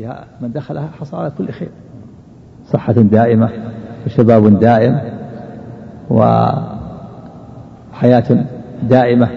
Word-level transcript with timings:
فيها 0.00 0.24
من 0.40 0.52
دخلها 0.52 0.88
حصل 1.00 1.16
على 1.16 1.32
كل 1.38 1.52
خير. 1.52 1.68
صحة 2.72 2.92
دائمة 2.92 3.50
وشباب 4.06 4.60
دائم 4.60 5.00
وحياة 6.10 6.64
دائمة. 8.82 9.28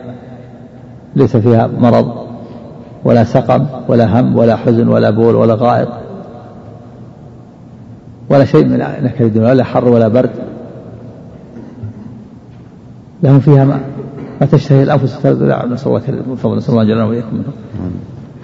ليس 1.16 1.38
فيها 1.38 1.68
مرض 1.68 2.28
ولا 3.04 3.24
سقم 3.24 3.66
ولا 3.88 4.20
هم 4.20 4.38
ولا 4.38 4.56
حزن 4.56 4.88
ولا 4.88 5.10
بول 5.10 5.36
ولا 5.36 5.56
غائط 5.56 5.90
ولا 8.30 8.46
شيء 8.46 8.66
من 8.66 8.78
نكد 8.78 9.22
الدنيا 9.22 9.50
ولا 9.50 9.64
حر 9.64 9.88
ولا 9.88 10.08
برد. 10.08 10.32
لهم 13.24 13.40
فيها 13.40 13.66
ما, 13.66 13.80
ما 14.42 14.48
تشتهي 14.48 14.84
الأنفس. 14.84 15.26
نسأل 15.26 15.32
الله 15.32 15.76
فضل 16.36 16.58
نسأل 16.58 16.74
الله 16.74 16.84
جل 16.84 17.02
وإياكم. 17.02 17.36
منه 17.36 17.44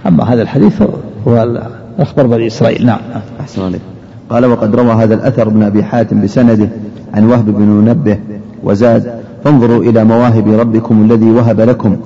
أما 0.07 0.23
هذا 0.23 0.41
الحديث 0.41 0.83
هو 1.27 1.70
أخبر 2.00 2.28
بني 2.28 2.48
إسرائيل. 2.48 2.86
نعم. 2.86 3.00
أحسن 3.39 3.62
عليك. 3.62 3.82
قال 4.30 4.46
وقد 4.46 4.76
روى 4.76 4.92
هذا 4.92 5.14
الأثر 5.14 5.48
ابن 5.48 5.64
أبي 5.64 5.84
حاتم 5.84 6.22
بسنده 6.22 6.70
عن 7.14 7.25
وهب 7.25 7.46
بن 7.46 7.64
منبه 7.64 8.18
وزاد 8.64 9.14
فانظروا 9.44 9.84
إلى 9.84 10.04
مواهب 10.04 10.48
ربكم 10.48 11.02
الذي 11.02 11.32
وهب 11.32 11.62
لكم 11.62 11.98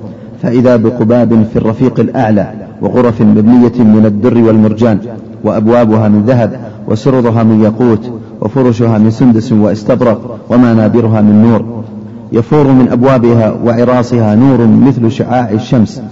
فإذا 0.42 0.76
بقباب 0.76 1.46
في 1.52 1.56
الرفيق 1.56 2.00
الأعلى 2.00 2.52
وغرف 2.82 3.20
مبنية 3.20 3.78
من 3.78 4.02
الدر 4.06 4.38
والمرجان 4.38 4.98
وأبوابها 5.44 6.08
من 6.08 6.22
ذهب 6.26 6.60
وسررها 6.88 7.42
من 7.42 7.62
ياقوت 7.62 8.12
وفرشها 8.40 8.98
من 8.98 9.10
سندس 9.10 9.52
واستبرق 9.52 10.38
ومنابرها 10.50 11.20
من 11.20 11.42
نور 11.42 11.84
يفور 12.32 12.72
من 12.72 12.88
أبوابها 12.88 13.54
وعراصها 13.64 14.34
نور 14.34 14.66
مثل 14.66 15.10
شعاع 15.10 15.50
الشمس 15.50 16.02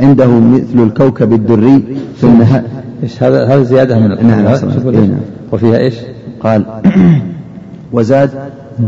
عنده 0.00 0.26
مثل 0.26 0.82
الكوكب 0.82 1.32
الدري 1.32 1.84
في 2.16 2.26
إيش 3.02 3.22
هذا 3.22 3.46
هذا 3.46 3.62
زيادة 3.62 3.98
من 3.98 4.08
نعم, 4.08 4.42
نعم. 4.42 5.18
وفيها 5.52 5.78
إيش؟ 5.78 5.94
قال 6.40 6.64
وزاد 7.92 8.30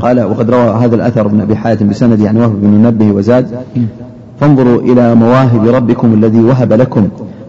قال 0.00 0.20
وقد 0.20 0.50
روى 0.50 0.84
هذا 0.84 0.94
الأثر 0.97 1.27
ابن 1.27 1.41
أبي 1.41 1.56
حاتم 1.56 1.89
بسند 1.89 2.20
يعني 2.20 2.41
وهب 2.41 2.61
بن 2.61 2.69
منبه 2.69 3.12
وزاد 3.12 3.47
فانظروا 4.41 4.80
إلى 4.80 5.14
مواهب 5.14 5.69
ربكم 5.69 6.14
الذي 6.14 6.41
وهب 6.41 6.72
لكم 6.72 7.08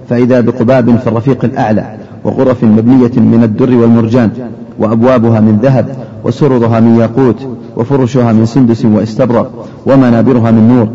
فإذا 0.10 0.42
بقباب 0.42 0.98
في 0.98 1.08
الرفيق 1.08 1.46
الأعلى 1.46 1.96
وغرف 2.24 2.64
مبنية 2.64 3.12
من 3.16 3.42
الدر 3.44 3.76
والمرجان 3.76 4.32
وأبوابها 4.80 5.40
من 5.40 5.60
ذهب 5.62 5.86
وسررها 6.24 6.80
من 6.80 6.96
ياقوت 7.00 7.48
وفرشها 7.78 8.34
من 8.34 8.46
سندس 8.46 8.86
واستبرق 8.86 9.68
ومنابرها 9.86 10.52
من 10.52 10.68
نور 10.68 10.90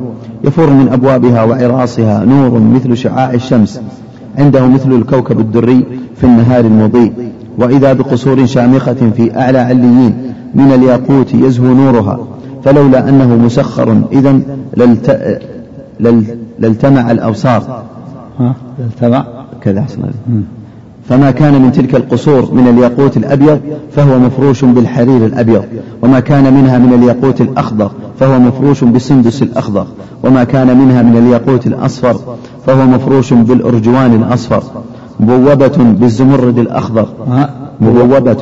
يفور 0.45 0.71
من 0.71 0.89
أبوابها 0.89 1.43
وعراصها 1.45 2.25
نور 2.25 2.59
مثل 2.59 2.97
شعاع 2.97 3.35
الشمس 3.35 3.81
عنده 4.39 4.67
مثل 4.67 4.93
الكوكب 4.93 5.41
الدري 5.41 5.85
في 6.17 6.25
النهار 6.25 6.65
المضيء 6.65 7.13
وإذا 7.59 7.93
بقصور 7.93 8.47
شامخة 8.47 9.11
في 9.17 9.39
أعلى 9.39 9.59
عليين 9.59 10.33
من 10.55 10.73
الياقوت 10.73 11.35
يزهو 11.35 11.75
نورها 11.75 12.19
فلولا 12.65 13.09
أنه 13.09 13.37
مسخر 13.37 14.03
إذا 14.13 14.41
للت... 14.77 15.41
لل... 16.01 16.25
للتمع 16.59 17.11
الأبصار. 17.11 17.85
ها؟ 18.41 18.55
للتمع؟ 18.79 19.25
كذا 19.61 19.87
فما 21.09 21.31
كان 21.31 21.63
من 21.63 21.73
تلك 21.73 21.95
القصور 21.95 22.55
من 22.55 22.69
الياقوت 22.69 23.17
الأبيض 23.17 23.61
فهو 23.93 24.19
مفروش 24.19 24.65
بالحرير 24.65 25.27
الأبيض 25.27 25.65
وما 26.03 26.21
كان 26.21 26.55
منها 26.55 26.79
من 26.79 26.93
الياقوت 26.93 27.41
الأخضر 27.41 27.91
فهو 28.21 28.39
مفروش 28.39 28.85
بالسندس 28.85 29.43
الأخضر 29.43 29.87
وما 30.25 30.45
كان 30.45 30.79
منها 30.79 31.03
من 31.03 31.17
الياقوت 31.17 31.67
الأصفر 31.67 32.17
فهو 32.67 32.87
مفروش 32.87 33.33
بالأرجوان 33.33 34.15
الأصفر 34.15 34.63
مبوبة 35.21 35.77
بالزمرد 35.79 36.59
الأخضر. 36.59 37.09
مبوبة. 37.81 38.37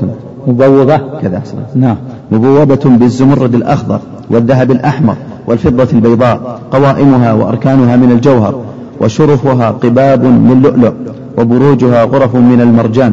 مبوبة. 0.47 1.01
كذا. 1.23 1.43
نعم. 1.75 1.97
مبوبة 2.33 2.81
بالزمرد 2.85 3.55
الأخضر 3.55 4.01
والذهب 4.31 4.71
الأحمر 4.71 5.17
والفضة 5.47 5.89
البيضاء 5.93 6.61
قوائمها 6.71 7.33
وأركانها 7.33 7.97
من 7.97 8.13
الجوهر 8.13 8.55
وشرفها 9.01 9.71
قباب 9.71 10.25
من 10.25 10.61
لؤلؤ 10.63 10.93
وبروجها 11.39 12.05
غرف 12.05 12.37
من 12.37 12.61
المرجان. 12.61 13.13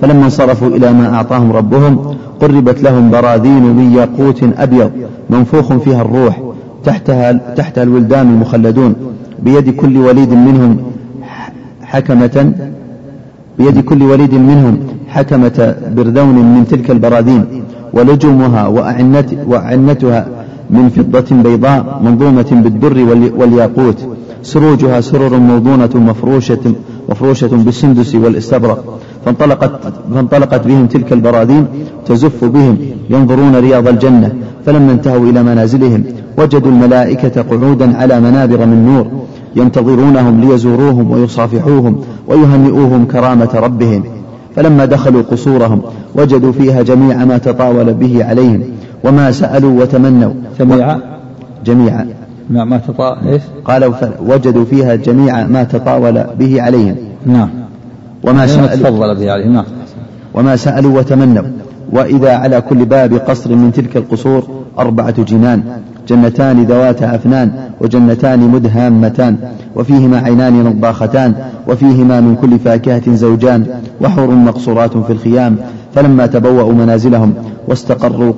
فلما 0.00 0.24
انصرفوا 0.24 0.68
إلى 0.68 0.92
ما 0.92 1.14
أعطاهم 1.14 1.52
ربهم 1.52 2.16
قربت 2.40 2.82
لهم 2.82 3.10
براذين 3.10 3.62
من 3.62 3.92
ياقوت 3.92 4.44
أبيض 4.58 4.90
منفوخ 5.30 5.72
فيها 5.72 6.02
الروح 6.02 6.42
تحتها, 6.84 7.32
تحتها 7.32 7.82
الولدان 7.82 8.28
المخلدون. 8.28 8.94
بيد 9.46 9.66
كل 9.80 9.96
وليد 10.06 10.32
منهم 10.46 10.72
حكمة 11.92 12.36
بيد 13.58 13.76
كل 13.88 14.02
وليد 14.02 14.34
منهم 14.34 14.74
حكمة 15.08 15.58
برذون 15.96 16.36
من 16.54 16.62
تلك 16.70 16.90
البراذين 16.90 17.44
ولجمها 17.96 18.66
وأعنت 18.66 19.28
وأعنتها 19.50 20.20
من 20.70 20.88
فضة 20.96 21.28
بيضاء 21.42 22.00
منظومة 22.04 22.50
بالدر 22.64 22.98
والياقوت 23.40 23.98
سروجها 24.42 25.00
سرر 25.00 25.38
موضونة 25.38 25.94
مفروشة 25.94 26.64
مفروشة 27.08 27.52
بالسندس 27.66 28.14
والإستبرق 28.14 28.98
فانطلقت, 29.24 29.72
فانطلقت 30.14 30.66
بهم 30.66 30.86
تلك 30.86 31.12
البراذين 31.12 31.66
تزف 32.06 32.44
بهم 32.44 32.76
ينظرون 33.10 33.54
رياض 33.56 33.88
الجنة 33.88 34.32
فلما 34.66 34.92
انتهوا 34.92 35.30
إلى 35.30 35.42
منازلهم 35.42 36.04
وجدوا 36.38 36.70
الملائكة 36.70 37.42
قعودا 37.42 37.96
على 37.96 38.20
منابر 38.20 38.66
من 38.66 38.86
نور 38.86 39.06
ينتظرونهم 39.56 40.40
ليزوروهم 40.40 41.10
ويصافحوهم 41.10 42.00
ويهنئوهم 42.28 43.04
كرامة 43.04 43.50
ربهم. 43.54 44.04
فلما 44.56 44.84
دخلوا 44.84 45.22
قصورهم 45.22 45.82
وجدوا 46.14 46.52
فيها 46.52 46.82
جميع 46.82 47.24
ما 47.24 47.38
تطاول 47.38 47.94
به 47.94 48.24
عليهم 48.24 48.62
وما 49.04 49.30
سألوا 49.30 49.82
وتمنوا. 49.82 50.32
جميع 50.60 50.96
جميع 51.64 52.04
ما 52.50 52.64
ما 52.64 52.78
تطا 52.78 53.16
إيش؟ 53.28 53.42
قالوا 53.64 53.94
وجدوا 54.20 54.64
فيها 54.64 54.94
جميع 54.94 55.46
ما 55.46 55.64
تطاول 55.64 56.24
به 56.38 56.62
عليهم. 56.62 56.96
نعم. 57.26 57.48
وما 58.24 58.46
سألوا 58.46 58.90
تفضل 58.90 59.14
به 59.14 59.32
عليهم. 59.32 59.52
نعم. 59.52 59.64
وما 60.34 60.56
سألوا 60.56 60.98
وتمنوا. 60.98 61.44
وإذا 61.92 62.36
على 62.36 62.60
كل 62.60 62.84
باب 62.84 63.14
قصر 63.14 63.54
من 63.54 63.72
تلك 63.72 63.96
القصور 63.96 64.42
أربعة 64.78 65.22
جنان. 65.22 65.62
جنتان 66.08 66.62
ذوات 66.62 67.02
أفنان 67.02 67.50
وجنتان 67.80 68.40
مدهامتان 68.40 69.36
وفيهما 69.76 70.18
عينان 70.18 70.64
نضاختان 70.64 71.34
وفيهما 71.68 72.20
من 72.20 72.36
كل 72.36 72.58
فاكهة 72.58 73.14
زوجان 73.14 73.66
وحور 74.00 74.34
مقصورات 74.34 74.96
في 74.98 75.12
الخيام 75.12 75.56
فلما 75.94 76.26
تبوأوا 76.26 76.72
منازلهم 76.72 77.34
واستقروا 77.68 78.32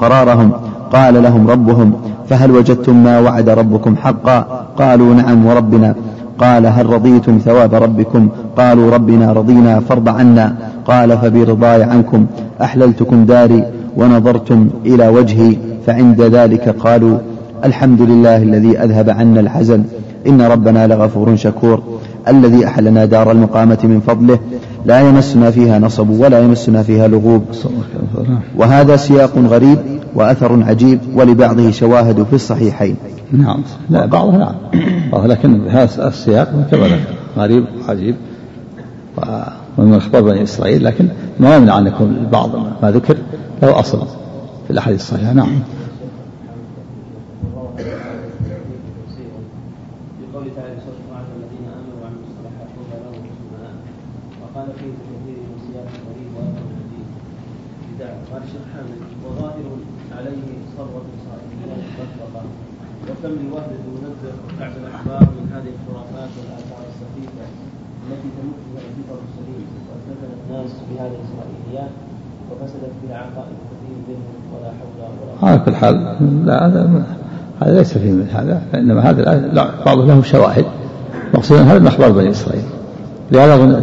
قرارهم 0.00 0.52
قال 0.92 1.22
لهم 1.22 1.50
ربهم 1.50 1.92
فهل 2.28 2.50
وجدتم 2.50 3.04
ما 3.04 3.18
وعد 3.20 3.48
ربكم 3.48 3.96
حقا 3.96 4.40
قالوا 4.78 5.14
نعم 5.14 5.46
وربنا 5.46 5.94
قال 6.38 6.66
هل 6.66 6.86
رضيتم 6.86 7.38
ثواب 7.38 7.74
ربكم 7.74 8.28
قالوا 8.56 8.90
ربنا 8.90 9.32
رضينا 9.32 9.80
فارض 9.80 10.08
عنا 10.08 10.54
قال 10.84 11.18
فبرضاي 11.18 11.82
عنكم 11.82 12.26
أحللتكم 12.62 13.24
داري 13.24 13.64
ونظرتم 13.96 14.68
إلى 14.86 15.08
وجهي 15.08 15.56
فعند 15.86 16.22
ذلك 16.22 16.68
قالوا 16.68 17.18
الحمد 17.64 18.02
لله 18.02 18.42
الذي 18.42 18.78
أذهب 18.78 19.10
عنا 19.10 19.40
الحزن. 19.40 19.84
إن 20.26 20.42
ربنا 20.42 20.86
لغفور 20.86 21.36
شكور. 21.36 21.82
الذي 22.28 22.66
أحلنا 22.66 23.04
دار 23.04 23.30
المقامة 23.30 23.78
من 23.84 24.00
فضله. 24.00 24.38
لا 24.86 25.00
يمسنا 25.00 25.50
فيها 25.50 25.78
نصب 25.78 26.10
ولا 26.10 26.38
يمسنا 26.40 26.82
فيها 26.82 27.08
لغوب. 27.08 27.44
وهذا 28.56 28.96
سياق 28.96 29.38
غريب 29.38 29.78
وأثر 30.14 30.62
عجيب 30.62 30.98
ولبعضه 31.14 31.70
شواهد 31.70 32.22
في 32.22 32.32
الصحيحين. 32.32 32.96
نعم. 33.32 33.62
لا 33.90 34.06
بعضها 34.06 34.38
نعم. 34.38 35.26
لكن 35.26 35.68
هذا 35.68 36.08
السياق 36.08 36.68
كما 36.70 36.88
غريب 37.36 37.64
عجيب 37.88 38.14
ومن 39.78 39.94
أخبار 39.94 40.22
بني 40.22 40.42
إسرائيل 40.42 40.84
لكن 40.84 41.08
ما 41.40 41.56
يمنع 41.56 41.78
أن 41.78 41.86
يكون 41.86 42.26
بعض 42.32 42.50
ما 42.82 42.90
ذكر 42.90 43.16
له 43.62 43.80
أصل 43.80 44.06
في 44.64 44.70
الأحاديث 44.70 45.00
الصحيحة. 45.00 45.32
نعم 45.32 45.62
وكم 63.04 63.34
لوهب 63.48 63.70
المنبه 63.78 64.32
كعب 64.58 64.72
الاخبار 64.76 65.22
من 65.36 65.46
هذه 65.54 65.70
الخرافات 65.76 66.30
والاثار 66.38 66.82
السخيفه 66.92 67.46
التي 68.04 68.28
تمتها 68.36 68.80
الفطر 68.88 69.18
السليم 69.28 69.66
وافتتن 69.88 70.30
الناس 70.40 70.70
بهذه 70.88 71.14
الاسرائيليات 71.18 71.92
وفسدت 72.50 72.92
في 73.00 73.06
عقائد 73.14 73.58
كثير 73.70 73.96
منهم 74.08 74.38
ولا 74.52 74.70
حول 74.78 74.98
ولا 74.98 75.06
قوه. 75.30 75.33
على 75.44 75.58
كل 75.58 75.74
حال 75.74 76.16
لا 76.44 76.66
هذا 76.66 76.90
هذا 77.62 77.78
ليس 77.78 77.98
فيه 77.98 78.12
من 78.12 78.28
هذا 78.34 78.62
فإنما 78.72 79.10
هذا 79.10 79.52
بعض 79.86 79.98
له 79.98 80.22
شواهد 80.22 80.64
مقصود 81.34 81.58
هذا 81.58 81.78
من 81.78 81.86
أخبار 81.86 82.12
بني 82.12 82.30
إسرائيل. 82.30 82.64
لهذا 83.32 83.82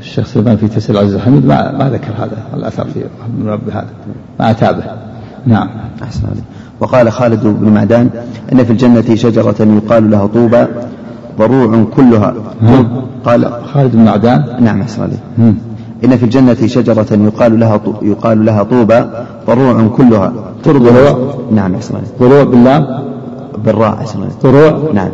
الشيخ 0.00 0.26
سليمان 0.26 0.56
في 0.56 0.68
تسير 0.68 0.94
العزيز 0.94 1.14
الحميد 1.14 1.46
ما 1.46 1.72
ما 1.72 1.90
ذكر 1.90 2.12
هذا 2.18 2.36
الأثر 2.54 2.84
في 2.84 3.04
المنبه 3.38 3.72
هذا 3.72 3.86
ما 4.40 4.50
أتابه 4.50 4.82
نعم. 5.46 5.68
أحسن 6.02 6.26
عليك. 6.26 6.44
وقال 6.80 7.12
خالد 7.12 7.46
بن 7.46 7.68
معدان 7.68 8.10
إن 8.52 8.64
في 8.64 8.70
الجنة 8.70 9.14
شجرة 9.14 9.54
يقال 9.60 10.10
لها 10.10 10.26
طوبى 10.26 10.66
ضروع 11.38 11.84
كلها. 11.96 12.34
قال 13.24 13.50
خالد 13.72 13.96
بن 13.96 14.04
معدان؟ 14.04 14.44
نعم 14.60 14.80
أحسن 14.80 15.02
عليك. 15.02 15.18
إن 16.04 16.16
في 16.16 16.22
الجنة 16.22 16.66
شجرة 16.66 17.06
يقال 17.12 17.60
لها 17.60 17.80
يقال 18.02 18.44
لها 18.44 18.62
طوبى 18.62 19.04
ضروع 19.46 19.88
كلها. 19.96 20.32
ترضع 20.64 20.90
نعم 21.52 21.74
أحسن 21.74 21.94
ضروع 22.20 22.44
باللام؟ 22.44 22.86
بالراء 23.64 23.94
أحسن 23.94 24.18
ضروع؟ 24.42 24.92
نعم. 24.94 25.08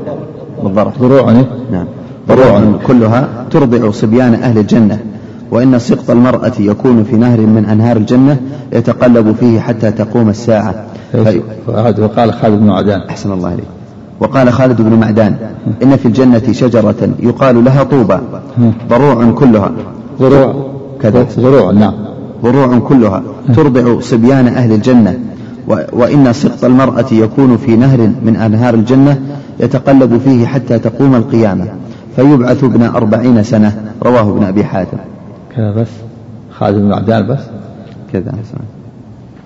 بالضرع 0.63 0.93
ضروع 1.01 1.31
نعم. 1.73 1.87
ضروع. 2.29 2.63
كلها 2.87 3.29
ترضع 3.51 3.91
صبيان 3.91 4.35
أهل 4.35 4.59
الجنة. 4.59 4.99
وإن 5.51 5.79
سقط 5.79 6.11
المرأة 6.11 6.53
يكون 6.59 7.05
في 7.05 7.17
نهر 7.17 7.41
من 7.41 7.65
أنهار 7.65 7.97
الجنة 7.97 8.41
يتقلب 8.73 9.35
فيه 9.41 9.61
حتى 9.61 9.91
تقوم 9.91 10.29
الساعة. 10.29 10.75
وقال 11.99 12.33
خالد 12.33 12.61
بن 12.61 12.67
معدان. 12.67 13.01
أحسن 13.01 13.33
الله 13.33 13.49
عليك. 13.49 13.65
وقال 14.21 14.53
خالد 14.53 14.83
بن 14.83 14.95
معدان 14.95 15.37
إن 15.83 15.97
في 15.97 16.07
الجنة 16.07 16.53
شجرة 16.53 17.09
يقال 17.19 17.65
لها 17.65 17.83
طوبى. 17.83 18.19
ضروع 18.89 19.31
كلها. 19.31 19.71
ضروع. 20.21 20.70
كذا؟ 21.03 21.27
ضروع 21.39 21.73
نعم. 21.73 21.95
ضروع 22.43 22.79
كلها. 22.79 23.23
ترضع 23.55 24.01
صبيان 24.01 24.47
أهل 24.47 24.73
الجنة. 24.73 25.19
وإن 25.93 26.33
سقط 26.33 26.65
المرأة 26.65 27.07
يكون 27.13 27.57
في 27.57 27.77
نهر 27.77 28.11
من 28.23 28.37
أنهار 28.37 28.75
الجنة 28.75 29.21
يتقلب 29.61 30.19
فيه 30.19 30.47
حتى 30.47 30.79
تقوم 30.79 31.15
القيامة. 31.15 31.67
فيبعث 32.17 32.65
ابن 32.65 32.83
أربعين 32.83 33.43
سنة. 33.43 33.93
رواه 34.03 34.31
ابن 34.31 34.45
أبي 34.45 34.65
حاتم. 34.65 34.99
كذا 35.57 35.71
بس؟ 35.73 35.89
خالد 36.51 36.77
بن 36.79 36.89
معدان 36.89 37.27
بس؟ 37.27 37.41
كذا 38.13 38.33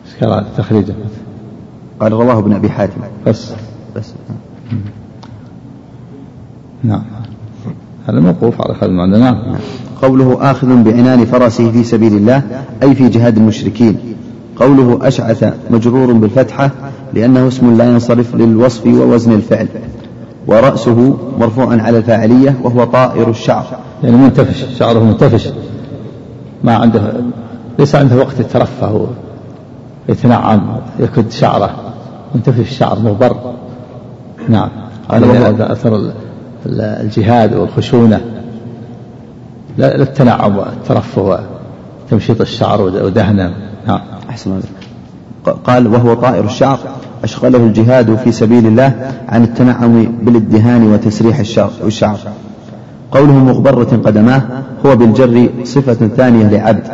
إيش 0.07 0.25
قال 0.25 0.45
تخريجه 0.57 0.95
قال 2.01 2.13
رواه 2.13 2.39
ابن 2.39 2.53
أبي 2.53 2.71
حاتم. 2.71 3.01
بس. 3.27 3.53
بس. 3.97 4.13
نعم. 6.85 7.03
هذا 8.09 8.21
موقوف 8.21 8.63
على 8.63 8.75
خالد 8.75 8.93
بن 8.93 9.21
نعم 9.21 9.37
قوله 10.03 10.51
آخذ 10.51 10.83
بعنان 10.83 11.25
فرسه 11.25 11.71
في 11.71 11.85
سبيل 11.85 12.13
الله 12.13 12.43
أي 12.83 12.95
في 12.95 13.09
جهاد 13.09 13.37
المشركين. 13.37 13.99
قوله 14.57 14.99
أشعث 15.03 15.55
مجرور 15.71 16.13
بالفتحة 16.13 16.71
لأنه 17.15 17.49
اسم 17.49 17.77
لا 17.77 17.85
ينصرف 17.85 18.35
للوصف 18.35 18.87
ووزن 18.87 19.33
الفعل. 19.33 19.67
ورأسه 20.47 21.19
مرفوع 21.41 21.83
على 21.83 21.99
الفاعلية 21.99 22.55
وهو 22.63 22.85
طائر 22.85 23.31
الشعر. 23.31 23.65
يعني 24.03 24.17
منتفش 24.17 24.65
شعره 24.79 25.05
منتفش. 25.05 25.49
ما 26.65 26.75
عنده 26.75 27.13
ليس 27.79 27.95
عنده 27.95 28.17
وقت 28.17 28.41
يترفه 28.41 29.07
يتنعم 30.09 30.77
يكد 31.01 31.31
شعره. 31.31 31.71
منتفش 32.35 32.61
الشعر 32.61 32.99
مغبر. 32.99 33.37
نعم. 34.49 34.69
هذا 35.11 35.73
أثر 35.73 36.13
الجهاد 36.67 37.55
والخشونة 37.55 38.21
لا 39.79 40.03
التنعم 40.03 40.57
والترفه 40.59 41.47
وتمشيط 42.09 42.41
الشعر 42.41 42.83
ودهنه. 42.83 43.55
نعم. 43.87 44.01
أحسن 44.31 44.61
قال 45.65 45.87
وهو 45.87 46.15
طائر 46.15 46.45
الشعر 46.45 46.79
أشغله 47.25 47.59
الجهاد 47.59 48.17
في 48.17 48.33
سبيل 48.33 48.67
الله 48.67 49.13
عن 49.29 49.45
التنعم 49.45 50.05
بالادهان 50.23 50.93
وتسريح 50.93 51.39
الشعر. 51.85 52.19
قوله 53.13 53.33
مغبرة 53.33 54.01
قدماه 54.05 54.43
هو 54.87 54.97
بالجر 54.97 55.49
صفة 55.65 56.09
ثانية 56.17 56.49
لعبد. 56.49 56.87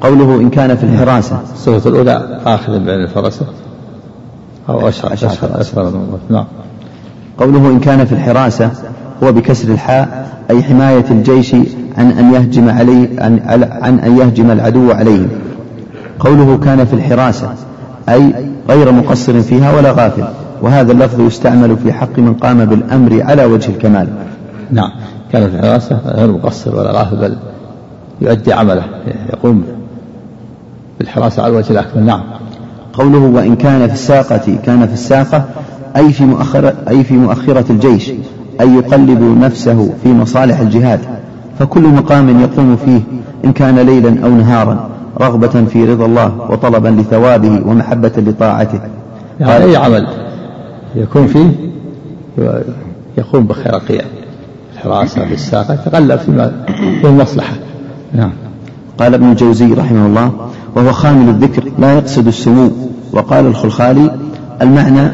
قوله 0.00 0.34
إن 0.34 0.50
كان 0.50 0.76
في 0.76 0.84
الحراسة. 0.84 1.40
الصفة 1.54 1.90
الأولى 1.90 2.40
آخذ 2.46 2.72
بعين 2.72 3.00
الفرسة 3.00 3.46
أو 4.68 4.88
أشهر 4.88 5.12
أشهر 5.12 5.60
أشهر 5.60 5.92
نعم. 6.30 6.44
قوله 7.38 7.68
إن 7.68 7.80
كان 7.80 8.04
في 8.04 8.12
الحراسة 8.12 8.70
هو 9.22 9.32
بكسر 9.32 9.68
الحاء 9.68 10.28
أي 10.50 10.62
حماية 10.62 11.04
الجيش 11.10 11.54
عن 11.98 12.10
أن 12.10 12.34
يهجم 12.34 12.68
عليه 12.68 13.08
عن, 13.20 13.40
عن 13.82 13.98
أن 13.98 14.18
يهجم 14.18 14.50
العدو 14.50 14.92
عليهم 14.92 15.28
قوله 16.20 16.58
كان 16.58 16.84
في 16.84 16.92
الحراسة 16.92 17.50
أي 18.08 18.32
غير 18.68 18.92
مقصر 18.92 19.40
فيها 19.40 19.76
ولا 19.76 19.92
غافل. 19.92 20.24
وهذا 20.62 20.92
اللفظ 20.92 21.20
يستعمل 21.20 21.76
في 21.76 21.92
حق 21.92 22.18
من 22.18 22.34
قام 22.34 22.64
بالأمر 22.64 23.22
على 23.22 23.44
وجه 23.44 23.70
الكمال. 23.70 24.08
نعم. 24.72 24.90
كان 25.32 25.50
في 25.50 25.56
الحراسة 25.56 26.00
غير 26.06 26.32
مقصر 26.32 26.76
ولا 26.76 26.92
غافل 26.92 27.16
بل 27.16 27.36
يؤدي 28.20 28.52
عمله 28.52 28.82
يقوم 29.32 29.64
بالحراسة 30.98 31.42
على 31.42 31.52
الوجه 31.52 31.70
الأكمل. 31.70 32.06
نعم. 32.06 32.22
قوله 32.92 33.18
وإن 33.18 33.56
كان 33.56 33.86
في 33.86 33.94
الساقة 33.94 34.58
كان 34.64 34.86
في 34.86 34.92
الساقة 34.92 35.44
أي 35.96 36.12
في 36.12 36.24
مؤخرة 36.24 36.74
أي 36.88 37.04
في 37.04 37.14
مؤخرة 37.14 37.64
الجيش. 37.70 38.12
أي 38.60 38.74
يقلب 38.74 39.22
نفسه 39.40 39.90
في 40.02 40.08
مصالح 40.08 40.60
الجهاد 40.60 41.00
فكل 41.58 41.82
مقام 41.82 42.40
يقوم 42.40 42.76
فيه 42.76 43.00
إن 43.44 43.52
كان 43.52 43.78
ليلا 43.78 44.24
أو 44.24 44.30
نهارا 44.30 44.88
رغبة 45.20 45.64
في 45.64 45.84
رضا 45.84 46.06
الله 46.06 46.50
وطلبا 46.50 46.88
لثوابه 46.88 47.62
ومحبة 47.66 48.12
لطاعته. 48.16 48.80
يعني 49.40 49.64
أي 49.64 49.76
عمل 49.76 50.06
يكون 50.94 51.26
فيه؟ 51.26 51.50
يقوم 53.18 53.46
بخير 53.46 53.74
قيام 53.74 54.08
الحراسة 54.74 55.24
بالساقة 55.24 55.74
يتغلب 55.74 56.18
فيما 56.18 56.52
في 57.00 57.06
المصلحة. 57.06 57.54
نعم. 58.14 58.32
قال 58.98 59.14
ابن 59.14 59.30
الجوزي 59.30 59.72
رحمه 59.72 60.06
الله 60.06 60.32
وهو 60.76 60.92
خامل 60.92 61.28
الذكر 61.28 61.64
لا 61.78 61.94
يقصد 61.94 62.26
السمو. 62.26 62.70
وقال 63.12 63.46
الخلخالي 63.46 64.10
المعنى 64.62 65.10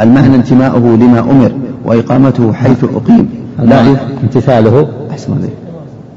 المعنى 0.00 0.34
انتماؤه 0.34 0.96
لما 0.96 1.20
أمر. 1.20 1.52
وإقامته 1.88 2.52
حيث 2.52 2.84
أقيم. 2.84 3.28
لا. 3.58 3.96
امتثاله. 4.22 4.88
أحسن 5.10 5.32
عليك 5.32 5.52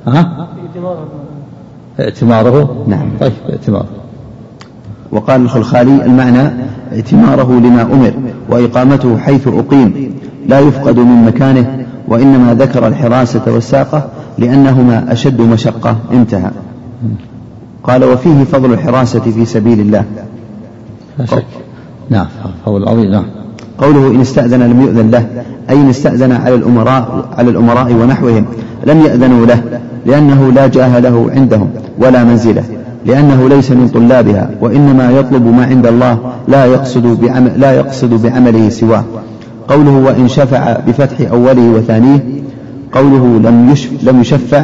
ها 0.08 0.48
ائتماره 2.00 2.86
نعم. 2.88 3.10
طيب 3.20 3.32
ائتماره 3.50 3.88
وقال 5.12 5.42
الخلخالي 5.42 6.06
المعنى 6.06 6.52
ائتماره 6.92 7.52
لما 7.60 7.82
أمر 7.82 8.14
وإقامته 8.50 9.18
حيث 9.18 9.48
أقيم. 9.48 10.14
لا 10.48 10.60
يفقد 10.60 11.00
من 11.00 11.26
مكانه 11.26 11.86
وإنما 12.08 12.54
ذكر 12.54 12.88
الحراسة 12.88 13.42
والساقة 13.48 14.10
لأنهما 14.38 15.12
أشد 15.12 15.42
مشقة. 15.42 15.96
انتهى. 16.12 16.52
قال 17.84 18.04
وفيه 18.04 18.44
فضل 18.44 18.74
الحراسة 18.74 19.20
في 19.20 19.46
سبيل 19.46 19.80
الله. 19.80 20.06
لا 21.20 21.26
شك. 21.26 21.46
نعم 22.10 22.28
فضل 22.66 22.88
عظيم. 22.88 23.12
نعم. 23.12 23.41
قوله 23.82 24.08
إن 24.08 24.22
استأذن 24.22 24.64
لم 24.64 24.82
يؤذن 24.82 25.12
له 25.12 25.26
أي 25.70 25.76
إن 25.76 25.90
استأذن 25.90 26.32
على 26.32 26.56
الأمراء 26.56 27.26
على 27.38 27.50
الأمراء 27.50 27.94
ونحوهم 27.94 28.46
لم 28.86 29.02
يأذنوا 29.02 29.46
له 29.46 29.62
لأنه 30.06 30.52
لا 30.52 30.68
جاه 30.68 31.00
له 31.00 31.32
عندهم 31.36 31.70
ولا 32.00 32.24
منزله 32.24 32.64
لأنه 33.06 33.50
ليس 33.50 33.72
من 33.72 33.88
طلابها 33.88 34.50
وإنما 34.62 35.12
يطلب 35.12 35.48
ما 35.48 35.66
عند 35.66 35.88
الله 35.88 36.18
لا 36.48 36.66
يقصد 36.66 37.22
بعمل 37.22 37.52
لا 37.58 37.72
يقصد 37.72 38.22
بعمله 38.24 38.70
سواه. 38.70 39.04
قوله 39.68 39.92
وإن 39.92 40.28
شفع 40.28 40.78
بفتح 40.88 41.32
أوله 41.32 41.70
وثانيه 41.70 42.20
قوله 42.92 43.40
لم 44.04 44.22
يشفع 44.22 44.64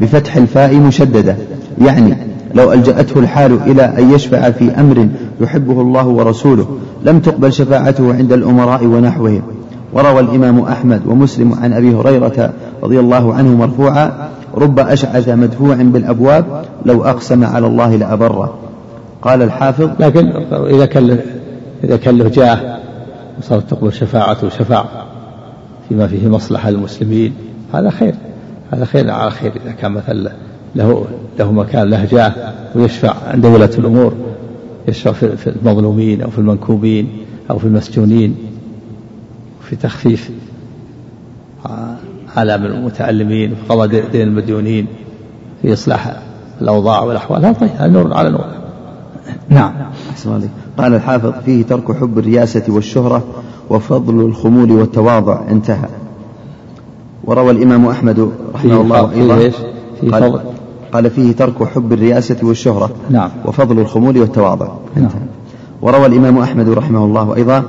بفتح 0.00 0.36
الفاء 0.36 0.76
مشددة 0.76 1.36
يعني 1.80 2.16
لو 2.54 2.72
ألجأته 2.72 3.20
الحال 3.20 3.58
إلى 3.66 3.82
أن 3.82 4.14
يشفع 4.14 4.50
في 4.50 4.80
أمر 4.80 5.08
يحبه 5.40 5.80
الله 5.80 6.06
ورسوله 6.06 6.66
لم 7.04 7.20
تقبل 7.20 7.52
شفاعته 7.52 8.14
عند 8.14 8.32
الأمراء 8.32 8.84
ونحوهم. 8.84 9.42
وروى 9.92 10.20
الإمام 10.20 10.60
أحمد 10.60 11.02
ومسلم 11.06 11.52
عن 11.62 11.72
أبي 11.72 11.94
هريرة 11.94 12.52
رضي 12.82 13.00
الله 13.00 13.34
عنه 13.34 13.48
مرفوعا 13.48 14.28
رب 14.54 14.78
أشعث 14.78 15.28
مدفوع 15.28 15.74
بالأبواب 15.74 16.44
لو 16.86 17.04
أقسم 17.04 17.44
على 17.44 17.66
الله 17.66 17.96
لأبره. 17.96 18.54
قال 19.22 19.42
الحافظ 19.42 19.90
لكن 19.98 20.32
إذا 20.52 20.86
كان 20.86 21.18
إذا 21.84 21.96
كان 21.96 22.18
له 22.18 22.28
جاه 22.28 22.78
وصارت 23.38 23.70
تقبل 23.70 23.92
شفاعته 23.92 24.48
شفاعة 24.48 25.06
فيما 25.88 26.06
فيه 26.06 26.28
مصلحة 26.28 26.70
للمسلمين 26.70 27.34
هذا 27.74 27.90
خير 27.90 28.14
هذا 28.72 28.84
خير 28.84 29.10
على 29.10 29.30
خير 29.30 29.52
إذا 29.64 29.72
كان 29.72 29.92
مثلا 29.92 30.32
له 30.76 31.04
له 31.38 31.52
مكان 31.52 31.90
له 31.90 32.04
جاه 32.04 32.32
ويشفع 32.74 33.14
عند 33.26 33.46
ولاة 33.46 33.70
الأمور 33.78 34.12
يشفع 34.88 35.12
في 35.12 35.46
المظلومين 35.46 36.22
أو 36.22 36.30
في 36.30 36.38
المنكوبين 36.38 37.08
أو 37.50 37.58
في 37.58 37.64
المسجونين 37.64 38.36
في 39.68 39.76
تخفيف 39.76 40.30
آلام 42.38 42.64
المتعلمين 42.64 43.54
في 43.54 43.62
قضاء 43.68 43.86
دين 43.86 44.28
المديونين 44.28 44.86
في 45.62 45.72
إصلاح 45.72 46.22
الأوضاع 46.60 47.02
والأحوال. 47.02 47.44
هذا 47.44 47.52
طيب 47.52 47.92
نور 47.92 48.14
على 48.14 48.30
نور. 48.30 48.44
نعم. 49.48 49.72
أحسن 50.10 50.48
قال 50.78 50.94
الحافظ 50.94 51.32
فيه 51.44 51.62
ترك 51.62 51.96
حب 51.96 52.18
الرياسة 52.18 52.62
والشهرة 52.68 53.24
وفضل 53.70 54.20
الخمول 54.20 54.70
والتواضع. 54.70 55.48
انتهى. 55.50 55.88
وروى 57.24 57.50
الإمام 57.50 57.86
أحمد 57.86 58.30
رحمه 58.54 58.80
الله 58.80 59.12
أيضا. 59.12 59.50
في 60.00 60.08
قال, 60.10 60.22
فضل 60.22 60.40
قال 60.92 61.10
فيه 61.10 61.32
ترك 61.32 61.64
حب 61.64 61.92
الرئاسة 61.92 62.36
والشهرة 62.42 62.90
نعم. 63.10 63.30
وفضل 63.44 63.78
الخمول 63.78 64.18
والتواضع. 64.18 64.68
نعم. 64.96 65.08
وروى 65.82 66.06
الإمام 66.06 66.38
أحمد 66.38 66.68
رحمه 66.68 67.04
الله 67.04 67.36
أيضا 67.36 67.64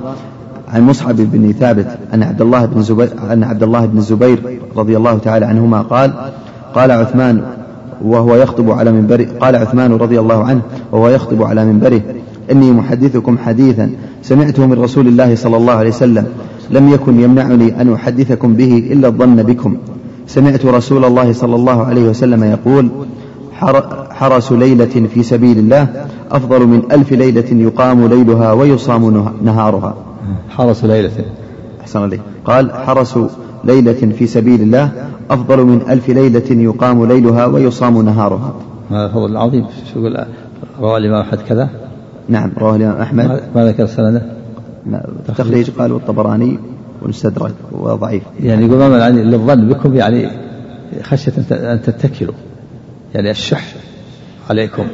عن 0.68 0.82
مصعب 0.82 1.16
بن 1.16 1.52
ثابت 1.52 1.98
أن 2.14 2.22
عبد 2.22 2.40
الله 2.40 2.64
بن 2.66 2.82
زبير 2.82 3.08
أن 3.32 3.44
عبد 3.44 3.62
الله 3.62 3.86
بن 3.86 3.98
الزبير 3.98 4.60
رضي 4.76 4.96
الله 4.96 5.18
تعالى 5.18 5.46
عنهما 5.46 5.82
قال 5.82 6.12
قال 6.74 6.90
عثمان 6.90 7.42
وهو 8.04 8.34
يخطب 8.34 8.70
على 8.70 8.92
منبره 8.92 9.26
قال 9.40 9.56
عثمان 9.56 9.92
رضي 9.92 10.20
الله 10.20 10.44
عنه 10.44 10.60
وهو 10.92 11.08
يخطب 11.08 11.42
على 11.42 11.64
منبره 11.64 12.00
إني 12.50 12.72
محدثكم 12.72 13.38
حديثا 13.38 13.90
سمعته 14.22 14.66
من 14.66 14.72
رسول 14.72 15.08
الله 15.08 15.34
صلى 15.34 15.56
الله 15.56 15.72
عليه 15.72 15.90
وسلم 15.90 16.26
لم 16.70 16.88
يكن 16.88 17.20
يمنعني 17.20 17.80
أن 17.80 17.92
أحدثكم 17.92 18.54
به 18.54 18.88
إلا 18.92 19.08
الظن 19.08 19.42
بكم. 19.42 19.76
سمعت 20.26 20.66
رسول 20.66 21.04
الله 21.04 21.32
صلى 21.32 21.54
الله 21.56 21.84
عليه 21.84 22.08
وسلم 22.08 22.44
يقول 22.44 22.88
حرس 24.10 24.52
ليلة 24.52 25.08
في 25.14 25.22
سبيل 25.22 25.58
الله 25.58 26.06
أفضل 26.30 26.66
من 26.66 26.82
ألف 26.92 27.12
ليلة 27.12 27.44
يقام 27.50 28.06
ليلها 28.06 28.52
ويصام 28.52 29.30
نهارها. 29.42 29.94
حرس 30.48 30.84
ليلة. 30.84 31.24
أحسن 31.80 32.02
عليك 32.02 32.20
قال 32.44 32.72
حرس 32.72 33.18
ليلة 33.64 34.12
في 34.18 34.26
سبيل 34.26 34.60
الله 34.60 34.92
أفضل 35.30 35.64
من 35.64 35.80
ألف 35.88 36.08
ليلة 36.08 36.50
يقام 36.50 37.04
ليلها 37.04 37.46
ويصام 37.46 38.02
نهارها. 38.02 38.54
هذا 38.90 39.08
فضل 39.08 39.36
عظيم 39.36 39.66
شو 39.92 40.00
يقول؟ 40.00 40.24
رواه 40.80 40.98
الإمام 40.98 41.20
أحمد 41.20 41.38
كذا؟ 41.48 41.68
نعم 42.28 42.50
رواه 42.58 42.76
الإمام 42.76 43.00
أحمد. 43.00 43.40
ما 43.54 43.66
ذكر 43.66 43.86
سنده؟ 43.86 44.22
تخريج 45.36 45.70
قال 45.70 45.92
والطبراني 45.92 46.58
والمستدرك 47.04 47.54
وضعيف 47.72 48.22
يعني 48.42 48.66
يقول 48.66 48.78
ما 48.78 48.98
يعني 48.98 49.22
للظن 49.22 49.68
بكم 49.68 49.94
يعني 49.94 50.28
خشية 51.02 51.32
أن 51.50 51.82
تتكلوا. 51.82 52.34
يعني 53.14 53.30
الشح 53.30 53.64
عليكم 54.50 54.86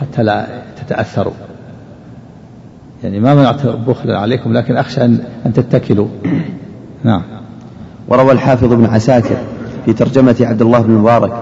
حتى 0.00 0.22
لا 0.22 0.46
تتأثروا. 0.76 1.32
يعني 3.04 3.20
ما 3.20 3.34
منعت 3.34 3.66
بخلا 3.66 4.18
عليكم 4.18 4.52
لكن 4.52 4.76
أخشى 4.76 5.04
أن, 5.04 5.18
أن 5.46 5.52
تتكلوا. 5.52 6.08
نعم. 7.04 7.22
وروى 8.08 8.32
الحافظ 8.32 8.72
بن 8.72 8.84
عساكر 8.84 9.36
في 9.84 9.92
ترجمة 9.92 10.36
عبد 10.40 10.62
الله 10.62 10.80
بن 10.80 10.92
مبارك 10.92 11.32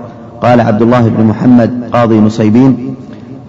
قال 0.41 0.61
عبد 0.61 0.83
الله 0.83 1.09
بن 1.09 1.25
محمد 1.25 1.91
قاضي 1.93 2.21
نصيبين. 2.21 2.95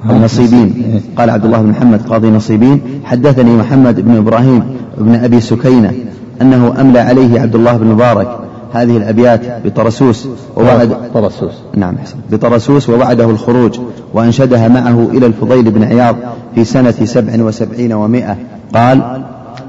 نصيبين. 0.06 1.02
قال 1.18 1.30
عبد 1.30 1.46
الله 1.46 1.62
بن 1.62 1.70
محمد 1.70 2.02
قاضي 2.02 2.30
نصيبين. 2.30 2.82
حدثني 3.04 3.56
محمد 3.56 4.02
بن 4.02 4.18
إبراهيم 4.18 4.78
بن 4.98 5.16
أبي 5.16 5.42
سكينة 5.42 5.94
أنه 6.44 6.82
أملى 6.82 7.00
عليه 7.00 7.42
عبد 7.42 7.56
الله 7.56 7.78
بن 7.78 7.88
مبارك 7.88 8.40
هذه 8.74 8.98
الأبيات 8.98 9.66
بطرسوس 9.66 10.28
ووعد 10.56 11.12
طرسوس. 11.14 11.54
نعم 11.76 11.96
بطرسوس 12.32 12.90
ووعده 12.90 13.30
الخروج 13.30 13.80
وأنشدها 14.14 14.68
معه 14.68 15.08
إلى 15.12 15.26
الفضيل 15.26 15.72
بن 15.72 15.84
عياض 15.84 16.16
في 16.56 16.64
سنة 16.64 16.92
سبع 16.92 17.44
وسبعين 17.44 17.94
ومائة. 17.94 18.38
قال 18.76 19.24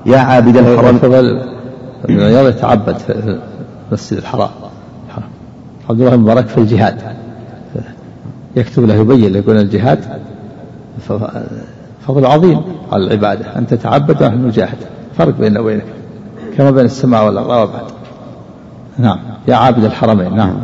يا 0.07 0.19
عابد 0.19 0.57
الحرم 0.57 0.95
الفضيل 0.95 1.43
بن 2.09 2.21
عياض 2.21 2.49
يتعبد 2.49 2.97
في 2.97 3.39
المسجد 3.91 4.19
الحرام. 4.19 4.51
عبد 5.91 6.01
الله 6.01 6.17
بن 6.17 6.23
مبارك 6.23 6.47
في 6.47 6.59
الجهاد. 6.59 6.97
يكتب 8.57 8.87
له 8.87 8.95
يبين 8.95 9.33
له 9.33 9.39
يقول 9.39 9.57
الجهاد 9.57 9.99
فضل 12.07 12.27
عظيم 12.27 12.61
على 12.93 13.05
العبادة. 13.05 13.59
أن 13.59 13.67
تتعبد 13.67 14.23
ونحن 14.23 14.47
نجاهد. 14.47 14.79
فرق 15.19 15.35
بيننا 15.39 15.61
وبينك. 15.61 15.85
كما 16.59 16.71
بين 16.71 16.85
السماء 16.85 17.27
والأرض 17.27 17.69
وبعد. 17.69 17.83
نعم. 18.99 19.19
يا 19.49 19.55
عابد 19.55 19.85
الحرمين. 19.85 20.37
نعم. 20.37 20.57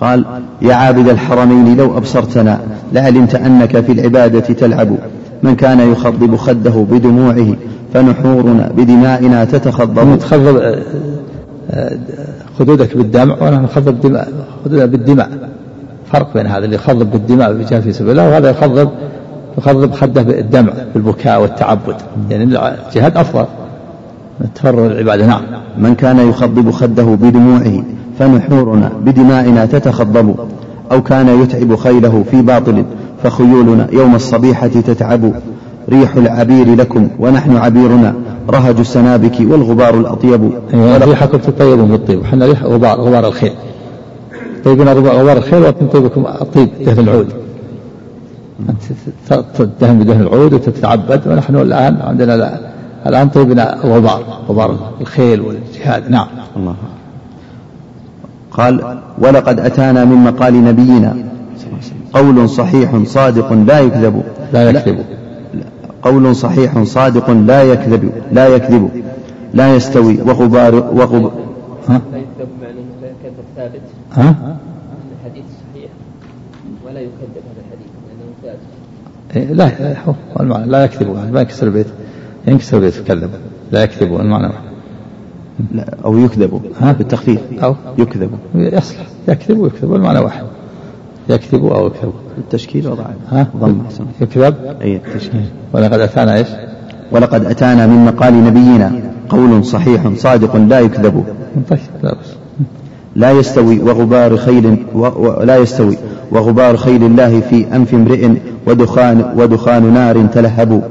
قال 0.00 0.24
يا 0.62 0.74
عابد 0.74 1.08
الحرمين 1.08 1.76
لو 1.76 1.96
أبصرتنا 1.96 2.60
لعلمت 2.92 3.34
أنك 3.34 3.80
في 3.80 3.92
العبادة 3.92 4.40
تلعب. 4.40 4.96
من 5.42 5.56
كان 5.56 5.92
يخضب 5.92 6.36
خده 6.36 6.70
بدموعه 6.70 7.56
فنحورنا 7.94 8.72
بدمائنا 8.76 9.44
تتخضب. 9.44 10.18
تخضب 10.18 10.56
آه، 10.56 10.82
آه، 11.70 11.98
خدودك 12.58 12.96
بالدمع 12.96 13.36
ونحن 13.40 13.62
نخضب 13.62 14.00
دماء 14.00 14.28
خدودنا 14.64 14.86
بالدماء. 14.86 15.30
فرق 16.12 16.34
بين 16.34 16.46
هذا 16.46 16.64
اللي 16.64 16.76
يخضب 16.76 17.10
بالدماء 17.10 17.52
بجاه 17.52 17.80
في 17.80 17.92
سبيل 17.92 18.10
الله 18.10 18.28
وهذا 18.28 18.50
يخضب 18.50 18.90
يخضب 19.58 19.92
خده 19.92 20.22
بالدمع 20.22 20.72
بالبكاء 20.94 21.42
والتعبد. 21.42 21.96
يعني 22.30 22.44
الجهاد 22.44 23.16
أفضل. 23.16 23.46
تفرغ 24.54 24.86
العبادة. 24.86 25.26
نعم. 25.26 25.42
من 25.78 25.94
كان 25.94 26.28
يخضب 26.28 26.70
خده 26.70 27.04
بدموعه 27.04 27.84
فنحورنا 28.18 28.92
بدمائنا 29.04 29.66
تتخضب 29.66 30.34
أو 30.92 31.02
كان 31.02 31.42
يتعب 31.42 31.76
خيله 31.76 32.24
في 32.30 32.42
باطل 32.42 32.84
فخيولنا 33.22 33.86
يوم 33.92 34.14
الصبيحة 34.14 34.66
تتعب. 34.66 35.32
ريح 35.88 36.16
العبير 36.16 36.74
لكم 36.74 37.08
ونحن 37.18 37.56
عبيرنا 37.56 38.14
رهج 38.50 38.78
السنابك 38.78 39.40
والغبار 39.40 39.94
الأطيب. 39.94 40.50
أيوة 40.74 41.04
ريحكم 41.04 41.38
تطيبون 41.38 41.88
بالطيب 41.90 42.20
وحنا 42.20 42.46
ريح 42.46 42.64
غبار 42.64 43.00
غبار 43.00 43.26
الخيل. 43.26 43.52
طيبنا 44.64 44.92
غبار 44.92 45.36
الخيل 45.36 45.62
وأنتم 45.62 45.86
طيبكم 45.86 46.24
الطيب 46.40 46.68
دهن 46.86 46.98
العود. 46.98 47.28
أنت 48.68 49.44
تدهن 49.54 49.98
بدهن 49.98 50.20
العود 50.20 50.54
وتتعبد 50.54 51.20
ونحن 51.26 51.56
الآن 51.56 51.96
عندنا 52.02 52.36
لا 52.36 52.71
الآن 53.06 53.28
طيبنا 53.28 53.84
الغبار 53.84 54.22
غبار 54.48 54.92
الخيل 55.00 55.40
والجهاد 55.40 56.10
نعم. 56.10 56.26
الله. 56.56 56.74
قال 58.50 58.98
ولقد 59.18 59.60
أتانا 59.60 60.04
من 60.04 60.16
مقال 60.16 60.64
نبينا 60.64 61.16
قول 62.12 62.48
صحيح 62.48 63.02
صادق 63.04 63.52
لا 63.52 63.80
يكذب. 63.80 64.22
لا 64.52 64.70
يكذب. 64.70 65.04
قول 66.02 66.36
صحيح 66.36 66.82
صادق 66.82 67.30
لا 67.30 67.62
يكذب 67.62 68.10
لا 68.32 68.48
يكذب 68.48 68.90
لا 69.54 69.76
يستوي 69.76 70.22
وغبار 70.22 70.74
وغب. 70.74 71.32
ها؟ 71.88 72.00
لا 72.12 72.18
يكذب 72.18 72.48
معنى 72.62 72.80
لا 73.02 73.08
يكذب 73.08 73.44
ثابت 73.56 73.80
ها؟ 74.12 74.56
الحديث 75.20 75.44
صحيح 75.44 75.90
ولا 76.86 77.00
يكذب 77.00 77.30
هذا 77.34 77.60
الحديث 77.66 77.90
لأنه 78.08 78.32
ثابت. 78.42 78.60
إيه 79.36 79.52
لا 79.52 80.66
لا 80.66 80.84
يكذب 80.84 81.32
ما 81.32 81.40
يكسر 81.40 81.66
البيت. 81.66 81.86
ينكسر 82.48 82.76
البيت 82.76 82.96
يكذب 82.96 83.30
لا 83.72 83.82
يكذب 83.82 84.20
المعنى 84.20 84.52
لا 85.74 85.84
أو 86.04 86.18
يكذب. 86.18 86.60
ها 86.80 86.92
بالتخفيف. 86.92 87.40
أو 87.62 87.74
يكذب. 87.98 88.30
يصلح. 88.54 89.06
يكذب 89.28 89.58
ويكذب 89.58 89.94
المعنى 89.94 90.18
واحد. 90.18 90.44
يكذب 91.28 91.66
أو 91.66 91.86
يكذب. 91.86 92.12
التشكيل 92.38 92.88
وضع 92.88 93.04
ها؟ 93.30 93.46
ضم 93.56 93.82
يكذب؟ 94.20 94.54
أي 94.82 94.96
التشكيل. 94.96 95.44
ولقد 95.72 96.00
أتانا 96.00 96.36
إيش؟ 96.36 96.48
ولقد 97.12 97.44
أتانا 97.44 97.86
من 97.86 98.04
مقال 98.04 98.44
نبينا. 98.44 98.92
قول 99.28 99.64
صحيح 99.64 100.10
صادق 100.16 100.56
لا 100.56 100.80
يكذب. 100.80 101.24
طيب 101.70 101.78
لا 102.02 102.14
بس 102.14 102.34
لا 103.16 103.30
يستوي 103.30 103.82
وغبار 103.82 104.36
خيل 104.36 104.76
ولا 104.94 105.56
يستوي 105.56 105.96
وغبار 106.30 106.76
خيل 106.76 107.04
الله 107.04 107.40
في 107.40 107.76
أنف 107.76 107.94
امرئ 107.94 108.30
ودخان 108.66 109.34
ودخان 109.36 109.92
نار 109.92 110.26
تلهب. 110.26 110.90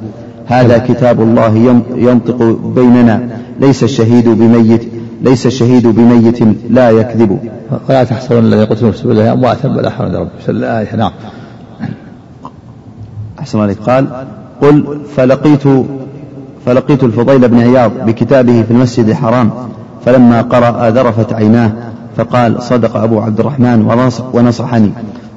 هذا 0.51 0.77
كتاب 0.77 1.21
الله 1.21 1.81
ينطق 1.95 2.43
بيننا. 2.75 3.29
ليس 3.59 3.83
الشهيد 3.83 4.29
بميت 4.29 4.83
ليس 5.21 5.45
الشهيد 5.45 5.87
بميت 5.87 6.39
لا 6.69 6.89
يكذب. 6.89 7.39
ولا 7.89 8.03
تحسبن 8.03 8.39
الذين 8.39 8.65
قتلوا 8.65 8.91
في 8.91 8.97
سبيل 8.97 9.11
الله 9.11 9.33
أمواتا 9.33 9.67
بل 9.67 9.85
احياء 9.85 10.21
رب 10.21 10.29
الآية 10.49 10.95
نعم. 10.95 11.11
أحسن 13.39 13.59
عليك. 13.59 13.77
قال 13.77 14.07
قل 14.61 15.01
فلقيت 15.15 15.63
فلقيت 16.65 17.03
الفضيل 17.03 17.47
بن 17.47 17.59
عياض 17.59 17.91
بكتابه 18.05 18.61
في 18.63 18.71
المسجد 18.71 19.09
الحرام 19.09 19.51
فلما 20.05 20.41
قرأ 20.41 20.89
ذرفت 20.89 21.33
عيناه 21.33 21.71
فقال 22.17 22.63
صدق 22.63 22.97
أبو 22.97 23.19
عبد 23.19 23.39
الرحمن 23.39 23.85
ونصحني. 24.33 24.91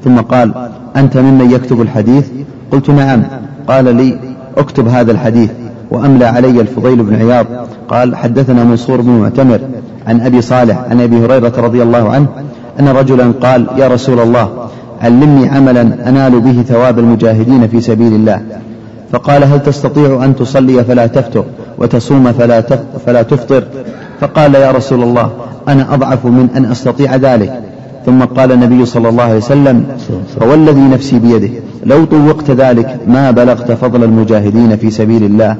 ثم 0.05 0.17
قال 0.17 0.71
أنت 0.97 1.17
ممن 1.17 1.51
يكتب 1.51 1.81
الحديث؟ 1.81 2.29
قلت 2.73 2.91
نعم. 2.91 3.23
قال 3.69 3.97
لي 3.97 4.19
اكتب 4.57 4.89
هذا 4.89 5.13
الحديث 5.13 5.51
وأملى 5.91 6.25
علي 6.25 6.61
الفضيل 6.61 7.03
بن 7.03 7.15
عياض. 7.15 7.47
قال 7.89 8.17
حدثنا 8.17 8.65
منصور 8.65 9.01
بن 9.01 9.11
معتمر 9.11 9.61
عن 10.07 10.21
أبي 10.21 10.41
صالح 10.41 10.85
عن 10.91 11.01
أبي 11.01 11.17
هريرة 11.17 11.53
رضي 11.59 11.83
الله 11.83 12.11
عنه 12.11 12.27
أن 12.81 12.89
رجلا 12.89 13.33
قال 13.43 13.67
يا 13.77 13.89
رسول 13.89 14.21
الله 14.21 14.49
علمني 15.03 15.49
عملا 15.49 16.09
أنال 16.09 16.41
به 16.41 16.63
ثواب 16.63 16.99
المجاهدين 16.99 17.69
في 17.69 17.81
سبيل 17.81 18.13
الله. 18.13 18.41
فقال 19.13 19.45
هل 19.45 19.63
تستطيع 19.63 20.25
أن 20.25 20.37
تصلي 20.37 20.85
فلا 20.85 21.07
تفتر 21.07 21.45
وتصوم 21.79 22.33
فلا 22.33 22.61
فلا 23.07 23.23
تفطر؟ 23.23 23.65
فقال 24.21 24.55
يا 24.55 24.71
رسول 24.71 25.03
الله 25.03 25.31
أنا 25.69 25.95
أضعف 25.95 26.27
من 26.27 26.49
أن 26.57 26.65
أستطيع 26.65 27.17
ذلك. 27.17 27.63
ثم 28.07 28.25
قال 28.25 28.53
النبي 28.53 28.85
صلى 28.85 29.09
الله 29.09 29.23
عليه 29.23 29.37
وسلم 29.37 29.87
فوالذي 30.41 30.81
نفسي 30.81 31.19
بيده. 31.19 31.51
لو 31.87 32.05
طوقت 32.05 32.51
ذلك 32.51 33.01
ما 33.07 33.31
بلغت 33.31 33.73
فضل 33.73 34.05
المجاهدين 34.05 34.77
في 34.77 34.91
سبيل 34.91 35.25
الله. 35.25 35.57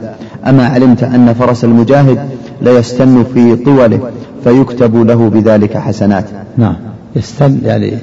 أما 0.47 0.67
علمت 0.69 1.03
أن 1.03 1.35
فرس 1.35 1.65
المجاهد 1.65 2.19
ليستن 2.63 3.25
في 3.35 3.57
طوله 3.57 4.01
فيكتب 4.45 4.97
له 4.97 5.29
بذلك 5.29 5.77
حسنات. 5.77 6.25
نعم. 6.57 6.77
يستن 7.17 7.59
يعني 7.65 7.99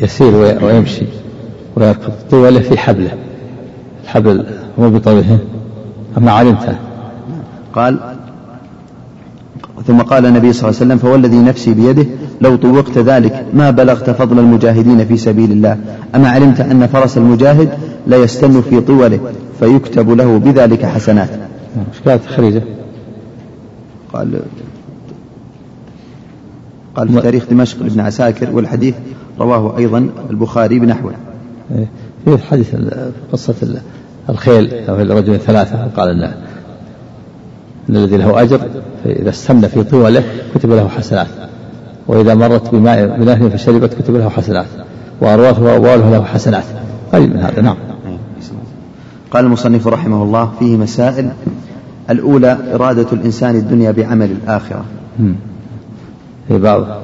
يسير 0.00 0.34
ويمشي 0.64 1.06
ويركض 1.76 2.12
طوله 2.30 2.60
في 2.60 2.78
حبله. 2.78 3.10
الحبل 4.04 4.46
هو 4.80 4.90
بطوله 4.90 5.38
أما 6.18 6.32
علمته. 6.32 6.76
قال 7.74 7.98
ثم 9.88 10.02
قال 10.02 10.26
النبي 10.26 10.52
صلى 10.52 10.68
الله 10.68 10.80
عليه 10.80 10.86
وسلم 10.86 10.98
فوالذي 10.98 11.36
نفسي 11.36 11.74
بيده 11.74 12.06
لو 12.40 12.56
طوقت 12.56 12.98
ذلك 12.98 13.44
ما 13.54 13.70
بلغت 13.70 14.10
فضل 14.10 14.38
المجاهدين 14.38 15.04
في 15.04 15.16
سبيل 15.16 15.52
الله. 15.52 15.78
أما 16.14 16.28
علمت 16.28 16.60
أن 16.60 16.86
فرس 16.86 17.18
المجاهد 17.18 17.68
لا 18.06 18.16
يستن 18.16 18.60
في 18.60 18.80
طوله 18.80 19.20
فيكتب 19.60 20.10
له 20.10 20.38
بذلك 20.38 20.84
حسنات. 20.86 21.30
إيش 21.30 22.00
قالت 22.06 22.26
خريجة 22.26 22.62
قال 24.12 24.40
قال 26.94 27.08
في 27.08 27.20
تاريخ 27.20 27.44
دمشق 27.50 27.82
لابن 27.82 28.00
عساكر 28.00 28.50
والحديث 28.50 28.94
رواه 29.40 29.78
أيضا 29.78 30.08
البخاري 30.30 30.78
بنحوه. 30.78 31.12
إيه، 31.76 32.36
في 32.36 32.46
حديث 32.46 32.74
قصة 33.32 33.54
الخيل 34.28 34.68
في 34.68 34.88
الرجل 34.88 35.38
ثلاثة 35.38 35.86
قال 35.96 36.08
أن 36.08 36.34
أن 37.90 37.96
الذي 37.96 38.16
له 38.16 38.42
أجر 38.42 38.60
إذا 39.06 39.30
استنى 39.30 39.68
في 39.68 39.82
طوله 39.82 40.22
كتب 40.54 40.70
له 40.70 40.88
حسنات. 40.88 41.26
وإذا 42.06 42.34
مرت 42.34 42.74
بماء 42.74 43.18
بنهر 43.20 43.50
فشربت 43.50 43.94
كتب 43.94 44.16
له 44.16 44.28
حسنات. 44.28 44.66
وأرواثه 45.20 45.62
وأبواله 45.62 46.10
له 46.10 46.24
حسنات. 46.24 46.64
قريب 47.12 47.34
من 47.34 47.40
هذا 47.40 47.60
نعم. 47.60 47.76
قال 49.30 49.44
المصنف 49.44 49.86
رحمه 49.86 50.22
الله 50.22 50.52
فيه 50.58 50.76
مسائل. 50.76 51.30
الأولى 52.10 52.58
إرادة 52.74 53.06
الإنسان 53.12 53.56
الدنيا 53.56 53.90
بعمل 53.90 54.30
الآخرة. 54.30 54.84
في 56.48 56.58
باب 56.58 57.02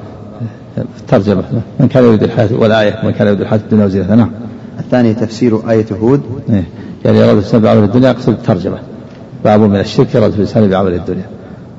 الترجمة 0.77 1.43
من 1.79 1.87
كان 1.87 2.03
يريد 2.03 2.23
الحياة 2.23 2.49
والآية 2.53 3.05
من 3.05 3.11
كان 3.11 3.27
يريد 3.27 3.41
الحياة 3.41 3.59
الدنيا 3.59 3.85
وزينتها 3.85 4.15
نعم. 4.15 4.31
الثاني 4.79 5.13
تفسير 5.13 5.69
آية 5.69 5.85
هود. 6.01 6.21
إيه. 6.49 6.63
يعني 7.05 7.19
إرادة 7.19 7.31
الإنسان 7.31 7.61
بعمل 7.61 7.83
الدنيا 7.83 8.09
يقصد 8.09 8.29
الترجمة. 8.29 8.77
باب 9.45 9.59
من 9.59 9.79
الشرك 9.79 10.15
إرادة 10.15 10.35
الإنسان 10.35 10.69
بعمل 10.69 10.93
الدنيا. 10.93 11.25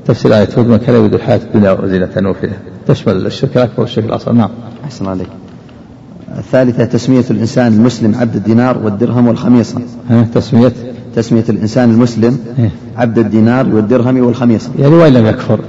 تفسير 0.07 0.37
آية 0.37 0.49
هود 0.59 0.67
من 0.67 0.77
كان 0.77 0.95
يريد 0.95 1.15
الحياة 1.15 1.37
الدنيا 1.37 1.73
وزينتها 1.73 2.29
وفيها 2.29 2.59
تشمل 2.87 3.27
الشرك 3.27 3.57
الأكبر 3.57 3.81
والشرك 3.81 4.05
الأصغر. 4.05 4.33
نعم. 4.35 4.51
أحسن 4.85 5.07
عليك. 5.07 5.29
الثالثة 6.39 6.85
تسمية 6.85 7.25
الإنسان 7.31 7.73
المسلم 7.73 8.15
عبد 8.15 8.37
الدينار 8.37 8.79
والدرهم 8.79 9.29
والخميصة. 9.29 9.81
تسمية؟ 10.35 10.73
تسمية 11.17 11.45
الإنسان 11.49 11.91
المسلم 11.91 12.39
إيه؟ 12.59 12.71
عبد 12.97 13.19
الدينار 13.19 13.69
والدرهم 13.69 14.21
والخميصة. 14.21 14.71
يعني 14.79 14.95
وإن 14.95 15.13
لم 15.13 15.27
يكفر 15.27 15.61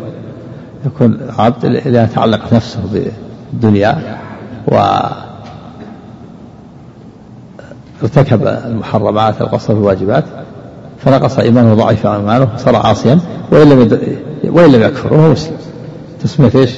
يكون 0.85 1.17
عبد 1.37 1.65
إذا 1.65 2.05
تعلق 2.05 2.53
نفسه 2.53 2.79
بالدنيا 3.53 4.17
و 4.67 4.75
ارتكب 8.03 8.47
المحرمات 8.47 9.41
القصر 9.41 9.73
في 9.73 9.79
الواجبات 9.79 10.23
فنقص 10.99 11.39
إيمانه 11.39 11.71
وضعف 11.73 12.07
ايمانه 12.07 12.47
وصار 12.55 12.75
عاصيا 12.75 13.19
وإن 13.51 13.69
لم. 13.69 13.99
وإن 14.43 14.71
لم 14.71 14.81
يكفر 14.81 15.13
وهو 15.13 15.31
مسلم. 15.31 15.57
تسمية 16.23 16.51
إيش؟ 16.55 16.71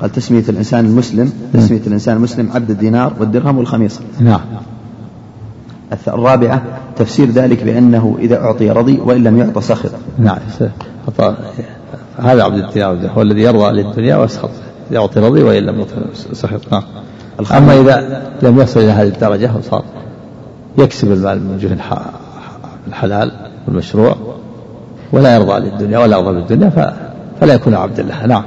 قال 0.00 0.12
تسمية 0.12 0.44
الإنسان 0.48 0.86
المسلم 0.86 1.32
تسمية 1.54 1.80
الإنسان 1.86 2.16
المسلم 2.16 2.50
عبد 2.54 2.70
الدينار 2.70 3.12
والدرهم 3.20 3.58
والخميصة. 3.58 4.00
نعم. 4.20 4.40
الرابعة 6.08 6.62
تفسير 6.96 7.30
ذلك 7.30 7.64
بأنه 7.64 8.16
إذا 8.18 8.36
أعطي 8.36 8.70
رضي 8.70 9.00
وإن 9.00 9.24
لم 9.24 9.38
يعط 9.38 9.58
سخط. 9.58 9.90
نعم. 10.18 10.38
هذا 12.18 12.42
عبد 12.42 12.56
الدينار 12.56 13.10
هو 13.14 13.22
الذي 13.22 13.42
يرضى 13.42 13.82
للدنيا 13.82 14.16
ويسخط 14.16 14.50
يعطي 14.90 15.20
رضي 15.20 15.42
وإن 15.42 15.62
لم 15.62 15.78
يعط 15.78 15.88
سخط. 16.32 16.60
نعم. 16.72 16.82
أما 17.52 17.80
إذا 17.80 18.22
لم 18.42 18.60
يصل 18.60 18.80
إلى 18.80 18.90
هذه 18.90 19.08
الدرجة 19.08 19.50
وصار 19.56 19.84
يكسب 20.78 21.12
المال 21.12 21.40
من 21.40 21.54
وجوه 21.54 21.72
الحلال 22.88 23.32
والمشروع 23.66 24.16
ولا 25.12 25.34
يرضى 25.34 25.58
للدنيا 25.60 25.98
ولا 25.98 26.16
يرضى 26.18 26.34
بالدنيا 26.34 26.94
فلا 27.40 27.54
يكون 27.54 27.74
عبد 27.74 28.00
الله. 28.00 28.26
نعم. 28.26 28.42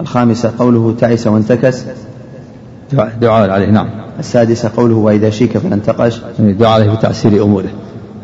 الخامسة 0.00 0.52
قوله 0.58 0.94
تعس 1.00 1.26
وانتكس. 1.26 1.84
دعاء 3.20 3.50
عليه 3.50 3.70
نعم. 3.70 3.88
السادسة 4.18 4.70
قوله 4.76 4.94
وإذا 4.94 5.30
شيك 5.30 5.58
فلا 5.58 5.74
انتقش 5.74 6.20
دعاء 6.38 6.80
عليه 6.80 6.90
بتعسير 6.90 7.42
أموره. 7.42 7.68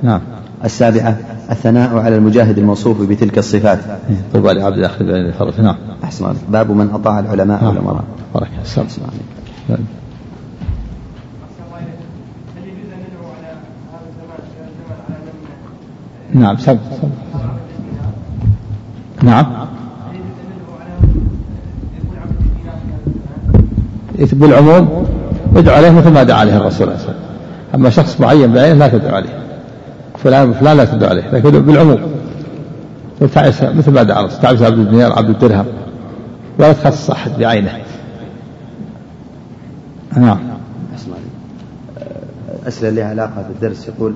نعم. 0.03 0.21
السابعة 0.65 1.17
الثناء 1.51 1.99
على 1.99 2.17
المجاهد 2.17 2.59
الموصوف 2.59 3.03
بتلك 3.03 3.39
الصفات. 3.39 3.79
طوبى 4.33 4.53
لعبد 4.53 4.79
الأخذ 4.79 5.05
بين 5.05 5.27
الفرج 5.27 5.61
نعم. 5.61 5.77
أحسن. 6.05 6.35
باب 6.49 6.71
من 6.71 6.91
أطاع 6.91 7.19
العلماء 7.19 7.63
نعم. 7.63 7.69
والأمراء. 7.69 8.05
بارك 8.35 8.49
الله 9.69 9.79
نعم 16.35 16.57
سب. 16.57 16.79
نعم. 19.23 19.47
بالعموم 24.19 25.07
ادعو 25.57 25.75
عليه 25.75 25.91
مثل 25.91 26.11
ما 26.11 26.23
دعا 26.23 26.39
عليه 26.39 26.57
الرسول 26.57 26.89
عليه 26.89 26.99
وسلم 26.99 27.15
أما 27.75 27.91
شخص 27.91 28.21
معين 28.21 28.53
بعينه 28.53 28.79
لا 28.79 28.89
تدعو 28.89 29.15
عليه. 29.15 29.39
فلان 30.19 30.53
فلان 30.53 30.77
لا 30.77 30.85
تدعو 30.85 31.11
عليه. 31.11 31.31
لكن 31.33 31.51
بالعموم 31.51 31.99
تعس 33.35 33.63
مثل 33.63 33.91
ما 33.91 34.03
دعا 34.03 34.21
الرسول 34.21 34.41
تعس 34.41 34.63
عبد 34.63 34.79
الدينار 34.79 35.13
عبد 35.13 35.29
الدرهم. 35.29 35.67
ولا 36.59 36.73
تخصص 36.73 37.11
أحد 37.11 37.31
بعينه. 37.39 37.71
نعم. 40.17 40.39
أسئلة 42.69 42.91
لها 42.91 43.05
علاقة 43.05 43.45
بالدرس 43.49 43.89
يقول 43.89 44.15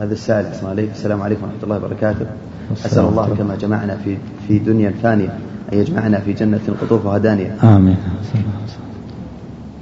هذا 0.00 0.12
السائل 0.12 0.46
السلام 0.78 1.22
عليكم. 1.22 1.42
ورحمة 1.42 1.62
الله 1.62 1.76
وبركاته. 1.76 2.26
أسأل 2.86 3.04
الله 3.04 3.34
كما 3.38 3.54
جمعنا 3.54 3.96
في 4.04 4.16
في 4.48 4.58
دنيا 4.58 4.94
ثانية 5.02 5.38
أن 5.72 5.78
يجمعنا 5.78 6.18
في 6.20 6.32
جنة 6.32 6.60
قطوفها 6.80 7.18
دانية 7.18 7.56
آمين. 7.62 7.96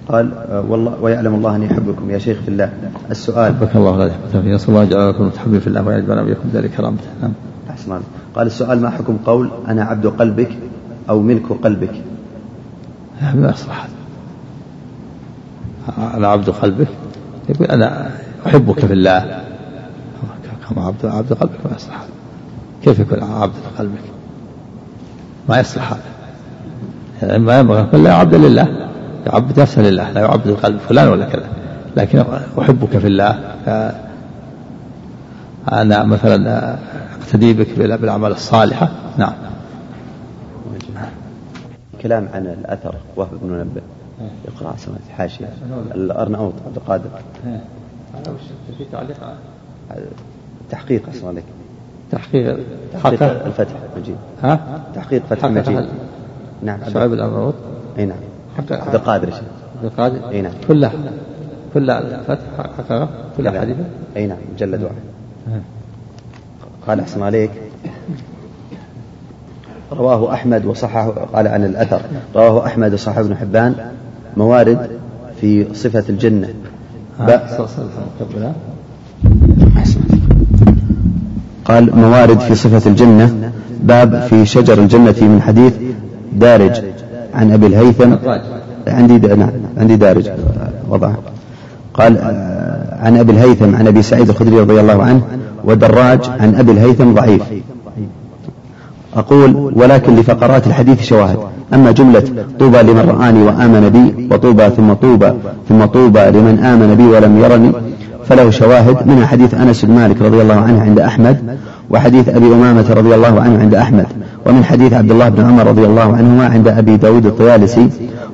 قال 0.09 0.31
والله 0.69 1.03
ويعلم 1.03 1.35
الله 1.35 1.57
أني 1.57 1.73
أحبكم 1.73 2.11
يا 2.11 2.19
شيخ 2.19 2.38
في 2.42 2.49
الله. 2.49 2.71
السؤال 3.11 3.55
حبك 3.55 3.77
الله 3.77 3.99
لا 3.99 4.07
يحبك 4.07 4.47
نسأل 4.47 4.69
الله 4.69 4.83
يجعل 4.83 5.09
لكم 5.09 5.27
متحبين 5.27 5.61
في 5.61 5.66
الله 5.66 5.83
ويجعلنا 5.83 6.23
وإياكم 6.23 6.49
ذلك 6.55 6.71
كرامته 6.71 7.05
نعم. 7.23 7.33
أحسن 7.71 8.01
قال 8.35 8.47
السؤال 8.47 8.81
ما 8.81 8.90
حكم 8.90 9.16
قول 9.16 9.51
أنا 9.69 9.85
عبد 9.85 10.07
قلبك 10.07 10.51
أو 11.09 11.23
ملك 11.23 11.53
قلبك؟ 11.64 12.03
ما 13.35 13.51
يصلح. 13.51 13.88
أنا 16.14 16.29
عبد 16.29 16.51
قلبك؟ 16.51 16.88
يقول 17.49 17.66
أنا 17.66 18.11
أحبك 18.47 18.81
في 18.81 18.92
الله. 18.92 19.45
كما 20.70 20.87
عبد 20.87 21.07
عبد 21.07 21.33
قلبك 21.33 21.66
ما 21.66 21.76
يصلح 21.76 22.05
كيف 22.83 22.98
يكون 22.98 23.22
عبد 23.22 23.52
قلبك 23.79 24.00
ما 25.48 25.61
يصلح 25.61 25.92
هذا. 25.92 26.02
يعني 27.22 27.38
ما 27.38 27.59
ينبغي 27.59 27.98
لا 27.98 28.11
يعبد 28.11 28.35
لله. 28.35 28.88
يعبد 29.26 29.61
نفسه 29.61 29.83
لله 29.83 30.11
لا 30.11 30.20
يعبد 30.20 30.46
القلب 30.46 30.79
فلان 30.79 31.09
ولا 31.09 31.24
كذا. 31.24 31.48
لكن 31.96 32.24
أحبك 32.59 32.98
في 32.98 33.07
الله 33.07 33.55
أنا 35.72 36.05
مثلا 36.05 36.76
أقتدي 37.20 37.52
بك 37.52 37.79
بالأعمال 37.79 38.33
الصالحة. 38.33 38.90
نعم. 39.18 39.33
كلام 42.02 42.29
عن 42.35 42.46
الأثر 42.46 42.94
وهب 43.16 43.31
بن 43.42 43.52
منبه. 43.52 43.81
يقرأ 44.44 44.76
سمعت 44.76 45.00
حاشية. 45.16 45.48
الأرناؤوط 45.94 46.52
عبد 46.66 46.76
القادر. 46.76 47.11
في 48.79 48.85
تعليق 48.92 49.16
تحقيق 50.70 51.02
أسمع 51.09 51.31
لك. 51.31 51.44
تحقيق 52.12 52.59
تحقيق 52.92 53.22
الفتح 53.22 53.74
مجيد 53.96 54.16
ها؟ 54.42 54.81
تحقيق 54.94 55.22
فتح 55.31 55.44
مجيد 55.44 55.88
نعم. 56.62 56.79
شعيب 56.92 57.12
الأرناؤوط 57.12 57.55
أي 57.98 58.07
نعم. 58.07 58.18
عبد 58.59 58.94
القادر 58.94 59.33
عبد 59.76 59.85
القادر. 59.85 60.31
أي 60.31 60.42
نعم. 60.42 60.52
كلها 60.68 60.92
كلها 61.74 61.98
الفتح 61.98 62.44
حققه 62.59 63.09
كلها 63.37 63.61
حديثة. 63.61 63.85
أي 64.16 64.26
نعم. 64.26 64.38
مجلد 64.55 64.83
واحد 64.83 65.62
قال 66.87 67.00
أحسن 67.00 67.22
عليك. 67.22 67.50
رواه 69.92 70.33
أحمد 70.33 70.66
وصححه 70.66 71.11
قال 71.11 71.48
عن 71.48 71.64
الأثر. 71.64 72.00
رواه 72.35 72.66
أحمد 72.66 72.94
وصححه 72.94 73.20
ابن 73.20 73.37
حبان. 73.37 73.90
موارد 74.37 74.90
في 75.40 75.74
صفة 75.74 76.05
الجنة. 76.09 76.48
قال 81.68 81.96
موارد 81.96 82.40
في 82.40 82.55
صفة 82.55 82.90
الجنة 82.90 83.50
باب 83.83 84.26
في 84.31 84.46
شجر 84.46 84.79
الجنة 84.79 85.14
من 85.20 85.42
حديث 85.46 85.72
دارج 86.33 86.72
عن 87.35 87.52
أبي 87.52 87.66
الهيثم. 87.66 88.14
عندي 88.88 89.29
نعم 89.29 89.50
عندي 89.79 89.96
دارج 89.96 90.31
وضعه. 90.88 91.16
قال 91.94 92.18
عن 93.00 93.16
أبي 93.16 93.33
الهيثم 93.33 93.76
عن 93.76 93.87
أبي 93.87 94.02
سعيد 94.02 94.29
الخدري 94.29 94.61
رضي 94.61 94.81
الله 94.81 95.02
عنه 95.02 95.22
ودراج 95.64 96.20
عن 96.40 96.55
أبي 96.55 96.72
الهيثم 96.72 97.14
ضعيف. 97.14 97.42
أقول 99.16 99.72
ولكن 99.76 100.16
لفقرات 100.16 100.66
الحديث 100.66 101.02
شواهد. 101.02 101.38
أما 101.74 101.90
جملة 101.90 102.22
طوبى 102.59 102.79
لمن 102.83 103.09
رآني 103.09 103.42
وآمن 103.42 103.88
بي 103.88 104.35
وطوبى 104.35 104.70
ثم 104.70 104.92
طوبى 104.92 105.33
ثم 105.68 105.85
طوبى 105.85 106.20
لمن 106.20 106.59
آمن 106.64 106.94
بي 106.94 107.07
ولم 107.07 107.38
يرني 107.38 107.72
فله 108.29 108.51
شواهد 108.51 109.07
منها 109.07 109.27
حديث 109.27 109.55
أنس 109.55 109.85
بن 109.85 109.95
مالك 109.95 110.23
رضي 110.23 110.43
الله 110.43 110.55
عنه 110.55 110.83
عند 110.83 111.01
أحمد 111.01 111.57
وحديث 111.91 112.29
أبي 112.29 112.47
أمامة 112.47 112.85
رضي 112.91 113.15
الله 113.15 113.41
عنه 113.41 113.59
عند 113.61 113.75
أحمد 113.75 114.07
ومن 114.47 114.65
حديث 114.65 114.93
عبد 114.93 115.11
الله 115.11 115.29
بن 115.29 115.45
عمر 115.45 115.67
رضي 115.67 115.87
الله 115.87 116.17
عنهما 116.17 116.47
عند 116.47 116.69
أبي 116.69 116.97
داود 116.97 117.27
الطيالسي 117.27 117.89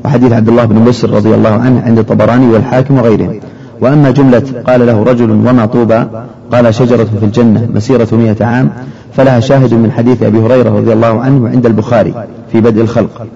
وحديث 0.04 0.32
عبد 0.32 0.48
الله 0.48 0.64
بن 0.64 0.84
بسر 0.84 1.10
رضي 1.10 1.34
الله 1.34 1.50
عنه 1.50 1.82
عند 1.86 1.98
الطبراني 1.98 2.46
والحاكم 2.46 2.98
وغيرهم 2.98 3.40
وأما 3.80 4.10
جملة 4.10 4.42
قال 4.66 4.86
له 4.86 5.02
رجل 5.02 5.30
وما 5.30 5.66
طوبى 5.66 6.04
قال 6.52 6.74
شجرة 6.74 7.08
في 7.20 7.24
الجنة 7.24 7.68
مسيرة 7.74 8.08
مئة 8.12 8.44
عام 8.44 8.70
فلها 9.16 9.40
شاهد 9.40 9.74
من 9.74 9.92
حديث 9.92 10.22
أبي 10.22 10.38
هريرة 10.38 10.70
رضي 10.70 10.92
الله 10.92 11.20
عنه 11.20 11.48
عند 11.48 11.66
البخاري 11.66 12.14
في 12.52 12.60
بدء 12.60 12.80
الخلق. 12.80 13.26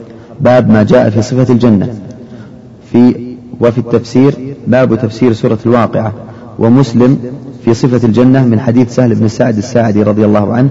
باب 0.41 0.71
ما 0.71 0.83
جاء 0.83 1.11
في 1.11 1.23
صفة 1.23 1.53
الجنة. 1.53 1.95
في 2.93 3.15
وفي 3.61 3.79
التفسير 3.79 4.35
باب 4.67 4.95
تفسير 4.95 5.33
سورة 5.33 5.59
الواقعة. 5.67 6.13
ومسلم 6.59 7.19
في 7.65 7.75
صفة 7.75 8.07
الجنة 8.07 8.45
من 8.45 8.61
حديث 8.61 8.95
سهل 8.95 9.15
بن 9.15 9.29
سعد 9.29 9.57
الساعدي 9.57 10.03
رضي 10.03 10.25
الله 10.25 10.53
عنه 10.53 10.69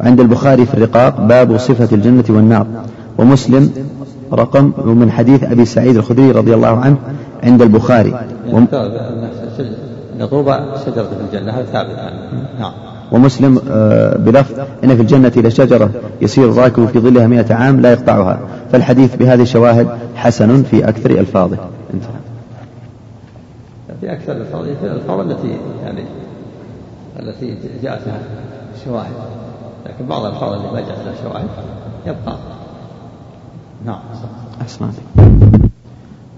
وعند 0.00 0.20
البخاري 0.20 0.66
في 0.66 0.74
الرقاق 0.74 1.20
باب 1.20 1.56
صفة 1.56 1.88
الجنة 1.92 2.24
والنار. 2.28 2.66
ومسلم 3.18 3.70
رقم 4.32 4.72
من 4.84 5.10
حديث 5.10 5.44
أبي 5.44 5.64
سعيد 5.64 5.96
الخدري 5.96 6.30
رضي 6.30 6.54
الله 6.54 6.68
عنه 6.80 6.96
عند 7.42 7.62
البخاري. 7.62 8.14
وم... 8.52 8.66
طوبى 10.30 10.56
شجرة 10.86 11.02
في 11.02 11.36
الجنة 11.36 11.52
هذا 11.52 11.64
ثابت 11.64 11.96
نعم. 12.60 12.72
ومسلم 13.12 13.60
آه، 13.70 14.16
بلفظ 14.16 14.54
إن 14.84 14.96
في 14.96 15.02
الجنة 15.02 15.32
لشجرة 15.36 15.90
يسير 16.22 16.48
الراكب 16.48 16.86
في 16.86 16.98
ظلها 16.98 17.26
مئة 17.26 17.54
عام 17.54 17.80
لا 17.80 17.92
يقطعها. 17.92 18.38
فالحديث 18.72 19.16
بهذه 19.16 19.42
الشواهد 19.42 19.88
حسن 20.14 20.62
في 20.62 20.88
أكثر 20.88 21.10
ألفاظه. 21.10 21.56
انتهى. 21.94 22.25
في 24.00 24.12
أكثر 24.12 24.32
الألفاظ 24.32 24.64
الألفاظ 24.82 25.20
التي 25.20 25.56
يعني 25.84 26.04
التي 27.20 27.56
جاءت 27.82 28.06
لها 28.06 28.20
شواهد 28.84 29.12
لكن 29.86 30.06
بعض 30.06 30.24
الألفاظ 30.24 30.52
اللي 30.52 30.72
ما 30.72 30.80
جاءت 30.80 30.98
لها 31.06 31.14
شواهد 31.22 31.48
يبقى. 32.06 32.36
نعم. 33.86 33.98
أحسن 34.60 34.88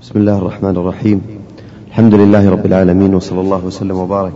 بسم 0.02 0.18
الله 0.18 0.38
الرحمن 0.38 0.70
الرحيم. 0.70 1.20
الحمد 1.88 2.14
لله 2.14 2.50
رب 2.50 2.66
العالمين 2.66 3.14
وصلى 3.14 3.40
الله 3.40 3.64
وسلم 3.64 3.96
وبارك 3.96 4.32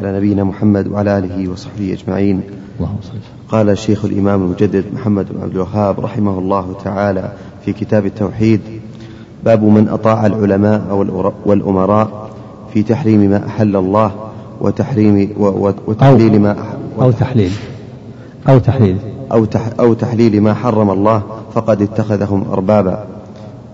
على 0.00 0.16
نبينا 0.16 0.44
محمد 0.44 0.88
وعلى 0.88 1.18
آله 1.18 1.48
وصحبه 1.48 1.92
أجمعين. 1.92 2.42
اللهم 2.78 2.96
صل 3.02 3.18
قال 3.48 3.70
الشيخ 3.70 4.04
الإمام 4.04 4.42
المجدد 4.42 4.84
محمد 4.94 5.26
بن 5.32 5.42
عبد 5.42 5.52
الوهاب 5.52 6.00
رحمه 6.00 6.38
الله 6.38 6.74
تعالى 6.84 7.32
في 7.64 7.72
كتاب 7.72 8.06
التوحيد 8.06 8.60
باب 9.44 9.62
من 9.62 9.88
أطاع 9.88 10.26
العلماء 10.26 10.94
والأمراء. 11.46 12.25
في 12.76 12.82
تحريم 12.82 13.20
ما 13.20 13.46
أحل 13.46 13.76
الله 13.76 14.10
وتحريم 14.60 15.28
وتحليل 15.86 16.40
ما 16.40 16.56
أو 17.00 17.10
تحليل. 17.10 17.50
أو 18.48 18.58
تحليل. 18.58 18.96
أو, 19.32 19.44
تح 19.44 19.60
أو 19.80 19.94
تحليل 19.94 20.40
ما 20.40 20.54
حرم 20.54 20.90
الله 20.90 21.22
فقد 21.54 21.82
اتخذهم 21.82 22.44
أربابا. 22.52 23.04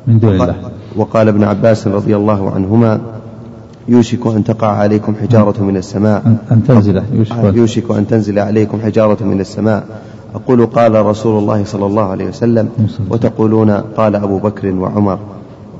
من 0.06 0.18
دون 0.18 0.32
الله. 0.32 0.54
وقال 0.96 1.28
ابن 1.28 1.44
عباس 1.44 1.86
رضي 1.86 2.16
الله 2.16 2.50
عنهما 2.50 3.00
يوشك 3.88 4.26
أن 4.26 4.44
تقع 4.44 4.68
عليكم 4.68 5.14
حجارة 5.22 5.62
من 5.62 5.76
السماء. 5.76 6.22
أن 6.50 6.64
تنزل 6.68 7.02
يوشك, 7.12 7.36
يوشك 7.54 7.90
أن 7.90 8.06
تنزل 8.06 8.38
عليكم 8.38 8.80
حجارة 8.80 9.24
من 9.24 9.40
السماء. 9.40 9.84
أقول 10.34 10.66
قال 10.66 11.06
رسول 11.06 11.38
الله 11.38 11.64
صلى 11.64 11.86
الله 11.86 12.02
عليه 12.02 12.26
وسلم. 12.28 12.68
وتقولون 13.10 13.70
قال 13.70 14.16
أبو 14.16 14.38
بكر 14.38 14.74
وعمر. 14.74 15.18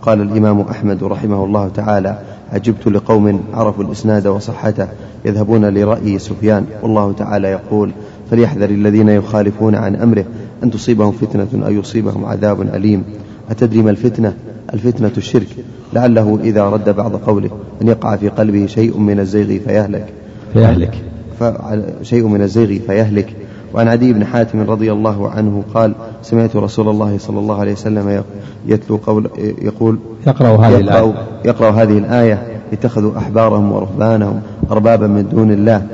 قال 0.03 0.21
الإمام 0.21 0.61
أحمد 0.61 1.05
رحمه 1.05 1.45
الله 1.45 1.69
تعالى 1.69 2.19
عجبت 2.53 2.87
لقوم 2.87 3.41
عرفوا 3.53 3.85
الإسناد 3.85 4.27
وصحته 4.27 4.89
يذهبون 5.25 5.65
لرأي 5.65 6.19
سفيان 6.19 6.67
والله 6.83 7.13
تعالى 7.13 7.49
يقول 7.49 7.91
فليحذر 8.31 8.71
الذين 8.71 9.09
يخالفون 9.09 9.75
عن 9.75 9.97
أمره 9.97 10.25
أن 10.63 10.71
تصيبهم 10.71 11.13
فتنة 11.13 11.67
أو 11.67 11.71
يصيبهم 11.71 12.25
عذاب 12.25 12.61
أليم. 12.61 13.05
أتدري 13.51 13.83
ما 13.83 13.91
الفتنة؟ 13.91 14.35
الفتنة 14.75 15.13
الشرك. 15.17 15.49
لعله 15.93 16.39
إذا 16.45 16.65
رد 16.65 16.97
بعض 16.97 17.17
قوله 17.17 17.51
أن 17.83 17.89
يقع 17.89 18.17
في 18.17 18.29
قلبه 18.29 18.67
شيء 18.67 18.99
من 18.99 19.21
الزيغ 19.21 19.47
فيهلك. 19.47 20.07
فيهلك. 20.53 20.95
شيء 22.03 22.27
من 22.27 22.43
الزيغ 22.43 22.79
فيهلك. 22.87 23.37
وعن 23.75 23.89
عدي 23.89 24.13
بن 24.13 24.25
حاتم 24.25 24.71
رضي 24.71 24.93
الله 24.93 25.31
عنه 25.31 25.63
قال 25.75 25.95
سمعت 26.23 26.57
رسول 26.57 26.89
الله 26.89 27.19
صلى 27.19 27.39
الله 27.39 27.61
عليه 27.61 27.73
وسلم 27.73 28.23
يتلو 28.67 28.97
قول 28.97 29.31
يقول 29.63 29.99
يقرأ 30.27 30.67
هذه 30.67 30.79
يقرأ, 30.79 30.79
الآية. 30.79 31.15
يقرأ 31.45 31.71
هذه 31.71 31.99
الآية 31.99 32.43
اتخذوا 32.73 33.19
أحبارهم 33.19 33.73
ورهبانهم 33.73 34.41
أربابا 34.71 35.07
من 35.07 35.29
دون 35.33 35.51
الله. 35.51 35.87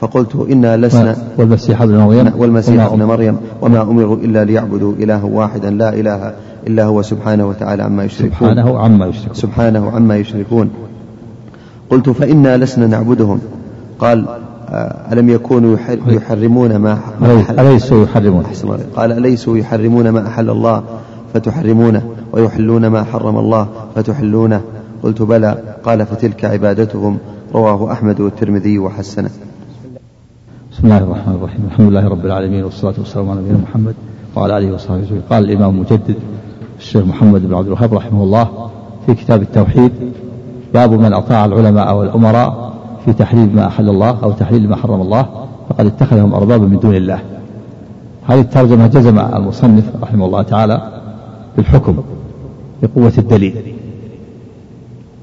فقلت 0.00 0.46
إنا 0.50 0.76
لسنا 0.76 1.16
والمسيح 1.38 1.82
ابن 1.82 1.98
مريم. 1.98 2.32
والمسيح 2.36 2.84
ابن 2.84 3.02
مريم. 3.02 3.36
وما 3.62 3.82
أمروا 3.82 4.16
إلا 4.16 4.44
ليعبدوا 4.44 4.92
إلها 4.92 5.24
واحدا 5.24 5.70
لا 5.70 5.88
إله 5.88 6.32
إلا 6.66 6.84
هو 6.84 7.02
سبحانه 7.02 7.48
وتعالى 7.48 7.82
عما 7.82 8.04
يشركون. 8.04 8.30
سبحانه 8.30 8.78
عما 8.78 9.06
يشركون. 9.06 9.34
سبحانه 9.34 9.90
عما 9.90 10.16
يشركون. 10.16 10.70
قلت 11.90 12.10
فإنا 12.10 12.56
لسنا 12.56 12.86
نعبدهم. 12.86 13.40
قال 13.98 14.26
ألم 15.12 15.30
يكونوا 15.30 15.76
يحرمون 16.06 16.76
ما 16.76 16.98
أليسوا 17.50 18.04
يحرمون؟ 18.04 18.44
قال 18.96 19.12
أليسوا 19.12 19.56
يحرمون 19.56 20.08
ما 20.08 20.26
أحل 20.26 20.50
الله 20.50 20.82
فتحرمونه 21.34 22.02
ويحلون 22.32 22.86
ما 22.86 23.04
حرم 23.04 23.38
الله 23.38 23.68
فتحلونه. 23.94 24.60
قلت 25.02 25.22
بلى. 25.22 25.58
قال 25.84 26.06
فتلك 26.06 26.44
عبادتهم. 26.44 27.18
رواه 27.54 27.92
أحمد 27.92 28.20
والترمذي 28.20 28.78
وحسنه. 28.78 29.30
بسم 30.72 30.84
الله 30.84 30.98
الرحمن 30.98 31.34
الرحيم. 31.34 31.60
الحمد 31.66 31.88
لله 31.90 32.08
رب 32.08 32.26
العالمين 32.26 32.64
والصلاة 32.64 32.94
والسلام 32.98 33.30
على 33.30 33.40
نبينا 33.40 33.58
محمد 33.58 33.94
وعلى 34.36 34.58
آله 34.58 34.74
وصحبه 34.74 34.98
أجمعين. 34.98 35.22
قال 35.30 35.44
الإمام 35.44 35.70
المجدد 35.70 36.16
الشيخ 36.78 37.04
محمد 37.04 37.48
بن 37.48 37.54
عبد 37.54 37.66
الوهاب 37.66 37.94
رحمه 37.94 38.22
الله 38.22 38.48
في 39.06 39.14
كتاب 39.14 39.42
التوحيد 39.42 39.92
باب 40.74 40.92
من 40.92 41.12
أطاع 41.12 41.44
العلماء 41.44 41.96
والأمراء 41.96 42.63
في 43.04 43.12
تحليل 43.12 43.56
ما 43.56 43.66
أحل 43.66 43.88
الله 43.88 44.18
أو 44.22 44.32
تحليل 44.32 44.68
ما 44.68 44.76
حرم 44.76 45.00
الله 45.00 45.26
فقد 45.68 45.86
اتخذهم 45.86 46.34
أربابا 46.34 46.66
من 46.66 46.78
دون 46.78 46.94
الله. 46.94 47.18
هذه 48.26 48.40
الترجمة 48.40 48.86
جزم 48.86 49.18
المصنف 49.18 49.84
رحمه 50.02 50.26
الله 50.26 50.42
تعالى 50.42 50.82
بالحكم 51.56 51.96
بقوة 52.82 53.12
الدليل. 53.18 53.54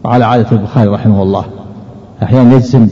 وعلى 0.04 0.26
عادة 0.26 0.52
البخاري 0.52 0.88
رحمه 0.88 1.24
الله 1.24 1.46
أحيانا 2.24 2.56
يجزم 2.56 2.88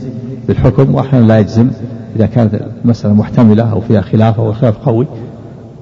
بالحكم 0.48 0.96
وأحيانا 0.96 1.26
لا 1.26 1.40
يجزم 1.40 1.70
إذا 2.16 2.26
كانت 2.26 2.62
المسألة 2.84 3.14
محتملة 3.14 3.72
أو 3.72 3.82
فيها 3.82 4.02
خلاف 4.02 4.40
أو 4.40 4.54
خلاف 4.54 4.78
قوي 4.78 5.08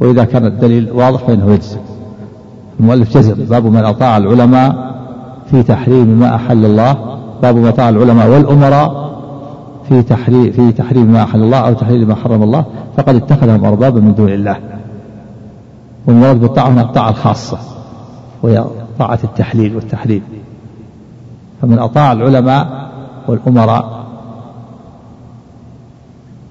وإذا 0.01 0.23
كان 0.23 0.45
الدليل 0.45 0.91
واضح 0.91 1.19
فإنه 1.19 1.53
يجزم. 1.53 1.77
المؤلف 2.79 3.17
جزم 3.17 3.33
باب 3.33 3.65
من 3.65 3.85
أطاع 3.85 4.17
العلماء 4.17 4.95
في 5.51 5.63
تحريم 5.63 6.07
ما 6.07 6.35
أحل 6.35 6.65
الله 6.65 7.16
باب 7.41 7.55
من 7.55 7.67
أطاع 7.67 7.89
العلماء 7.89 8.29
والأمراء 8.29 9.07
في 9.89 10.03
تحريم 10.03 10.51
في 10.51 10.71
تحريم 10.71 11.05
ما 11.05 11.23
أحل 11.23 11.43
الله 11.43 11.57
أو 11.57 11.73
تحليل 11.73 12.07
ما 12.07 12.15
حرم 12.15 12.43
الله 12.43 12.65
فقد 12.97 13.15
اتخذهم 13.15 13.65
أربابا 13.65 13.99
من 13.99 14.15
دون 14.15 14.29
الله. 14.29 14.57
والمراد 16.07 16.39
بالطاعة 16.39 16.69
هنا 16.69 16.81
الطاعة 16.81 17.09
الخاصة 17.09 17.57
وهي 18.43 18.65
طاعة 18.99 19.19
التحليل 19.23 19.75
والتحريم. 19.75 20.21
فمن 21.61 21.79
أطاع 21.79 22.11
العلماء 22.11 22.89
والأمراء 23.27 24.05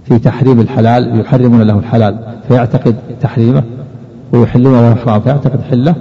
في 0.04 0.18
تحريم 0.18 0.60
الحلال 0.60 1.20
يحرمون 1.20 1.62
له 1.62 1.78
الحلال 1.78 2.18
فيعتقد 2.48 2.96
تحريمه 3.20 3.62
ويحلونه 4.32 4.80
له 4.80 4.94
حرام 4.94 5.20
فيعتقد 5.20 5.60
حله 5.70 5.94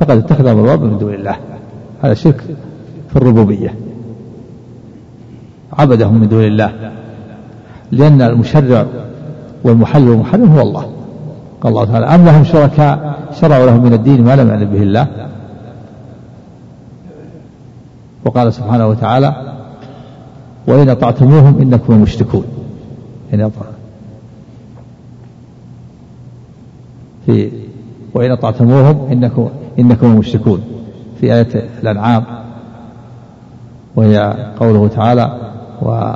فقد 0.00 0.16
اتخذ 0.16 0.46
أربابا 0.46 0.86
من 0.86 0.98
دون 0.98 1.14
الله. 1.14 1.36
هذا 2.02 2.14
شرك 2.14 2.40
في 3.10 3.16
الربوبية. 3.16 3.74
عبدهم 5.78 6.14
من 6.14 6.28
دون 6.28 6.44
الله. 6.44 6.92
لأن 7.92 8.22
المشرع 8.22 8.86
والمحل 9.64 10.08
والمحرم 10.08 10.52
هو 10.52 10.60
الله. 10.60 10.90
قال 11.60 11.72
الله 11.72 11.84
تعالى 11.84 12.06
أم 12.06 12.24
لهم 12.24 12.44
شركاء 12.44 13.18
شرعوا 13.40 13.66
لهم 13.66 13.82
من 13.82 13.92
الدين 13.92 14.24
ما 14.24 14.36
لم 14.36 14.48
يعلم 14.48 14.70
به 14.70 14.82
الله؟ 14.82 15.06
وقال 18.24 18.52
سبحانه 18.52 18.86
وتعالى 18.86 19.34
وإن 20.66 20.88
أطعتموهم 20.88 21.58
إنكم 21.60 22.02
مشركون. 22.02 22.44
إن 23.34 23.50
في 27.26 27.50
وإن 28.14 28.30
أطعتموهم 28.30 29.12
إنكم 29.12 29.48
إنكم 29.78 30.16
مشركون. 30.16 30.60
في 31.20 31.34
آية 31.34 31.68
الأنعام 31.82 32.24
وهي 33.96 34.36
قوله 34.60 34.88
تعالى 34.88 35.38
و 35.82 36.12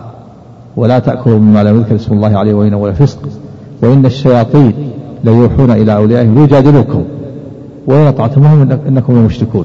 ولا 0.76 0.98
تأكلوا 0.98 1.38
مما 1.38 1.62
لم 1.62 1.76
يذكر 1.76 1.94
اسم 1.94 2.14
الله 2.14 2.38
عليه 2.38 2.54
وإنه 2.54 2.88
لفسق 2.88 3.18
وإن 3.82 4.06
الشياطين 4.06 4.74
ليوحون 5.24 5.70
إلى 5.70 5.96
أوليائهم 5.96 6.34
ليجادلوكم. 6.34 7.04
وإن 7.86 8.06
أطعتموهم 8.06 8.72
إنكم 8.88 9.12
لمشركون. 9.12 9.64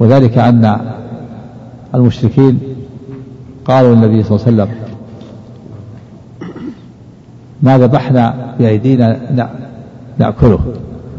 وذلك 0.00 0.38
أن 0.38 0.78
المشركين 1.94 2.58
قالوا 3.64 3.94
النبي 3.94 4.22
صلى 4.22 4.36
الله 4.36 4.46
عليه 4.46 4.56
وسلم 4.56 4.68
ما 7.62 7.78
ذبحنا 7.78 8.54
بأيدينا 8.58 9.18
نأكله 10.18 10.58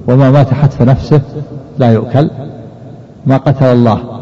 وما 0.08 0.32
مات 0.32 0.54
حتف 0.54 0.82
نفسه 0.82 1.22
لا 1.80 1.94
يؤكل 1.94 2.30
ما 3.26 3.38
قتل 3.38 3.66
الله 3.66 4.19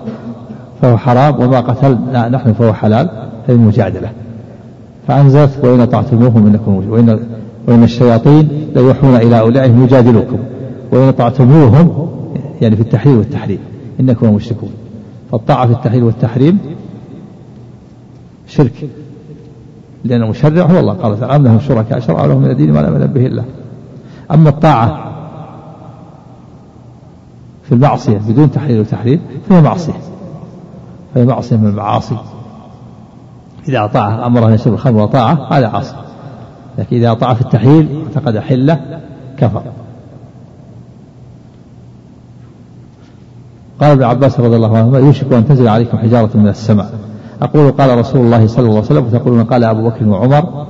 فهو 0.81 0.97
حرام 0.97 1.39
وما 1.39 1.59
قتلنا 1.59 2.29
نحن 2.29 2.53
فهو 2.53 2.73
حلال 2.73 3.09
هذه 3.47 3.55
المجادلة 3.55 4.09
فأنزلت 5.07 5.59
وإن 5.63 5.81
أطعتموهم 5.81 6.47
إنكم 6.47 6.89
وإن 6.89 7.19
وإن 7.67 7.83
الشياطين 7.83 8.49
ليوحون 8.75 9.15
إلى 9.15 9.39
أولئهم 9.39 9.83
يجادلوكم. 9.83 10.37
وإن 10.91 11.07
أطعتموهم 11.07 12.09
يعني 12.61 12.75
في 12.75 12.81
التحليل 12.81 13.17
والتحريم 13.17 13.59
إنكم 13.99 14.33
مشركون. 14.33 14.69
فالطاعة 15.31 15.67
في 15.67 15.73
التحليل 15.73 16.03
والتحريم 16.03 16.59
شرك. 18.47 18.89
لأن 20.03 20.23
المشرع 20.23 20.65
هو 20.65 20.79
الله. 20.79 20.93
قال 20.93 21.19
تعالى 21.19 21.35
أم 21.35 21.43
لهم 21.43 21.59
شركاء 21.59 21.99
شرعوا 21.99 22.27
لهم 22.27 22.41
من 22.41 22.51
الدين 22.51 22.73
ما 22.73 22.79
لم 22.79 22.95
يذن 22.95 23.07
به 23.07 23.25
الله 23.25 23.43
أما 24.31 24.49
الطاعة 24.49 25.11
في 27.63 27.71
المعصية 27.71 28.17
بدون 28.17 28.51
تحليل 28.51 28.79
وتحريم 28.79 29.19
فهي 29.49 29.61
معصية. 29.61 29.93
فهي 31.17 31.25
معصية 31.25 31.55
من 31.55 31.67
المعاصي. 31.67 32.17
إذا 33.67 33.85
أطاع 33.85 34.25
أمره 34.25 34.47
أن 34.47 34.53
يشرب 34.53 34.73
الخمر 34.73 35.01
وأطاعه 35.01 35.47
هذا 35.51 35.67
عاصي. 35.67 35.95
لكن 36.77 36.95
إذا 36.95 37.11
أطاع 37.11 37.33
في 37.33 37.41
التحليل 37.41 38.03
اعتقد 38.07 38.37
حلة 38.37 39.01
كفر. 39.37 39.63
قال 43.81 43.91
ابن 43.91 44.03
عباس 44.03 44.39
رضي 44.39 44.55
الله 44.55 44.77
عنهما 44.77 44.99
يوشك 44.99 45.33
أن 45.33 45.47
تنزل 45.47 45.67
عليكم 45.67 45.97
حجارة 45.97 46.29
من 46.35 46.47
السماء. 46.47 46.93
أقول 47.41 47.71
قال 47.71 47.97
رسول 47.97 48.21
الله 48.21 48.47
صلى 48.47 48.65
الله 48.65 48.75
عليه 48.75 48.85
وسلم 48.85 49.05
وتقولون 49.05 49.43
قال 49.43 49.63
أبو 49.63 49.89
بكر 49.89 50.07
وعمر 50.07 50.67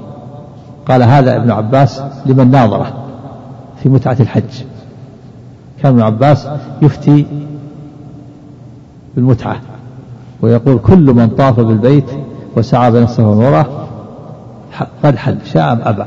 قال 0.87 1.03
هذا 1.03 1.35
ابن 1.35 1.51
عباس 1.51 2.01
لمن 2.25 2.51
ناظره 2.51 2.93
في 3.83 3.89
متعة 3.89 4.17
الحج. 4.19 4.63
كان 5.81 5.93
ابن 5.93 6.01
عباس 6.01 6.47
يفتي 6.81 7.25
بالمتعة. 9.15 9.57
ويقول 10.41 10.79
كل 10.79 11.13
من 11.13 11.29
طاف 11.29 11.59
بالبيت 11.59 12.05
وسعى 12.57 12.91
بين 12.91 13.03
الصفا 13.03 13.25
والمروة 13.25 13.65
قد 15.03 15.15
حل 15.15 15.37
شاء 15.45 15.73
أم 15.73 15.79
أبى. 15.83 16.03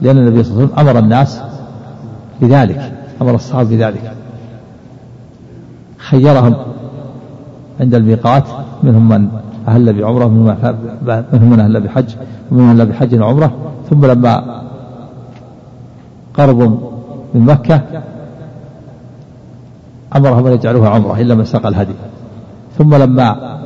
لأن 0.00 0.18
النبي 0.18 0.42
صلى 0.42 0.52
الله 0.52 0.62
عليه 0.62 0.72
وسلم 0.72 0.88
أمر 0.88 0.98
الناس 0.98 1.40
بذلك 2.40 2.92
أمر 3.22 3.34
الصحابة 3.34 3.68
بذلك. 3.68 4.12
خيرهم 5.98 6.54
عند 7.80 7.94
الميقات 7.94 8.44
منهم 8.82 9.08
من 9.08 9.28
أهل 9.68 9.92
بعمرة 9.92 10.28
منهم 10.28 11.50
من 11.50 11.60
أهل 11.60 11.80
بحج 11.80 12.14
ومنهم 12.50 12.74
من 12.74 12.80
أهل 12.80 12.86
بحج 12.86 13.20
وعمرة. 13.20 13.52
ثم 13.90 14.06
لما 14.06 14.62
قربوا 16.34 16.68
من 17.34 17.40
مكة 17.40 17.80
أمرهم 20.16 20.46
أن 20.46 20.52
يجعلوها 20.52 20.88
عمرة 20.88 21.20
إلا 21.20 21.34
من 21.34 21.44
ساق 21.44 21.66
الهدي. 21.66 21.92
ثم 22.80 22.94
لما 22.94 23.58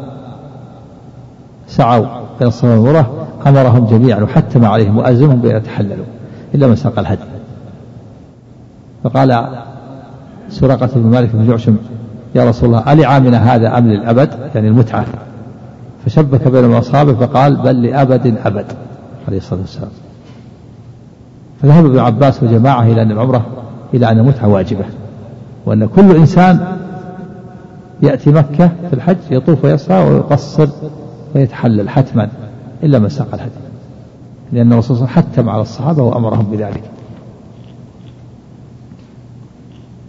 سعوا 1.67 2.07
بين 2.39 2.49
الصفا 2.49 2.75
والمروة 2.75 3.07
أمرهم 3.47 3.87
جميعا 3.87 4.23
وحتم 4.23 4.65
عليهم 4.65 4.97
وألزمهم 4.97 5.37
بأن 5.41 5.57
يتحللوا 5.57 6.05
إلا 6.55 6.67
من 6.67 6.77
ساق 6.77 6.99
الهدي. 6.99 7.21
فقال 9.05 9.47
سرقة 10.49 10.89
بن 10.95 11.11
مالك 11.11 11.31
بن 11.35 11.47
جعشم 11.49 11.77
يا 12.35 12.45
رسول 12.45 12.69
الله 12.69 12.93
ألعامنا 12.93 13.55
هذا 13.55 13.79
أم 13.79 13.87
للأبد؟ 13.87 14.31
يعني 14.55 14.69
المتعة. 14.69 15.05
فشبك 16.07 16.49
بين 16.49 16.73
أصحابه 16.73 17.15
فقال 17.15 17.57
بل 17.57 17.83
لأبد 17.83 18.35
أبد. 18.45 18.67
عليه 19.29 19.39
الصلاة 19.39 19.61
والسلام. 19.61 19.91
فذهب 21.63 21.87
ابن 21.87 21.99
عباس 21.99 22.43
وجماعة 22.43 22.83
إلى 22.83 23.03
أن 23.03 23.11
العمرة 23.11 23.47
إلى 23.95 24.11
أن 24.11 24.19
المتعة 24.19 24.49
واجبة 24.49 24.85
وأن 25.67 25.87
كل 25.87 26.17
إنسان 26.17 26.74
يأتي 28.05 28.31
مكة 28.31 28.71
في 28.89 28.93
الحج 28.93 29.17
يطوف 29.31 29.65
ويسعى 29.65 30.11
ويقصر 30.11 30.69
ويتحلل 31.35 31.89
حتما 31.89 32.29
إلا 32.83 32.99
من 32.99 33.09
ساق 33.09 33.35
الهدي 33.35 33.51
لأن 34.53 34.73
الرسول 34.73 34.97
صلى 34.97 35.05
الله 35.05 35.17
عليه 35.17 35.27
وسلم 35.27 35.33
حتم 35.33 35.49
على 35.49 35.63
الصحابة 35.63 36.03
وأمرهم 36.03 36.45
بذلك. 36.45 36.83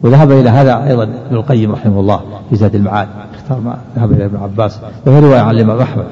وذهب 0.04 0.32
إلى 0.32 0.50
هذا 0.50 0.88
أيضا 0.88 1.04
ابن 1.04 1.36
القيم 1.36 1.72
رحمه 1.72 2.00
الله 2.00 2.22
في 2.50 2.56
زاد 2.56 2.76
المعاد. 2.76 3.08
اختار 3.34 3.60
ما 3.60 3.78
ذهب 3.96 4.12
إلى 4.12 4.26
ابن 4.26 4.38
عباس. 4.38 4.80
وهي 5.06 5.20
رواية 5.20 5.40
عن 5.40 5.56
الإمام 5.56 5.80
أحمد. 5.80 6.06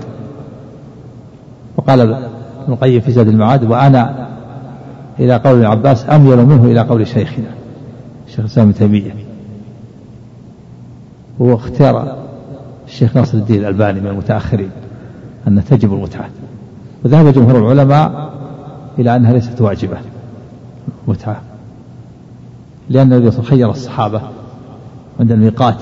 وقال 1.78 2.02
ابن 2.02 2.74
القيم 2.74 3.02
في 3.02 3.12
زاد 3.12 3.28
المعاد 3.28 3.72
وأنا 3.72 4.28
إلى 5.20 5.36
قول 5.36 5.56
ابن 5.56 5.66
عباس 5.66 6.10
أميل 6.10 6.46
منه 6.46 6.66
إلى 6.66 6.82
قول 6.82 7.08
شيخنا 7.08 7.50
الشيخ 8.28 8.40
الإسلام 8.40 8.68
ابن 8.68 8.78
تيمية. 8.78 9.12
هو 11.42 11.56
اختيار 11.56 12.18
الشيخ 12.88 13.18
ناصر 13.18 13.38
الدين 13.38 13.60
الألباني 13.60 14.00
من 14.00 14.08
المتأخرين 14.08 14.70
أن 15.48 15.64
تجب 15.66 15.94
المتعة. 15.94 16.30
وذهب 17.06 17.34
جمهور 17.34 17.60
العلماء 17.60 18.34
إلى 19.00 19.16
أنها 19.16 19.34
ليست 19.34 19.62
واجبة 19.62 19.98
متعة 21.08 21.42
لأن 22.90 23.14
النبي 23.14 23.32
خير 23.32 23.70
الصحابة 23.70 24.22
عند 25.20 25.32
الميقات. 25.32 25.78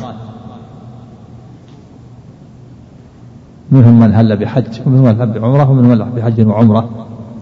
منهم 3.71 3.99
من 3.99 4.13
هل 4.15 4.37
بحج 4.37 4.81
ومنهم 4.85 5.03
من 5.03 5.21
هل 5.21 5.39
بعمرة 5.39 5.69
ومنهم 5.69 5.89
من 5.89 6.01
هل 6.01 6.09
بحج 6.09 6.47
وعمرة. 6.47 6.89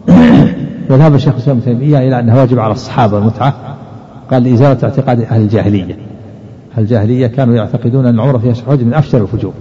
وذهب 0.90 1.16
الشيخ 1.16 1.34
الإسلام 1.34 1.58
ابن 1.58 1.66
تيمية 1.66 1.98
إلى 1.98 2.20
أنها 2.20 2.40
واجب 2.40 2.60
على 2.60 2.74
الصحابة 2.74 3.18
المتعة. 3.18 3.54
قال 4.32 4.44
لإزالة 4.44 4.84
اعتقاد 4.84 5.22
أهل 5.22 5.42
الجاهلية. 5.42 6.09
الجاهلية 6.78 7.28
كانوا 7.28 7.56
يعتقدون 7.56 8.06
أن 8.06 8.16
العمرة 8.16 8.38
فيها 8.38 8.54
حج 8.54 8.84
من 8.84 8.94
أفشل 8.94 9.22
الفجور. 9.22 9.54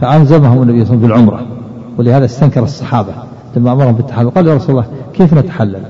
فألزمهم 0.00 0.62
النبي 0.62 0.84
صلى 0.84 0.94
الله 0.94 1.06
عليه 1.06 1.14
وسلم 1.14 1.26
بالعمرة 1.26 1.46
ولهذا 1.98 2.24
استنكر 2.24 2.62
الصحابة 2.62 3.12
لما 3.56 3.72
أمرهم 3.72 3.92
بالتحلل. 3.92 4.30
قال 4.30 4.46
يا 4.46 4.54
رسول 4.54 4.70
الله 4.70 4.86
كيف 5.14 5.34
نتحلل؟ 5.34 5.82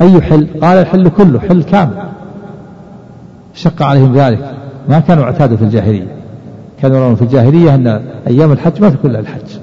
أي 0.00 0.20
حل؟ 0.20 0.48
قال 0.62 0.78
الحل 0.78 1.08
كله 1.08 1.40
حل 1.40 1.62
كامل. 1.62 2.02
شق 3.54 3.82
عليهم 3.82 4.14
ذلك 4.14 4.54
ما 4.88 5.00
كانوا 5.00 5.24
اعتادوا 5.24 5.56
في 5.56 5.64
الجاهلية. 5.64 6.16
كانوا 6.82 6.96
يرون 6.96 7.14
في 7.14 7.22
الجاهلية 7.22 7.74
أن 7.74 7.86
أيام 8.26 8.52
الحج 8.52 8.82
ما 8.82 8.88
تكون 8.90 9.10
إلا 9.10 9.20
الحج. 9.20 9.58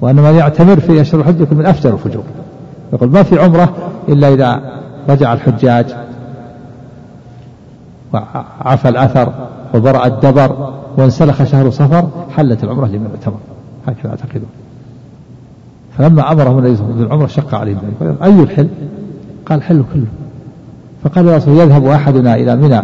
وأن 0.00 0.16
من 0.16 0.34
يعتمر 0.34 0.80
في 0.80 1.00
أشهر 1.00 1.20
الحج 1.20 1.40
يكون 1.40 1.58
من 1.58 1.66
أفجر 1.66 1.94
الفجور. 1.94 2.24
يقول 2.92 3.10
ما 3.10 3.22
في 3.22 3.38
عمرة 3.38 3.74
إلا 4.08 4.34
إذا 4.34 4.60
رجع 5.08 5.32
الحجاج 5.32 5.86
وعفى 8.12 8.88
الأثر 8.88 9.32
وبرأ 9.74 10.06
الدبر 10.06 10.72
وانسلخ 10.96 11.44
شهر 11.44 11.70
صفر 11.70 12.08
حلت 12.36 12.64
العمرة 12.64 12.86
لمن 12.86 13.10
اعتمر. 13.14 13.38
هكذا 13.86 14.10
يعتقدون 14.10 14.48
فلما 15.98 16.32
أمرهم 16.32 16.58
النبي 16.58 16.76
صلى 16.76 16.84
الله 16.84 16.94
عليه 16.94 16.94
وسلم 16.94 17.08
بالعمرة 17.08 17.26
شق 17.26 17.54
عليهم 17.54 17.78
ذلك 18.00 18.22
أي 18.22 18.42
الحل؟ 18.42 18.68
قال 19.46 19.62
حل 19.62 19.84
كله. 19.94 20.06
فقال 21.04 21.26
يا 21.26 21.36
رسول 21.36 21.56
يذهب 21.56 21.86
أحدنا 21.86 22.34
إلى 22.34 22.56
منى 22.56 22.82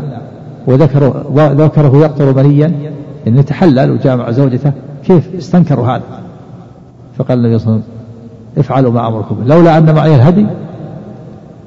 وذكره 0.67 1.25
وذكره 1.31 1.97
يقطر 1.97 2.43
منيا 2.43 2.93
أن 3.27 3.39
يتحلل 3.39 3.91
وجامع 3.91 4.31
زوجته. 4.31 4.73
كيف؟ 5.05 5.35
استنكروا 5.35 5.87
هذا. 5.87 6.03
فقال 7.19 7.39
النبي 7.39 7.59
صلى 7.59 7.67
الله 7.67 7.83
عليه 7.83 7.85
وسلم 7.85 7.95
افعلوا 8.59 8.93
ما 8.93 9.09
أمركم 9.09 9.37
لولا 9.47 9.79
أن 9.79 9.95
معي 9.95 10.15
الهدي 10.15 10.47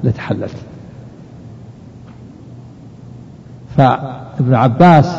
لتحللت. 0.04 0.56
فابن 3.78 4.54
عباس 4.54 5.18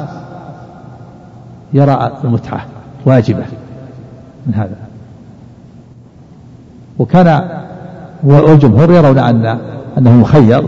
يرى 1.74 2.12
المتعة 2.24 2.66
واجبة 3.06 3.44
من 4.48 4.54
هذا. 4.54 4.76
وكان 7.00 7.50
والجمهور 8.24 8.92
يرون 8.92 9.18
أن 9.18 9.60
أنه 9.98 10.12
مخير 10.12 10.64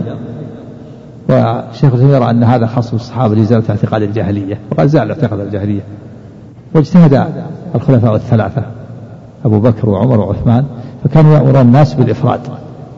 والشيخ 1.28 1.92
الإسلام 1.94 2.10
يرى 2.10 2.30
أن 2.30 2.44
هذا 2.44 2.66
خاص 2.66 2.90
بالصحابة 2.90 3.34
لإزالة 3.34 3.64
اعتقاد 3.70 4.02
الجاهلية 4.02 4.58
وقد 4.70 4.86
زال 4.86 5.10
اعتقاد 5.10 5.40
الجاهلية. 5.40 5.82
واجتهد 6.74 7.26
الخلفاء 7.74 8.14
الثلاثة 8.14 8.62
أبو 9.44 9.60
بكر 9.60 9.88
وعمر 9.90 10.20
وعثمان 10.20 10.64
فكانوا 11.04 11.34
يأمرون 11.34 11.60
الناس 11.60 11.94
بالإفراد 11.94 12.40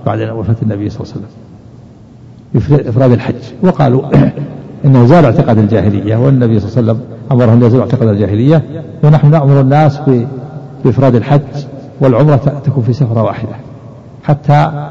بعد 0.06 0.20
وفاة 0.20 0.56
النبي 0.62 0.90
صلى 0.90 1.00
الله 1.00 1.14
عليه 1.14 1.24
وسلم. 2.76 2.88
إفراد 2.88 3.12
الحج. 3.12 3.34
وقالوا 3.62 4.02
إنه 4.84 5.06
زال 5.06 5.24
اعتقاد 5.24 5.58
الجاهلية 5.58 6.16
والنبي 6.16 6.60
صلى 6.60 6.68
الله 6.68 6.92
عليه 6.92 7.02
وسلم 7.02 7.16
أمرهم 7.32 7.64
يزول 7.64 7.80
اعتقاد 7.80 8.08
الجاهلية 8.08 8.62
ونحن 9.04 9.30
نأمر 9.30 9.60
الناس 9.60 10.00
بإفراد 10.84 11.14
الحج 11.14 11.40
والعمرة 12.00 12.36
تكون 12.36 12.82
في 12.82 12.92
سفرة 12.92 13.22
واحدة 13.22 13.56
حتى 14.24 14.88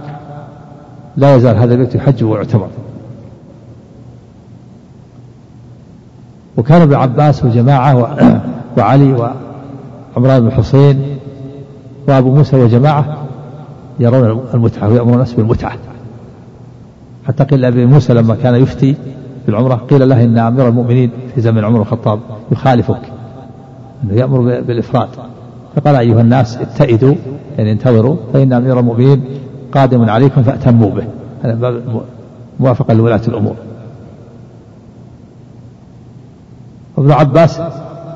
لا 1.17 1.35
يزال 1.35 1.57
هذا 1.57 1.73
البيت 1.73 1.95
يحج 1.95 2.23
ويعتمر 2.23 2.67
وكان 6.57 6.81
ابن 6.81 6.93
عباس 6.93 7.45
وجماعة 7.45 8.17
وعلي 8.77 9.13
وعمران 9.13 10.39
بن 10.39 10.47
الحصين 10.47 11.17
وأبو 12.07 12.35
موسى 12.35 12.55
وجماعة 12.55 13.17
يرون 13.99 14.41
المتعة 14.53 14.89
ويأمرون 14.89 15.13
الناس 15.13 15.33
بالمتعة. 15.33 15.77
حتى 17.27 17.43
قيل 17.43 17.61
لأبي 17.61 17.85
موسى 17.85 18.13
لما 18.13 18.35
كان 18.35 18.55
يفتي 18.55 18.95
بالعمرة؟ 19.45 19.75
قيل 19.75 20.09
له 20.09 20.23
إن 20.23 20.37
أمير 20.37 20.67
المؤمنين 20.67 21.11
في 21.35 21.41
زمن 21.41 21.63
عمر 21.63 21.81
الخطاب 21.81 22.19
يخالفك. 22.51 23.01
أنه 24.03 24.13
يأمر 24.13 24.61
بالإفراد. 24.61 25.07
فقال 25.75 25.95
أيها 25.95 26.21
الناس 26.21 26.57
اتئدوا 26.57 27.15
يعني 27.57 27.71
انتظروا 27.71 28.15
فإن 28.33 28.53
أمير 28.53 28.79
المؤمنين 28.79 29.23
قادم 29.73 30.09
عليكم 30.09 30.43
فأتموا 30.43 30.89
به. 30.89 31.03
هذا 31.43 31.81
موافقا 32.59 32.93
لولاة 32.93 33.21
الأمور. 33.27 33.55
ابن 36.97 37.11
عباس 37.11 37.61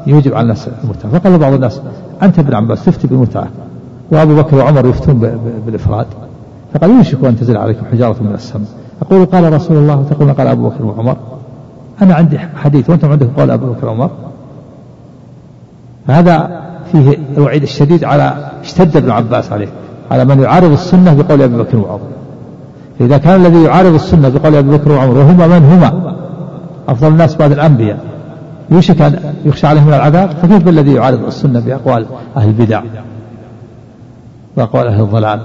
يوجب 0.08 0.34
على 0.34 0.44
الناس 0.44 0.70
المتعة. 0.84 1.12
فقال 1.12 1.38
بعض 1.38 1.54
الناس 1.54 1.82
أنت 2.22 2.40
ابن 2.40 2.54
عباس 2.54 2.86
تفتي 2.86 3.08
بالمتعة. 3.08 3.48
وأبو 4.12 4.36
بكر 4.36 4.58
وعمر 4.58 4.86
يفتون 4.86 5.40
بالإفراد. 5.66 6.08
فقال 6.74 6.92
يوشك 6.92 7.24
أن 7.26 7.38
تنزل 7.38 7.58
عليكم 7.58 7.86
حجارة 7.92 8.24
من 8.24 8.34
السماء. 8.34 8.68
أقول 9.02 9.26
قال 9.26 9.54
رسول 9.54 9.78
الله 9.78 10.06
تقول 10.10 10.34
قال 10.34 10.48
أبو 10.48 10.70
بكر 10.70 10.86
وعمر. 10.86 11.18
أنا 12.02 12.16
عندي 12.16 12.40
حديث 12.40 12.90
وأنتم 12.90 13.12
عندكم 13.12 13.32
قال 13.38 13.52
أبو 13.52 13.66
بكر 13.66 13.86
وعمر. 13.88 14.10
هذا 16.08 16.62
فيه 16.92 17.18
الوعيد 17.38 17.64
الشديد 17.64 18.04
على 18.04 18.52
اشتد 18.62 18.98
ابن 18.98 19.12
عباس 19.12 19.52
عليه 19.52 19.68
على 20.12 20.26
من 20.26 20.42
يعارض 20.42 20.72
السنة 20.72 21.14
بقول 21.14 21.42
أبي 21.42 21.58
بكر 21.58 21.78
وعمر. 21.78 22.08
إذا 23.02 23.18
كان 23.18 23.46
الذي 23.46 23.64
يعارض 23.64 23.94
السنة 23.94 24.30
بقول 24.30 24.56
أبي 24.56 24.78
بكر 24.78 24.92
وعمر 24.92 25.18
وهما 25.18 25.48
من 25.48 25.66
هما؟ 25.66 26.16
أفضل 26.88 27.08
الناس 27.08 27.36
بعد 27.36 27.52
الأنبياء. 27.52 28.00
يوشك 28.72 29.02
أن 29.02 29.34
يخشى 29.46 29.68
عليهم 29.68 29.88
من 29.88 29.94
العذاب؟ 29.94 30.30
فكيف 30.30 30.64
بالذي 30.64 30.94
يعارض 30.94 31.26
السنة 31.26 31.60
بأقوال 31.60 32.06
أهل 32.38 32.48
البدع؟ 32.48 32.82
وأقوال 34.58 34.88
أهل 34.88 35.02
الضلال؟ 35.02 35.40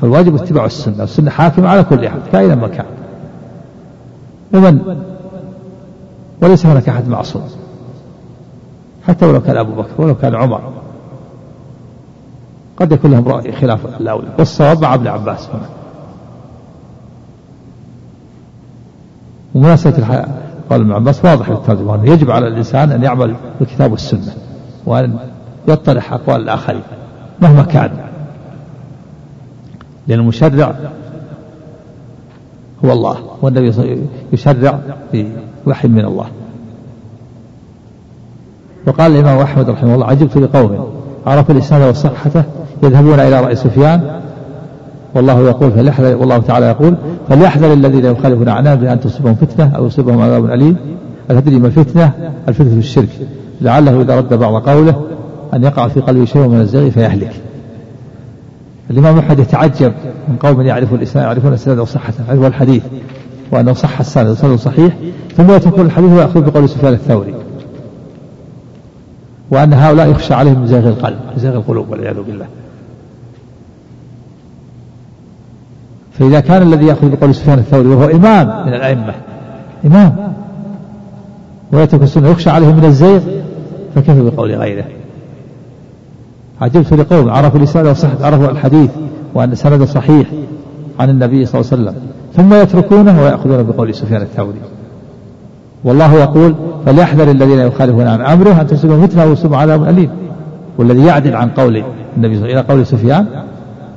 فالواجب 0.00 0.34
اتباع 0.34 0.64
السنة 0.64 1.04
السنة 1.04 1.30
حاكمة 1.30 1.68
على 1.68 1.84
كل 1.84 2.04
أحد 2.04 2.20
كائنا 2.32 2.54
ما 2.54 2.68
كان. 2.68 2.86
ومن 4.54 4.96
وليس 6.42 6.66
هناك 6.66 6.88
أحد 6.88 7.08
معصوم 7.08 7.42
حتى 9.06 9.26
ولو 9.26 9.40
كان 9.40 9.56
أبو 9.56 9.72
بكر 9.72 9.90
ولو 9.98 10.14
كان 10.14 10.34
عمر. 10.34 10.60
قد 12.76 12.92
يكون 12.92 13.10
لهم 13.10 13.28
رأي 13.28 13.52
خلاف 13.52 14.00
الأولى 14.00 14.28
والصواب 14.38 14.82
مع 14.82 14.94
ابن 14.94 15.06
عباس 15.06 15.48
هنا. 15.48 15.68
ومناسبة 19.54 20.24
قال 20.70 20.80
ابن 20.80 20.92
عباس 20.92 21.24
واضح 21.24 21.50
للترجمة 21.50 22.04
يجب 22.04 22.30
على 22.30 22.48
الإنسان 22.48 22.92
أن 22.92 23.02
يعمل 23.02 23.36
بالكتاب 23.60 23.92
والسنة 23.92 24.32
وأن 24.86 25.18
يطرح 25.68 26.12
أقوال 26.12 26.40
الآخرين 26.40 26.82
مهما 27.40 27.62
كان. 27.62 28.09
لأن 30.08 30.18
المشرع 30.18 30.74
هو 32.84 32.92
الله 32.92 33.16
والنبي 33.42 33.72
يشرع 34.32 34.78
بوحي 35.66 35.88
من 35.88 36.04
الله. 36.04 36.26
وقال 38.86 39.12
الإمام 39.12 39.38
أحمد 39.38 39.70
رحمه 39.70 39.94
الله 39.94 40.06
عجبت 40.06 40.36
لقوم 40.36 40.86
عرفوا 41.26 41.54
الإسناد 41.54 41.90
وصحته 41.90 42.42
يذهبون 42.82 43.20
إلى 43.20 43.40
رأي 43.40 43.56
سفيان 43.56 44.20
والله 45.14 45.40
يقول 45.40 45.72
فليحذر 45.72 46.16
والله 46.16 46.38
تعالى 46.38 46.66
يقول 46.66 46.94
فليحذر 47.28 47.72
الذين 47.72 48.04
يخالفون 48.04 48.48
عن 48.48 48.66
امره 48.66 48.92
ان 48.92 49.00
تصيبهم 49.00 49.34
فتنة 49.34 49.76
أو 49.76 49.86
يصيبهم 49.86 50.20
عذاب 50.20 50.50
أليم. 50.50 50.76
أتدري 51.30 51.58
ما 51.58 51.66
الفتنة؟ 51.66 52.12
الفتنة 52.48 52.70
في 52.70 52.78
الشرك. 52.78 53.08
لعله 53.60 54.00
إذا 54.00 54.16
رد 54.16 54.34
بعض 54.34 54.68
قوله 54.68 55.02
أن 55.54 55.62
يقع 55.62 55.88
في 55.88 56.00
قلبه 56.00 56.24
شيء 56.24 56.48
من 56.48 56.60
الزغي 56.60 56.90
فيهلك. 56.90 57.32
الإمام 58.90 59.18
أحمد 59.18 59.38
يتعجب 59.38 59.92
من 60.28 60.36
قوم 60.36 60.60
يعرفوا 60.60 60.96
الإسلام 60.96 61.24
يعرفون 61.24 61.48
الاسناد 61.48 61.78
وصحته 61.78 62.24
يعرفون 62.28 62.46
الحديث 62.46 62.82
وانه 63.52 63.72
صح 63.72 64.00
السند 64.00 64.28
وسند 64.28 64.58
صحيح 64.58 64.94
ثم 65.36 65.50
يتركون 65.50 65.86
الحديث 65.86 66.10
ويأخذ 66.10 66.50
بقول 66.50 66.68
سفيان 66.68 66.92
الثوري. 66.92 67.34
وأن 69.50 69.72
هؤلاء 69.72 70.10
يخشى 70.10 70.34
عليهم 70.34 70.66
زيغ 70.66 70.88
القلب 70.88 71.18
زيغ 71.36 71.54
القلوب 71.54 71.90
والعياذ 71.90 72.22
بالله. 72.22 72.46
فإذا 76.18 76.40
كان 76.40 76.62
الذي 76.62 76.86
يأخذ 76.86 77.16
بقول 77.16 77.34
سفيان 77.34 77.58
الثوري 77.58 77.88
وهو 77.88 78.04
إمام 78.04 78.66
من 78.66 78.74
الأئمة 78.74 79.14
إمام 79.84 80.34
ويترك 81.72 82.02
السنة 82.02 82.28
يخشى 82.28 82.50
عليه 82.50 82.72
من 82.72 82.84
الزيغ 82.84 83.20
فكيف 83.94 84.16
بقول 84.16 84.54
غيره؟ 84.54 84.84
عجبت 86.60 86.92
لقوم 86.92 87.30
عرفوا 87.30 87.58
الإسناد 87.58 87.86
وصحة 87.86 88.16
عرفوا 88.20 88.50
الحديث 88.50 88.90
وأن 89.34 89.54
سنده 89.54 89.86
صحيح 89.86 90.26
عن 91.00 91.10
النبي 91.10 91.44
صلى 91.46 91.60
الله 91.60 91.72
عليه 91.72 91.82
وسلم. 91.82 91.94
ثم 92.36 92.54
يتركونه 92.54 93.22
ويأخذون 93.22 93.62
بقول 93.62 93.94
سفيان 93.94 94.22
الثوري. 94.22 94.60
والله 95.84 96.14
يقول 96.14 96.54
فليحذر 96.86 97.30
الذين 97.30 97.58
يخالفون 97.58 98.06
عن 98.06 98.20
أمره 98.20 98.60
أن 98.60 98.66
تصيبهم 98.66 99.06
فتنة 99.06 99.22
أو 99.22 99.32
يصيبهم 99.32 99.58
عذاب 99.58 99.88
أليم. 99.88 100.10
والذي 100.78 101.04
يعدل 101.04 101.36
عن 101.36 101.50
قول 101.50 101.82
النبي 102.16 102.34
صلى 102.34 102.44
الله 102.44 102.56
عليه 102.56 102.58
وسلم 102.58 102.58
إلى 102.58 102.60
قول 102.60 102.86
سفيان 102.86 103.26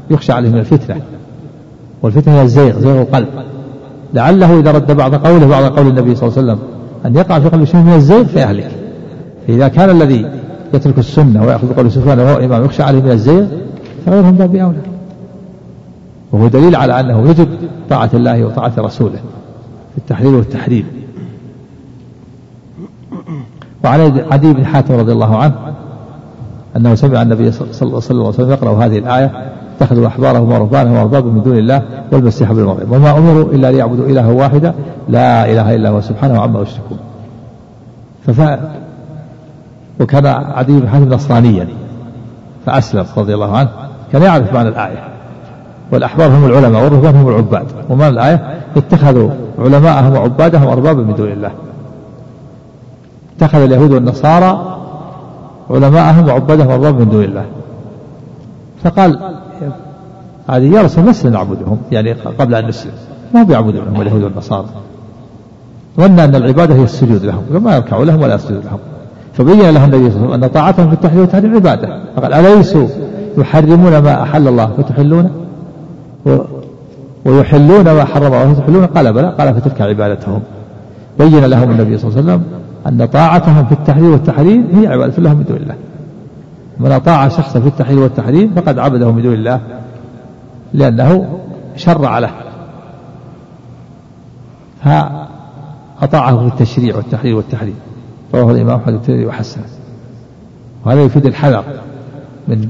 يخشى 0.10 0.32
عليه 0.32 0.50
من 0.50 0.58
الفتنة. 0.58 1.02
والفتنة 2.02 2.34
هي 2.34 2.42
الزيغ 2.42 2.80
زيغ 2.80 3.02
القلب. 3.02 3.28
لعله 4.14 4.60
إذا 4.60 4.72
رد 4.72 4.92
بعض 4.92 5.16
قوله 5.16 5.48
بعض 5.48 5.64
قول 5.64 5.88
النبي 5.88 6.16
صلى 6.16 6.30
الله 6.30 6.40
عليه 6.40 6.52
وسلم 6.52 6.60
أن 7.06 7.16
يقع 7.16 7.40
في 7.40 7.50
قلب 7.50 7.64
شيء 7.64 7.82
من 7.82 7.94
الزيغ 7.94 8.24
فيهلك. 8.24 8.72
فإذا 9.48 9.68
كان 9.68 9.90
الذي 9.90 10.26
يترك 10.74 11.00
السنة 11.00 11.46
ويأخذ 11.46 11.74
قول 11.74 11.92
سفيان 11.92 12.20
وهو 12.20 12.38
إمام 12.38 12.66
يخشى 12.66 12.84
عليه 12.84 13.02
من 13.02 13.12
الزيغ 13.12 13.46
فغيرهم 14.06 14.32
باب 14.32 14.56
أولى. 14.56 14.78
وهو 16.32 16.48
دليل 16.48 16.76
على 16.76 17.00
أنه 17.00 17.30
يجب 17.30 17.48
طاعة 17.90 18.10
الله 18.14 18.46
وطاعة 18.46 18.74
رسوله 18.78 19.20
في 19.92 19.98
التحليل 19.98 20.36
والتحريم. 20.36 20.86
وعن 23.84 24.22
عدي 24.32 24.54
بن 24.54 24.66
حاتم 24.66 24.96
رضي 24.96 25.12
الله 25.12 25.38
عنه 25.38 25.54
أنه 26.78 26.96
سمع 26.96 27.22
النبي 27.22 27.52
صلى 27.52 27.68
الله 27.82 28.02
عليه 28.10 28.28
وسلم 28.28 28.52
يقرأ 28.52 28.86
هذه 28.86 28.98
الآية 28.98 29.32
اتخذوا 29.78 30.08
أحبارهم 30.08 30.52
ورهبانهم 30.52 30.96
وأربابا 30.96 31.30
من 31.30 31.44
دون 31.44 31.58
الله 31.58 31.82
والمسيح 32.12 32.50
ابن 32.50 32.64
مريم. 32.64 32.92
وما 32.92 33.18
أمروا 33.18 33.52
إلا 33.52 33.72
ليعبدوا 33.72 34.06
إلها 34.06 34.32
واحدا 34.32 34.74
لا 35.10 35.52
إله 35.52 35.76
إلا 35.76 35.90
هو 35.90 36.02
سبحانه 36.02 36.40
عما 36.40 36.62
يشركون. 36.62 36.98
وكان 40.00 40.26
عدي 40.26 40.80
بن 40.80 40.90
حاتم 40.90 41.10
نصرانيا 41.10 41.68
فأسلم 42.66 43.06
رضي 43.18 43.34
الله 43.34 43.58
عنه 43.58 43.70
كان 44.12 44.22
يعرف 44.22 44.54
معنى 44.54 44.70
الآية. 44.70 45.08
والأحبار 45.92 46.28
هم 46.28 46.46
العلماء 46.46 46.84
والرهبان 46.84 47.16
هم 47.16 47.28
العباد. 47.30 47.66
ومعنى 47.90 48.14
الآية؟ 48.14 48.62
اتخذوا 48.78 49.30
علماءهم 49.60 50.14
وعبادهم 50.14 50.68
أربابا 50.68 51.04
من 51.04 51.16
دون 51.16 51.32
الله. 51.32 51.52
اتخذ 53.38 53.60
اليهود 53.62 53.92
والنصارى 53.92 54.78
علماءهم 55.70 56.28
وعبادهم 56.28 56.72
أربابا 56.72 57.00
من 57.00 57.10
دون 57.10 57.24
الله. 57.24 57.46
فقال 58.84 59.20
هذه 60.50 60.76
يا 60.76 60.82
رسول 60.82 61.06
لسنا 61.06 61.32
نعبدهم 61.32 61.78
يعني 61.92 62.12
قبل 62.14 62.56
أن 62.56 62.68
نسلم. 62.68 62.92
ما 63.34 63.44
بيعبدونهم 63.44 64.02
اليهود 64.02 64.24
والنصارى؟ 64.24 64.66
ظن 65.98 66.20
أن 66.20 66.36
العبادة 66.36 66.76
هي 66.76 66.84
السجود 66.84 67.26
لهم 67.26 67.44
فما 67.54 67.76
يركعوا 67.76 68.06
لهم 68.06 68.22
ولا 68.22 68.36
يسجدوا 68.36 68.62
لهم. 68.62 68.80
فبين 69.34 69.70
لهم 69.70 69.94
النبي 69.94 70.12
صلى 70.12 70.18
الله 70.18 70.28
عليه 70.28 70.30
وسلم 70.30 70.44
أن 70.44 70.50
طاعتهم 70.50 70.88
في 70.88 70.94
التحليل 70.94 71.22
والتحريم 71.22 71.56
عبادة. 71.56 72.00
فقال 72.16 72.34
أليسوا 72.34 72.88
يحرمون 73.38 73.98
ما 73.98 74.24
أحل 74.24 74.48
الله 74.48 74.72
فتحلونه 74.78 75.30
ويحلون 77.26 77.84
ما 77.84 78.06
حرم 78.06 78.34
الله 78.34 78.54
فتحلونه 78.54 78.86
قال 78.86 79.14
بلى. 79.14 79.36
قال 79.40 79.56
فتلك 79.56 79.82
عبادتهم. 79.82 80.42
بين 81.20 81.46
لهم 81.46 81.72
النبي 81.72 81.98
صلى 81.98 82.10
الله 82.10 82.22
عليه 82.22 82.34
وسلم 82.34 82.44
أن 82.88 83.06
طاعتهم 83.06 83.66
في 83.66 83.72
التحليل 83.72 84.10
والتحريم 84.10 84.68
هي 84.74 84.88
عبادة 84.88 85.24
لهم 85.24 85.38
من 85.38 85.44
دون 85.44 85.58
الله. 85.58 85.76
من 86.80 86.92
أطاع 86.92 87.28
شخصا 87.28 87.60
في 87.60 87.68
التحليل 87.68 88.00
والتحريم 88.00 88.52
فقد 88.56 88.80
عبده 88.80 89.12
من 89.12 89.22
دون 89.22 89.34
الله 89.34 89.60
لأنه 90.74 91.40
شرع 91.76 92.20
له. 92.20 92.32
ها 94.84 95.28
أطاعه 96.02 96.38
في 96.38 96.48
التشريع 96.48 96.96
والتحليل. 96.96 97.34
والتحريم 97.34 97.76
رواه 98.36 98.52
الإمام 98.52 98.80
أحمد 98.80 98.94
الترمذي 98.94 99.26
وحسنه. 99.26 99.66
وهذا 100.86 101.02
يفيد 101.02 101.26
الحذر 101.26 101.64
من 102.48 102.68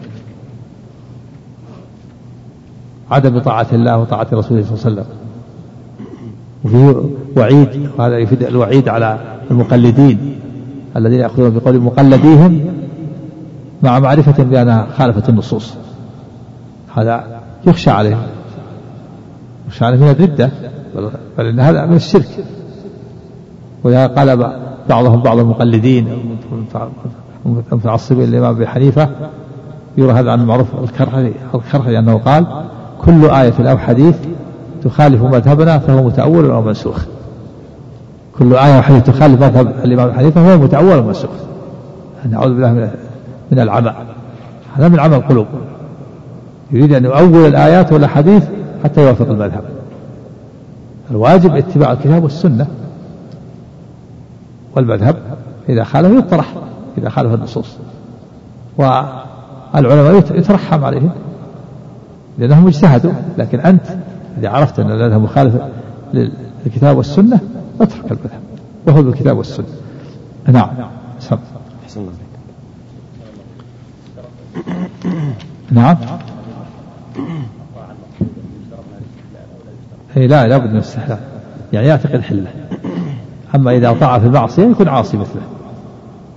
عدم 3.12 3.40
طاعة 3.40 3.68
الله 3.74 3.98
وطاعة 3.98 4.28
رسوله 4.34 4.64
صلى 4.64 4.74
الله 4.76 4.86
عليه 4.86 4.92
وسلم. 4.92 5.06
وفيه 6.64 7.10
وعيد 7.38 7.90
وهذا 7.98 8.18
يفيد 8.18 8.44
الوعيد 8.44 8.90
على 8.90 9.40
المقلدين 9.52 10.36
الذين 10.98 11.20
يأخذون 11.20 11.50
بقول 11.50 11.80
مقلديهم 11.80 12.66
مع 13.84 14.00
معرفة 14.00 14.44
بأنها 14.44 14.88
خالفت 14.98 15.30
النصوص. 15.30 15.74
هذا 16.96 17.42
يخشى 17.68 17.90
عليه. 17.90 18.28
يخشى 19.68 19.86
عليه 19.86 19.98
من 19.98 20.10
الردة 20.10 20.52
بل 21.38 21.46
إن 21.46 21.60
هذا 21.60 21.86
من 21.86 21.96
الشرك. 21.96 22.46
وإذا 23.84 24.08
قال 24.08 24.38
بعضهم 24.90 25.22
بعض 25.22 25.40
المقلدين 25.40 26.08
المتعصبين 27.72 28.26
للإمام 28.26 28.56
أبي 28.56 28.68
حنيفة 28.68 29.10
يرى 29.98 30.12
هذا 30.12 30.32
عن 30.32 30.42
المعروف 30.42 30.68
الكرخي 30.84 31.32
الكرخي 31.56 32.00
أنه 32.00 32.18
قال 32.18 32.46
كل 33.06 33.30
آية 33.30 33.72
أو 33.72 33.78
حديث 33.78 34.16
تخالف 34.84 35.24
مذهبنا 35.24 35.80
فهو 35.80 36.04
متأول 36.04 36.52
أو 36.52 36.62
منسوخ. 36.62 37.06
كل 38.40 38.56
آية 38.56 38.80
وحديث 38.80 39.04
تخالف 39.04 39.42
مذهب 39.42 39.68
الإمام 39.84 40.08
أبي 40.08 40.18
حنيفة 40.18 40.44
فهو 40.44 40.58
متأول 40.64 40.98
أو 40.98 41.04
منسوخ. 41.04 41.30
نعوذ 42.30 42.50
بالله 42.50 42.92
من 43.52 43.60
العمى. 43.60 43.94
هذا 44.76 44.88
من 44.88 45.00
عمى 45.00 45.16
القلوب. 45.16 45.48
يريد 46.72 46.94
أن 46.94 47.06
يؤول 47.06 47.48
الآيات 47.48 47.94
والأحاديث 47.94 48.44
حتى 48.84 49.02
يوافق 49.02 49.30
المذهب. 49.30 49.64
الواجب 51.12 51.56
اتباع 51.56 51.92
الكتاب 51.92 52.24
والسنة. 52.24 52.68
والمذهب 54.76 55.16
إذا 55.70 55.84
خالف 55.84 56.26
يطرح 56.26 56.54
إذا 56.98 57.10
خالف 57.10 57.34
النصوص. 57.34 57.78
والعلماء 58.78 60.16
يترحم 60.16 60.86
عليهم 60.86 61.12
لأنهم 62.38 62.68
اجتهدوا. 62.68 63.12
لكن 63.38 63.60
أنت 63.60 63.86
إذا 64.38 64.50
عرفت 64.50 64.80
أن 64.80 64.92
المذهب 64.92 65.22
مخالف 65.22 65.56
للكتاب 66.66 66.98
والسنة 66.98 67.40
اترك 67.82 68.06
المذهب. 68.06 68.42
وهو 68.88 69.04
بالكتاب 69.04 69.38
والسنة. 69.38 69.66
نعم. 70.48 70.70
سم. 71.20 71.38
نعم. 75.72 75.98
اي 80.18 80.28
لا 80.28 80.48
لابد 80.48 80.70
من 80.70 80.76
الاستحلال 80.76 81.20
يعني 81.74 81.88
يعتقد 81.88 82.22
حله. 82.22 82.48
أما 83.56 83.72
إذا 83.72 83.90
اطاع 83.90 84.20
في 84.20 84.26
المعصية 84.28 84.64
يكون 84.64 84.88
عاصي 84.88 85.18
مثله. 85.18 85.42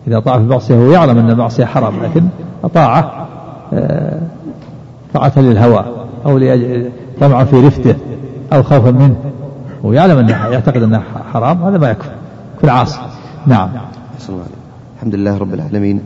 إذا 0.06 0.16
اطاع 0.16 0.36
في 0.36 0.42
المعصية 0.42 0.74
هو 0.74 0.90
يعلم 0.90 1.18
أن 1.18 1.30
المعصية 1.30 1.64
حرام 1.64 2.02
لكن 2.02 2.22
اطاعه 2.64 3.26
آه، 3.72 4.20
طاعة 5.14 5.32
للهوى 5.36 5.84
أو 6.26 6.38
طمعا 7.20 7.44
في 7.44 7.66
رفته 7.66 7.94
أو 8.52 8.62
خوفا 8.62 8.90
منه. 8.90 9.16
ويعلم 9.82 10.18
انه 10.18 10.46
يعتقد 10.46 10.82
انه 10.82 11.02
حرام 11.32 11.62
هذا 11.62 11.78
ما 11.78 11.90
يكفي 11.90 12.08
يكون 12.56 12.70
عاصي. 12.70 12.98
نعم. 13.46 13.68
الحمد 14.96 15.14
لله 15.14 15.38
رب 15.38 15.54
العالمين 15.54 16.00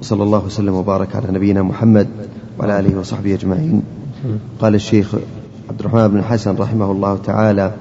وصلى 0.00 0.22
الله 0.22 0.44
وسلم 0.46 0.74
وبارك 0.74 1.16
على 1.16 1.26
نبينا 1.30 1.62
محمد 1.62 2.08
وعلى 2.58 2.80
آله 2.80 2.98
وصحبه 2.98 3.34
أجمعين. 3.34 3.82
قال 4.60 4.74
الشيخ 4.74 5.14
عبد 5.70 5.80
الرحمن 5.80 6.08
بن 6.08 6.22
حسن 6.22 6.56
رحمه 6.56 6.90
الله 6.90 7.18
تعالى 7.24 7.72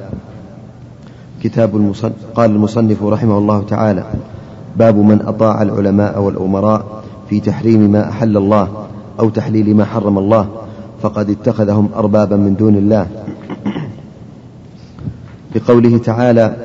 كتاب 1.44 1.76
المصنف 1.76 2.14
قال 2.36 2.52
المصنف 2.52 3.04
رحمه 3.04 3.38
الله 3.38 3.64
تعالى 3.70 4.04
باب 4.78 4.98
من 4.98 5.22
أطاع 5.22 5.62
العلماء 5.62 6.22
والأمراء 6.22 7.04
في 7.30 7.40
تحريم 7.40 7.92
ما 7.92 8.10
أحل 8.10 8.38
الله 8.38 8.68
أو 9.20 9.30
تحليل 9.30 9.76
ما 9.76 9.86
حرم 9.86 10.18
الله 10.18 10.48
فقد 11.02 11.30
اتخذهم 11.30 11.90
أربابا 11.96 12.36
من 12.36 12.56
دون 12.56 12.76
الله. 12.76 13.08
بقوله 15.56 15.98
تعالى 15.98 16.56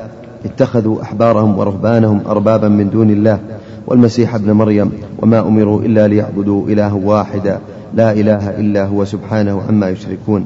اتخذوا 0.45 1.01
أحبارهم 1.01 1.59
ورهبانهم 1.59 2.21
أربابا 2.27 2.67
من 2.67 2.89
دون 2.89 3.09
الله 3.09 3.39
والمسيح 3.87 4.35
ابن 4.35 4.51
مريم 4.51 4.91
وما 5.19 5.39
أمروا 5.39 5.81
إلا 5.81 6.07
ليعبدوا 6.07 6.67
إلها 6.67 6.93
واحدا 6.93 7.59
لا 7.93 8.11
إله 8.11 8.49
إلا 8.49 8.85
هو 8.85 9.05
سبحانه 9.05 9.61
عما 9.69 9.89
يشركون. 9.89 10.45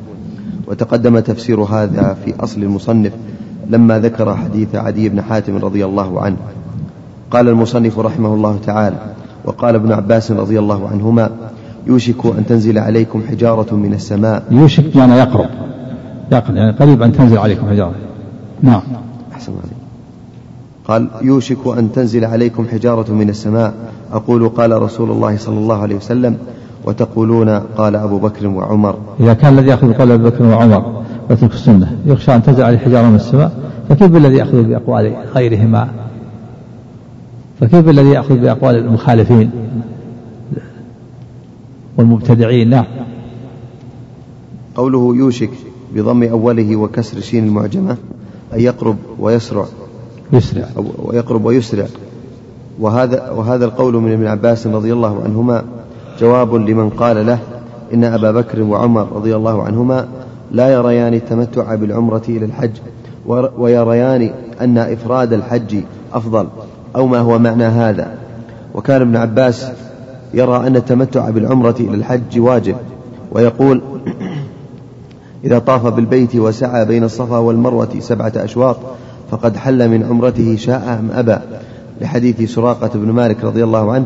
وتقدم 0.67 1.19
تفسير 1.19 1.61
هذا 1.61 2.17
في 2.25 2.33
أصل 2.39 2.63
المصنف 2.63 3.11
لما 3.69 3.99
ذكر 3.99 4.35
حديث 4.35 4.75
عدي 4.75 5.09
بن 5.09 5.21
حاتم 5.21 5.57
رضي 5.57 5.85
الله 5.85 6.21
عنه. 6.21 6.37
قال 7.31 7.49
المصنف 7.49 7.99
رحمه 7.99 8.33
الله 8.33 8.59
تعالى 8.65 8.95
وقال 9.45 9.75
ابن 9.75 9.91
عباس 9.91 10.31
رضي 10.31 10.59
الله 10.59 10.87
عنهما 10.87 11.29
يوشك 11.87 12.25
أن 12.25 12.45
تنزل 12.45 12.77
عليكم 12.77 13.21
حجارة 13.29 13.75
من 13.75 13.93
السماء. 13.93 14.43
يوشك 14.51 14.95
يعني 14.95 15.13
يقرب. 15.13 15.49
يقرب 16.31 16.55
يعني 16.55 16.71
قريب 16.71 17.01
أن 17.01 17.11
تنزل 17.11 17.37
عليكم 17.37 17.69
حجارة. 17.69 17.95
نعم. 18.61 18.81
أحسن 19.33 19.51
عليك. 19.51 19.79
قال 20.87 21.07
يوشك 21.21 21.67
أن 21.77 21.91
تنزل 21.91 22.25
عليكم 22.25 22.65
حجارة 22.71 23.11
من 23.11 23.29
السماء. 23.29 23.73
أقول 24.13 24.49
قال 24.49 24.81
رسول 24.81 25.11
الله 25.11 25.37
صلى 25.37 25.57
الله 25.57 25.81
عليه 25.81 25.95
وسلم 25.95 26.37
وتقولون 26.85 27.49
قال 27.49 27.95
أبو 27.95 28.17
بكر 28.17 28.47
وعمر. 28.47 28.95
إذا 29.19 29.33
كان 29.33 29.53
الذي 29.53 29.69
يأخذ 29.69 29.93
قول 29.93 30.11
أبو 30.11 30.29
بكر 30.29 30.43
وعمر 30.43 31.01
ويترك 31.29 31.53
السنة 31.53 31.97
يخشى 32.05 32.35
أن 32.35 32.43
تنزل 32.43 32.63
عليه 32.63 32.77
حجارة 32.77 33.07
من 33.07 33.15
السماء 33.15 33.51
فكيف 33.89 34.07
بالذي 34.07 34.35
يأخذ 34.35 34.63
بأقوال 34.63 35.15
غيرهما 35.35 35.89
فكيف 37.59 37.85
بالذي 37.85 38.09
يأخذ 38.09 38.37
بأقوال 38.37 38.75
المخالفين 38.75 39.51
والمبتدعين؟ 41.97 42.69
نعم. 42.69 42.85
قوله 44.75 45.15
يوشك 45.15 45.49
بضم 45.95 46.23
أوله 46.23 46.75
وكسر 46.75 47.19
شين 47.19 47.47
المعجمة 47.47 47.97
أن 48.53 48.59
يقرب 48.59 48.97
ويسرع. 49.19 49.65
يسرع. 50.33 50.65
ويقرب 50.97 51.45
ويسرع. 51.45 51.85
وهذا 52.79 53.31
وهذا 53.31 53.65
القول 53.65 53.95
من 53.95 54.11
ابن 54.11 54.27
عباس 54.27 54.67
رضي 54.67 54.93
الله 54.93 55.23
عنهما 55.23 55.63
جواب 56.19 56.55
لمن 56.55 56.89
قال 56.89 57.25
له 57.25 57.39
إن 57.93 58.03
أبا 58.03 58.31
بكر 58.31 58.61
وعمر 58.61 59.07
رضي 59.11 59.35
الله 59.35 59.63
عنهما 59.63 60.07
لا 60.51 60.69
يريان 60.69 61.13
التمتع 61.13 61.75
بالعمرة 61.75 62.23
إلى 62.29 62.45
الحج 62.45 62.71
ويريان 63.57 64.29
أن 64.61 64.77
إفراد 64.77 65.33
الحج 65.33 65.75
أفضل 66.13 66.47
أو 66.95 67.07
ما 67.07 67.19
هو 67.19 67.39
معنى 67.39 67.63
هذا. 67.63 68.11
وكان 68.75 69.01
ابن 69.01 69.15
عباس 69.15 69.71
يرى 70.33 70.67
أن 70.67 70.75
التمتع 70.75 71.29
بالعمرة 71.29 71.75
إلى 71.79 71.95
الحج 71.95 72.39
واجب 72.39 72.75
ويقول 73.31 73.81
إذا 75.45 75.59
طاف 75.59 75.87
بالبيت 75.87 76.35
وسعى 76.35 76.85
بين 76.85 77.03
الصفا 77.03 77.37
والمروة 77.37 77.89
سبعة 77.99 78.33
أشواط 78.35 78.77
فقد 79.31 79.57
حل 79.57 79.89
من 79.89 80.03
عمرته 80.03 80.55
شاء 80.55 80.99
أم 80.99 81.09
أبى. 81.19 81.37
لحديث 82.01 82.53
سراقة 82.53 82.89
بن 82.95 83.11
مالك 83.11 83.43
رضي 83.43 83.63
الله 83.63 83.91
عنه 83.91 84.05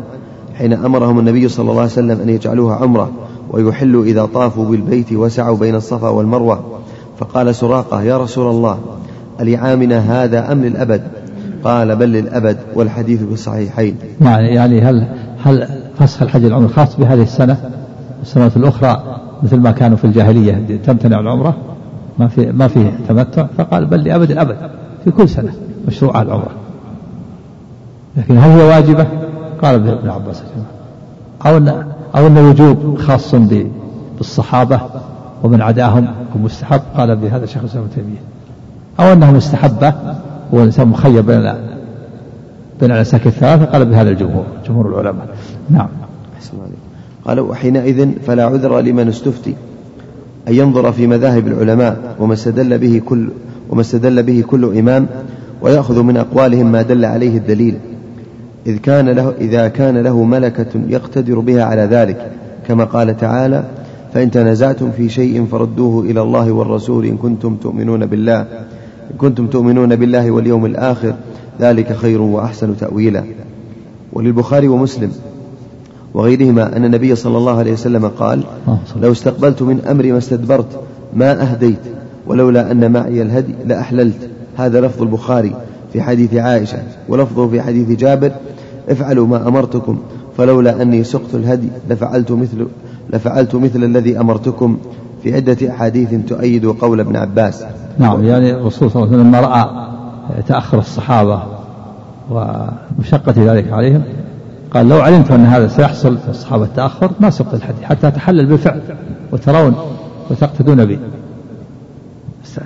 حين 0.54 0.72
أمرهم 0.72 1.18
النبي 1.18 1.48
صلى 1.48 1.70
الله 1.70 1.82
عليه 1.82 1.92
وسلم 1.92 2.20
أن 2.20 2.28
يجعلوها 2.28 2.76
عمرة 2.76 3.10
ويحلوا 3.54 4.04
إذا 4.04 4.26
طافوا 4.26 4.64
بالبيت 4.64 5.12
وسعوا 5.12 5.56
بين 5.56 5.74
الصفا 5.74 6.08
والمروة. 6.08 6.64
فقال 7.18 7.54
سراقة 7.54 8.02
يا 8.02 8.18
رسول 8.18 8.50
الله 8.50 8.78
ألعامنا 9.40 9.98
هذا 9.98 10.52
أم 10.52 10.64
للأبد؟ 10.64 11.02
قال 11.64 11.96
بل 11.96 12.08
للأبد 12.08 12.56
والحديث 12.74 13.22
في 13.22 13.32
الصحيحين. 13.32 13.96
يعني 14.20 14.80
هل 14.80 15.08
هل 15.44 15.68
فسخ 15.98 16.22
الحج 16.22 16.44
العمر 16.44 16.68
خاص 16.68 16.96
بهذه 16.96 17.22
السنة؟ 17.22 17.70
السنوات 18.22 18.56
الأخرى 18.56 19.02
مثل 19.42 19.56
ما 19.56 19.70
كانوا 19.70 19.96
في 19.96 20.04
الجاهلية 20.04 20.78
تمتنع 20.84 21.20
العمرة؟ 21.20 21.56
ما 22.18 22.28
في 22.28 22.52
ما 22.52 22.68
فيه 22.68 22.92
تمتع. 23.08 23.46
فقال 23.58 23.86
بل 23.86 24.04
لأبد 24.04 24.30
الأبد 24.30 24.56
في 25.04 25.10
كل 25.10 25.28
سنة 25.28 25.52
مشروع 25.88 26.22
العمرة. 26.22 26.50
لكن 28.16 28.38
هل 28.38 28.50
هي 28.50 28.68
واجبة؟ 28.68 29.06
قال 29.62 29.74
ابن 29.74 30.10
عباس 30.10 30.42
أو 31.46 31.56
أن 31.56 31.93
أو 32.16 32.26
أن 32.26 32.38
الوجوب 32.38 32.98
خاص 32.98 33.34
بالصحابة 34.18 34.80
ومن 35.42 35.62
عداهم 35.62 36.08
مستحب؟ 36.42 36.80
قال 36.96 37.16
بهذا 37.16 37.46
شيخ 37.46 37.58
الإسلام 37.62 37.84
ابن 37.84 37.94
تيمية. 37.94 38.18
أو 39.00 39.12
أنها 39.12 39.32
مستحبة 39.32 39.94
والإنسان 40.52 40.88
مخير 40.88 41.20
بين 41.22 41.54
بين 42.80 42.90
الأنساك 42.90 43.26
الثلاثة 43.26 43.64
قال 43.64 43.84
بهذا 43.84 44.10
الجمهور 44.10 44.44
جمهور 44.68 44.88
العلماء. 44.88 45.28
نعم. 45.70 45.88
قال 47.24 47.40
وحينئذ 47.40 48.10
فلا 48.26 48.44
عذر 48.44 48.80
لمن 48.80 49.08
استفتي. 49.08 49.54
أن 50.48 50.54
ينظر 50.54 50.92
في 50.92 51.06
مذاهب 51.06 51.46
العلماء 51.46 52.16
وما 52.18 52.34
استدل 52.34 52.78
به 52.78 53.02
كل 53.06 53.28
وما 53.70 53.80
استدل 53.80 54.22
به 54.22 54.44
كل 54.50 54.78
إمام 54.78 55.06
ويأخذ 55.62 56.02
من 56.02 56.16
أقوالهم 56.16 56.72
ما 56.72 56.82
دل 56.82 57.04
عليه 57.04 57.36
الدليل. 57.38 57.78
إذ 58.66 58.76
كان 58.76 59.08
له 59.08 59.34
إذا 59.40 59.68
كان 59.68 59.98
له 59.98 60.24
ملكة 60.24 60.80
يقتدر 60.88 61.38
بها 61.38 61.64
على 61.64 61.82
ذلك 61.82 62.30
كما 62.68 62.84
قال 62.84 63.16
تعالى 63.16 63.64
فإن 64.14 64.30
تنازعتم 64.30 64.90
في 64.90 65.08
شيء 65.08 65.44
فردوه 65.44 66.04
إلى 66.04 66.22
الله 66.22 66.52
والرسول 66.52 67.04
إن 67.04 67.16
كنتم 67.16 67.56
تؤمنون 67.56 68.06
بالله 68.06 68.40
إن 68.40 69.16
كنتم 69.18 69.46
تؤمنون 69.46 69.96
بالله 69.96 70.30
واليوم 70.30 70.66
الآخر 70.66 71.14
ذلك 71.60 71.92
خير 71.92 72.22
وأحسن 72.22 72.76
تأويلا. 72.76 73.24
وللبخاري 74.12 74.68
ومسلم 74.68 75.12
وغيرهما 76.14 76.76
أن 76.76 76.84
النبي 76.84 77.14
صلى 77.14 77.38
الله 77.38 77.58
عليه 77.58 77.72
وسلم 77.72 78.06
قال 78.08 78.42
لو 79.00 79.12
استقبلت 79.12 79.62
من 79.62 79.80
أمري 79.90 80.12
ما 80.12 80.18
استدبرت 80.18 80.80
ما 81.16 81.42
أهديت 81.42 81.78
ولولا 82.26 82.70
أن 82.70 82.92
معي 82.92 83.22
الهدي 83.22 83.54
لأحللت. 83.66 84.30
هذا 84.56 84.80
لفظ 84.80 85.02
البخاري. 85.02 85.54
في 85.94 86.02
حديث 86.02 86.34
عائشة 86.34 86.78
ولفظه 87.08 87.48
في 87.48 87.62
حديث 87.62 87.98
جابر 87.98 88.32
افعلوا 88.88 89.26
ما 89.26 89.48
أمرتكم 89.48 89.98
فلولا 90.36 90.82
أني 90.82 91.04
سقت 91.04 91.34
الهدي 91.34 91.68
لفعلت 91.90 92.32
مثل 92.32 92.66
لفعلت 93.10 93.54
مثل 93.54 93.84
الذي 93.84 94.20
أمرتكم 94.20 94.78
في 95.22 95.34
عدة 95.34 95.70
أحاديث 95.70 96.14
تؤيد 96.28 96.66
قول 96.66 97.00
ابن 97.00 97.16
عباس. 97.16 97.64
نعم 97.98 98.24
يعني 98.24 98.50
الرسول 98.50 98.90
صلى 98.90 99.02
الله 99.02 99.14
عليه 99.14 99.22
وسلم 99.22 99.36
لما 99.36 99.40
رأى 99.40 99.88
تأخر 100.46 100.78
الصحابة 100.78 101.42
ومشقة 102.30 103.34
ذلك 103.36 103.72
عليهم 103.72 104.02
قال 104.70 104.88
لو 104.88 105.00
علمت 105.00 105.30
أن 105.30 105.44
هذا 105.44 105.68
سيحصل 105.68 106.18
في 106.18 106.28
الصحابة 106.28 106.64
التأخر 106.64 107.10
ما 107.20 107.30
سقط 107.30 107.54
الحديث 107.54 107.82
حتى 107.82 108.08
أتحلل 108.08 108.46
بالفعل 108.46 108.80
وترون 109.32 109.74
وتقتدون 110.30 110.84
بي 110.84 110.98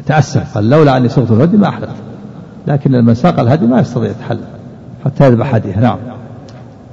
تأسف 0.07 0.55
قال 0.55 0.71
لولا 0.71 0.97
أني 0.97 1.09
سقط 1.09 1.33
الهدي 1.33 1.57
ما 1.57 1.69
أحللت 1.69 1.97
لكن 2.69 3.05
من 3.05 3.15
ساق 3.15 3.41
الهدي 3.41 3.67
ما 3.67 3.81
يستطيع 3.81 4.11
يتحلل 4.11 4.45
حتى 5.05 5.27
يذبح 5.27 5.55
هديه 5.55 5.79
نعم. 5.79 5.99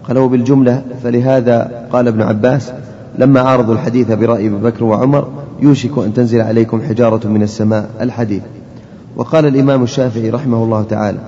قال 0.08 0.18
وبالجملة 0.18 0.82
فلهذا 1.04 1.72
قال 1.92 2.08
ابن 2.08 2.22
عباس 2.22 2.72
لما 3.20 3.42
عارضوا 3.42 3.74
الحديث 3.74 4.12
برأي 4.12 4.48
أبي 4.48 4.56
بكر 4.56 4.84
وعمر 4.84 5.28
يوشك 5.62 5.98
أن 5.98 6.14
تنزل 6.14 6.42
عليكم 6.42 6.82
حجارة 6.82 7.28
من 7.28 7.44
السماء 7.44 7.90
الحديث 8.02 8.42
وقال 9.16 9.46
الإمام 9.46 9.84
الشافعي 9.84 10.30
رحمه 10.30 10.64
الله 10.64 10.84
تعالى 10.84 11.20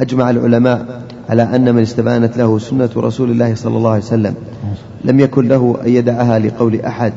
أجمع 0.00 0.30
العلماء 0.30 1.02
على 1.28 1.42
أن 1.42 1.74
من 1.74 1.82
استبانت 1.82 2.36
له 2.36 2.58
سنة 2.58 2.90
رسول 2.96 3.30
الله 3.30 3.54
صلى 3.54 3.76
الله 3.76 3.90
عليه 3.90 4.02
وسلم 4.02 4.34
لم 5.04 5.20
يكن 5.20 5.48
له 5.48 5.76
أن 5.86 5.90
يدعها 5.90 6.38
لقول 6.38 6.80
أحد. 6.80 7.12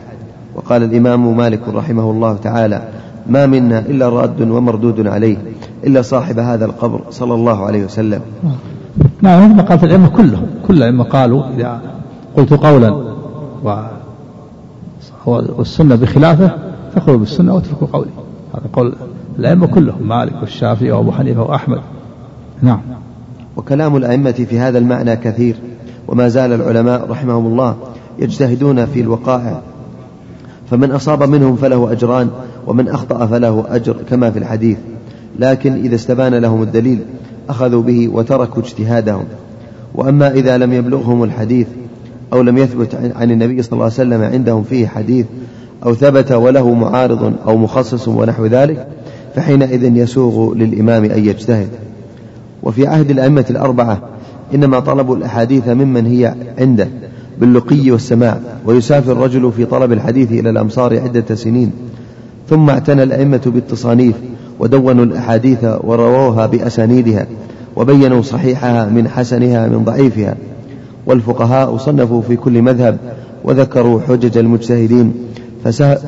وقال 0.55 0.84
الإمام 0.84 1.38
مالك 1.38 1.68
رحمه 1.68 2.11
الله 2.11 2.38
تعالى 2.43 2.82
ما 3.30 3.45
منا 3.45 3.80
إلا 3.80 4.09
راد 4.09 4.41
ومردود 4.41 5.07
عليه 5.07 5.38
إلا 5.84 6.01
صاحب 6.01 6.39
هذا 6.39 6.65
القبر 6.65 7.01
صلى 7.11 7.34
الله 7.34 7.65
عليه 7.65 7.86
وسلم. 7.86 8.21
نعم 9.21 9.43
مثل 9.45 9.55
ما 9.55 9.63
قالت 9.63 9.84
الأئمة 9.84 10.07
كلهم 10.07 10.45
كل 10.67 10.78
الأئمة 10.78 11.03
قالوا 11.03 11.43
إذا 11.55 11.82
قلت 12.38 12.53
قولا 12.53 12.91
و 13.63 13.75
والسنة 15.25 15.95
بخلافه 15.95 16.51
فخذوا 16.95 17.17
بالسنة 17.17 17.55
واتركوا 17.55 17.88
قولي 17.93 18.09
هذا 18.53 18.63
قول 18.73 18.95
الأئمة 19.39 19.67
كلهم 19.67 20.07
مالك 20.07 20.34
والشافعي 20.41 20.91
وأبو 20.91 21.11
حنيفة 21.11 21.41
وأحمد. 21.41 21.80
نعم. 22.61 22.80
وكلام 23.57 23.95
الأئمة 23.95 24.32
في 24.32 24.59
هذا 24.59 24.78
المعنى 24.78 25.15
كثير 25.15 25.55
وما 26.07 26.28
زال 26.28 26.53
العلماء 26.53 27.09
رحمهم 27.09 27.45
الله 27.45 27.75
يجتهدون 28.19 28.86
في 28.86 29.01
الوقائع. 29.01 29.61
فمن 30.69 30.91
أصاب 30.91 31.23
منهم 31.23 31.55
فله 31.55 31.91
أجران 31.91 32.30
ومن 32.68 32.88
أخطأ 32.88 33.26
فله 33.26 33.65
أجر 33.70 33.95
كما 34.09 34.32
في 34.32 34.39
الحديث. 34.39 34.78
لكن 35.39 35.74
إذا 35.74 35.95
استبان 35.95 36.36
لهم 36.36 36.61
الدليل 36.61 36.99
أخذوا 37.49 37.82
به 37.84 38.09
وتركوا 38.13 38.63
اجتهادهم. 38.63 39.26
وأما 39.95 40.32
إذا 40.32 40.57
لم 40.57 40.74
يبلغهم 40.74 41.24
الحديث 41.24 41.68
أو 42.34 42.41
لم 42.41 42.57
يثبت 42.57 42.95
عن 43.15 43.32
النبي 43.32 43.61
صلى 43.61 43.74
الله 43.74 43.84
عليه 43.84 43.93
وسلم 43.93 44.22
عندهم 44.22 44.63
فيه 44.63 44.88
حديث 44.88 45.26
أو 45.86 45.93
ثبت 45.93 46.32
وله 46.32 46.74
معارض 46.74 47.34
أو 47.47 47.57
مخصص 47.57 48.07
ونحو 48.07 48.45
ذلك 48.45 48.88
فحينئذ 49.36 49.97
يسوغ 49.97 50.53
للإمام 50.53 51.03
أن 51.03 51.26
يجتهد. 51.26 51.70
وفي 52.63 52.88
عهد 52.88 53.11
الأئمة 53.11 53.45
الأربعة 53.49 54.01
إنما 54.55 54.80
طلبوا 54.80 55.15
الأحاديث 55.15 55.68
ممن 55.68 56.05
هي 56.05 56.36
عنده 56.59 56.88
باللقي 57.39 57.91
والسماع. 57.91 58.39
ويسافر 58.65 59.11
الرجل 59.11 59.51
في 59.51 59.65
طلب 59.65 59.91
الحديث 59.91 60.32
إلى 60.32 60.49
الأمصار 60.49 60.99
عدة 60.99 61.36
سنين. 61.36 61.72
ثم 62.49 62.69
اعتنى 62.69 63.03
الأئمة 63.03 63.41
بالتصانيف 63.45 64.15
ودونوا 64.59 65.05
الأحاديث 65.05 65.63
ورووها 65.63 66.45
بأسانيدها 66.45 67.27
وبينوا 67.75 68.21
صحيحها 68.21 68.85
من 68.85 69.07
حسنها 69.07 69.67
من 69.67 69.83
ضعيفها. 69.83 70.35
والفقهاء 71.05 71.77
صنفوا 71.77 72.21
في 72.21 72.35
كل 72.35 72.61
مذهب 72.61 72.97
وذكروا 73.43 74.01
حجج 74.01 74.37
المجتهدين 74.37 75.13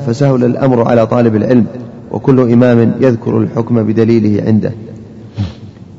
فسهل 0.06 0.44
الأمر 0.44 0.88
على 0.88 1.06
طالب 1.06 1.36
العلم 1.36 1.66
وكل 2.10 2.52
إمام 2.52 2.92
يذكر 3.00 3.38
الحكم 3.38 3.82
بدليله 3.82 4.46
عنده. 4.46 4.72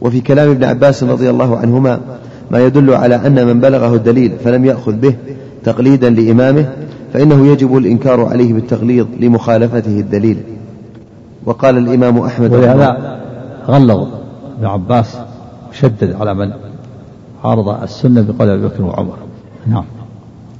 وفي 0.01 0.21
كلام 0.21 0.49
ابن 0.49 0.63
عباس 0.63 1.03
رضي 1.03 1.29
الله 1.29 1.57
عنهما 1.57 1.99
ما 2.51 2.65
يدل 2.65 2.93
على 2.93 3.15
أن 3.15 3.47
من 3.47 3.59
بلغه 3.59 3.95
الدليل 3.95 4.31
فلم 4.43 4.65
يأخذ 4.65 4.91
به 4.91 5.13
تقليدا 5.63 6.09
لإمامه 6.09 6.69
فإنه 7.13 7.47
يجب 7.47 7.77
الإنكار 7.77 8.25
عليه 8.25 8.53
بالتغليظ 8.53 9.07
لمخالفته 9.19 9.99
الدليل. 9.99 10.37
وقال 11.45 11.77
الإمام 11.77 12.17
أحمد 12.17 12.53
ولهذا 12.53 13.19
غلظ 13.67 14.07
ابن 14.57 14.65
عباس 14.65 15.17
وشدد 15.69 16.15
على 16.19 16.33
من 16.33 16.51
عارض 17.43 17.69
السنة 17.83 18.21
بقول 18.21 18.49
أبي 18.49 18.67
بكر 18.67 18.83
وعمر. 18.83 19.17
نعم. 19.67 19.85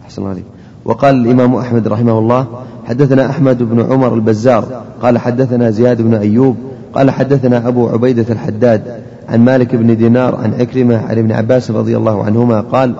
أحسن 0.05 0.27
عليك. 0.27 0.45
وقال 0.85 1.15
الإمام 1.15 1.55
أحمد 1.55 1.87
رحمه 1.87 2.19
الله 2.19 2.47
حدثنا 2.85 3.29
أحمد 3.29 3.63
بن 3.63 3.91
عمر 3.91 4.13
البزار 4.13 4.65
قال 5.01 5.17
حدثنا 5.17 5.69
زياد 5.69 6.01
بن 6.01 6.13
أيوب 6.13 6.55
قال 6.93 7.11
حدثنا 7.11 7.67
أبو 7.67 7.89
عبيدة 7.89 8.25
الحداد 8.29 8.81
عن 9.29 9.45
مالك 9.45 9.75
بن 9.75 9.97
دينار 9.97 10.35
عن 10.35 10.53
عكرمة 10.53 10.97
عن 10.97 11.17
ابن 11.17 11.31
عباس 11.31 11.71
رضي 11.71 11.97
الله 11.97 12.23
عنهما 12.23 12.61
قال 12.61 12.93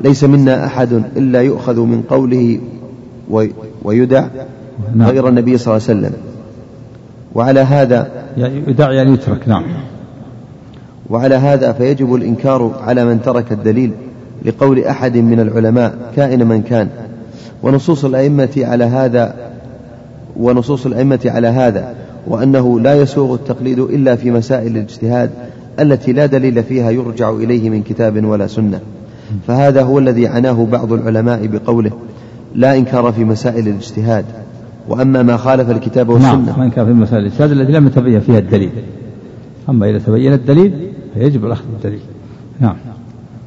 ليس 0.00 0.24
منا 0.24 0.66
أحد 0.66 1.02
إلا 1.16 1.42
يؤخذ 1.42 1.80
من 1.80 2.02
قوله 2.02 2.60
ويدع 3.84 4.26
نعم. 4.94 5.08
غير 5.08 5.28
النبي 5.28 5.58
صلى 5.58 5.76
الله 5.76 5.88
عليه 5.88 5.98
وسلم. 5.98 6.12
وعلى 7.34 7.60
هذا 7.60 8.10
يدع 8.36 8.92
يعني 8.92 9.12
يترك 9.12 9.48
نعم. 9.48 9.64
وعلى 11.10 11.34
هذا 11.34 11.72
فيجب 11.72 12.14
الإنكار 12.14 12.80
على 12.86 13.04
من 13.04 13.22
ترك 13.22 13.52
الدليل 13.52 13.92
لقول 14.44 14.84
أحد 14.84 15.16
من 15.16 15.40
العلماء 15.40 16.12
كائن 16.16 16.46
من 16.46 16.62
كان. 16.62 16.88
ونصوص 17.62 18.04
الأئمة 18.04 18.50
على 18.56 18.84
هذا 18.84 19.36
ونصوص 20.36 20.86
الأئمة 20.86 21.20
على 21.24 21.48
هذا 21.48 21.94
وأنه 22.26 22.80
لا 22.80 22.94
يسوغ 22.94 23.34
التقليد 23.34 23.78
إلا 23.78 24.16
في 24.16 24.30
مسائل 24.30 24.76
الاجتهاد 24.76 25.30
التي 25.80 26.12
لا 26.12 26.26
دليل 26.26 26.62
فيها 26.62 26.90
يرجع 26.90 27.30
إليه 27.30 27.70
من 27.70 27.82
كتاب 27.82 28.24
ولا 28.24 28.46
سنة. 28.46 28.80
فهذا 29.46 29.82
هو 29.82 29.98
الذي 29.98 30.26
عناه 30.26 30.66
بعض 30.72 30.92
العلماء 30.92 31.46
بقوله 31.46 31.90
لا 32.54 32.76
إنكار 32.76 33.12
في 33.12 33.24
مسائل 33.24 33.68
الاجتهاد 33.68 34.24
وأما 34.88 35.22
ما 35.22 35.36
خالف 35.36 35.70
الكتاب 35.70 36.08
والسنة. 36.08 36.46
نعم 36.46 36.58
ما 36.58 36.64
إنكار 36.64 36.86
في 36.86 36.92
مسائل 36.92 37.22
الاجتهاد 37.22 37.50
التي 37.50 37.72
لم 37.72 37.86
يتبين 37.86 38.20
فيها 38.20 38.38
الدليل. 38.38 38.70
أما 39.68 39.90
إذا 39.90 39.98
تبين 39.98 40.32
الدليل 40.32 40.92
فيجب 41.14 41.46
الأخذ 41.46 41.64
بالدليل. 41.72 42.00
نعم. 42.60 42.76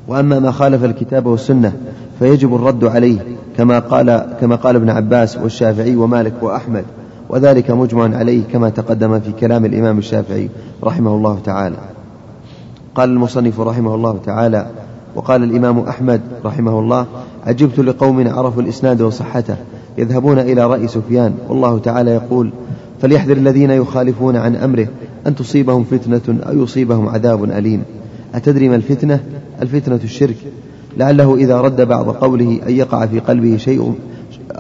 وأما 0.07 0.39
ما 0.39 0.51
خالف 0.51 0.83
الكتاب 0.83 1.25
والسنة 1.25 1.73
فيجب 2.19 2.55
الرد 2.55 2.83
عليه 2.83 3.19
كما 3.57 3.79
قال 3.79 4.25
كما 4.41 4.55
قال 4.55 4.75
ابن 4.75 4.89
عباس 4.89 5.37
والشافعي 5.37 5.95
ومالك 5.95 6.33
وأحمد 6.41 6.83
وذلك 7.29 7.71
مجمع 7.71 8.17
عليه 8.17 8.43
كما 8.53 8.69
تقدم 8.69 9.19
في 9.19 9.31
كلام 9.31 9.65
الإمام 9.65 9.97
الشافعي 9.97 10.49
رحمه 10.83 11.15
الله 11.15 11.39
تعالى. 11.45 11.77
قال 12.95 13.09
المصنف 13.09 13.59
رحمه 13.59 13.95
الله 13.95 14.19
تعالى 14.25 14.65
وقال 15.15 15.43
الإمام 15.43 15.79
أحمد 15.79 16.21
رحمه 16.45 16.79
الله 16.79 17.05
عجبت 17.47 17.79
لقوم 17.79 18.27
عرفوا 18.27 18.61
الإسناد 18.61 19.01
وصحته 19.01 19.55
يذهبون 19.97 20.39
إلى 20.39 20.67
رأي 20.67 20.87
سفيان 20.87 21.33
والله 21.49 21.79
تعالى 21.79 22.11
يقول 22.11 22.51
فليحذر 23.01 23.37
الذين 23.37 23.71
يخالفون 23.71 24.35
عن 24.35 24.55
أمره 24.55 24.87
أن 25.27 25.35
تصيبهم 25.35 25.83
فتنة 25.83 26.39
أو 26.49 26.63
يصيبهم 26.63 27.09
عذاب 27.09 27.43
أليم. 27.43 27.83
أتدري 28.35 28.69
ما 28.69 28.75
الفتنة؟ 28.75 29.23
الفتنة 29.61 29.99
الشرك. 30.03 30.37
لعله 30.97 31.35
إذا 31.35 31.61
رد 31.61 31.81
بعض 31.81 32.09
قوله 32.09 32.59
أن 32.67 32.75
يقع 32.75 33.05
في 33.05 33.19
قلبه 33.19 33.57
شيء 33.57 33.93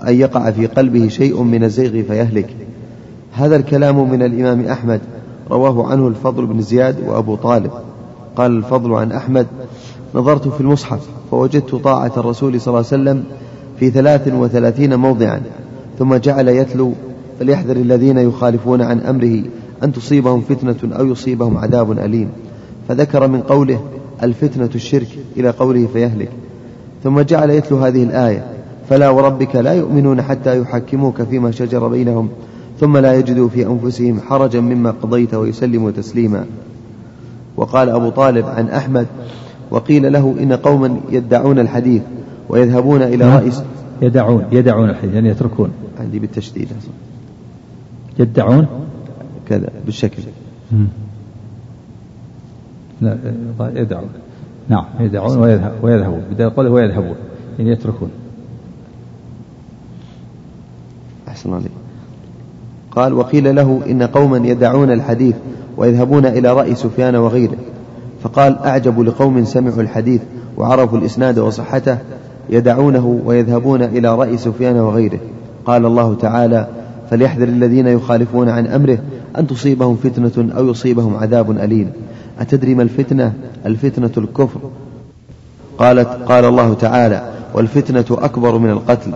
أن 0.07 0.13
يقع 0.13 0.51
في 0.51 0.67
قلبه 0.67 1.07
شيء 1.07 1.43
من 1.43 1.63
الزيغ 1.63 2.03
فيهلك. 2.03 2.55
هذا 3.33 3.55
الكلام 3.55 4.11
من 4.11 4.23
الإمام 4.23 4.65
أحمد 4.65 5.01
رواه 5.51 5.87
عنه 5.87 6.07
الفضل 6.07 6.45
بن 6.45 6.61
زياد 6.61 6.95
وأبو 7.07 7.35
طالب. 7.35 7.71
قال 8.35 8.51
الفضل 8.51 8.93
عن 8.93 9.11
أحمد 9.11 9.47
نظرت 10.15 10.47
في 10.47 10.61
المصحف 10.61 10.99
فوجدت 11.31 11.75
طاعة 11.75 12.11
الرسول 12.17 12.61
صلى 12.61 12.67
الله 12.67 12.87
عليه 12.91 13.01
وسلم 13.01 13.23
في 13.79 13.89
ثلاث 13.89 14.27
وثلاثين 14.33 14.95
موضعا 14.95 15.41
ثم 15.99 16.15
جعل 16.15 16.47
يتلو 16.47 16.93
فليحذر 17.39 17.75
الذين 17.75 18.17
يخالفون 18.17 18.81
عن 18.81 18.99
أمره 18.99 19.43
أن 19.83 19.91
تصيبهم 19.93 20.41
فتنة 20.41 20.95
أو 20.99 21.05
يصيبهم 21.05 21.57
عذاب 21.57 21.91
أليم. 21.91 22.29
فذكر 22.87 23.27
من 23.27 23.41
قوله 23.41 23.79
الفتنة 24.23 24.69
الشرك 24.75 25.07
إلى 25.37 25.49
قوله 25.49 25.87
فيهلك. 25.93 26.29
ثم 27.03 27.21
جعل 27.21 27.49
يتلو 27.49 27.77
هذه 27.77 28.03
الآية 28.03 28.45
فلا 28.89 29.09
وربك 29.09 29.55
لا 29.55 29.73
يؤمنون 29.73 30.21
حتى 30.21 30.59
يحكموك 30.61 31.21
فيما 31.21 31.51
شجر 31.51 31.87
بينهم 31.87 32.29
ثم 32.79 32.97
لا 32.97 33.15
يجدوا 33.15 33.49
في 33.49 33.65
أنفسهم 33.67 34.19
حرجا 34.19 34.59
مما 34.59 34.91
قضيت 35.01 35.33
ويسلموا 35.33 35.91
تسليما. 35.91 36.45
وقال 37.57 37.89
أبو 37.89 38.09
طالب 38.09 38.45
عن 38.45 38.67
أحمد 38.67 39.07
وقيل 39.71 40.13
له 40.13 40.35
إن 40.39 40.53
قوما 40.53 40.99
يدعون 41.11 41.59
الحديث 41.59 42.01
ويذهبون 42.49 43.01
إلى. 43.01 43.35
رئيس. 43.37 43.63
يدعون 44.01 44.45
يدعون 44.51 44.89
الحديث 44.89 45.13
يعني 45.13 45.29
يتركون. 45.29 45.71
عندي 45.99 46.19
بالتشديد. 46.19 46.67
يدعون؟ 48.19 48.67
كذا 49.49 49.69
بالشكل. 49.85 50.23
لا 53.01 53.17
يدعون. 53.75 54.09
نعم 54.69 54.85
يدعون 54.99 55.37
ويذهب 55.37 55.73
ويذهبون. 55.81 56.21
بدل 56.31 56.49
قوله 56.49 56.69
ويذهبون 56.69 57.15
يعني 57.59 57.71
يتركون. 57.71 58.11
أحسن 61.27 61.53
عليك. 61.53 61.71
قال 62.91 63.13
وقيل 63.13 63.55
له 63.55 63.81
إن 63.89 64.03
قوما 64.03 64.37
يدعون 64.37 64.91
الحديث 64.91 65.35
ويذهبون 65.77 66.25
إلى 66.25 66.53
رأي 66.53 66.75
سفيان 66.75 67.15
وغيره. 67.15 67.57
فقال 68.23 68.57
أعجب 68.57 68.99
لقوم 68.99 69.45
سمعوا 69.45 69.81
الحديث 69.81 70.21
وعرفوا 70.57 70.97
الإسناد 70.97 71.39
وصحته 71.39 71.97
يدعونه 72.49 73.21
ويذهبون 73.25 73.83
إلى 73.83 74.15
رأي 74.15 74.37
سفيان 74.37 74.79
وغيره. 74.79 75.19
قال 75.65 75.85
الله 75.85 76.15
تعالى 76.15 76.67
فليحذر 77.09 77.47
الذين 77.47 77.87
يخالفون 77.87 78.49
عن 78.49 78.67
أمره 78.67 78.97
أن 79.37 79.47
تصيبهم 79.47 79.97
فتنة 80.03 80.57
أو 80.57 80.69
يصيبهم 80.69 81.15
عذاب 81.15 81.51
أليم. 81.51 81.91
أتدري 82.39 82.75
ما 82.75 82.83
الفتنة؟ 82.83 83.33
الفتنة 83.65 84.11
الكفر. 84.17 84.59
قالت 85.77 86.07
قال 86.07 86.45
الله 86.45 86.73
تعالى 86.73 87.31
والفتنة 87.53 88.05
أكبر 88.09 88.57
من 88.57 88.69
القتل. 88.69 89.11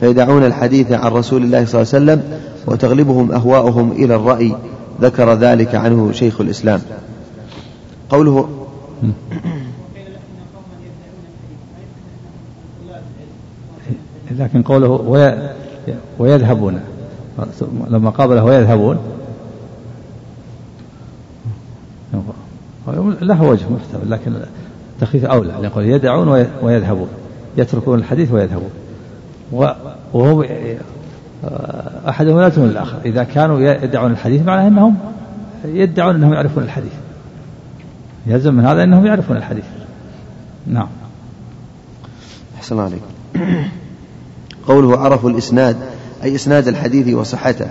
فيدعون 0.00 0.44
الحديث 0.44 0.92
عن 0.92 1.12
رسول 1.12 1.42
الله 1.42 1.64
صلى 1.64 1.82
الله 1.82 1.94
عليه 1.94 2.04
وسلم 2.04 2.22
وتغلبهم 2.66 3.32
أهواؤهم 3.32 3.92
إلى 3.92 4.14
الرأي. 4.14 4.56
ذكر 5.00 5.34
ذلك 5.34 5.74
عنه 5.74 6.12
شيخ 6.12 6.40
الإسلام. 6.40 6.80
قوله 8.12 8.48
لكن 14.30 14.62
قوله 14.62 14.88
ويذهبون. 16.18 16.80
لما 17.88 18.10
قابله 18.10 18.44
ويذهبون. 18.44 18.98
له 23.22 23.42
وجه 23.42 23.64
محتمل 23.70 24.10
لكن 24.10 24.32
التخفيف 24.94 25.24
أولى. 25.24 25.48
يعني 25.48 25.64
يقول 25.64 25.84
يدعون 25.84 26.28
ويذهبون. 26.62 27.08
يتركون 27.56 27.98
الحديث 27.98 28.32
ويذهبون. 28.32 28.70
وهو 30.12 30.44
أحدهم 32.08 32.40
لا 32.40 32.46
يتركون 32.46 32.70
الآخر. 32.70 32.98
إذا 33.04 33.24
كانوا 33.24 33.60
يدعون 33.60 34.10
الحديث 34.12 34.42
معناه 34.42 34.68
أنهم 34.68 34.96
يدعون 35.64 36.14
أنهم 36.14 36.32
يعرفون 36.32 36.62
الحديث. 36.62 36.92
يلزم 38.26 38.54
من 38.54 38.64
هذا 38.64 38.82
أنهم 38.84 39.06
يعرفون 39.06 39.36
الحديث. 39.36 39.64
نعم. 40.66 40.88
أحسن 42.56 42.78
عليك. 42.78 43.02
قوله 44.66 44.98
عرفوا 44.98 45.30
الإسناد 45.30 45.76
أي 46.24 46.34
إسناد 46.34 46.68
الحديث 46.68 47.14
وصحته. 47.14 47.66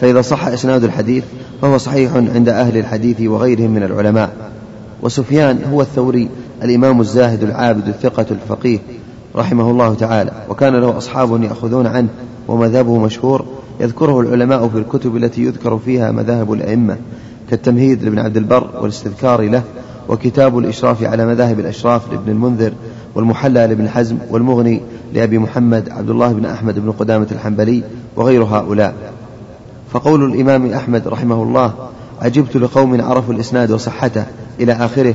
فإذا 0.00 0.20
صح 0.20 0.46
إسناد 0.46 0.84
الحديث 0.84 1.24
فهو 1.62 1.78
صحيح 1.78 2.14
عند 2.14 2.48
أهل 2.48 2.76
الحديث 2.76 3.20
وغيرهم 3.20 3.70
من 3.70 3.82
العلماء. 3.82 4.50
وسفيان 5.02 5.64
هو 5.72 5.80
الثوري 5.80 6.28
الإمام 6.62 7.00
الزاهد 7.00 7.42
العابد 7.42 7.88
الثقة 7.88 8.26
الفقيه 8.30 8.78
رحمه 9.36 9.70
الله 9.70 9.94
تعالى. 9.94 10.32
وكان 10.48 10.74
له 10.76 10.98
أصحاب 10.98 11.42
يأخذون 11.42 11.86
عنه 11.86 12.08
ومذهبه 12.48 12.98
مشهور. 12.98 13.44
يذكره 13.80 14.20
العلماء 14.20 14.68
في 14.68 14.78
الكتب 14.78 15.16
التي 15.16 15.44
يذكر 15.44 15.78
فيها 15.78 16.10
مذاهب 16.10 16.52
الأئمة 16.52 16.96
كالتمهيد 17.50 18.02
لابن 18.02 18.18
عبد 18.18 18.36
البر 18.36 18.70
والاستذكار 18.80 19.40
له 19.40 19.62
وكتاب 20.08 20.58
الإشراف 20.58 21.02
على 21.02 21.26
مذاهب 21.26 21.60
الأشراف 21.60 22.12
لابن 22.12 22.30
المنذر 22.30 22.72
والمحلى 23.14 23.66
لابن 23.66 23.88
حزم 23.88 24.16
والمغني 24.30 24.80
لأبي 25.14 25.38
محمد 25.38 25.88
عبد 25.90 26.10
الله 26.10 26.32
بن 26.32 26.46
أحمد 26.46 26.78
بن 26.78 26.90
قدامة 26.92 27.26
الحنبلي 27.32 27.82
وغير 28.16 28.44
هؤلاء. 28.44 28.94
فقول 29.90 30.24
الإمام 30.24 30.72
أحمد 30.72 31.08
رحمه 31.08 31.42
الله 31.42 31.72
عجبت 32.22 32.56
لقوم 32.56 33.00
عرفوا 33.00 33.34
الإسناد 33.34 33.70
وصحته 33.70 34.24
إلى 34.60 34.72
آخره 34.72 35.14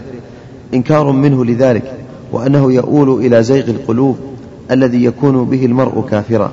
إنكار 0.74 1.12
منه 1.12 1.46
لذلك 1.46 1.94
وأنه 2.32 2.72
يؤول 2.72 3.26
إلى 3.26 3.44
زيغ 3.44 3.70
القلوب 3.70 4.18
الذي 4.72 5.04
يكون 5.04 5.46
به 5.46 5.66
المرء 5.66 6.06
كافرا. 6.10 6.52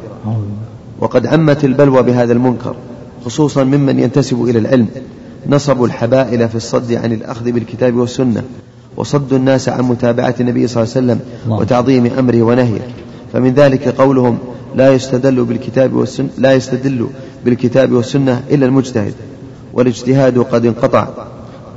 وقد 1.00 1.26
عمت 1.26 1.64
البلوى 1.64 2.02
بهذا 2.02 2.32
المنكر 2.32 2.74
خصوصا 3.24 3.64
ممن 3.64 3.98
ينتسب 3.98 4.42
إلى 4.44 4.58
العلم 4.58 4.88
نصبوا 5.48 5.86
الحبائل 5.86 6.48
في 6.48 6.54
الصد 6.54 6.92
عن 6.92 7.12
الأخذ 7.12 7.52
بالكتاب 7.52 7.96
والسنة 7.96 8.42
وصدوا 8.96 9.38
الناس 9.38 9.68
عن 9.68 9.84
متابعة 9.84 10.34
النبي 10.40 10.66
صلى 10.66 10.82
الله 10.82 10.94
عليه 10.96 11.06
وسلم 11.06 11.20
وتعظيم 11.60 12.06
أمره 12.18 12.42
ونهيه. 12.42 12.80
فمن 13.32 13.54
ذلك 13.54 13.88
قولهم 13.88 14.38
لا 14.74 14.94
يستدل 14.94 15.44
بالكتاب 15.44 15.94
والسنة 15.94 16.28
لا 16.38 16.52
يستدل 16.52 17.08
بالكتاب 17.44 17.92
والسنة 17.92 18.42
إلا 18.50 18.66
المجتهد 18.66 19.14
والاجتهاد 19.72 20.38
قد 20.38 20.66
انقطع. 20.66 21.08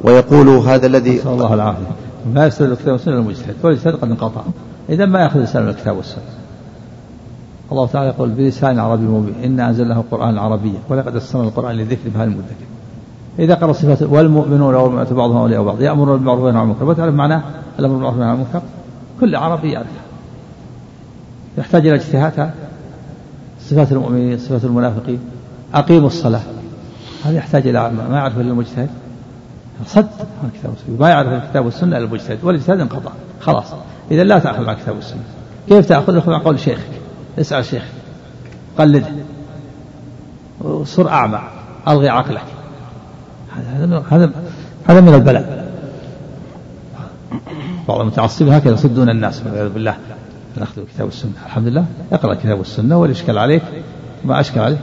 ويقول 0.03 0.49
هذا 0.49 0.88
الذي 0.88 1.22
الله 1.26 1.53
العافية. 1.53 1.88
ما 2.34 2.47
يستدل 2.47 2.70
بالكتاب 2.70 2.91
والسنة 2.93 3.13
إلا 3.13 3.22
المجتهد 3.22 3.55
والاجتهاد 3.63 3.95
قد 3.95 4.09
انقطع. 4.09 4.41
إذا 4.89 5.05
ما 5.05 5.20
يأخذ 5.20 5.36
الإنسان 5.36 5.67
الكتاب 5.67 5.97
والسنة؟ 5.97 6.24
الله 7.72 7.88
تعالى 7.88 8.09
يقول 8.09 8.30
بلسان 8.30 8.80
عربي 8.80 9.03
مبين 9.03 9.36
إنا 9.43 9.70
أنزلناه 9.70 10.03
قرآنا 10.11 10.41
عربيا 10.41 10.80
ولقد 10.89 11.15
يسرنا 11.15 11.43
القرآن 11.43 11.76
للذكر 11.76 12.09
بهذا 12.09 12.24
المدكر 12.24 12.65
إذا 13.39 13.55
قرأ 13.55 13.73
صفات 13.73 14.03
والمؤمنون 14.03 14.75
والمؤمنات 14.75 15.13
بعضهم 15.13 15.38
أولياء 15.38 15.63
بعض 15.63 15.82
يأمرون 15.82 16.17
بالمعروف 16.17 16.43
وينهون 16.43 16.61
عن 16.61 16.67
المنكر. 16.69 16.86
وتعرف 16.86 17.13
معناه؟ 17.13 17.43
الأمر 17.80 17.93
بالمعروف 17.93 18.15
والنهي 18.15 18.30
عن 18.30 18.36
المنكر؟ 18.36 18.61
كل 19.19 19.36
عربي 19.36 19.71
يعرفها 19.71 20.01
يحتاج 21.57 21.88
إلى 21.88 21.95
اجتهاد 21.95 22.51
صفات 23.61 23.91
المؤمنين 23.91 24.38
صفات 24.38 24.63
المنافقين. 24.63 25.19
أقيموا 25.73 26.07
الصلاة. 26.07 26.41
هذا 27.25 27.38
يحتاج 27.38 27.67
إلى 27.67 27.91
ما 28.09 28.17
يعرف 28.17 28.39
إلا 28.39 28.51
المجتهد. 28.51 28.89
صد 29.86 30.07
الكتاب 30.43 30.71
والسنة 30.71 30.97
ما 30.99 31.09
يعرف 31.09 31.43
الكتاب 31.43 31.65
والسنة 31.65 31.97
إلا 31.97 32.05
المجتهد. 32.05 32.38
والاجتهاد 32.43 32.80
انقطع. 32.80 33.11
خلاص. 33.41 33.65
إذا 34.11 34.23
لا 34.23 34.39
تأخذ 34.39 34.65
مع 34.65 34.71
الكتاب 34.71 34.95
والسنة 34.95 35.23
كيف 35.69 35.86
تأخذ؟ 35.86 36.19
خذ 36.19 36.32
مع 36.32 36.38
قول 36.38 36.59
شيخك. 36.59 36.89
اسأل 37.39 37.65
شيخك. 37.65 37.93
قلده. 38.77 39.05
وصر 40.61 41.09
أعمى. 41.09 41.39
ألغي 41.88 42.09
عقلك. 42.09 42.43
هذا 43.60 44.32
هذا 44.88 45.01
من 45.01 45.14
البلاء. 45.14 45.70
بعض 47.88 47.99
المتعصبين 47.99 48.53
هكذا 48.53 48.74
يصدون 48.74 49.10
الناس 49.10 49.41
والعياذ 49.45 49.70
بالله. 49.70 49.95
نأخذ 50.57 50.82
الكتاب 50.82 51.05
والسنة. 51.05 51.32
الحمد 51.45 51.68
لله 51.68 51.86
اقرأ 52.12 52.34
الكتاب 52.34 52.57
والسنة 52.57 52.97
والإشكال 52.97 53.38
عليك 53.38 53.64
ما 54.26 54.39
أشكل 54.39 54.60
عليك 54.60 54.80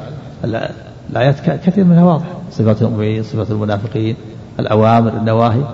الآيات 1.10 1.40
كثير 1.40 1.84
منها 1.84 2.04
واضحة. 2.04 2.38
صفات 2.50 2.82
المؤمنين 2.82 3.22
صفات 3.22 3.50
المنافقين 3.50 4.16
الأوامر 4.60 5.16
النواهي. 5.16 5.64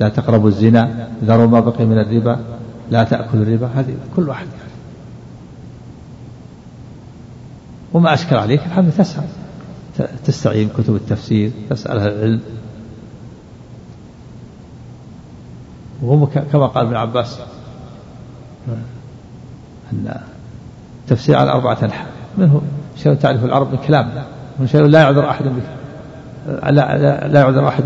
لا 0.00 0.08
تقربوا 0.08 0.48
الزنا 0.48 1.08
ذروا 1.24 1.46
ما 1.46 1.60
بقي 1.60 1.84
من 1.84 1.98
الربا 1.98 2.40
لا 2.90 3.04
تأكلوا 3.04 3.42
الربا. 3.44 3.70
هذه 3.74 3.94
كل 4.16 4.28
واحد. 4.28 4.46
وما 7.92 8.14
أشكل 8.14 8.36
عليك. 8.36 8.60
الحمد 8.66 8.84
لله 8.84 8.96
تسأل 8.96 9.22
تستعين 10.24 10.68
كتب 10.68 10.94
التفسير 10.94 11.52
تسأل 11.70 11.98
أهل 11.98 12.12
العلم. 12.12 12.40
وهم 16.02 16.24
كما 16.24 16.66
قال 16.66 16.86
ابن 16.86 16.96
عباس 16.96 17.38
أن 19.92 20.20
التفسير 21.02 21.36
على 21.36 21.52
أربعة 21.52 21.78
أنحاء 21.82 22.06
منه 22.38 22.62
شيء 22.96 23.14
تعرف 23.14 23.44
العرب 23.44 23.72
من 23.72 23.78
كلام 23.86 24.24
من 24.58 24.66
شيء 24.66 24.80
لا 24.80 25.00
يعذر 25.00 25.30
أحد 25.30 25.44
به 25.44 25.62
لا, 26.46 26.70
لا, 26.70 27.28
لا 27.28 27.40
يعذر 27.40 27.68
أحد 27.68 27.82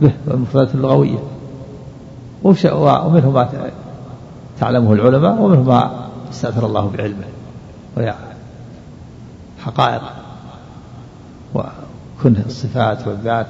به 0.00 0.12
المفردات 0.28 0.74
اللغوية. 0.74 1.18
ومنه 2.42 3.30
ما 3.30 3.48
تعلمه 4.60 4.92
العلماء 4.92 5.42
ومنه 5.42 5.62
ما 5.62 6.08
استأثر 6.30 6.66
الله 6.66 6.90
بعلمه. 6.96 7.24
وهي 7.96 8.14
حقائق. 9.64 10.02
وكنه 11.54 12.44
الصفات 12.46 13.08
والذات 13.08 13.46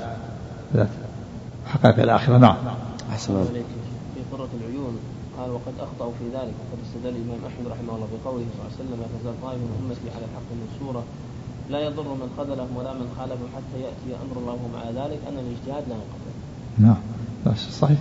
حقائق 1.67 1.99
الآخرة. 1.99 2.39
نعم. 2.39 2.57
أحسن 3.11 3.45
في 4.15 4.21
قرة 4.33 4.49
العيون 4.61 4.99
قال 5.39 5.51
وقد 5.51 5.73
أخطأوا 5.81 6.13
في 6.19 6.25
ذلك 6.25 6.55
وقد 6.61 6.79
استدل 6.87 7.09
الإمام 7.09 7.39
أحمد 7.47 7.67
رحمه 7.73 7.95
الله 7.97 8.09
بقوله 8.15 8.45
صلى 8.53 8.61
الله 8.61 8.71
عليه 8.73 8.81
وسلم 8.81 9.01
لا 9.01 9.07
تزال 9.19 9.43
طائفة 9.43 9.63
من 9.63 9.79
أمتي 9.85 10.17
على 10.17 10.25
الحق 10.25 10.49
المنصورة 10.57 11.05
لا 11.71 11.81
يضر 11.81 12.03
من 12.03 12.29
خذلهم 12.39 12.77
ولا 12.77 12.93
من 12.93 13.07
خالفهم 13.19 13.49
حتى 13.57 13.83
يأتي 13.83 14.23
أمر 14.25 14.41
الله 14.41 14.53
ومع 14.53 15.05
ذلك 15.05 15.19
أن 15.29 15.37
الاجتهاد 15.39 15.85
لا 15.89 15.95
ينقطع. 15.95 16.33
نعم. 16.79 16.97
صحيح. 17.71 17.99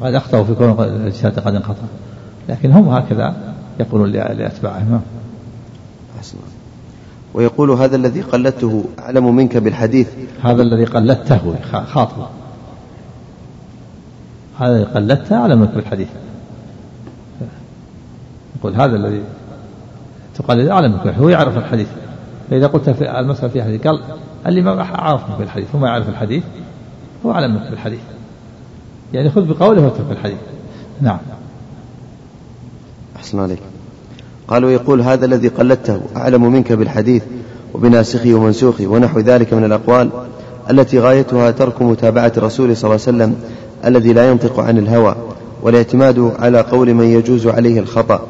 قد 0.00 0.14
أخطأوا 0.14 0.44
في 0.44 0.54
كون 0.54 0.70
الاجتهاد 0.70 1.38
قد 1.38 1.54
انقطع. 1.54 1.86
لكن 2.48 2.72
هم 2.72 2.88
هكذا 2.88 3.54
يقولون 3.80 4.10
لأتباعهم. 4.10 5.02
أحسن 6.18 6.38
ويقول 7.34 7.70
هذا 7.70 7.96
الذي 7.96 8.20
قلدته 8.20 8.84
أعلم 8.98 9.36
منك 9.36 9.56
بالحديث. 9.56 10.08
هذا 10.42 10.62
الذي 10.62 10.84
قلدته 10.84 11.54
خاطبة. 11.86 12.26
هذا 14.58 14.76
الذي 14.76 14.84
قلدته 14.84 15.36
أعلم 15.36 15.60
منك 15.60 15.70
بالحديث. 15.70 16.08
يقول 18.58 18.74
هذا 18.74 18.96
الذي 18.96 19.22
تقلد 20.34 20.68
أعلم 20.68 20.92
منك 20.92 21.06
هو 21.06 21.28
يعرف 21.28 21.58
الحديث. 21.58 21.88
فإذا 22.50 22.66
قلت 22.66 22.90
في 22.90 23.20
المسألة 23.20 23.48
في 23.48 23.62
حديث 23.62 23.86
قال 23.86 24.00
اللي 24.46 24.62
ما 24.62 24.82
عرف 24.82 25.38
بالحديث 25.38 25.74
هو 25.74 25.80
ما 25.80 25.88
يعرف 25.88 26.08
الحديث 26.08 26.44
هو 27.26 27.32
أعلم 27.32 27.54
منك 27.54 27.70
بالحديث. 27.70 28.00
يعني 29.12 29.30
خذ 29.30 29.54
بقوله 29.54 29.82
واترك 29.82 30.10
الحديث. 30.10 30.38
نعم. 31.00 31.18
أحسن 33.16 33.40
عليك. 33.40 33.62
قال 34.48 34.64
ويقول 34.64 35.00
هذا 35.00 35.26
الذي 35.26 35.48
قلدته 35.48 36.00
أعلم 36.16 36.52
منك 36.52 36.72
بالحديث 36.72 37.22
وبناسخه 37.74 38.34
ومنسوخه 38.34 38.86
ونحو 38.86 39.20
ذلك 39.20 39.54
من 39.54 39.64
الأقوال 39.64 40.10
التي 40.70 40.98
غايتها 40.98 41.50
ترك 41.50 41.82
متابعة 41.82 42.32
الرسول 42.36 42.76
صلى 42.76 42.90
الله 42.90 43.06
عليه 43.06 43.16
وسلم 43.16 43.34
الذي 43.84 44.12
لا 44.12 44.30
ينطق 44.30 44.60
عن 44.60 44.78
الهوى 44.78 45.16
والاعتماد 45.62 46.32
على 46.38 46.60
قول 46.60 46.94
من 46.94 47.04
يجوز 47.04 47.46
عليه 47.46 47.80
الخطأ. 47.80 48.20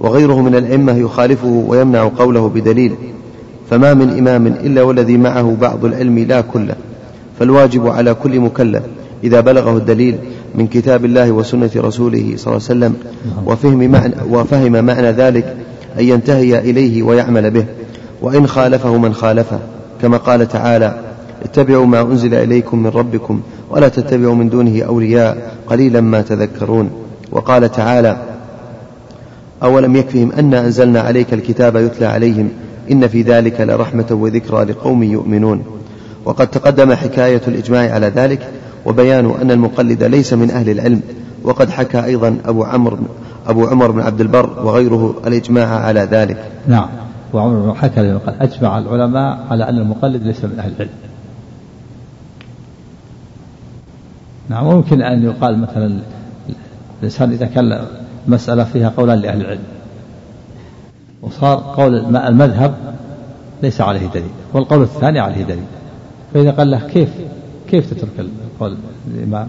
وغيره 0.00 0.40
من 0.40 0.54
الأئمة 0.54 0.92
يخالفه 0.92 1.64
ويمنع 1.68 2.10
قوله 2.18 2.48
بدليل 2.48 2.94
فما 3.70 3.94
من 3.94 4.18
إمام 4.18 4.46
إلا 4.46 4.82
والذي 4.82 5.16
معه 5.16 5.56
بعض 5.60 5.84
العلم 5.84 6.18
لا 6.18 6.40
كله 6.40 6.74
فالواجب 7.38 7.88
على 7.88 8.14
كل 8.14 8.40
مكلف 8.40 8.82
إذا 9.24 9.40
بلغه 9.40 9.76
الدليل 9.76 10.18
من 10.54 10.66
كتاب 10.66 11.04
الله 11.04 11.30
وسنة 11.30 11.70
رسوله 11.76 12.34
صلى 12.36 12.46
الله 12.46 12.46
عليه 12.46 12.56
وسلم 12.56 12.94
وفهم 13.46 13.90
معنى, 13.90 14.14
وفهم 14.30 14.84
معنى 14.84 15.10
ذلك 15.10 15.56
أن 15.98 16.04
ينتهي 16.04 16.58
إليه 16.58 17.02
ويعمل 17.02 17.50
به. 17.50 17.64
وإن 18.22 18.46
خالفه 18.46 18.98
من 18.98 19.14
خالفه. 19.14 19.58
كما 20.02 20.16
قال 20.16 20.48
تعالى 20.48 20.98
اتبعوا 21.44 21.86
ما 21.86 22.00
أنزل 22.00 22.34
إليكم 22.34 22.82
من 22.82 22.90
ربكم 22.90 23.40
ولا 23.70 23.88
تتبعوا 23.88 24.34
من 24.34 24.48
دونه 24.48 24.82
أولياء 24.82 25.56
قليلا 25.66 26.00
ما 26.00 26.22
تذكرون. 26.22 26.90
وقال 27.32 27.72
تعالى 27.72 28.16
أولم 29.62 29.96
يكفهم 29.96 30.32
أن 30.32 30.54
أنزلنا 30.54 31.00
عليك 31.00 31.34
الكتاب 31.34 31.76
يتلى 31.76 32.06
عليهم 32.06 32.48
إن 32.90 33.08
في 33.08 33.22
ذلك 33.22 33.60
لرحمة 33.60 34.06
وذكرى 34.10 34.64
لقوم 34.64 35.02
يؤمنون. 35.02 35.64
وقد 36.24 36.48
تقدم 36.48 36.92
حكاية 36.92 37.40
الإجماع 37.48 37.94
على 37.94 38.12
ذلك 38.16 38.48
وبيان 38.86 39.34
أن 39.42 39.50
المقلد 39.50 40.02
ليس 40.02 40.32
من 40.32 40.50
أهل 40.50 40.70
العلم. 40.70 41.00
وقد 41.42 41.70
حكى 41.70 42.04
أيضا 42.04 42.36
أبو 42.44 42.64
عمرو 42.64 42.98
أبو 43.46 43.66
عمر 43.66 43.90
بن 43.90 44.00
عبد 44.00 44.20
البر 44.20 44.66
وغيره 44.66 45.14
الإجماع 45.26 45.68
على 45.68 46.00
ذلك. 46.00 46.44
نعم. 46.68 46.88
وعمر 47.32 47.74
حكى 47.74 48.18
أجمع 48.40 48.78
العلماء 48.78 49.46
على 49.50 49.68
أن 49.68 49.78
المقلد 49.78 50.22
ليس 50.22 50.44
من 50.44 50.58
أهل 50.58 50.72
العلم. 50.72 50.90
نعم 54.48 54.64
ممكن 54.64 55.02
أن 55.02 55.22
يقال 55.22 55.58
مثلا 55.58 55.98
الإنسان 56.98 57.32
إذا 57.32 57.46
كان 57.46 57.86
مسألة 58.28 58.64
فيها 58.64 58.92
قولان 58.96 59.18
لأهل 59.18 59.40
العلم. 59.40 59.64
وصار 61.22 61.74
قول 61.76 62.16
المذهب 62.16 62.74
ليس 63.62 63.80
عليه 63.80 64.06
دليل 64.06 64.30
والقول 64.52 64.82
الثاني 64.82 65.18
عليه 65.18 65.42
دليل. 65.42 65.64
فإذا 66.34 66.50
قال 66.50 66.70
له 66.70 66.78
كيف 66.78 67.08
كيف 67.70 67.94
تترك 67.94 68.26
قول 68.60 68.76
الإمام 69.14 69.46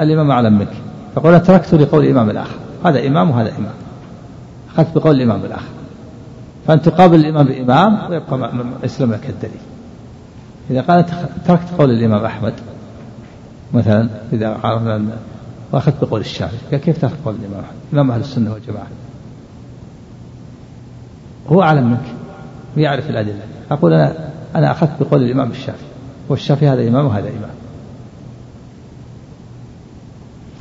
الإمام 0.00 0.30
أعلم 0.30 0.58
منك. 0.58 0.72
فقال 1.14 1.42
تركت 1.42 1.74
لقول 1.74 2.04
الإمام 2.04 2.30
الآخر. 2.30 2.56
هذا 2.84 3.06
إمام 3.06 3.30
وهذا 3.30 3.48
إمام. 3.58 3.74
أخذت 4.72 4.98
بقول 4.98 5.16
الإمام 5.16 5.44
الآخر. 5.44 5.68
فأن 6.66 6.82
تقابل 6.82 7.20
الإمام 7.20 7.46
بإمام 7.46 8.10
ويبقى 8.10 8.50
يسلم 8.84 9.12
لك 9.12 9.30
الدليل 9.30 9.60
إذا 10.70 10.80
قال 10.80 11.06
تركت 11.46 11.68
قول 11.78 11.90
الإمام 11.90 12.24
أحمد 12.24 12.52
مثلا 13.74 14.08
إذا 14.32 14.58
عرفنا 14.64 15.02
وأخذت 15.72 16.04
بقول 16.04 16.20
الشافعي 16.20 16.78
كيف 16.78 16.98
تأخذ 16.98 17.14
قول 17.24 17.34
الإمام 17.34 17.60
أحمد؟ 17.60 17.74
إمام 17.92 18.10
أهل 18.10 18.20
السنة 18.20 18.52
والجماعة. 18.52 18.86
هو 21.48 21.62
أعلم 21.62 21.90
منك. 21.90 22.14
ويعرف 22.76 23.10
الأدلة. 23.10 23.40
أقول 23.70 23.92
أنا 23.92 24.14
أنا 24.56 24.70
أخذت 24.70 24.90
بقول 25.00 25.22
الإمام 25.22 25.50
الشافعي. 25.50 25.90
والشافعي 26.28 26.68
هذا 26.68 26.88
إمام 26.88 27.06
وهذا 27.06 27.28
إمام. 27.28 27.59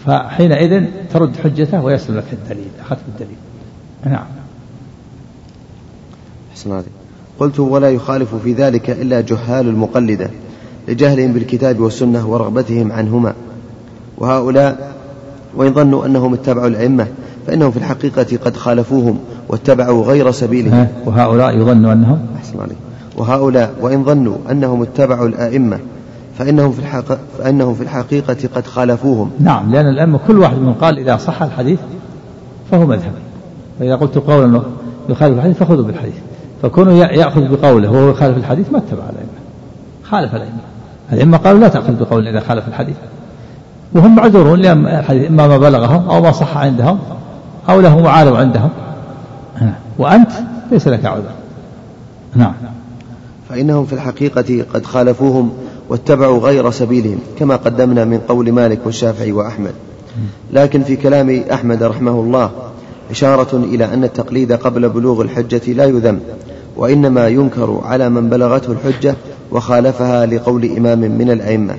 فحينئذ 0.10 0.86
ترد 1.14 1.36
حجته 1.44 1.84
ويسلم 1.84 2.18
لك 2.18 2.34
الدليل 2.34 2.68
أخذت 2.82 3.00
بالدليل. 3.08 3.38
نعم. 4.06 4.26
حسن 6.54 6.82
قلت 7.40 7.60
ولا 7.60 7.90
يخالف 7.90 8.36
في 8.36 8.54
ذلك 8.54 8.90
إلا 8.90 9.22
جهال 9.22 9.68
المقلدة 9.68 10.30
لجهلهم 10.88 11.34
بالكتاب 11.34 11.80
والسنة 11.80 12.28
ورغبتهم 12.28 12.92
عنهما. 12.92 13.34
وهؤلاء 14.18 14.94
وإن 15.56 15.74
ظنوا 15.74 16.06
أنهم 16.06 16.34
اتبعوا 16.34 16.68
الأئمة 16.68 17.08
فإنهم 17.48 17.72
في 17.72 17.78
الحقيقة 17.78 18.38
قد 18.46 18.58
خالفوهم 18.58 19.20
واتبعوا 19.50 20.06
غير 20.06 20.32
سبيلهم. 20.32 20.88
وهؤلاء 21.06 21.58
يظنوا 21.58 21.94
أنهم؟ 21.94 22.26
أحسن 22.38 22.60
عليك. 22.60 22.78
وهؤلاء 23.18 23.74
وإن 23.82 24.04
ظنوا 24.04 24.38
أنهم 24.52 24.82
اتبعوا 24.82 25.28
الأئمة 25.28 25.80
فإنهم 26.40 26.72
في, 26.72 26.80
الحق... 26.80 27.06
فإنهم 27.38 27.74
في 27.74 27.84
الحقيقة 27.84 28.38
قد 28.56 28.68
خالفوهم. 28.68 29.32
نعم 29.40 29.72
لأن 29.72 29.86
الأئمة 29.88 30.20
كل 30.28 30.40
واحد 30.40 30.58
منهم 30.58 30.74
قال 30.74 31.00
إذا 31.00 31.18
صح 31.18 31.42
الحديث 31.42 31.80
فهو 32.72 32.86
مذهب. 32.86 33.12
فإذا 33.80 33.96
قلت 33.96 34.18
قولا 34.18 34.62
يخالف 35.10 35.38
الحديث 35.38 35.58
فخذوا 35.58 35.84
بالحديث. 35.84 36.14
فكونه 36.62 36.92
يأخذ 36.92 37.42
بقوله 37.48 37.92
وهو 37.92 38.10
يخالف 38.10 38.38
الحديث 38.38 38.72
ما 38.72 38.78
اتبع 38.78 39.04
الأئمة. 39.04 39.40
خالف 40.04 40.36
الأئمة. 40.36 40.60
الأئمة 41.14 41.38
قالوا 41.38 41.60
لا 41.60 41.68
تأخذ 41.68 41.94
بقول 41.94 42.28
إذا 42.28 42.40
خالف 42.40 42.68
الحديث. 42.68 42.96
وهم 43.94 44.16
معذورون 44.16 44.60
لأن 44.60 44.88
الحديث 44.88 45.28
إما 45.28 45.48
ما 45.48 45.58
بلغهم 45.58 46.10
أو 46.10 46.22
ما 46.22 46.32
صح 46.32 46.58
عندهم 46.58 47.00
أو 47.70 47.82
له 47.82 48.00
معارض 48.00 48.36
عندهم. 48.36 48.70
وأنت 49.98 50.32
ليس 50.72 50.88
لك 50.88 51.06
عذر. 51.06 51.32
نعم. 52.36 52.54
فإنهم 53.50 53.86
في 53.86 53.94
الحقيقة 53.94 54.66
قد 54.74 54.86
خالفوهم. 54.86 55.52
واتبعوا 55.90 56.40
غير 56.40 56.72
سبيلهم 56.72 57.20
كما 57.40 57.56
قدمنا 57.56 58.06
من 58.06 58.18
قول 58.18 58.52
مالك 58.52 58.80
والشافعي 58.86 59.32
وأحمد. 59.32 59.74
لكن 60.54 60.84
في 60.84 60.96
كلام 60.96 61.44
أحمد 61.52 61.84
رحمه 61.84 62.12
الله 62.12 62.52
إشارة 63.12 63.56
إلى 63.56 63.86
أن 63.86 64.04
التقليد 64.04 64.52
قبل 64.52 64.90
بلوغ 64.90 65.22
الحجة 65.22 65.74
لا 65.74 65.86
يذم 65.86 66.20
وإنما 66.78 67.28
ينكر 67.28 67.82
على 67.86 68.10
من 68.10 68.30
بلغته 68.30 68.72
الحجة 68.72 69.16
وخالفها 69.52 70.26
لقول 70.26 70.66
إمام 70.78 71.00
من 71.00 71.32
الأئمة. 71.32 71.76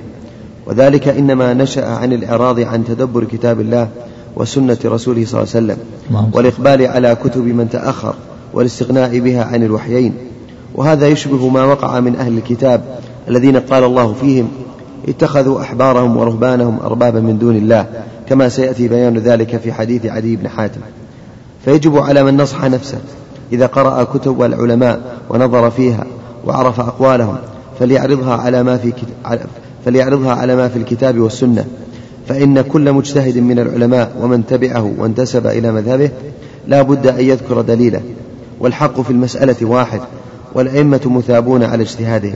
وذلك 0.65 1.07
إنما 1.07 1.53
نشأ 1.53 1.85
عن 1.85 2.13
الإعراض 2.13 2.59
عن 2.59 2.85
تدبر 2.85 3.23
كتاب 3.23 3.61
الله 3.61 3.87
وسنة 4.35 4.77
رسوله 4.85 5.25
صلى 5.25 5.41
الله 5.41 5.55
عليه 5.55 5.65
وسلم 5.65 5.77
والإقبال 6.33 6.87
على 6.87 7.15
كتب 7.15 7.45
من 7.45 7.69
تأخر 7.69 8.13
والاستغناء 8.53 9.19
بها 9.19 9.43
عن 9.43 9.63
الوحيين. 9.63 10.13
وهذا 10.75 11.07
يشبه 11.07 11.49
ما 11.49 11.63
وقع 11.63 11.99
من 11.99 12.15
أهل 12.15 12.37
الكتاب 12.37 12.99
الذين 13.27 13.57
قال 13.57 13.83
الله 13.83 14.13
فيهم 14.13 14.47
اتخذوا 15.07 15.61
أحبارهم 15.61 16.17
ورهبانهم 16.17 16.79
أربابا 16.83 17.19
من 17.19 17.37
دون 17.37 17.55
الله 17.55 17.85
كما 18.29 18.49
سيأتي 18.49 18.87
بيان 18.87 19.17
ذلك 19.17 19.57
في 19.57 19.73
حديث 19.73 20.05
عدي 20.05 20.35
بن 20.35 20.47
حاتم. 20.47 20.81
فيجب 21.65 21.97
على 21.97 22.23
من 22.23 22.37
نصح 22.37 22.65
نفسه 22.65 22.97
إذا 23.53 23.65
قرأ 23.65 24.03
كتب 24.03 24.41
العلماء 24.41 25.01
ونظر 25.29 25.71
فيها 25.71 26.05
وعرف 26.45 26.79
أقوالهم 26.79 27.37
فليعرضها 27.79 28.35
على 28.35 28.63
ما 28.63 28.77
في 28.77 28.93
فليعرضها 29.85 30.33
على 30.33 30.55
ما 30.55 30.67
في 30.67 30.77
الكتاب 30.77 31.19
والسنة. 31.19 31.65
فإن 32.27 32.61
كل 32.61 32.93
مجتهد 32.93 33.37
من 33.37 33.59
العلماء 33.59 34.11
ومن 34.21 34.45
تبعه 34.45 34.93
وانتسب 34.97 35.47
إلى 35.47 35.71
مذهبه 35.71 36.09
لا 36.67 36.81
بد 36.81 37.07
أن 37.07 37.25
يذكر 37.25 37.61
دليله. 37.61 38.01
والحق 38.59 39.01
في 39.01 39.09
المسألة 39.09 39.55
واحد 39.61 40.01
والأئمة 40.55 41.01
مثابون 41.05 41.63
على 41.63 41.83
اجتهادهم. 41.83 42.35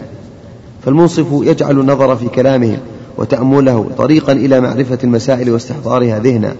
فالمنصف 0.86 1.26
يجعل 1.32 1.80
النظر 1.80 2.16
في 2.16 2.28
كلامهم 2.28 2.78
وتأمله 3.18 3.90
طريقا 3.98 4.34
إلى 4.34 4.62
معرفة 4.62 4.98
المسائل 5.04 5.50
واستحضارها 5.50 6.20
ذهنا 6.20 6.56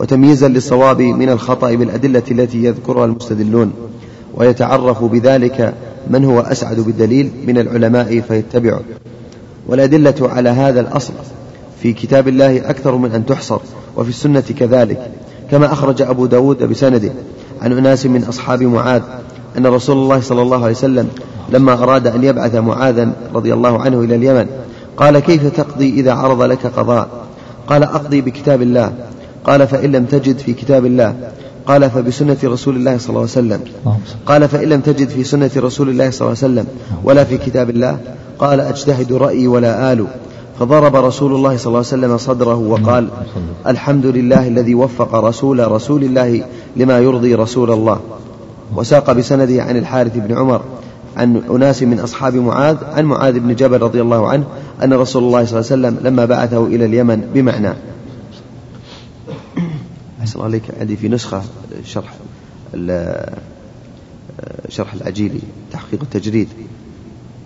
وتمييزا 0.00 0.48
للصواب 0.48 1.00
من 1.00 1.28
الخطأ 1.28 1.74
بالأدلة 1.74 2.22
التي 2.30 2.64
يذكرها 2.64 3.04
المستدلون. 3.04 3.72
ويتعرف 4.34 5.04
بذلك 5.04 5.74
من 6.10 6.24
هو 6.24 6.40
أسعد 6.40 6.80
بالدليل 6.80 7.30
من 7.46 7.58
العلماء 7.58 8.20
فيتبعه. 8.20 8.80
والأدلة 9.66 10.14
على 10.20 10.48
هذا 10.48 10.80
الأصل 10.80 11.12
في 11.82 11.92
كتاب 11.92 12.28
الله 12.28 12.70
أكثر 12.70 12.96
من 12.96 13.12
أن 13.12 13.26
تحصر 13.26 13.60
وفي 13.96 14.08
السنة 14.08 14.44
كذلك 14.58 15.10
كما 15.50 15.72
أخرج 15.72 16.02
أبو 16.02 16.26
داود 16.26 16.62
بسنده 16.62 17.12
عن 17.62 17.72
أناس 17.72 18.06
من 18.06 18.24
أصحاب 18.24 18.62
معاذ 18.62 19.02
أن 19.58 19.66
رسول 19.66 19.96
الله 19.96 20.20
صلى 20.20 20.42
الله 20.42 20.62
عليه 20.62 20.74
وسلم 20.74 21.08
لما 21.52 21.72
أراد 21.72 22.06
أن 22.06 22.24
يبعث 22.24 22.54
معاذا 22.54 23.12
رضي 23.34 23.54
الله 23.54 23.78
عنه 23.78 24.00
إلى 24.00 24.14
اليمن 24.14 24.46
قال 24.96 25.18
كيف 25.18 25.46
تقضي 25.56 25.90
إذا 25.90 26.12
عرض 26.12 26.42
لك 26.42 26.66
قضاء؟ 26.66 27.08
قال 27.68 27.82
أقضي 27.82 28.20
بكتاب 28.20 28.62
الله. 28.62 28.92
قال 29.44 29.66
فإن 29.66 29.92
لم 29.92 30.04
تجد 30.04 30.38
في 30.38 30.52
كتاب 30.52 30.86
الله. 30.86 31.14
قال 31.66 31.90
فبسنة 31.90 32.36
رسول 32.44 32.76
الله 32.76 32.98
صلى 32.98 33.08
الله 33.08 33.20
عليه 33.20 33.30
وسلم. 33.30 33.60
قال 34.26 34.48
فإن 34.48 34.68
لم 34.68 34.80
تجد 34.80 35.08
في 35.08 35.24
سنة 35.24 35.50
رسول 35.56 35.88
الله 35.88 36.10
صلى 36.10 36.20
الله 36.20 36.38
عليه 36.42 36.46
وسلم 36.54 36.66
ولا 37.04 37.24
في 37.24 37.38
كتاب 37.38 37.70
الله. 37.70 37.98
قال 38.38 38.60
أجتهد 38.60 39.12
رأيي 39.12 39.46
ولا 39.46 39.92
آل. 39.92 40.06
فضرب 40.58 40.96
رسول 40.96 41.34
الله 41.34 41.56
صلى 41.56 41.66
الله 41.66 41.78
عليه 41.78 41.88
وسلم 41.88 42.18
صدره 42.18 42.56
وقال 42.56 43.08
الحمد 43.66 44.06
لله 44.06 44.48
الذي 44.48 44.74
وفق 44.74 45.14
رسول 45.14 45.72
رسول 45.72 46.04
الله 46.04 46.42
لما 46.76 46.98
يرضي 46.98 47.34
رسول 47.34 47.70
الله. 47.70 47.98
وساق 48.76 49.12
بسنده 49.12 49.62
عن 49.62 49.76
الحارث 49.76 50.16
بن 50.16 50.38
عمر 50.38 50.64
عن 51.16 51.36
أناس 51.36 51.82
من 51.82 52.00
أصحاب 52.00 52.34
معاذ 52.34 52.76
عن 52.84 53.04
معاذ 53.04 53.38
بن 53.38 53.54
جبل 53.54 53.82
رضي 53.82 54.00
الله 54.00 54.28
عنه 54.28 54.44
أن 54.84 54.92
رسول 54.92 55.22
الله 55.22 55.44
صلى 55.44 55.60
الله 55.60 55.72
عليه 55.72 55.98
وسلم 55.98 56.06
لما 56.06 56.24
بعثه 56.24 56.66
إلى 56.66 56.84
اليمن 56.84 57.30
بمعنى. 57.34 57.72
أحسن 60.20 60.40
عليك 60.40 60.62
عندي 60.80 60.96
في 60.96 61.08
نسخة 61.08 61.42
شرح 61.84 62.14
شرح 64.68 64.94
العجيلي 64.94 65.40
تحقيق 65.72 66.00
التجريد. 66.02 66.48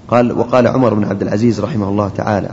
قال 0.08 0.38
وقال 0.38 0.66
عمر 0.66 0.94
بن 0.94 1.04
عبد 1.04 1.22
العزيز 1.22 1.60
رحمه 1.60 1.88
الله 1.88 2.10
تعالى 2.16 2.50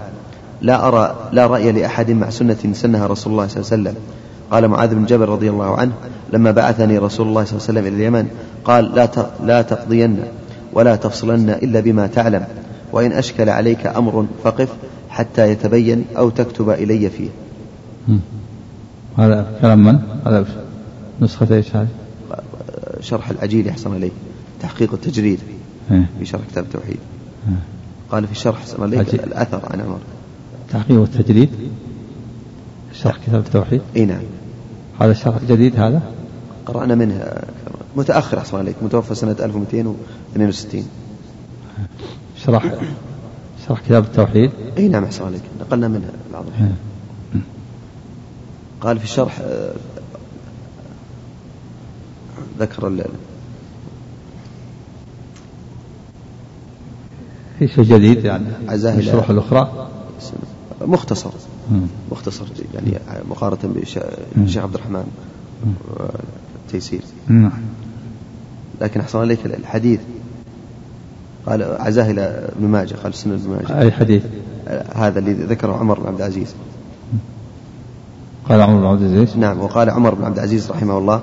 لا 0.61 0.87
أرى 0.87 1.29
لا 1.31 1.47
رأي 1.47 1.71
لأحد 1.71 2.11
مع 2.11 2.29
سنة 2.29 2.57
سنها 2.73 3.07
رسول 3.07 3.33
الله 3.33 3.47
صلى 3.47 3.57
الله 3.57 3.71
عليه 3.71 3.81
وسلم 3.81 3.95
قال 4.51 4.67
معاذ 4.67 4.95
بن 4.95 5.05
جبل 5.05 5.25
رضي 5.25 5.49
الله 5.49 5.75
عنه 5.77 5.91
لما 6.33 6.51
بعثني 6.51 6.97
رسول 6.97 7.27
الله 7.27 7.43
صلى 7.43 7.57
الله 7.57 7.67
عليه 7.69 7.79
وسلم 7.79 7.85
إلى 7.87 7.95
اليمن 7.95 8.27
قال 8.65 8.95
لا 8.95 9.09
لا 9.43 9.61
تقضين 9.61 10.19
ولا 10.73 10.95
تفصلن 10.95 11.49
إلا 11.49 11.79
بما 11.79 12.07
تعلم 12.07 12.45
وإن 12.91 13.11
أشكل 13.11 13.49
عليك 13.49 13.87
أمر 13.87 14.25
فقف 14.43 14.69
حتى 15.09 15.51
يتبين 15.51 16.05
أو 16.17 16.29
تكتب 16.29 16.69
إلي 16.69 17.09
فيه 17.09 17.29
هذا 19.17 19.57
كلام 19.61 19.83
من؟ 19.83 19.99
هذا 20.25 20.45
نسخة 21.21 21.55
إيش 21.55 21.75
هذه؟ 21.75 21.87
شرح 23.01 23.29
العجيل 23.29 23.67
يحسن 23.67 23.93
عليه 23.93 24.11
تحقيق 24.61 24.93
التجريد 24.93 25.39
إيه. 25.91 26.05
في 26.19 26.25
شرح 26.25 26.41
كتاب 26.51 26.63
التوحيد 26.63 26.97
إيه. 27.47 27.55
قال 28.11 28.27
في 28.27 28.35
شرح 28.35 28.61
حسن 28.61 28.83
عليه 28.83 28.99
عجيب. 28.99 29.19
الأثر 29.23 29.61
عن 29.71 29.81
عمر 29.81 29.99
تحقيق 30.69 31.01
التجريد 31.01 31.49
شرح 32.93 33.17
كتاب 33.27 33.39
التوحيد 33.39 33.81
اي 33.95 34.05
نعم 34.05 34.21
هذا 34.99 35.13
شرح 35.13 35.37
جديد 35.49 35.79
هذا؟ 35.79 36.01
قرأنا 36.65 36.95
منه. 36.95 37.31
متأخر 37.95 38.37
أحسن 38.37 38.57
عليك. 38.57 38.75
متوفى 38.81 39.15
سنة 39.15 39.35
1262 39.39 40.87
شرح 42.37 42.73
شرح 43.67 43.81
كتاب 43.81 44.03
التوحيد؟ 44.03 44.51
إي 44.77 44.87
نعم 44.87 45.03
أحسن 45.03 45.25
عليك. 45.25 45.41
نقلنا 45.61 45.87
منها 45.87 46.09
بعض. 46.33 46.43
إيه. 46.61 47.41
قال 48.81 48.97
في 48.99 49.03
الشرح 49.05 49.39
آه، 49.41 49.73
ذكر 52.59 52.87
ال- 52.87 53.05
في 57.59 57.67
شيء 57.67 57.83
جديد 57.83 58.25
يعني؟ 58.25 58.45
الشروح 58.99 59.29
الأخرى؟ 59.29 59.87
مختصر. 60.81 61.29
مم. 61.69 61.87
مختصر 62.11 62.45
يعني 62.73 62.99
مقارنة. 63.29 63.73
بالشيخ 64.35 64.63
عبد 64.63 64.75
الرحمن 64.75 65.03
التيسير 66.65 67.01
نعم. 67.27 67.51
لكن 68.81 68.99
أحسن 68.99 69.19
عليك 69.19 69.45
الحديث 69.45 69.99
قال 71.45 71.63
عزاه 71.63 72.11
إلى 72.11 72.21
ابن 72.57 72.67
ماجه 72.67 72.95
قال 73.03 73.13
سنة 73.13 73.33
ابن 73.33 73.49
ماجه. 73.49 73.81
أي 73.81 73.91
حديث؟ 73.91 74.23
هذا 74.95 75.19
اللي 75.19 75.33
ذكره 75.33 75.73
عمر 75.73 75.99
بن 75.99 76.07
عبد 76.07 76.17
العزيز. 76.17 76.55
قال 78.49 78.61
عمر 78.61 78.79
بن 78.79 78.85
عبد 78.85 79.01
العزيز؟ 79.01 79.37
نعم 79.37 79.59
وقال 79.59 79.89
عمر 79.89 80.15
بن 80.15 80.23
عبد 80.23 80.37
العزيز 80.37 80.71
رحمه 80.71 80.97
الله 80.97 81.21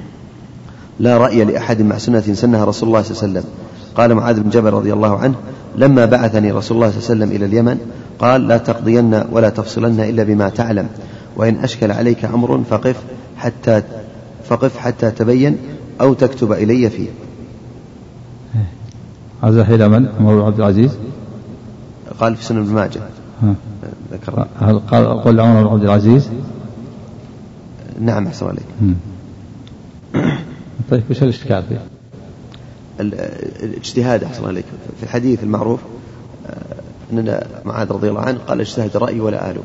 لا 1.00 1.18
رأي 1.18 1.44
لأحد 1.44 1.82
مع 1.82 1.98
سنة 1.98 2.20
سنها 2.20 2.64
رسول 2.64 2.88
الله 2.88 3.02
صلى 3.02 3.10
الله 3.10 3.22
عليه 3.22 3.40
وسلم. 3.40 3.50
قال 3.94 4.14
معاذ 4.14 4.40
بن 4.40 4.50
جبل 4.50 4.70
رضي 4.70 4.92
الله 4.92 5.18
عنه 5.18 5.34
لما 5.76 6.04
بعثني 6.04 6.52
رسول 6.52 6.76
الله 6.76 6.90
صلى 6.90 6.98
الله 6.98 7.10
عليه 7.10 7.14
وسلم 7.14 7.36
إلى 7.36 7.46
اليمن 7.46 7.78
قال 8.18 8.48
لا 8.48 8.56
تقضين 8.56 9.22
ولا 9.30 9.48
تفصلن 9.48 10.00
إلا 10.00 10.22
بما 10.22 10.48
تعلم 10.48 10.88
وإن 11.36 11.56
أشكل 11.56 11.92
عليك 11.92 12.24
أمر 12.24 12.62
فقف 12.70 12.96
حتى 13.36 13.82
فقف 14.44 14.76
حتى 14.78 15.10
تبين 15.10 15.58
أو 16.00 16.14
تكتب 16.14 16.52
إلي 16.52 16.90
فيه 16.90 17.08
عزاه 19.42 19.74
إلى 19.74 19.88
من؟ 19.88 20.08
عمر 20.20 20.44
عبد 20.44 20.58
العزيز 20.58 20.90
قال 22.20 22.36
في 22.36 22.44
سنن 22.44 22.58
ابن 22.58 22.74
ماجه. 22.74 23.00
ذكر 24.12 24.46
هل 24.60 24.78
قال 24.78 25.22
قل 25.22 25.40
عمر 25.40 25.62
بن 25.62 25.68
عبد 25.68 25.82
العزيز؟ 25.82 26.30
نعم 28.00 28.26
أحسن 28.26 28.46
عليك. 28.46 28.96
طيب 30.90 31.02
وش 31.10 31.22
الإشكال 31.22 31.62
فيه؟ 31.68 31.91
ال- 33.02 33.14
الاجتهاد 33.62 34.24
أحسن 34.24 34.44
عليك. 34.46 34.64
في 34.96 35.02
الحديث 35.02 35.42
المعروف 35.42 35.80
آه، 36.46 36.56
أن 37.12 37.40
معاذ 37.64 37.92
رضي 37.92 38.08
الله 38.08 38.20
عنه 38.20 38.38
قال 38.38 38.60
اجتهد 38.60 38.96
رأيي 38.96 39.20
ولا 39.20 39.50
آله 39.50 39.62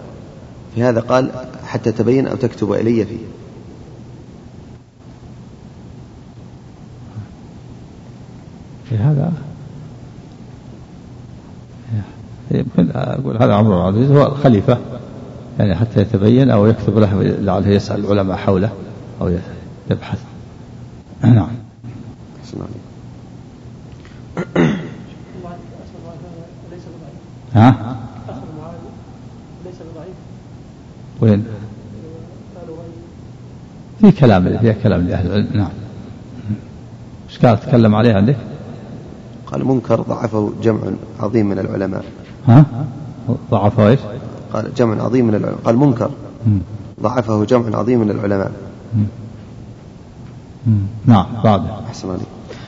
في 0.76 0.84
هذا 0.84 1.00
قال 1.00 1.32
حتى 1.66 1.92
تبين 1.92 2.28
أو 2.28 2.36
تكتب 2.36 2.72
إلي 2.74 3.06
فيه. 3.06 3.18
في 8.90 8.96
هذا؟ 8.98 9.32
يمكن 12.52 12.90
أقول 12.96 13.38
هذا 13.38 13.54
عمر 13.54 13.76
العزيز 13.90 14.12
هو 14.12 14.26
الخليفة 14.26 14.78
يعني 15.60 15.76
حتى 15.76 16.02
يتبين 16.02 16.50
أو 16.50 16.66
يكتب 16.66 16.98
له 16.98 17.24
لعله 17.24 17.68
يسأل 17.68 18.06
العلماء 18.06 18.38
حوله 18.38 18.70
أو 19.22 19.32
يبحث 19.92 20.20
نعم 21.24 21.48
أحسن 22.42 22.58
عليك 22.58 22.82
ليس 26.72 26.82
بضعيف 26.82 27.47
ها؟ 27.58 27.70
اخر 28.30 28.42
معاذ 28.60 28.76
ليس 29.66 29.76
بضعيف 29.76 30.16
وين؟ 31.22 31.46
في 34.02 34.12
كلام 34.12 34.58
فيها 34.58 34.74
كلام 34.74 35.08
لأهل 35.08 35.28
العلم 35.28 35.48
نعم. 35.54 35.70
إيش 37.30 37.46
قال؟ 37.46 37.60
تكلم 37.60 37.96
عليه 37.96 38.14
عندك؟ 38.14 38.38
قال 39.46 39.66
منكر 39.66 40.02
ضعفه 40.02 40.52
جمع 40.64 40.80
عظيم 41.20 41.46
من 41.46 41.60
العلماء. 41.60 42.06
ها؟ 42.48 42.66
ضعفه 43.52 43.88
إيش؟ 43.88 44.00
قال 44.54 44.74
جمع 44.74 45.04
عظيم 45.04 45.26
من 45.28 45.36
العلماء. 45.36 45.60
قال 45.66 45.78
منكر. 45.78 46.12
ضعفه 47.02 47.46
جمع 47.46 47.78
عظيم 47.78 48.00
من 48.00 48.10
العلماء. 48.10 48.52
نعم 51.06 51.26
بعد 51.44 51.62
أحسن 51.88 52.10
عليك 52.10 52.28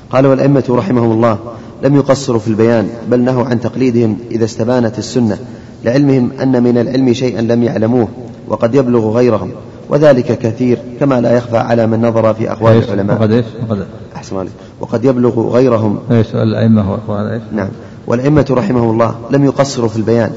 قال 0.10 0.26
والأئمة 0.26 0.64
رحمهم 0.70 1.12
الله 1.12 1.40
لم 1.84 1.96
يقصروا 1.96 2.40
في 2.40 2.48
البيان 2.48 2.90
بل 3.12 3.20
نهوا 3.20 3.46
عن 3.46 3.60
تقليدهم 3.60 4.18
إذا 4.32 4.46
استبانت 4.46 4.98
السنة 4.98 5.38
لعلمهم 5.86 6.32
أن 6.42 6.64
من 6.64 6.78
العلم 6.78 7.14
شيئا 7.14 7.42
لم 7.42 7.64
يعلموه 7.64 8.08
وقد 8.48 8.76
يبلغ 8.76 9.12
غيرهم 9.12 9.52
وذلك 9.90 10.40
كثير 10.40 10.78
كما 11.00 11.22
لا 11.22 11.38
يخفى 11.38 11.58
على 11.58 11.88
من 11.88 12.02
نظر 12.02 12.34
في 12.34 12.52
أقوال 12.52 12.78
وقد 12.78 12.84
العلماء. 12.84 13.32
إيش؟ 13.32 13.46
وقد 13.70 13.86
أحسن 14.16 14.38
عليك. 14.38 14.52
وقد 14.80 15.06
يبلغ 15.06 15.50
غيرهم. 15.50 16.00
إيش؟ 16.12 16.36
الأئمة 16.36 17.00
إيش؟ 17.34 17.42
نعم. 17.54 17.70
والأئمة 18.08 18.46
رحمهم 18.52 18.92
الله 18.92 19.16
لم 19.32 19.46
يقصروا 19.46 19.90
في 19.90 19.98
البيان 19.98 20.32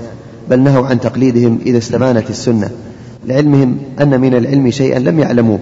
بل 0.50 0.60
نهوا 0.60 0.86
عن 0.86 1.00
تقليدهم 1.00 1.58
إذا 1.66 1.78
استبانت 1.78 2.30
السنة 2.30 2.70
لعلمهم 3.26 3.76
أن 4.00 4.20
من 4.20 4.34
العلم 4.34 4.70
شيئا 4.70 4.98
لم 4.98 5.18
يعلموه 5.18 5.58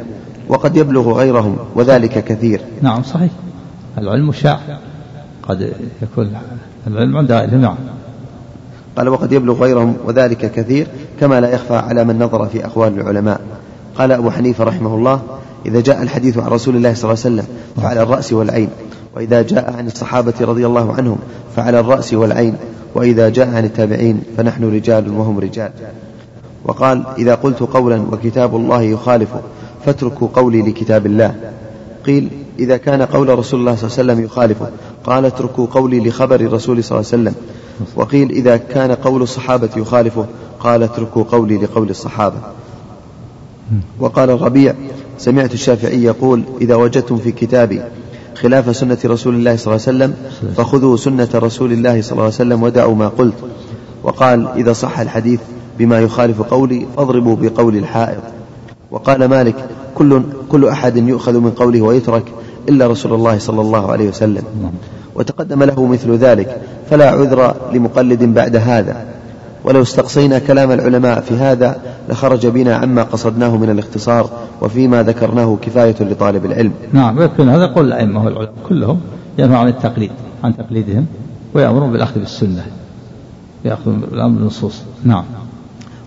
وقد 0.48 0.76
يبلغ 0.76 1.12
غيرهم 1.12 1.56
وذلك 1.74 2.24
كثير. 2.24 2.60
نعم 2.82 3.02
صحيح. 3.02 3.30
العلم 3.98 4.32
شاع. 4.32 4.58
قد 5.50 5.72
يكون 6.02 6.32
العلم 6.86 7.16
عند 7.16 7.32
غيرهم 7.32 7.60
نعم. 7.60 7.76
قال 8.96 9.08
وقد 9.08 9.32
يبلغ 9.32 9.62
غيرهم 9.62 9.96
وذلك 10.04 10.52
كثير 10.52 10.86
كما 11.20 11.40
لا 11.40 11.50
يخفى 11.50 11.76
على 11.76 12.04
من 12.04 12.18
نظر 12.18 12.46
في 12.46 12.66
أقوال 12.66 13.00
العلماء. 13.00 13.40
قال 13.98 14.12
أبو 14.12 14.30
حنيفة 14.30 14.64
رحمه 14.64 14.94
الله 14.94 15.22
إذا 15.66 15.80
جاء 15.80 16.02
الحديث 16.02 16.38
عن 16.38 16.46
رسول 16.46 16.76
الله 16.76 16.94
صلى 16.94 17.04
الله 17.12 17.24
عليه 17.24 17.34
وسلم 17.34 17.46
فعلى 17.82 18.02
الرأس 18.02 18.32
والعين 18.32 18.68
وإذا 19.16 19.42
جاء 19.42 19.74
عن 19.76 19.86
الصحابة 19.86 20.32
رضي 20.40 20.66
الله 20.66 20.94
عنهم 20.94 21.18
فعلى 21.56 21.80
الرأس 21.80 22.14
والعين 22.14 22.54
وإذا 22.94 23.28
جاء 23.28 23.48
عن 23.48 23.64
التابعين 23.64 24.22
فنحن 24.36 24.74
رجال 24.74 25.10
وهم 25.18 25.38
رجال. 25.38 25.70
وقال 26.64 27.04
إذا 27.18 27.34
قلت 27.34 27.60
قولا 27.60 28.02
وكتاب 28.12 28.56
الله 28.56 28.82
يخالفه 28.82 29.40
فاتركوا 29.86 30.28
قولي 30.34 30.62
لكتاب 30.62 31.06
الله. 31.06 31.34
قيل 32.06 32.28
إذا 32.58 32.76
كان 32.76 33.02
قول 33.02 33.38
رسول 33.38 33.60
الله 33.60 33.76
صلى 33.76 33.84
الله 33.84 33.98
عليه 33.98 34.12
وسلم 34.12 34.24
يخالفه. 34.24 34.70
قال 35.04 35.24
اتركوا 35.24 35.66
قولي 35.66 36.00
لخبر 36.08 36.40
الرسول 36.40 36.84
صلى 36.84 36.98
الله 36.98 37.10
عليه 37.12 37.22
وسلم. 37.22 37.34
وقيل 37.96 38.30
إذا 38.30 38.56
كان 38.56 38.92
قول 38.92 39.22
الصحابة 39.22 39.68
يخالفه 39.76 40.26
قال 40.60 40.82
اتركوا 40.82 41.22
قولي 41.22 41.56
لقول 41.56 41.90
الصحابة. 41.90 42.36
وقال 44.00 44.30
الربيع 44.30 44.74
سمعت 45.18 45.54
الشافعي 45.54 46.02
يقول 46.02 46.42
إذا 46.60 46.74
وجدتم 46.74 47.16
في 47.16 47.32
كتابي 47.32 47.82
خلاف 48.34 48.76
سنة 48.76 48.98
رسول 49.04 49.34
الله 49.34 49.56
صلى 49.56 49.74
الله 49.74 49.86
عليه 49.86 49.96
وسلم 49.96 50.14
فخذوا 50.56 50.96
سنة 50.96 51.28
رسول 51.34 51.72
الله 51.72 52.02
صلى 52.02 52.12
الله 52.12 52.24
عليه 52.24 52.34
وسلم 52.34 52.62
ودعوا 52.62 52.94
ما 52.94 53.08
قلت. 53.08 53.34
وقال 54.02 54.48
إذا 54.48 54.72
صح 54.72 55.00
الحديث 55.00 55.40
بما 55.78 56.00
يخالف 56.00 56.42
قولي 56.42 56.86
فاضربوا 56.96 57.36
بقول 57.36 57.76
الحائط 57.76 58.22
وقال 58.90 59.24
مالك 59.24 59.68
كل 60.00 60.22
كل 60.48 60.68
أحد 60.68 60.96
يؤخذ 60.96 61.40
من 61.40 61.50
قوله 61.50 61.80
ويترك 61.82 62.24
إلا 62.68 62.86
رسول 62.86 63.12
الله 63.12 63.38
صلى 63.38 63.60
الله 63.60 63.92
عليه 63.92 64.08
وسلم. 64.08 64.42
وتقدم 65.14 65.62
له 65.62 65.86
مثل 65.86 66.10
ذلك 66.16 66.60
فلا 66.90 67.10
عذر 67.10 67.54
لمقلد 67.72 68.22
بعد 68.22 68.56
هذا. 68.56 68.96
ولو 69.64 69.82
استقصينا 69.82 70.38
كلام 70.38 70.70
العلماء 70.70 71.20
في 71.20 71.34
هذا 71.34 71.80
لخرج 72.08 72.46
بنا 72.46 72.76
عما 72.76 73.02
قصدناه 73.02 73.56
من 73.56 73.70
الاختصار 73.70 74.30
وفيما 74.60 75.02
ذكرناه 75.02 75.58
كفاية 75.62 75.96
لطالب 76.00 76.44
العلم. 76.44 76.72
نعم 76.92 77.18
ويكفي 77.18 77.42
هذا 77.42 77.66
قول 77.66 77.86
الأئمة 77.86 78.24
والعلماء 78.24 78.52
كلهم 78.68 79.00
ينهى 79.38 79.56
عن 79.56 79.68
التقليد 79.68 80.10
عن 80.44 80.56
تقليدهم 80.56 81.06
ويأمرون 81.54 81.92
بالأخذ 81.92 82.20
بالسنة 82.20 82.64
يأخذون 83.64 84.00
بالأمر 84.10 84.38
بالنصوص. 84.38 84.82
نعم. 85.04 85.24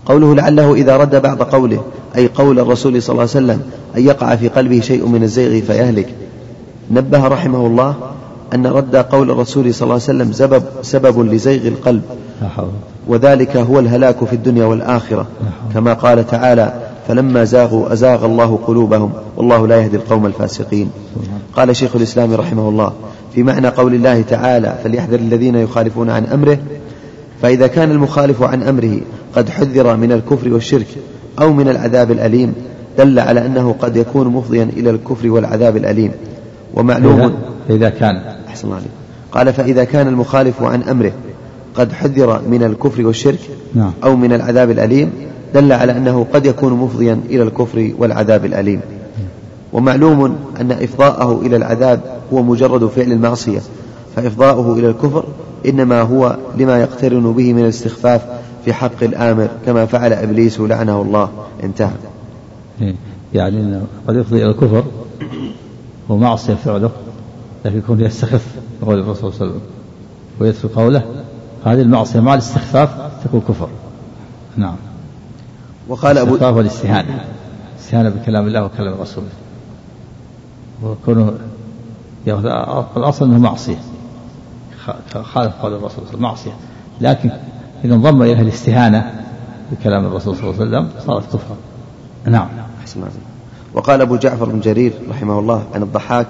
قوله 0.06 0.34
لعله 0.34 0.74
إذا 0.74 0.96
رد 0.96 1.22
بعض 1.22 1.42
قوله 1.42 1.80
أي 2.16 2.28
قول 2.34 2.58
الرسول 2.58 3.02
صلى 3.02 3.12
الله 3.12 3.20
عليه 3.20 3.30
وسلم 3.30 3.60
أن 3.96 4.02
يقع 4.02 4.36
في 4.36 4.48
قلبه 4.48 4.80
شيء 4.80 5.06
من 5.06 5.22
الزيغ 5.22 5.64
فيهلك. 5.64 6.08
نبه 6.90 7.28
رحمه 7.28 7.66
الله 7.66 7.94
أن 8.54 8.66
رد 8.66 8.96
قول 8.96 9.30
الرسول 9.30 9.74
صلى 9.74 9.82
الله 9.82 9.94
عليه 9.94 10.04
وسلم 10.04 10.32
سبب, 10.32 10.62
سبب 10.82 11.20
لزيغ 11.20 11.68
القلب. 11.68 12.02
وذلك 13.08 13.56
هو 13.56 13.78
الهلاك 13.78 14.24
في 14.24 14.32
الدنيا 14.32 14.64
والآخرة. 14.64 15.26
كما 15.74 15.92
قال 15.92 16.26
تعالى 16.26 16.72
فلما 17.08 17.44
زاغوا 17.44 17.92
أزاغ 17.92 18.24
الله 18.24 18.58
قلوبهم 18.66 19.12
والله 19.36 19.66
لا 19.66 19.80
يهدي 19.80 19.96
القوم 19.96 20.26
الفاسقين. 20.26 20.90
قال 21.56 21.76
شيخ 21.76 21.96
الإسلام 21.96 22.34
رحمه 22.34 22.68
الله 22.68 22.92
في 23.34 23.42
معنى 23.42 23.68
قول 23.68 23.94
الله 23.94 24.22
تعالى 24.22 24.78
فليحذر 24.84 25.18
الذين 25.18 25.54
يخالفون 25.54 26.10
عن 26.10 26.24
أمره 26.24 26.58
فإذا 27.42 27.66
كان 27.66 27.90
المخالف 27.90 28.42
عن 28.42 28.62
أمره 28.62 29.00
قد 29.36 29.48
حذر 29.48 29.96
من 29.96 30.12
الكفر 30.12 30.52
والشرك 30.52 30.86
أو 31.40 31.52
من 31.52 31.68
العذاب 31.68 32.10
الأليم 32.10 32.54
دل 32.98 33.18
على 33.18 33.46
أنه 33.46 33.74
قد 33.80 33.96
يكون 33.96 34.28
مفضيا 34.28 34.68
إلى 34.76 34.90
الكفر 34.90 35.30
والعذاب 35.30 35.76
الأليم. 35.76 36.10
ومعلوم 36.74 37.34
إذا 37.70 37.88
كان. 37.88 38.22
أحسن 38.48 38.64
الله 38.64 38.76
عليك. 38.76 38.90
قال 39.32 39.52
فإذا 39.52 39.84
كان 39.84 40.08
المخالف 40.08 40.62
عن 40.62 40.82
أمره 40.82 41.12
قد 41.74 41.92
حذر 41.92 42.42
من 42.48 42.62
الكفر 42.62 43.06
والشرك 43.06 43.40
نعم. 43.74 43.92
أو 44.04 44.16
من 44.16 44.32
العذاب 44.32 44.70
الأليم 44.70 45.10
دل 45.54 45.72
على 45.72 45.96
أنه 45.96 46.26
قد 46.32 46.46
يكون 46.46 46.72
مفضيا 46.72 47.20
إلى 47.30 47.42
الكفر 47.42 47.92
والعذاب 47.98 48.44
الأليم. 48.44 48.80
ومعلوم 49.72 50.36
أن 50.60 50.72
إفضاءه 50.72 51.40
إلى 51.46 51.56
العذاب 51.56 52.00
هو 52.32 52.42
مجرد 52.42 52.86
فعل 52.86 53.12
المعصية 53.12 53.60
فإفضاؤه 54.16 54.78
إلى 54.78 54.88
الكفر 54.88 55.24
إنما 55.66 56.02
هو 56.02 56.36
لما 56.58 56.80
يقترن 56.80 57.32
به 57.32 57.52
من 57.52 57.62
الاستخفاف 57.62 58.20
في 58.64 58.72
حق 58.72 59.02
الآمر 59.02 59.48
كما 59.66 59.86
فعل 59.86 60.12
إبليس 60.12 60.60
لعنه 60.60 61.02
الله. 61.02 61.30
انتهى. 61.62 61.90
إيه. 62.82 62.94
يعني 63.34 63.80
قد 64.08 64.16
يفضي 64.16 64.42
إلى 64.42 64.50
الكفر 64.50 64.84
ومعصية 66.08 66.54
فعله 66.54 66.90
لكن 67.64 67.78
يكون 67.78 68.00
يستخف 68.00 68.46
بقول 68.82 68.98
الرسول 68.98 69.32
صلى 69.32 69.46
الله 69.46 69.52
عليه 69.52 69.60
وسلم. 69.60 69.60
ويترك 70.40 70.72
قوله 70.72 71.04
هذه 71.64 71.80
المعصية 71.80 72.20
مع 72.20 72.34
الاستخفاف 72.34 72.90
تكون 73.24 73.40
كفر. 73.48 73.68
نعم. 74.56 74.76
وقال 75.88 76.18
أبو 76.18 76.30
الاستخفاف 76.30 76.56
والاستهانة. 76.56 77.24
الاستهانة 77.74 78.08
بكلام 78.08 78.46
الله 78.46 78.64
وكلام 78.64 79.00
رسوله 79.00 79.26
وكونه 80.84 81.32
يأخذ 82.26 82.46
الأصل 82.96 83.24
أنه 83.24 83.38
معصية. 83.38 83.78
خالف 85.22 85.54
قول 85.62 85.72
الرسول 85.74 85.90
صلى 85.90 86.14
الله 86.14 86.28
عليه 86.28 86.38
وسلم. 86.38 86.52
معصية. 86.52 86.52
لكن 87.00 87.30
إذا 87.84 87.94
انضم 87.94 88.22
إليها 88.22 88.40
الاستهانة 88.40 89.10
بكلام 89.72 90.06
الرسول 90.06 90.36
صلى 90.36 90.50
الله 90.50 90.60
عليه 90.60 90.70
وسلم 90.70 90.88
صارت 91.06 91.26
كفرا. 91.26 91.56
نعم. 92.26 92.48
أحسن. 92.80 93.00
وقال 93.74 94.00
أبو 94.00 94.16
جعفر 94.16 94.44
بن 94.44 94.60
جرير 94.60 94.92
رحمه 95.10 95.38
الله 95.38 95.62
عن 95.74 95.82
الضحاك 95.82 96.26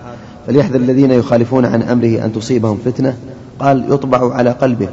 فليحذر 0.47 0.77
الذين 0.77 1.11
يخالفون 1.11 1.65
عن 1.65 1.83
أمره 1.83 2.25
أن 2.25 2.33
تصيبهم 2.33 2.79
فتنة. 2.85 3.17
قال 3.59 3.93
يطبع 3.93 4.35
على 4.35 4.51
قلبه 4.51 4.89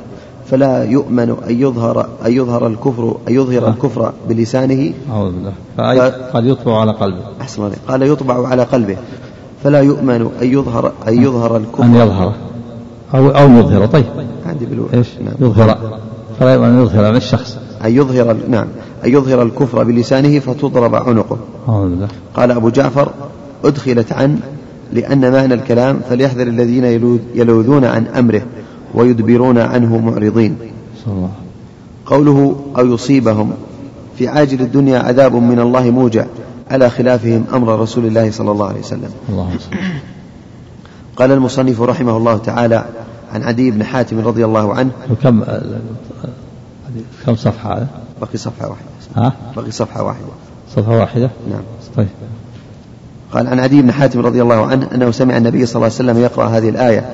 فلا 0.49 0.84
يؤمن 0.84 1.30
أن 1.49 1.62
يظهر 1.62 2.09
أن 2.26 2.32
يظهر 2.32 2.68
الكفر 2.68 3.18
أن 3.28 3.34
يظهر 3.34 3.70
الكفر 3.70 4.14
بلسانه. 4.30 4.93
أعوذ 5.12 5.32
بالله. 5.32 5.53
قال 6.34 6.47
يطبع 6.47 6.80
على 6.80 6.91
قلبه. 6.91 7.22
أحسن 7.41 7.64
الله. 7.64 7.76
قال 7.88 8.01
يطبع 8.01 8.47
على 8.47 8.64
قلبه 8.64 8.97
فلا 9.64 9.82
يؤمن 9.82 10.30
أن 10.41 10.47
يظهر 10.47 10.91
أن 11.07 11.24
يظهر 11.24 11.57
الكفر. 11.57 11.84
أن 11.84 11.95
يظهر. 11.95 12.34
أو 13.14 13.30
أو 13.30 13.49
يظهر. 13.49 13.86
طيب. 13.86 14.05
عندي 14.45 14.66
بالو... 14.66 14.88
إيش؟ 14.93 15.07
نعم. 15.20 15.34
يظهر. 15.39 15.99
يؤمن 16.50 16.66
أن 16.66 16.84
يظهر 16.84 17.12
من 17.12 17.18
الشخص. 17.18 17.58
أن 17.86 17.92
يظهر 17.92 18.38
نعم. 18.50 18.68
أن 19.06 19.10
يظهر 19.10 19.42
الكفر 19.44 19.84
بلسانه 19.84 20.39
فتضرب 20.39 20.96
عنقه. 20.96 21.38
قال 22.36 22.52
أبو 22.52 22.70
جعفر 22.70 23.12
أدخلت 23.64 24.12
عن 24.12 24.39
لأن 24.94 25.32
معنى 25.32 25.54
الكلام 25.54 26.02
فليحذر 26.10 26.48
الذين 26.48 26.86
يلوذون 27.36 27.86
عن 27.86 28.08
أمره 28.08 28.42
ويدبرون 28.94 29.58
عنه 29.58 29.98
معرضين. 29.98 30.58
قوله 32.06 32.56
أو 32.78 32.94
يصيبهم. 32.94 33.54
في 34.18 34.28
عاجل 34.28 34.62
الدنيا 34.62 35.00
عذاب 35.00 35.36
من 35.36 35.60
الله 35.60 35.89
موجع 35.89 36.26
على 36.72 36.89
خلافهم 36.89 37.46
أمر 37.54 37.80
رسول 37.80 38.06
الله 38.06 38.32
صلى 38.32 38.52
الله 38.52 38.68
عليه 38.68 38.80
وسلم. 38.80 39.10
قال 41.16 41.32
المصنف 41.32 41.82
رحمه 41.82 42.18
الله 42.18 42.38
تعالى 42.38 42.86
عن 43.34 43.44
عدي 43.44 43.72
بن 43.72 43.84
حاتم 43.84 44.20
رضي 44.20 44.46
الله 44.46 44.74
عنه. 44.74 44.92
وكم 45.12 45.44
كم 47.26 47.36
صفحة؟ 47.36 47.74
هذا؟ 47.78 47.88
بقي 48.22 48.38
صفحة 48.38 48.70
واحدة. 48.70 48.86
ها؟ 49.16 49.34
بقي 49.56 49.72
صفحة 49.72 50.04
واحدة. 50.04 50.26
صفحة 50.76 50.98
واحدة؟ 50.98 51.30
نعم. 51.50 51.62
طيب. 51.98 52.08
قال 53.34 53.48
عن 53.48 53.60
عدي 53.60 53.82
بن 53.82 53.92
حاتم 53.92 54.20
رضي 54.20 54.42
الله 54.42 54.66
عنه 54.66 54.88
أنه 54.96 55.12
سمع 55.12 55.38
النبي 55.38 55.66
صلى 55.66 55.76
الله 55.76 55.86
عليه 55.86 55.96
وسلم 55.96 56.18
يقرأ 56.18 56.46
هذه 56.46 56.70
الآية. 56.70 57.10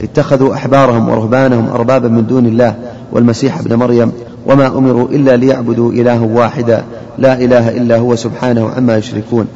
اتخذوا 0.00 0.54
أحبارهم 0.54 1.08
ورهبانهم 1.08 1.68
أربابا 1.68 2.08
من 2.08 2.26
دون 2.26 2.46
الله 2.46 2.76
والمسيح 3.12 3.58
ابن 3.58 3.74
مريم 3.74 4.12
وما 4.46 4.66
أمروا 4.66 5.08
إلا 5.08 5.36
ليعبدوا 5.36 5.92
إلها 5.92 6.20
واحدا. 6.20 6.84
لا 7.18 7.32
إله 7.32 7.68
إلا 7.76 7.98
هو 7.98 8.16
سبحانه 8.16 8.70
عما 8.76 8.96
يشركون. 8.96 9.46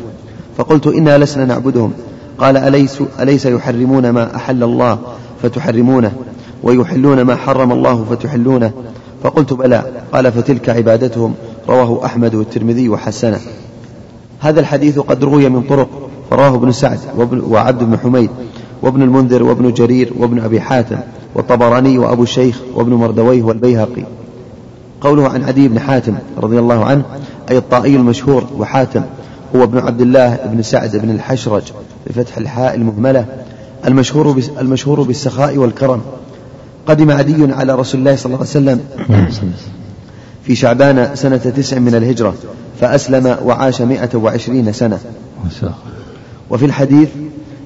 فقلت 0.56 0.86
إنا 0.86 1.18
لسنا 1.18 1.44
نعبدهم. 1.44 1.92
قال 2.38 2.56
أليس, 2.56 3.02
أليس 3.20 3.46
يحرمون 3.46 4.10
ما 4.10 4.36
أحل 4.36 4.62
الله 4.62 4.98
فتحرمونه 5.42 6.12
ويحلون 6.62 7.22
ما 7.22 7.36
حرم 7.36 7.72
الله 7.72 8.04
فتحلونه 8.10 8.72
فقلت 9.22 9.52
بلى 9.52 9.84
قال 10.12 10.32
فتلك 10.32 10.68
عبادتهم 10.68 11.34
رواه 11.68 12.04
أحمد 12.04 12.34
والترمذي 12.34 12.88
وحسنه 12.88 13.38
هذا 14.40 14.60
الحديث 14.60 14.98
قد 14.98 15.24
روي 15.24 15.48
من 15.48 15.62
طرق 15.62 15.88
فراه 16.30 16.54
ابن 16.54 16.72
سعد 16.72 16.98
وعبد 17.48 17.84
بن 17.84 17.98
حميد 17.98 18.30
وابن 18.82 19.02
المنذر 19.02 19.42
وابن 19.42 19.72
جرير 19.72 20.12
وابن 20.18 20.40
أبي 20.40 20.60
حاتم 20.60 20.98
والطبراني 21.34 21.98
وأبو 21.98 22.22
الشيخ 22.22 22.60
وابن 22.74 22.92
مردويه 22.92 23.42
والبيهقي. 23.42 24.04
قوله 25.00 25.28
عن 25.28 25.44
عدي 25.44 25.68
بن 25.68 25.80
حاتم 25.80 26.14
رضي 26.38 26.58
الله 26.58 26.84
عنه 26.84 27.04
أي 27.50 27.58
الطائي 27.58 27.96
المشهور 27.96 28.44
وحاتم 28.58 29.02
هو 29.56 29.62
ابن 29.62 29.78
عبد 29.78 30.00
الله 30.00 30.38
بن 30.44 30.62
سعد 30.62 30.96
بن 30.96 31.10
الحشرج 31.10 31.62
بفتح 32.06 32.36
الحاء 32.36 32.74
المهملة 32.74 33.26
المشهور 33.86 34.42
المشهور 34.60 35.02
بالسخاء 35.02 35.56
والكرم. 35.56 36.00
قدم 36.86 37.10
عدي 37.10 37.52
على 37.52 37.74
رسول 37.74 38.00
الله 38.00 38.16
صلى 38.16 38.26
الله 38.26 38.38
عليه 38.38 38.50
وسلم 38.50 38.80
في 40.44 40.54
شعبان 40.54 41.10
سنة 41.14 41.36
تسع 41.36 41.78
من 41.78 41.94
الهجرة 41.94 42.34
فأسلم 42.80 43.36
وعاش 43.44 43.82
مئة 43.82 44.16
وعشرين 44.16 44.72
سنة. 44.72 44.98
وفي 46.50 46.66
الحديث 46.66 47.08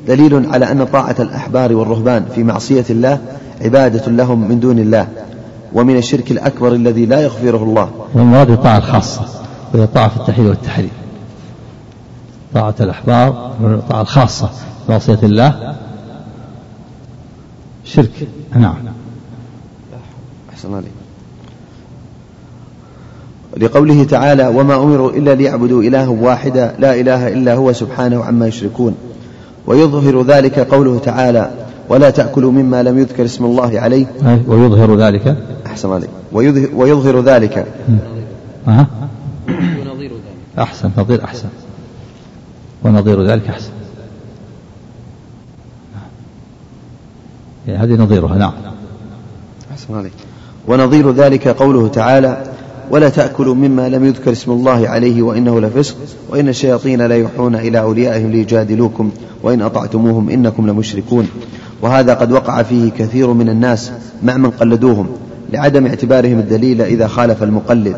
دليل 0.08 0.46
على 0.52 0.72
أن 0.72 0.84
طاعة 0.84 1.16
الأحبار 1.18 1.72
والرهبان 1.72 2.24
في 2.34 2.42
معصية 2.44 2.84
الله 2.90 3.18
عبادة 3.62 4.12
لهم 4.12 4.48
من 4.48 4.60
دون 4.60 4.78
الله 4.78 5.08
ومن 5.72 5.96
الشرك 5.96 6.30
الأكبر 6.30 6.72
الذي 6.72 7.06
لا 7.06 7.20
يغفره 7.20 7.64
الله. 7.64 7.90
والمراد 8.14 8.50
الطاعة 8.50 8.78
الخاصة 8.78 9.24
وهي 9.74 9.86
طاعة 9.86 10.08
في 10.08 10.16
التحليل 10.16 10.48
والتحريم. 10.48 10.90
طاعة 12.54 12.74
الأحبار 12.80 13.52
الطاعة 13.60 14.02
الخاصة 14.02 14.50
معصية 14.88 15.18
الله 15.22 15.76
شرك. 17.86 18.28
نعم. 18.54 18.74
أحسن 20.52 20.74
عليك. 20.74 20.92
لقوله 23.56 24.04
تعالى 24.04 24.46
وما 24.46 24.74
أمروا 24.74 25.10
إلا 25.10 25.34
ليعبدوا 25.34 25.82
إلها 25.82 26.08
واحدا 26.08 26.74
لا 26.78 26.94
إله 26.94 27.28
إلا 27.28 27.54
هو 27.54 27.72
سبحانه 27.72 28.24
عما 28.24 28.46
يشركون. 28.46 28.94
ويظهر 29.66 30.22
ذلك 30.22 30.58
قوله 30.58 30.98
تعالى 30.98 31.50
ولا 31.88 32.10
تأكلوا 32.10 32.52
مما 32.52 32.82
لم 32.82 32.98
يذكر 32.98 33.24
اسم 33.24 33.44
الله 33.44 33.80
عليه. 33.80 34.06
ويظهر 34.46 34.96
ذلك. 34.96 35.36
أحسن 35.66 35.90
عليك. 35.90 36.10
ويظهر, 36.32 36.68
ويظهر 36.74 37.20
ذلك. 37.20 37.66
أه؟ 38.68 38.86
ونظير 39.48 40.10
ذلك. 40.10 40.58
أحسن 40.58 40.90
نظير 40.96 41.24
أحسن. 41.24 41.48
ونظير 42.84 43.26
ذلك 43.26 43.48
أحسن. 43.48 43.75
هذه 47.68 47.94
نظيرها 47.94 48.38
نعم. 48.38 48.52
أحسن 49.72 49.94
عليك. 49.94 50.12
ونظير 50.68 51.12
ذلك 51.12 51.48
قوله 51.48 51.88
تعالى 51.88 52.42
ولا 52.90 53.08
تأكلوا 53.08 53.54
مما 53.54 53.88
لم 53.88 54.04
يذكر 54.04 54.32
اسم 54.32 54.52
الله 54.52 54.88
عليه 54.88 55.22
وإنه 55.22 55.60
لفسق 55.60 55.96
وإن 56.30 56.48
الشياطين 56.48 57.02
لا 57.02 57.16
يوحون 57.16 57.54
إلى 57.54 57.80
أوليائهم 57.80 58.30
ليجادلوكم 58.30 59.10
وإن 59.42 59.62
أطعتموهم 59.62 60.30
إنكم 60.30 60.66
لمشركون 60.66 61.28
وهذا 61.82 62.14
قد 62.14 62.32
وقع 62.32 62.62
فيه 62.62 62.90
كثير 62.90 63.32
من 63.32 63.48
الناس 63.48 63.92
مع 64.22 64.36
من 64.36 64.50
قلدوهم 64.50 65.08
لعدم 65.52 65.86
اعتبارهم 65.86 66.38
الدليل 66.38 66.82
إذا 66.82 67.06
خالف 67.06 67.42
المقلد. 67.42 67.96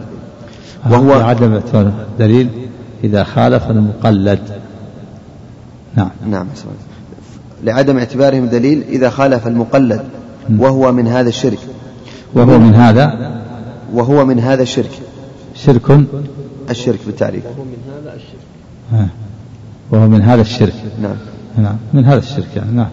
وهو 0.91 1.15
لعدم 1.15 1.53
اعتبار 1.53 1.93
الدليل 2.13 2.49
إذا 3.05 3.25
خالف 3.25 3.71
المقلد. 3.71 4.41
نعم. 5.97 6.11
نعم 6.31 6.47
لعدم 7.65 7.99
اعتبارهم 7.99 8.47
دليل 8.47 8.85
إذا 8.89 9.11
خالف 9.11 9.47
المقلد 9.47 10.03
وهو 10.59 10.93
من 10.93 11.07
هذا 11.07 11.29
الشرك. 11.29 11.59
وهو 12.35 12.59
من 12.59 12.75
هذا؟ 12.75 13.39
وهو 13.93 14.25
من 14.25 14.41
هذا 14.41 14.63
الشرك. 14.63 14.91
شرك. 15.55 16.01
الشرك 16.71 16.99
بالتعريف. 17.07 17.45
وهو 17.45 17.65
من 17.65 17.79
هذا 17.93 18.15
الشرك. 18.15 19.09
وهو 19.91 20.09
من 20.09 20.23
هذا 20.23 20.41
الشرك. 20.41 20.75
نعم. 21.03 21.17
نعم. 21.59 21.77
من 21.95 22.05
هذا 22.05 22.19
الشرك 22.19 22.57
يعني 22.57 22.73
نعم. 22.73 22.89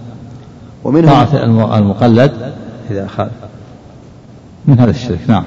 ومنهم 0.84 1.10
طاعة 1.10 1.44
المقلد 1.78 2.54
إذا 2.92 3.08
خالف. 3.08 3.32
من 4.68 4.80
هذا 4.80 4.92
الشرك 4.92 5.20
نعم. 5.28 5.44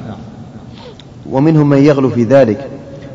ومنهم 1.31 1.69
من 1.69 1.79
يغلو 1.79 2.11
في 2.11 2.25
ذلك 2.25 2.69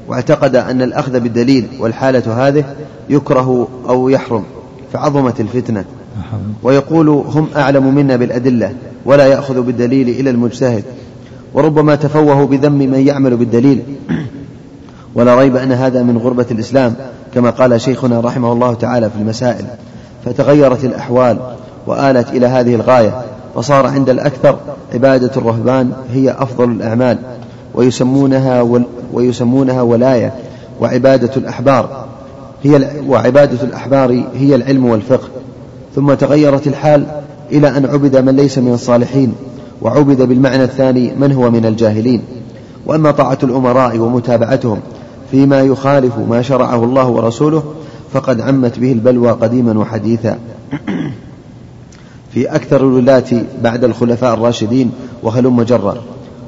واعتقد 0.07 0.55
أن 0.55 0.81
الأخذ 0.81 1.19
بالدليل 1.19 1.67
والحالة 1.79 2.47
هذه 2.47 2.65
يكره 3.09 3.67
أو 3.89 4.09
يحرم. 4.09 4.43
فعظمت 4.93 5.39
الفتنة. 5.39 5.85
ويقول 6.63 7.09
هم 7.09 7.47
أعلم 7.55 7.95
منا 7.95 8.15
بالأدلة 8.15 8.73
ولا 9.05 9.25
يأخذ 9.25 9.61
بالدليل 9.61 10.09
إلى 10.09 10.29
المجتهد. 10.29 10.83
وربما 11.53 11.95
تفوه 11.95 12.45
بذم 12.45 12.71
من 12.71 13.07
يعمل 13.07 13.37
بالدليل. 13.37 13.83
ولا 15.15 15.35
ريب 15.35 15.55
أن 15.55 15.71
هذا 15.71 16.03
من 16.03 16.17
غربة 16.17 16.45
الإسلام 16.51 16.95
كما 17.33 17.49
قال 17.49 17.81
شيخنا 17.81 18.19
رحمه 18.19 18.53
الله 18.53 18.73
تعالى 18.73 19.09
في 19.09 19.15
المسائل. 19.15 19.65
فتغيرت 20.25 20.85
الأحوال 20.85 21.37
وآلت 21.87 22.29
إلى 22.29 22.47
هذه 22.47 22.75
الغاية 22.75 23.21
فصار 23.55 23.87
عند 23.87 24.09
الأكثر 24.09 24.57
عبادة 24.93 25.31
الرهبان 25.37 25.91
هي 26.13 26.31
أفضل 26.31 26.71
الأعمال. 26.71 27.17
ويسمونها 27.73 28.81
ويسمونها 29.13 29.81
ولاية 29.81 30.33
وعبادة 30.79 31.31
الأحبار. 31.37 32.02
هي 32.63 32.89
وعبادة 33.07 33.63
الأحبار 33.63 34.23
هي 34.35 34.55
العلم 34.55 34.85
والفقه. 34.85 35.27
ثم 35.95 36.13
تغيرت 36.13 36.67
الحال 36.67 37.05
إلى 37.51 37.77
أن 37.77 37.85
عبد 37.85 38.17
من 38.17 38.35
ليس 38.35 38.57
من 38.57 38.73
الصالحين 38.73 39.33
وعبد 39.81 40.21
بالمعنى 40.21 40.63
الثاني 40.63 41.13
من 41.19 41.31
هو 41.31 41.51
من 41.51 41.65
الجاهلين. 41.65 42.21
وأما 42.85 43.11
طاعة 43.11 43.37
الأمراء 43.43 43.97
ومتابعتهم 43.97 44.79
فيما 45.31 45.61
يخالف 45.61 46.17
ما 46.29 46.41
شرعه 46.41 46.83
الله 46.83 47.07
ورسوله 47.07 47.63
فقد 48.13 48.41
عمت 48.41 48.79
به 48.79 48.91
البلوى 48.91 49.31
قديما 49.31 49.79
وحديثا. 49.79 50.39
في 52.33 52.55
أكثر 52.55 52.77
الولاة 52.77 53.43
بعد 53.63 53.83
الخلفاء 53.83 54.33
الراشدين 54.33 54.91
وهلم 55.23 55.61
جرا. 55.61 55.95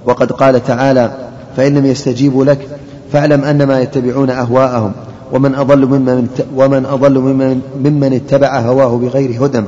وقد 0.06 0.32
قال 0.32 0.64
تعالى 0.64 1.12
فإن 1.58 1.78
لم 1.78 1.86
يستجيبوا 1.86 2.46
لك 2.46 2.68
فاعلم 3.12 3.44
أنما 3.44 3.82
يتبعون 3.82 4.30
أهواءهم 4.30 4.92
ومن 5.32 5.56
أضل 5.56 5.86
ممن 5.86 6.28
ومن 6.56 6.86
أضل 6.86 7.20
ممن, 7.20 7.62
ممن 7.84 8.14
اتبع 8.14 8.60
هواه 8.60 8.98
بغير 8.98 9.46
هدى. 9.46 9.64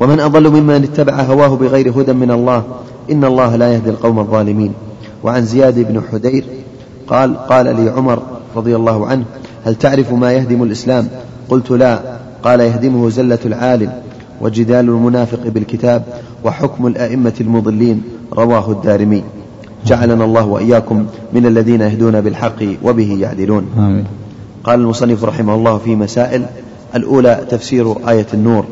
ومن 0.00 0.20
أضل 0.20 0.50
ممن 0.50 0.82
اتبع 0.84 1.14
هواه 1.14 1.56
بغير 1.56 1.90
هدى 1.90 2.12
من 2.12 2.30
الله 2.30 2.64
إن 3.10 3.24
الله 3.24 3.56
لا 3.56 3.74
يهدي 3.74 3.90
القوم 3.90 4.18
الظالمين. 4.18 4.72
وعن 5.24 5.44
زياد 5.44 5.78
بن 5.78 6.02
حدير 6.12 6.44
قال 7.08 7.36
قال 7.36 7.76
لي 7.76 7.90
عمر 7.90 8.22
رضي 8.56 8.76
الله 8.76 9.06
عنه 9.06 9.24
هل 9.64 9.74
تعرف 9.74 10.12
ما 10.12 10.32
يهدم 10.32 10.62
الإسلام؟ 10.62 11.08
قلت 11.48 11.70
لا. 11.70 12.00
قال 12.42 12.60
يهدمه 12.60 13.10
زلة 13.10 13.38
العالم 13.46 13.92
وجدال 14.40 14.88
المنافق 14.88 15.46
بالكتاب 15.46 16.04
وحكم 16.44 16.86
الأئمة 16.86 17.34
المضلين 17.40 18.02
رواه 18.32 18.70
الدارمي. 18.70 19.22
جعلنا 19.86 20.24
الله 20.24 20.46
وإياكم 20.46 21.06
من 21.32 21.46
الذين 21.46 21.80
يهدون 21.80 22.20
بالحق 22.20 22.62
وبه 22.82 23.18
يعدلون. 23.20 23.66
آمين. 23.78 24.04
قال 24.64 24.80
المصنف 24.80 25.24
رحمه 25.24 25.54
الله 25.54 25.78
في 25.78 25.96
مسائل. 25.96 26.46
الأولى 26.94 27.46
تفسير 27.50 28.08
آية 28.08 28.26
النور. 28.34 28.64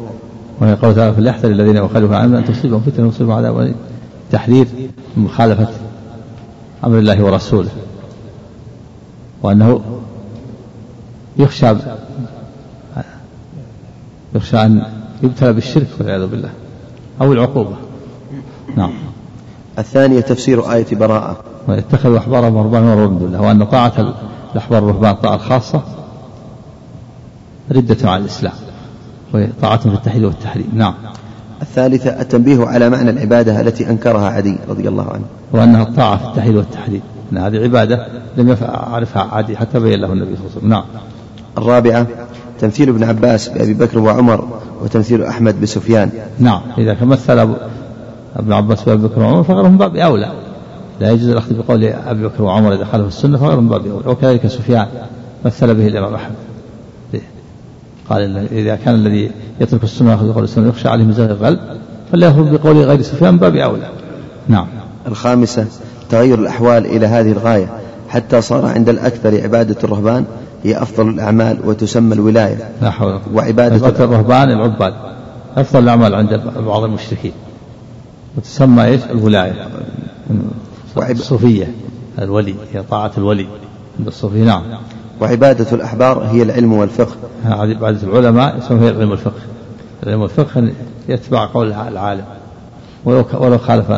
وهي 0.60 0.74
قول 0.74 0.94
تعالى 0.94 1.14
فليحذر 1.14 1.50
الذين 1.50 1.76
يخالفون 1.76 2.14
عن 2.14 2.34
أن 2.34 2.44
تصيبهم 2.44 2.80
فتنة 2.80 3.06
ويصيبهم 3.06 3.32
عذاب 3.32 3.58
أليم. 3.58 3.74
تحذير 4.32 4.66
مخالفة 5.16 5.68
أمر 6.84 6.98
الله 6.98 7.24
ورسوله. 7.24 7.70
وأنه 9.42 9.80
يخشى 11.36 11.74
يخشى 14.34 14.56
أن 14.56 14.82
يبتلى 15.22 15.52
بالشرك 15.52 15.86
والعياذ 15.98 16.26
بالله. 16.26 16.50
أو 17.20 17.32
العقوبة. 17.32 17.76
نعم. 18.76 18.92
الثانية 19.80 20.20
تفسير 20.20 20.72
آية 20.72 20.86
براءة. 20.92 21.36
ويتخذ 21.68 22.14
أحبارهم 22.14 22.56
ورهبانهم 22.56 23.12
من 23.12 23.18
دون 23.18 23.28
الله 23.28 23.40
وأن 23.40 23.64
طاعة 23.64 24.14
الأحبار 24.54 24.84
والرهبان 24.84 25.10
الطاعة 25.10 25.34
الخاصة 25.34 25.82
ردة 27.72 28.10
عن 28.10 28.20
الإسلام. 28.20 28.52
طاعتهم 29.62 29.92
في 29.92 29.98
التحليل 29.98 30.24
والتحريم. 30.24 30.70
نعم. 30.74 30.94
الثالثة 31.62 32.20
التنبيه 32.20 32.64
على 32.64 32.90
معنى 32.90 33.10
العبادة 33.10 33.60
التي 33.60 33.90
أنكرها 33.90 34.28
عدي 34.28 34.56
رضي 34.68 34.88
الله 34.88 35.10
عنه. 35.10 35.24
وأنها 35.52 35.82
الطاعة 35.82 36.16
في 36.16 36.24
التحليل 36.24 36.56
والتحريم. 36.56 37.02
أن 37.32 37.38
هذه 37.38 37.62
عبادة 37.62 38.06
لم 38.36 38.48
يعرفها 38.48 39.22
عادي 39.22 39.56
حتى 39.56 39.80
بين 39.80 40.00
له 40.00 40.12
النبي 40.12 40.36
صلى 40.36 40.44
الله 40.44 40.50
عليه 40.50 40.58
وسلم. 40.58 40.68
نعم. 40.68 40.84
الرابعة 41.58 42.06
تمثيل 42.60 42.88
ابن 42.88 43.04
عباس 43.04 43.48
بأبي 43.48 43.74
بكر 43.74 43.98
وعمر 43.98 44.48
وتمثيل 44.82 45.22
أحمد 45.22 45.60
بسفيان. 45.60 46.10
نعم 46.38 46.60
إذا 46.78 46.94
تمثل 46.94 47.38
أبو 47.38 47.54
ابن 48.36 48.52
عباس 48.52 48.84
بأبي 48.84 49.02
بكر 49.02 49.20
وعمر 49.20 49.42
فغيرهم 49.42 49.78
باب 49.78 49.96
أولى. 49.96 50.32
لا 51.00 51.10
يجوز 51.10 51.28
الأخذ 51.28 51.54
بقول 51.54 51.84
أبي 51.84 52.24
بكر 52.24 52.42
وعمر 52.42 52.74
إذا 52.74 52.84
خالف 52.84 53.06
السنة 53.06 53.38
فغيرهم 53.38 53.68
باب 53.68 53.86
أولى. 53.86 54.06
وكذلك 54.06 54.46
سفيان 54.46 54.86
مثل 55.44 55.74
به 55.74 55.86
الإمام 55.86 56.14
أحمد. 56.14 56.34
قال 58.10 58.48
إذا 58.52 58.76
كان 58.76 58.94
الذي 58.94 59.30
يترك 59.60 59.84
السنة 59.84 60.08
ويأخذ 60.08 60.32
بقول 60.32 60.44
السنة 60.44 60.68
يخشى 60.68 60.88
عليه 60.88 61.04
مزاج 61.04 61.30
القلب 61.30 61.58
فليأخذ 62.12 62.56
بقول 62.56 62.76
غير 62.76 63.02
سفيان 63.02 63.38
باب 63.38 63.56
أولى. 63.56 63.88
نعم. 64.48 64.66
الخامسة 65.08 65.66
تغير 66.10 66.38
الأحوال 66.38 66.86
إلى 66.86 67.06
هذه 67.06 67.32
الغاية 67.32 67.68
حتى 68.08 68.40
صار 68.40 68.66
عند 68.66 68.88
الأكثر 68.88 69.42
عبادة 69.42 69.76
الرهبان 69.84 70.24
هي 70.64 70.82
أفضل 70.82 71.08
الأعمال 71.08 71.58
وتسمى 71.64 72.14
الولاية. 72.14 72.68
لا 72.82 72.90
حول 72.90 73.20
وعبادة 73.34 74.04
الرهبان 74.04 74.50
العباد. 74.50 74.94
أفضل 75.56 75.82
الأعمال 75.82 76.14
عند 76.14 76.40
بعض 76.66 76.84
المشركين. 76.84 77.32
وتسمى 78.36 78.84
إيش؟ 78.84 79.00
الولاية. 79.10 79.68
وعب... 80.96 81.10
الصوفية. 81.10 81.74
الولي 82.18 82.54
هي 82.72 82.82
طاعة 82.82 83.12
الولي. 83.18 83.46
عند 83.98 84.06
الصوفية 84.06 84.44
نعم. 84.44 84.62
وعبادة 85.20 85.66
الأحبار 85.72 86.18
هي 86.24 86.42
العلم 86.42 86.72
والفقه. 86.72 87.16
عبادة 87.44 88.02
العلماء 88.02 88.58
يسمى 88.58 88.80
هي 88.80 88.88
العلم 88.88 89.10
والفقه. 89.10 89.40
العلم 90.02 90.20
والفقه 90.20 90.72
يتبع 91.08 91.46
قول 91.46 91.72
العالم. 91.72 92.24
ولو 93.04 93.24
ولو 93.34 93.58
خالف 93.58 93.92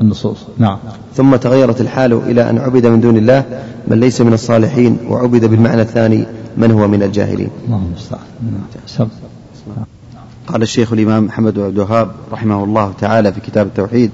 النصوص. 0.00 0.38
نعم. 0.58 0.78
ثم 1.14 1.36
تغيرت 1.36 1.80
الحال 1.80 2.12
إلى 2.12 2.50
أن 2.50 2.58
عبد 2.58 2.86
من 2.86 3.00
دون 3.00 3.16
الله 3.16 3.44
من 3.88 4.00
ليس 4.00 4.20
من 4.20 4.32
الصالحين 4.32 4.98
وعبد 5.08 5.44
بالمعنى 5.44 5.82
الثاني 5.82 6.24
من 6.56 6.70
هو 6.70 6.88
من 6.88 7.02
الجاهلين. 7.02 7.50
اللهم 7.66 7.86
المستعان 7.86 9.08
قال 10.48 10.62
الشيخ 10.62 10.92
الإمام 10.92 11.24
محمد 11.24 11.54
بن 11.54 11.62
عبد 11.62 11.74
الوهاب 11.74 12.10
رحمه 12.32 12.64
الله 12.64 12.92
تعالى 13.00 13.32
في 13.32 13.40
كتاب 13.40 13.66
التوحيد 13.66 14.10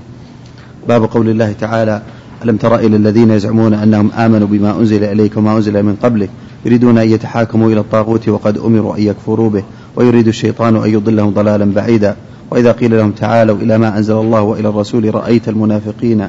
باب 0.89 1.05
قول 1.05 1.29
الله 1.29 1.53
تعالى 1.53 2.03
ألم 2.45 2.57
تر 2.57 2.77
إلى 2.77 2.97
الذين 2.97 3.31
يزعمون 3.31 3.75
أنهم 3.75 4.11
آمنوا 4.13 4.49
بما 4.49 4.79
أنزل 4.79 5.05
إليك 5.05 5.37
وما 5.37 5.57
أنزل 5.57 5.83
من 5.83 5.97
قبلك 6.03 6.31
يريدون 6.65 6.99
أن 6.99 7.11
يتحاكموا 7.11 7.71
إلى 7.71 7.81
الطاغوت 7.81 8.29
وقد 8.29 8.59
أمروا 8.59 8.97
أن 8.97 9.03
يكفروا 9.03 9.51
به 9.51 9.65
ويريد 9.97 10.29
الشيطان 10.29 10.77
أن 10.77 10.91
يضلهم 10.91 11.31
ضلالا 11.31 11.65
بعيدا. 11.65 12.17
وإذا 12.51 12.73
قيل 12.73 12.97
لهم 12.97 13.11
تعالوا 13.11 13.57
إلى 13.57 13.79
ما 13.79 13.99
أنزل 13.99 14.15
الله 14.15 14.43
وإلى 14.43 14.69
الرسول 14.69 15.15
رأيت 15.15 15.49
المنافقين 15.49 16.29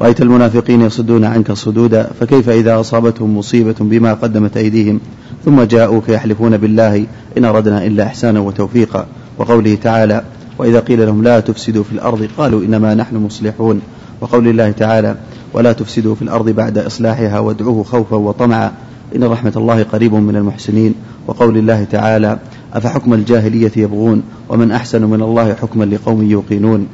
رأيت 0.00 0.20
المنافقين 0.22 0.80
يصدون 0.80 1.24
عنك 1.24 1.52
صدودا 1.52 2.10
فكيف 2.20 2.48
إذا 2.48 2.80
أصابتهم 2.80 3.38
مصيبة 3.38 3.74
بما 3.80 4.14
قدمت 4.14 4.56
أيديهم؟ 4.56 5.00
ثم 5.44 5.62
جاءوك 5.62 6.08
يحلفون 6.08 6.56
بالله 6.56 7.06
إن 7.38 7.44
أردنا 7.44 7.86
إلا 7.86 8.04
إحسانا 8.04 8.40
وتوفيقا. 8.40 9.06
وقوله 9.38 9.74
تعالى 9.74 10.22
وإذا 10.58 10.80
قيل 10.80 11.06
لهم 11.06 11.22
لا 11.22 11.40
تفسدوا 11.40 11.84
في 11.84 11.92
الأرض 11.92 12.28
قالوا 12.38 12.60
إنما 12.60 12.94
نحن 12.94 13.16
مصلحون. 13.16 13.80
وقول 14.20 14.48
الله 14.48 14.70
تعالى 14.70 15.16
ولا 15.52 15.72
تفسدوا 15.72 16.14
في 16.14 16.22
الأرض 16.22 16.48
بعد 16.48 16.78
إصلاحها 16.78 17.38
وادعوه 17.38 17.82
خوفا 17.82 18.16
وطمعا. 18.16 18.72
إن 19.16 19.24
رحمة 19.24 19.52
الله 19.56 19.82
قريب 19.82 20.14
من 20.14 20.36
المحسنين. 20.36 20.94
وقول 21.26 21.58
الله 21.58 21.84
تعالى 21.84 22.38
أفحكم 22.74 23.14
الجاهلية 23.14 23.72
يبغون 23.76 24.22
ومن 24.48 24.70
أحسن 24.70 25.04
من 25.04 25.22
الله 25.22 25.54
حكما 25.54 25.84
لقوم 25.84 26.30
يوقنون. 26.30 26.86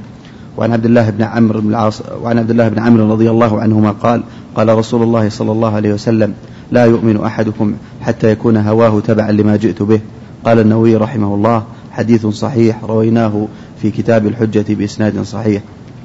وعن 0.57 0.73
عبد 0.73 0.85
الله 0.85 1.11
بن 1.11 1.23
عمرو 1.23 1.61
بن 1.61 1.69
العاص 1.69 2.03
وعن 2.23 2.39
عبد 2.39 2.51
الله 2.51 2.69
بن 2.69 2.79
عمرو 2.79 3.13
رضي 3.13 3.31
الله 3.31 3.61
عنهما 3.61 3.91
قال 3.91 4.23
قال 4.57 4.79
رسول 4.79 5.03
الله 5.03 5.29
صلى 5.29 5.53
الله 5.53 5.75
عليه 5.75 5.93
وسلم 5.93 6.35
لا 6.73 6.85
يؤمن 6.85 7.25
أحدكم 7.25 7.75
حتى 8.01 8.31
يكون 8.31 8.57
هواه 8.57 9.01
تبعا 9.01 9.33
لما 9.33 9.57
جئت 9.57 9.83
به. 9.83 10.01
قال 10.45 10.59
النووي 10.59 10.97
رحمه 10.97 11.35
الله 11.35 11.63
حديث 11.95 12.27
صحيح 12.27 12.85
رويناه 12.85 13.49
في 13.83 13.91
كتاب 13.91 14.27
الحجة 14.27 14.65
بإسناد 14.69 15.23
صحيح. 15.23 15.63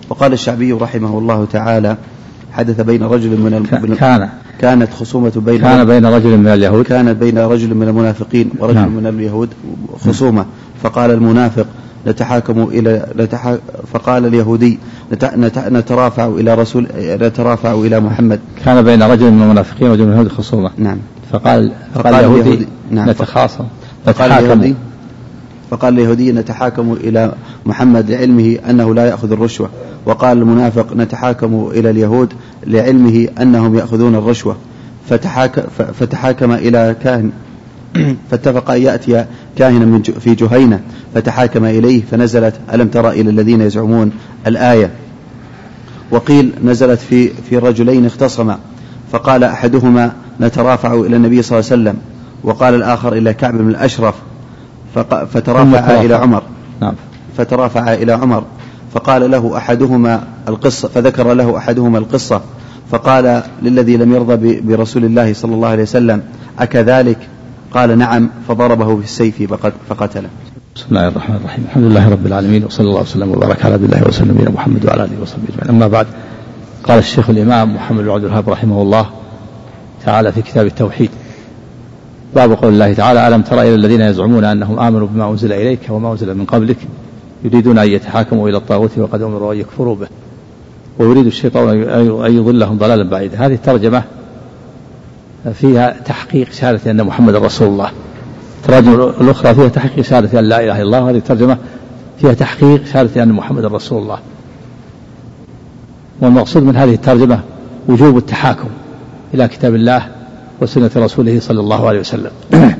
وقال 0.09 0.33
الشعبي 0.33 0.73
رحمه 0.73 1.17
الله 1.17 1.45
تعالى 1.45 1.97
حدث 2.51 2.81
بين 2.81 3.03
رجل 3.03 3.29
من 3.29 3.95
كان 3.99 4.29
كانت 4.61 4.93
خصومة 4.93 5.31
بين 5.35 5.61
كان 5.61 5.85
بين 5.85 6.05
رجل 6.05 6.37
من 6.37 6.47
اليهود. 6.47 6.85
كانت 6.85 7.17
بين 7.17 7.37
رجل 7.37 7.75
من 7.75 7.87
المنافقين 7.87 8.49
ورجل 8.59 8.75
نعم. 8.75 8.91
من 8.91 9.07
اليهود 9.07 9.49
خصومة. 10.05 10.45
فقال 10.83 11.11
المنافق 11.11 11.65
نتحاكم 12.07 12.63
إلى 12.63 13.07
نتح... 13.17 13.55
فقال 13.93 14.25
اليهودي 14.25 14.79
نت... 15.13 15.25
نت... 15.25 15.59
نترافع 15.59 16.27
إلى 16.27 16.55
رسول 16.55 16.87
نترافع 16.97 17.73
إلى 17.73 17.99
محمد. 17.99 18.39
كان 18.65 18.81
بين 18.81 19.03
رجل 19.03 19.31
من 19.31 19.41
المنافقين 19.41 19.89
ورجل 19.89 20.05
من 20.05 20.11
اليهود 20.11 20.27
خصومة. 20.27 20.71
نعم. 20.77 20.97
فقال 21.31 21.71
فقال, 21.93 22.03
فقال 22.03 22.15
اليهودي 22.15 22.67
نعم. 22.91 23.09
نتخاصم. 23.09 23.65
فقال 24.05 24.31
اليهودي 24.31 24.75
فقال 25.69 25.93
اليهودي 25.93 26.31
نتحاكم 26.31 26.93
إلى 26.93 27.33
محمد 27.65 28.11
لعلمه 28.11 28.57
أنه 28.69 28.95
لا 28.95 29.05
يأخذ 29.05 29.31
الرشوة. 29.31 29.69
وقال 30.05 30.37
المنافق 30.37 30.93
نتحاكم 30.93 31.69
إلى 31.73 31.89
اليهود 31.89 32.33
لعلمه 32.67 33.27
أنهم 33.41 33.75
يأخذون 33.75 34.15
الرشوة. 34.15 34.55
فتحاك 35.09 35.59
فتحاكم 35.99 36.51
إلى 36.51 36.95
كاهن. 37.03 37.31
فاتفق 38.31 38.71
أن 38.71 38.81
يأتي 38.81 39.25
كاهنا 39.57 39.85
من 39.85 40.01
في 40.01 40.35
جهينة. 40.35 40.81
فتحاكم 41.15 41.65
إليه 41.65 42.01
فنزلت 42.11 42.53
ألم 42.73 42.87
ترى 42.87 43.21
إلى 43.21 43.29
الذين 43.29 43.61
يزعمون 43.61 44.11
الآية. 44.47 44.91
وقيل 46.11 46.51
نزلت 46.65 46.99
في 46.99 47.27
في 47.27 47.57
رجلين 47.57 48.05
اختصما. 48.05 48.59
فقال 49.11 49.43
أحدهما 49.43 50.13
نترافع 50.41 50.93
إلى 50.93 51.15
النبي 51.15 51.41
صلى 51.41 51.59
الله 51.59 51.71
عليه 51.71 51.81
وسلم. 51.81 51.97
وقال 52.43 52.75
الآخر 52.75 53.13
إلى 53.13 53.33
كعب 53.33 53.57
بن 53.57 53.69
الأشرف. 53.69 54.15
فترافع 55.33 56.01
إلى 56.01 56.15
عمر. 56.15 56.43
نعم. 56.81 56.93
فترافع 57.37 57.93
إلى 57.93 58.11
عمر. 58.11 58.43
فقال 58.93 59.31
له 59.31 59.57
أحدهما 59.57 60.23
القصة 60.47 60.87
فذكر 60.87 61.33
له 61.33 61.57
أحدهما 61.57 61.97
القصة. 61.97 62.41
فقال 62.91 63.43
للذي 63.61 63.97
لم 63.97 64.13
يرضى 64.13 64.61
برسول 64.61 65.05
الله 65.05 65.33
صلى 65.33 65.53
الله 65.55 65.67
عليه 65.67 65.83
وسلم 65.83 66.21
أكذلك؟ 66.59 67.17
قال 67.73 67.97
نعم. 67.97 68.29
فضربه 68.47 68.95
بالسيف 68.95 69.53
فقتله. 69.89 70.29
بسم 70.75 70.85
الله 70.89 71.07
الرحمن 71.07 71.35
الرحيم. 71.35 71.63
الحمد 71.65 71.83
لله 71.83 72.09
رب 72.09 72.25
العالمين 72.25 72.65
وصلى 72.65 72.87
الله 72.87 73.01
وسلم 73.01 73.31
وبارك 73.31 73.65
على 73.65 73.73
عبد 73.73 73.83
الله 73.83 74.07
وسلم 74.07 74.31
نبينا 74.31 74.49
محمد 74.49 74.85
وعلى 74.85 75.03
آله 75.03 75.21
وصحبه 75.21 75.43
أجمعين. 75.49 75.69
أما 75.69 75.87
بعد 75.87 76.07
قال 76.83 76.97
الشيخ 76.99 77.29
الإمام 77.29 77.75
محمد 77.75 78.03
بن 78.03 78.09
عبد 78.09 78.23
الوهاب 78.23 78.49
رحمه 78.49 78.81
الله 78.81 79.05
تعالى 80.05 80.31
في 80.31 80.41
كتاب 80.41 80.65
التوحيد 80.65 81.09
باب 82.35 82.51
قول 82.51 82.73
الله 82.73 82.93
تعالى 82.93 83.27
ألم 83.27 83.41
تر 83.41 83.61
إلى 83.61 83.75
الذين 83.75 84.01
يزعمون 84.01 84.43
أنهم 84.43 84.79
آمنوا 84.79 85.07
بما 85.07 85.31
أنزل 85.31 85.53
إليك 85.53 85.79
وما 85.89 86.11
أنزل 86.11 86.37
من 86.37 86.45
قبلك؟ 86.45 86.77
يريدون 87.43 87.77
أن 87.77 87.89
يتحاكموا 87.89 88.49
إلى 88.49 88.57
الطاغوت 88.57 88.97
وقد 88.97 89.21
أمروا 89.21 89.53
أن 89.53 89.59
يكفروا 89.59 89.95
به. 89.95 90.07
ويريد 90.99 91.25
الشيطان 91.25 91.69
أن 92.25 92.33
يضلهم 92.37 92.77
ضلالا 92.77 93.09
بعيدا. 93.09 93.37
هذه 93.37 93.53
الترجمة 93.53 94.03
فيها 95.53 95.95
تحقيق 96.05 96.51
شهادة 96.51 96.91
أن 96.91 97.03
محمد 97.03 97.35
رسول 97.35 97.67
الله. 97.67 97.91
التراجم 98.61 98.93
الأخرى 99.21 99.55
فيها 99.55 99.67
تحقيق 99.67 100.05
شهادة 100.05 100.39
أن 100.39 100.45
لا 100.45 100.63
إله 100.63 100.75
إلا 100.75 100.83
الله. 100.83 101.03
وهذه 101.03 101.17
الترجمة 101.17 101.57
فيها 102.21 102.33
تحقيق 102.33 102.85
شهادة 102.85 103.23
أن 103.23 103.31
محمد 103.31 103.65
رسول 103.65 104.01
الله. 104.01 104.19
والمقصود 106.21 106.63
من 106.63 106.75
هذه 106.75 106.93
الترجمة 106.93 107.39
وجوب 107.87 108.17
التحاكم 108.17 108.69
إلى 109.33 109.47
كتاب 109.47 109.75
الله 109.75 110.18
وسنة 110.61 110.91
رسوله 110.95 111.39
صلى 111.39 111.59
الله 111.59 111.87
عليه 111.87 111.99
وسلم. 111.99 112.31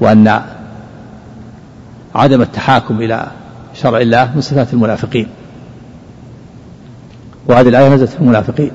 وأن 0.00 0.40
عدم 2.14 2.42
التحاكم 2.42 3.00
إلى 3.00 3.26
شرع 3.74 3.98
الله 3.98 4.30
من 4.34 4.40
صفات 4.40 4.72
المنافقين. 4.72 5.28
وهذه 7.48 7.68
الآية 7.68 7.88
نزلت 7.88 8.10
في 8.10 8.20
المنافقين. 8.20 8.70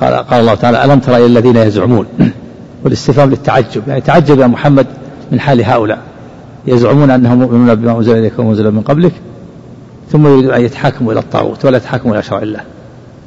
قال 0.00 0.14
قال 0.14 0.40
الله 0.40 0.54
تعالى 0.54 0.84
ألم 0.84 0.98
تر 0.98 1.16
إلى 1.16 1.26
الذين 1.26 1.56
يزعمون؟ 1.56 2.06
والاستفهام 2.84 3.30
للتعجب. 3.30 3.88
يعني 3.88 4.00
تعجب 4.00 4.38
يا 4.38 4.46
محمد 4.46 4.86
من 5.32 5.40
حال 5.40 5.64
هؤلاء. 5.64 5.98
يزعمون 6.66 7.10
أنهم 7.10 7.38
مؤمنون 7.38 7.74
بما 7.74 7.98
أنزل 7.98 8.18
إليك 8.18 8.38
وما 8.38 8.50
أنزل 8.50 8.70
من 8.70 8.80
قبلك 8.80 9.12
ثم 10.12 10.26
يريدون 10.26 10.54
أن 10.54 10.64
يتحاكموا 10.64 11.12
إلى 11.12 11.20
الطاغوت 11.20 11.64
ولا 11.64 11.76
يتحاكموا 11.76 12.14
إلى 12.14 12.22
شرع 12.22 12.42
الله. 12.42 12.60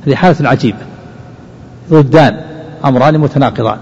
هذه 0.07 0.15
حالة 0.15 0.49
عجيبة. 0.49 0.96
ضدان 1.91 2.41
أمران 2.85 3.17
متناقضان. 3.17 3.77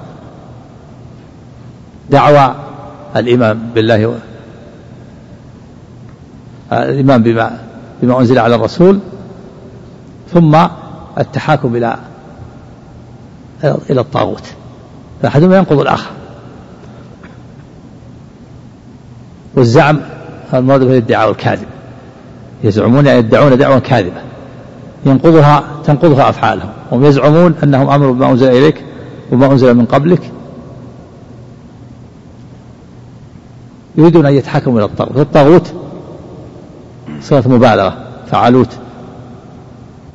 دعوى 2.10 2.56
الإيمان 3.16 3.60
بالله 3.76 4.06
و... 4.06 4.14
الإيمان 6.72 7.24
بما 7.24 7.60
بما 8.02 8.20
أنزل 8.20 8.40
على 8.40 8.56
الرسول 8.56 9.00
ثم 10.34 10.68
التحاكم 11.18 11.76
إلى 11.76 11.98
إلى 13.64 14.02
الطاغوت. 14.02 14.44
فأحدهما 15.22 15.58
ينقض 15.58 15.80
الآخر. 15.80 16.10
والزعم 19.56 20.02
المراد 20.54 20.80
به 20.80 20.92
الادعاء 20.92 21.32
الكاذب. 21.32 21.68
يزعمون 22.64 23.08
يدعون 23.08 23.58
دعوة 23.58 23.80
كاذبة. 23.80 24.22
ينقضها 25.06 25.64
تنقضها 25.86 26.30
أفعالهم. 26.30 26.70
هم 26.92 27.06
يزعمون 27.06 27.56
أنهم 27.64 27.90
أمروا 27.90 28.14
بما 28.14 28.32
أنزل 28.32 28.48
إليك 28.48 28.84
وما 29.32 29.52
أنزل 29.52 29.74
من 29.74 29.86
قبلك. 29.86 30.32
يريدون 33.98 34.26
أن 34.26 34.34
يتحكموا 34.34 34.80
إلى 34.80 34.86
الطاغوت. 34.86 35.18
الطاغوت 35.18 35.74
صيغة 37.22 37.48
مبالغة 37.48 37.98
فعلوت 38.32 38.70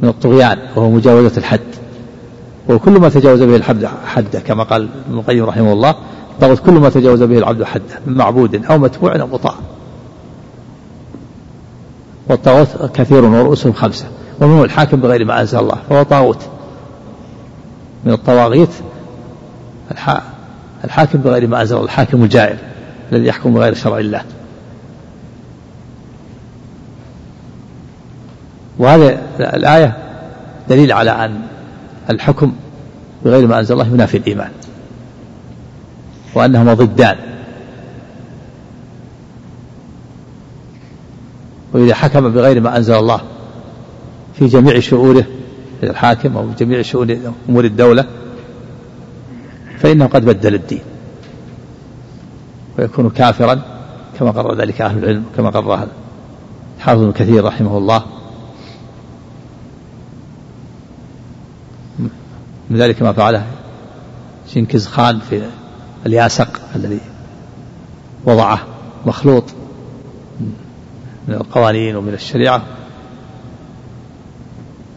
من 0.00 0.08
الطغيان 0.08 0.58
وهو 0.76 0.90
مجاوزة 0.90 1.38
الحد. 1.38 1.60
وكل 2.68 2.92
ما 2.92 3.08
تجاوز 3.08 3.42
به 3.42 3.56
الحد 3.56 3.88
حده 4.06 4.40
كما 4.40 4.64
قال 4.64 4.88
ابن 5.08 5.18
القيم 5.18 5.44
رحمه 5.44 5.72
الله 5.72 5.94
الطاغوت 6.34 6.58
كل 6.58 6.72
ما 6.72 6.88
تجاوز 6.88 7.22
به 7.22 7.38
العبد 7.38 7.62
حده 7.62 8.00
من 8.06 8.14
معبود 8.16 8.64
أو 8.64 8.78
متبوع 8.78 9.20
أو 9.20 9.26
مطاع. 9.26 9.54
والطاغوت 12.28 12.68
كثير 12.94 13.24
ورؤوسهم 13.24 13.72
خمسة 13.72 14.06
ومنه 14.40 14.64
الحاكم 14.64 15.00
بغير 15.00 15.24
ما 15.24 15.40
أنزل 15.40 15.58
الله 15.58 15.76
فهو 15.90 16.02
طاغوت. 16.02 16.38
من 18.04 18.12
الطواغيت 18.12 18.70
الحاكم 20.84 21.18
بغير 21.18 21.46
ما 21.46 21.60
أنزل 21.60 21.82
الحاكم 21.82 22.22
الجائر 22.22 22.56
الذي 23.12 23.26
يحكم 23.26 23.54
بغير 23.54 23.74
شرع 23.74 23.98
الله. 23.98 24.22
وهذه 28.78 29.18
الآية 29.40 29.96
دليل 30.68 30.92
على 30.92 31.10
أن 31.10 31.40
الحكم 32.10 32.52
بغير 33.24 33.46
ما 33.46 33.58
أنزل 33.58 33.74
الله 33.74 33.86
ينافي 33.86 34.16
الإيمان. 34.16 34.50
وأنهما 36.34 36.74
ضدان. 36.74 37.16
وإذا 41.72 41.94
حكم 41.94 42.32
بغير 42.32 42.60
ما 42.60 42.76
أنزل 42.76 42.94
الله 42.94 43.20
في 44.34 44.46
جميع 44.46 44.80
شؤونه 44.80 45.24
الحاكم 45.82 46.36
أو 46.36 46.50
جميع 46.58 46.82
شؤون 46.82 47.34
أمور 47.48 47.64
الدولة 47.64 48.04
فإنه 49.78 50.06
قد 50.06 50.24
بدل 50.24 50.54
الدين 50.54 50.82
ويكون 52.78 53.10
كافرا 53.10 53.62
كما 54.18 54.30
قرر 54.30 54.54
ذلك 54.54 54.80
أهل 54.80 54.98
العلم 54.98 55.24
كما 55.36 55.50
قرر 55.50 55.88
حافظ 56.80 57.12
كثير 57.12 57.44
رحمه 57.44 57.78
الله. 57.78 58.02
من 62.70 62.76
ذلك 62.76 63.02
ما 63.02 63.12
فعله 63.12 63.46
شنكز 64.48 64.86
خان 64.86 65.20
في 65.20 65.42
الياسق 66.06 66.60
الذي 66.76 67.00
وضعه 68.24 68.66
مخلوط 69.06 69.44
من 71.28 71.34
القوانين 71.34 71.96
ومن 71.96 72.14
الشريعة 72.14 72.62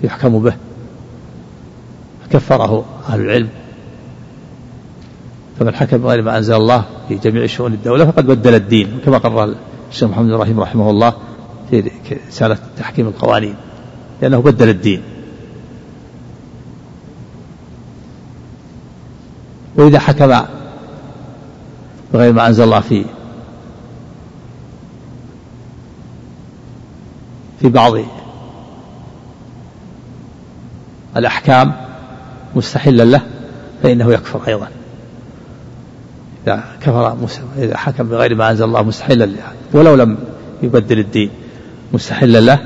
يحكم 0.01 0.39
به. 0.39 0.53
كفره 2.34 2.85
أهل 3.10 3.22
العلم. 3.22 3.49
فمن 5.60 5.76
حكم 5.76 5.97
بغير 5.97 6.22
ما 6.22 6.38
أنزل 6.38 6.55
الله 6.55 6.85
في 7.07 7.15
جميع 7.15 7.45
شؤون 7.45 7.73
الدولة 7.73 8.05
فقد 8.05 8.26
بدل 8.26 8.55
الدين 8.55 8.99
كما 9.05 9.18
قرر 9.18 9.55
الشيخ 9.89 10.10
محمد 10.10 10.31
إبراهيم 10.31 10.60
رحمه 10.60 10.89
الله 10.89 11.14
في 11.69 11.91
رسالة 12.27 12.57
تحكيم 12.77 13.07
القوانين 13.07 13.55
لأنه 14.22 14.41
بدل 14.41 14.69
الدين. 14.69 15.01
وإذا 19.76 19.99
حكم 19.99 20.41
بغير 22.14 22.34
ما 22.34 22.47
أنزل 22.47 22.64
الله 22.64 22.80
في 22.80 23.05
في 27.61 27.69
بعض 27.69 27.93
الأحكام 31.18 31.82
مستحلا 32.55 33.03
له 33.03 33.21
فإنه 33.84 34.13
يكفر 34.13 34.41
أيضا. 34.47 34.67
إذا 36.47 36.63
كفر 36.81 37.17
إذا 37.57 37.77
حكم 37.77 38.09
بغير 38.09 38.35
ما 38.35 38.51
أنزل 38.51 38.65
الله 38.65 38.84
مستحلا 38.84 39.25
له 39.25 39.43
ولو 39.73 39.95
لم 39.95 40.17
يبدل 40.63 40.99
الدين 40.99 41.30
مستحلا 41.93 42.39
له 42.39 42.59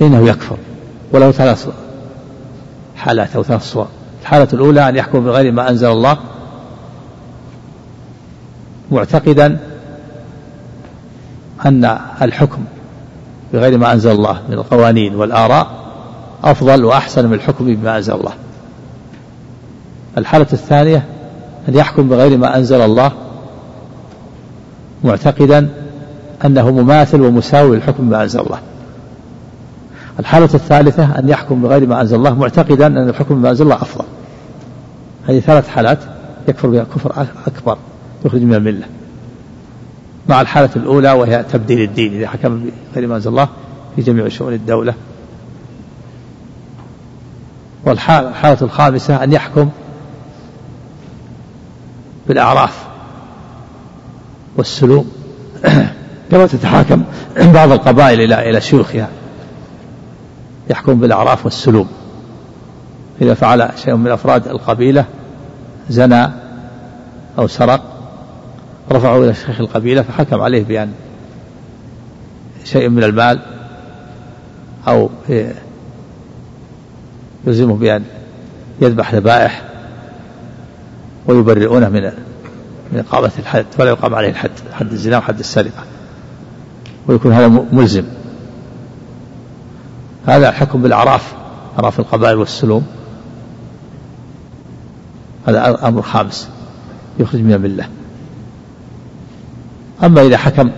فإنه 0.00 0.28
يكفر. 0.28 0.56
وله 1.12 1.30
ثلاث 1.30 1.68
حالات 2.96 3.36
أو 3.36 3.42
ثلاث 3.42 3.72
صور. 3.72 3.88
الحالة 4.22 4.48
الأولى 4.52 4.88
أن 4.88 4.96
يحكم 4.96 5.24
بغير 5.24 5.52
ما 5.52 5.70
أنزل 5.70 5.88
الله 5.88 6.18
معتقدا 8.90 9.58
أن 11.66 11.98
الحكم 12.22 12.64
بغير 13.52 13.78
ما 13.78 13.92
أنزل 13.92 14.10
الله 14.10 14.42
من 14.48 14.54
القوانين 14.54 15.14
والآراء 15.14 15.70
أفضل 16.44 16.84
وأحسن 16.84 17.26
من 17.26 17.34
الحكم 17.34 17.64
بما 17.74 17.96
أنزل 17.96 18.14
الله. 18.14 18.32
الحالة 20.18 20.46
الثانية 20.52 21.04
أن 21.68 21.74
يحكم 21.74 22.08
بغير 22.08 22.38
ما 22.38 22.56
أنزل 22.56 22.80
الله 22.80 23.12
معتقدا 25.04 25.68
أنه 26.44 26.70
مماثل 26.70 27.20
ومساوي 27.20 27.76
للحكم 27.76 28.08
بما 28.08 28.22
أنزل 28.22 28.40
الله. 28.40 28.58
الحالة 30.18 30.48
الثالثة 30.54 31.18
أن 31.18 31.28
يحكم 31.28 31.62
بغير 31.62 31.86
ما 31.86 32.00
أنزل 32.00 32.16
الله 32.16 32.34
معتقدا 32.34 32.86
أن 32.86 33.08
الحكم 33.08 33.34
بما 33.34 33.50
أنزل 33.50 33.64
الله 33.64 33.74
أفضل. 33.74 34.04
هذه 35.28 35.40
ثلاث 35.40 35.68
حالات 35.68 35.98
يكفر 36.48 36.68
بها 36.68 36.84
كفر 36.94 37.26
أكبر 37.46 37.78
يخرج 38.24 38.42
من 38.42 38.54
الملة. 38.54 38.86
مع 40.28 40.40
الحالة 40.40 40.70
الأولى 40.76 41.12
وهي 41.12 41.44
تبديل 41.52 41.80
الدين 41.80 42.14
إذا 42.14 42.28
حكم 42.28 42.70
بغير 42.94 43.08
ما 43.08 43.16
أنزل 43.16 43.30
الله 43.30 43.48
في 43.96 44.02
جميع 44.02 44.28
شؤون 44.28 44.52
الدولة. 44.52 44.94
والحالة 47.86 48.58
الخامسة 48.62 49.24
أن 49.24 49.32
يحكم 49.32 49.70
بالأعراف 52.30 52.86
والسلوم 54.56 55.12
كما 56.30 56.46
تتحاكم 56.46 57.04
بعض 57.36 57.72
القبائل 57.72 58.20
إلى 58.20 58.50
إلى 58.50 58.60
شيوخها 58.60 59.08
يحكم 60.70 61.00
بالأعراف 61.00 61.44
والسلوم 61.44 61.88
إذا 63.22 63.34
فعل 63.34 63.70
شيء 63.84 63.94
من 63.94 64.10
أفراد 64.10 64.48
القبيلة 64.48 65.04
زنى 65.88 66.30
أو 67.38 67.46
سرق 67.46 67.82
رفعوا 68.92 69.24
إلى 69.24 69.34
شيخ 69.34 69.60
القبيلة 69.60 70.02
فحكم 70.02 70.40
عليه 70.40 70.64
بأن 70.64 70.92
شيء 72.64 72.88
من 72.88 73.04
المال 73.04 73.40
أو 74.88 75.10
يلزمه 77.46 77.74
بأن 77.74 78.04
يذبح 78.80 79.14
ذبائح. 79.14 79.62
ويبرئونه 81.26 81.88
من 81.88 82.02
من 82.92 82.98
إقامة 82.98 83.30
الحد 83.38 83.66
ولا 83.78 83.90
يقام 83.90 84.14
عليه 84.14 84.28
الحد 84.28 84.50
حد 84.72 84.92
الزنا 84.92 85.18
وحد 85.18 85.38
السرقة. 85.38 85.84
ويكون 87.06 87.32
هذا 87.32 87.48
ملزم. 87.72 88.04
هذا 90.26 90.48
الحكم 90.48 90.82
بالأعراف 90.82 91.34
أعراف 91.78 92.00
القبائل 92.00 92.36
والسلوم. 92.36 92.86
هذا 95.46 95.88
أمر 95.88 96.02
خامس 96.02 96.48
يخرج 97.18 97.40
من 97.40 97.52
الملة. 97.52 97.88
أما 100.04 100.22
إذا 100.22 100.36
حكم 100.36 100.70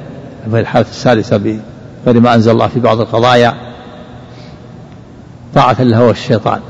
في 0.50 0.60
الحالة 0.60 0.86
السادسة 0.90 1.36
بغير 1.36 2.20
ما 2.20 2.34
أنزل 2.34 2.50
الله 2.50 2.68
في 2.68 2.80
بعض 2.80 3.00
القضايا 3.00 3.54
طاعة 5.54 5.82
له 5.82 6.10
الشيطان 6.10 6.60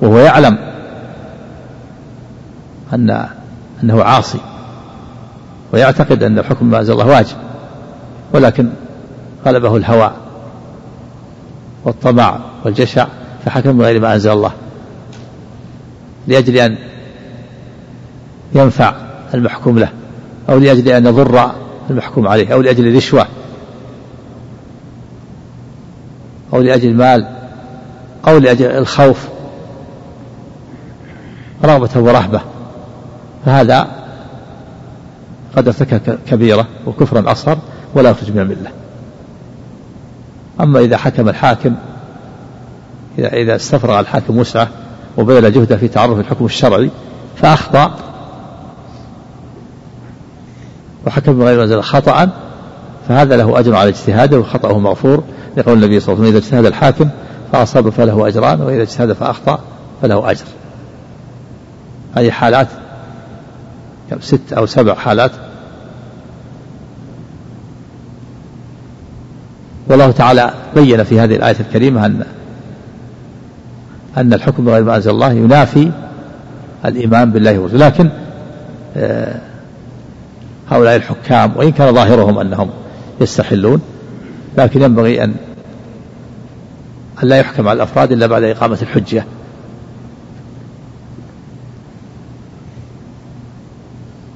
وهو 0.00 0.18
يعلم 0.18 0.73
أن 2.94 3.26
أنه 3.82 4.02
عاصي 4.02 4.38
ويعتقد 5.72 6.22
أن 6.22 6.38
الحكم 6.38 6.70
ما 6.70 6.78
أنزل 6.78 6.92
الله 6.92 7.06
واجب 7.06 7.36
ولكن 8.32 8.68
غلبه 9.46 9.76
الهوى 9.76 10.12
والطمع 11.84 12.38
والجشع 12.64 13.06
فحكم 13.44 13.78
بغير 13.78 14.00
ما 14.00 14.14
أنزل 14.14 14.32
الله 14.32 14.52
لأجل 16.26 16.56
أن 16.56 16.78
ينفع 18.54 18.94
المحكوم 19.34 19.78
له 19.78 19.88
أو 20.48 20.58
لأجل 20.58 20.88
أن 20.88 21.06
يضر 21.06 21.50
المحكوم 21.90 22.28
عليه 22.28 22.52
أو 22.54 22.60
لأجل 22.60 22.88
الرشوة 22.88 23.26
أو 26.52 26.60
لأجل 26.60 26.88
المال 26.88 27.28
أو 28.28 28.38
لأجل 28.38 28.66
الخوف 28.66 29.28
رغبة 31.64 32.00
ورهبة. 32.00 32.40
فهذا 33.44 33.88
قد 35.56 35.68
ارتكب 35.68 36.18
كبيرة 36.26 36.66
وكفرا 36.86 37.32
أصغر 37.32 37.58
ولا 37.94 38.10
يخرج 38.10 38.30
من 38.30 38.38
الملة 38.38 38.70
أما 40.60 40.80
إذا 40.80 40.96
حكم 40.96 41.28
الحاكم 41.28 41.74
إذا 43.18 43.32
إذا 43.32 43.56
استفرغ 43.56 44.00
الحاكم 44.00 44.38
وسعه 44.38 44.68
وبذل 45.16 45.52
جهده 45.52 45.76
في 45.76 45.88
تعرف 45.88 46.18
الحكم 46.18 46.44
الشرعي 46.44 46.90
فأخطأ. 47.36 47.94
وحكم 51.06 51.38
بغير 51.38 51.60
منزل 51.60 51.82
خطأ 51.82 52.28
فهذا 53.08 53.36
له 53.36 53.58
أجر 53.58 53.76
على 53.76 53.88
اجتهاده 53.88 54.38
وخطأه 54.38 54.78
مغفور. 54.78 55.24
لقول 55.56 55.74
النبي 55.74 56.00
صلى 56.00 56.12
الله 56.12 56.24
عليه 56.24 56.36
وسلم 56.36 56.36
إذا 56.36 56.38
اجتهد 56.38 56.66
الحاكم 56.66 57.08
فأصاب 57.52 57.90
فله 57.90 58.28
أجران 58.28 58.60
وإذا 58.60 58.82
اجتهد 58.82 59.12
فأخطأ 59.12 59.58
فله 60.02 60.30
أجر. 60.30 60.44
هذه 62.16 62.30
حالات 62.30 62.68
ست 64.20 64.52
أو 64.52 64.66
سبع 64.66 64.94
حالات. 64.94 65.30
والله 69.88 70.10
تعالى 70.10 70.54
بين 70.74 71.04
في 71.04 71.20
هذه 71.20 71.36
الآية 71.36 71.56
الكريمة 71.60 72.06
أن 72.06 72.24
أن 74.16 74.32
الحكم 74.32 74.64
بغير 74.64 74.84
ما 74.84 74.96
أنزل 74.96 75.10
الله 75.10 75.32
ينافي 75.32 75.90
الإيمان 76.84 77.30
بالله 77.30 77.58
ورسوله 77.58 77.86
لكن 77.86 78.10
آه، 78.96 79.40
هؤلاء 80.70 80.96
الحكام 80.96 81.52
وإن 81.56 81.72
كان 81.72 81.94
ظاهرهم 81.94 82.38
أنهم 82.38 82.70
يستحلون 83.20 83.80
لكن 84.58 84.82
ينبغي 84.82 85.24
أن 85.24 85.34
أن 87.22 87.28
لا 87.28 87.36
يحكم 87.36 87.68
على 87.68 87.76
الأفراد 87.76 88.12
إلا 88.12 88.26
بعد 88.26 88.42
إقامة 88.42 88.78
الحجة. 88.82 89.24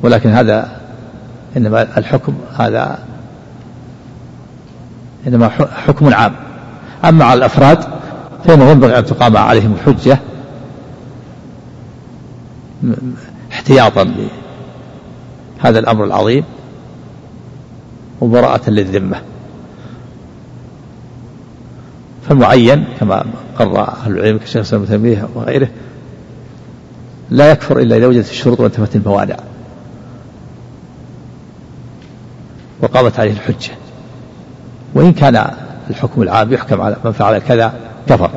ولكن 0.02 0.30
هذا 0.30 0.80
إنما 1.56 1.98
الحكم 1.98 2.34
هذا 2.58 2.98
إنما 5.26 5.48
حكم 5.86 6.14
عام. 6.14 6.32
أما 7.04 7.24
على 7.24 7.38
الأفراد 7.38 7.78
فإنه 8.44 8.70
ينبغي 8.70 8.98
أن 8.98 9.04
تقام 9.04 9.36
عليهم 9.36 9.72
الحجة 9.72 10.18
احتياطا 13.52 14.04
لهذا 15.64 15.78
الأمر 15.78 16.04
العظيم 16.04 16.44
وبراءة 18.20 18.70
للذمة. 18.70 19.22
فالمعين 22.28 22.84
كما 23.00 23.24
قرر 23.58 23.80
أهل 23.80 24.12
العلم 24.12 24.38
كشيخ 24.38 24.56
الإسلام 24.56 24.82
ابن 24.82 24.90
تيمية 24.90 25.28
وغيره 25.34 25.68
لا 27.30 27.50
يكفر 27.50 27.78
إلا 27.78 27.96
إذا 27.96 28.06
وجدت 28.06 28.30
الشروط 28.30 28.60
وانتفت 28.60 28.96
الموانع. 28.96 29.36
وقامت 32.82 33.20
عليه 33.20 33.32
الحجة. 33.32 33.70
وإن 34.94 35.12
كان 35.12 35.50
الحكم 35.90 36.22
العام 36.22 36.52
يحكم 36.52 36.80
على 36.80 36.96
من 37.05 37.12
فعل 37.12 37.38
كذا 37.38 37.72
كفر. 38.09 38.30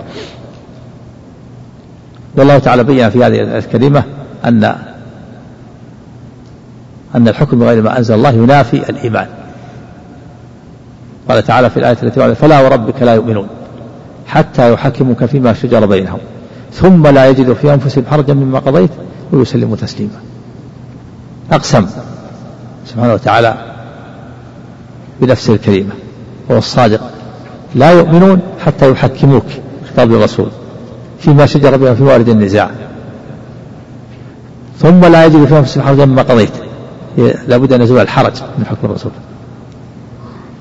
والله 2.37 2.59
تعالى 2.59 2.83
بين 2.83 3.09
في 3.09 3.23
هذه 3.23 3.41
الآية 3.41 3.57
الكريمة 3.57 4.03
أن 4.45 4.63
أن 7.15 7.27
الحكم 7.27 7.59
بغير 7.59 7.81
ما 7.81 7.97
أنزل 7.97 8.15
الله 8.15 8.29
ينافي 8.29 8.89
الإيمان. 8.89 9.27
قال 11.29 11.43
تعالى 11.43 11.69
في 11.69 11.77
الآية 11.77 11.97
التي 12.03 12.19
بعد 12.19 12.33
فلا 12.33 12.61
وربك 12.61 13.01
لا 13.01 13.13
يؤمنون 13.15 13.47
حتى 14.27 14.73
يحكموك 14.73 15.25
فيما 15.25 15.53
شجر 15.53 15.85
بينهم. 15.85 16.19
ثم 16.73 17.07
لا 17.07 17.29
يجدوا 17.29 17.55
في 17.55 17.73
أنفسهم 17.73 18.05
حرجا 18.11 18.33
مما 18.33 18.59
قضيت 18.59 18.91
ويسلموا 19.31 19.75
تسليما. 19.75 20.19
أقسم. 21.51 21.87
سبحانه 22.85 23.13
وتعالى 23.13 23.70
بنفسه 25.21 25.53
الكريمة 25.53 25.91
هو 26.51 26.57
الصادق. 26.57 27.01
لا 27.75 27.91
يؤمنون 27.91 28.39
حتى 28.65 28.91
يحكموك 28.91 29.45
خطاب 29.91 30.11
الرسول 30.13 30.47
فيما 31.19 31.45
شجر 31.45 31.77
بهم 31.77 31.95
في 31.95 32.03
موارد 32.03 32.29
النزاع. 32.29 32.71
ثم 34.79 35.05
لا 35.05 35.25
يجد 35.25 35.45
في 35.45 35.57
أنفسهم 35.57 35.83
حرجا 35.83 36.05
مما 36.05 36.21
قضيت. 36.21 36.51
لابد 37.47 37.73
أن 37.73 37.81
يزول 37.81 37.99
الحرج 37.99 38.33
من 38.57 38.65
حكم 38.65 38.87
الرسول. 38.87 39.11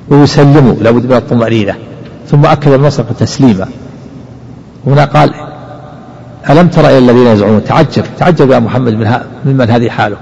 ويسلموا 0.08 0.74
لابد 0.80 1.06
من 1.06 1.12
الطمأنينة. 1.12 1.74
ثم 2.28 2.46
أكد 2.46 2.72
النصر 2.72 3.02
تسليما. 3.02 3.68
هنا 4.86 5.04
قال 5.04 5.34
ألم 6.50 6.68
تر 6.68 6.80
إلى 6.80 6.98
الذين 6.98 7.26
يزعمون؟ 7.26 7.64
تعجب 7.64 8.04
تعجب 8.18 8.50
يا 8.50 8.58
محمد 8.58 8.94
من 8.94 9.14
ممن 9.44 9.70
هذه 9.70 9.90
حاله. 9.90 10.16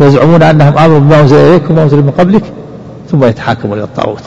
يزعمون 0.00 0.42
أنهم 0.42 0.78
آمنوا 0.78 0.98
بما 0.98 1.20
أنزل 1.20 1.36
إليك 1.36 1.70
وما 1.70 1.82
أنزل 1.82 2.02
من 2.02 2.10
قبلك؟ 2.10 2.42
ثم 3.12 3.24
يتحاكمون 3.24 3.78
إلى 3.78 3.84
الطاغوت. 3.84 4.22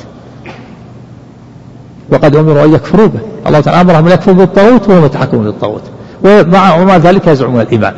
وقد 2.12 2.36
أمروا 2.36 2.66
أن 2.66 2.74
يكفروا 2.74 3.07
به. 3.07 3.20
الله 3.48 3.60
تعالى 3.60 3.82
أمرهم 3.82 4.07
أن 4.07 4.14
يكفروا 4.14 4.36
بالطاغوت 4.36 4.90
وهم 4.90 5.06
يتحكمون 5.06 5.45
للطاغوت 5.45 5.82
ومع 6.24 6.76
ومع 6.76 6.98
ذلك 6.98 7.28
يزعمون 7.28 7.62
الإيمان. 7.62 7.94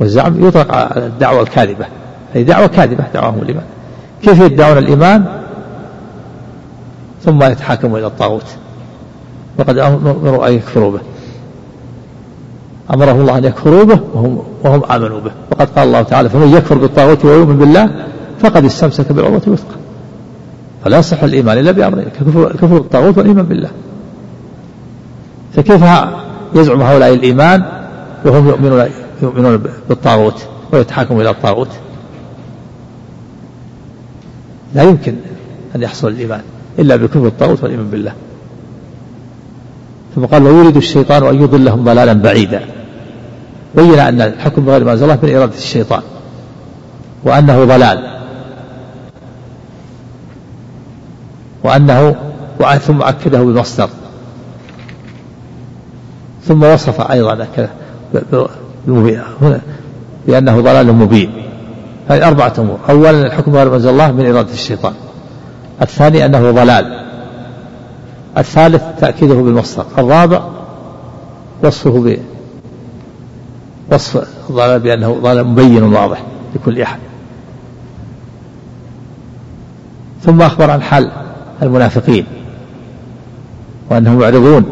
والزعم 0.00 0.46
يطلق 0.48 0.74
على 0.74 1.06
الدعوة 1.06 1.42
الكاذبة. 1.42 1.86
هي 2.34 2.44
دعوة 2.44 2.66
كاذبة 2.66 3.04
دعواهم 3.14 3.38
الإيمان 3.42 3.64
كيف 4.22 4.40
يدعون 4.40 4.78
الإيمان؟ 4.78 5.24
ثم 7.24 7.42
يتحاكموا 7.42 7.98
إلى 7.98 8.06
الطاغوت. 8.06 8.46
وقد 9.58 9.78
أمروا 9.78 10.48
أن 10.48 10.52
يكفروا 10.52 10.90
به. 10.90 11.00
أمرهم 12.94 13.20
الله 13.20 13.38
أن 13.38 13.44
يكفروا 13.44 13.84
به 13.84 14.00
وهم, 14.14 14.42
وهم 14.64 14.82
آمنوا 14.84 15.20
به. 15.20 15.30
وقد 15.52 15.68
قال 15.76 15.88
الله 15.88 16.02
تعالى 16.02 16.28
فمن 16.28 16.52
يكفر 16.52 16.78
بالطاغوت 16.78 17.24
ويؤمن 17.24 17.56
بالله 17.56 17.90
فقد 18.40 18.64
استمسك 18.64 19.12
بالعروة 19.12 19.42
الوثقى. 19.46 19.76
ولا 20.86 20.98
يصح 20.98 21.22
الإيمان 21.22 21.58
إلا 21.58 21.70
بأمرين 21.70 22.08
كفر, 22.60 22.76
الطاغوت 22.76 23.18
والإيمان 23.18 23.44
بالله. 23.44 23.70
فكيف 25.52 25.84
يزعم 26.54 26.82
هؤلاء 26.82 27.14
الإيمان 27.14 27.64
وهم 28.24 28.48
يؤمنون 28.48 28.84
يؤمنون 29.22 29.62
بالطاغوت 29.88 30.46
ويتحاكمون 30.72 31.20
إلى 31.20 31.30
الطاغوت؟ 31.30 31.68
لا 34.74 34.82
يمكن 34.82 35.14
أن 35.76 35.82
يحصل 35.82 36.08
الإيمان 36.08 36.40
إلا 36.78 36.96
بكفر 36.96 37.26
الطاغوت 37.26 37.62
والإيمان 37.62 37.90
بالله. 37.90 38.12
ثم 40.14 40.24
قال 40.24 40.42
ويريد 40.42 40.76
الشيطان 40.76 41.26
أن 41.26 41.42
يضلهم 41.42 41.84
ضلالا 41.84 42.12
بعيدا. 42.12 42.64
بين 43.74 43.98
أن 43.98 44.20
الحكم 44.20 44.64
بغير 44.64 44.84
ما 44.84 44.92
أنزل 44.92 45.04
الله 45.04 45.18
من 45.22 45.36
إرادة 45.36 45.56
الشيطان 45.56 46.02
وأنه 47.24 47.64
ضلال. 47.64 48.17
وأنه 51.64 52.16
ثم 52.86 53.02
أكده 53.02 53.42
بالمصدر 53.42 53.88
ثم 56.48 56.62
وصف 56.62 57.10
أيضا 57.10 57.46
بأنه 60.26 60.60
ضلال 60.60 60.92
مبين. 60.92 61.32
هذه 62.08 62.28
أربعة 62.28 62.52
أمور. 62.58 62.78
أولا 62.90 63.10
الحكم 63.10 63.52
بغير 63.52 63.70
ما 63.70 63.76
أنزل 63.76 63.90
الله 63.90 64.12
من 64.12 64.26
إرادة 64.26 64.52
الشيطان. 64.52 64.92
الثاني 65.82 66.24
أنه 66.24 66.50
ضلال. 66.50 67.04
الثالث 68.38 68.82
تأكيده 69.00 69.34
بالمصدر. 69.34 69.84
الرابع 69.98 70.42
وصفه 71.64 72.00
ب 72.00 72.18
وصف 73.92 74.28
الضلال 74.50 74.80
بأنه 74.80 75.18
ضلال 75.22 75.46
مبين 75.46 75.82
واضح 75.82 76.22
لكل 76.54 76.82
أحد. 76.82 76.98
ثم 80.22 80.42
أخبر 80.42 80.70
عن 80.70 80.82
حال 80.82 81.10
المنافقين 81.62 82.26
وأنهم 83.90 84.22
يعرضون 84.22 84.64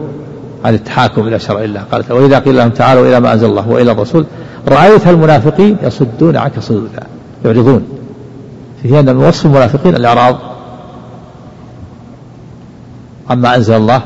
عن 0.65 0.75
التحاكم 0.75 1.29
إلى 1.29 1.39
شرع 1.39 1.65
الله. 1.65 1.83
قالت 1.93 2.11
وإذا 2.11 2.39
قيل 2.39 2.57
لهم 2.57 2.71
تعالوا 2.71 3.09
إلى 3.09 3.21
ما 3.21 3.33
أنزل 3.33 3.47
الله 3.47 3.69
وإلى 3.69 3.93
الرسول 3.93 4.27
رأيت 4.69 5.07
المنافقين 5.07 5.77
يصدون 5.83 6.37
عنك 6.37 6.61
صدودا 6.61 7.03
يعرضون. 7.45 7.83
فيه 8.83 9.01
أن 9.01 9.17
وصف 9.17 9.47
المنافقين 9.47 9.97
الإعراض. 9.97 10.37
عما 13.31 13.57
أنزل 13.57 13.77
الله 13.77 14.03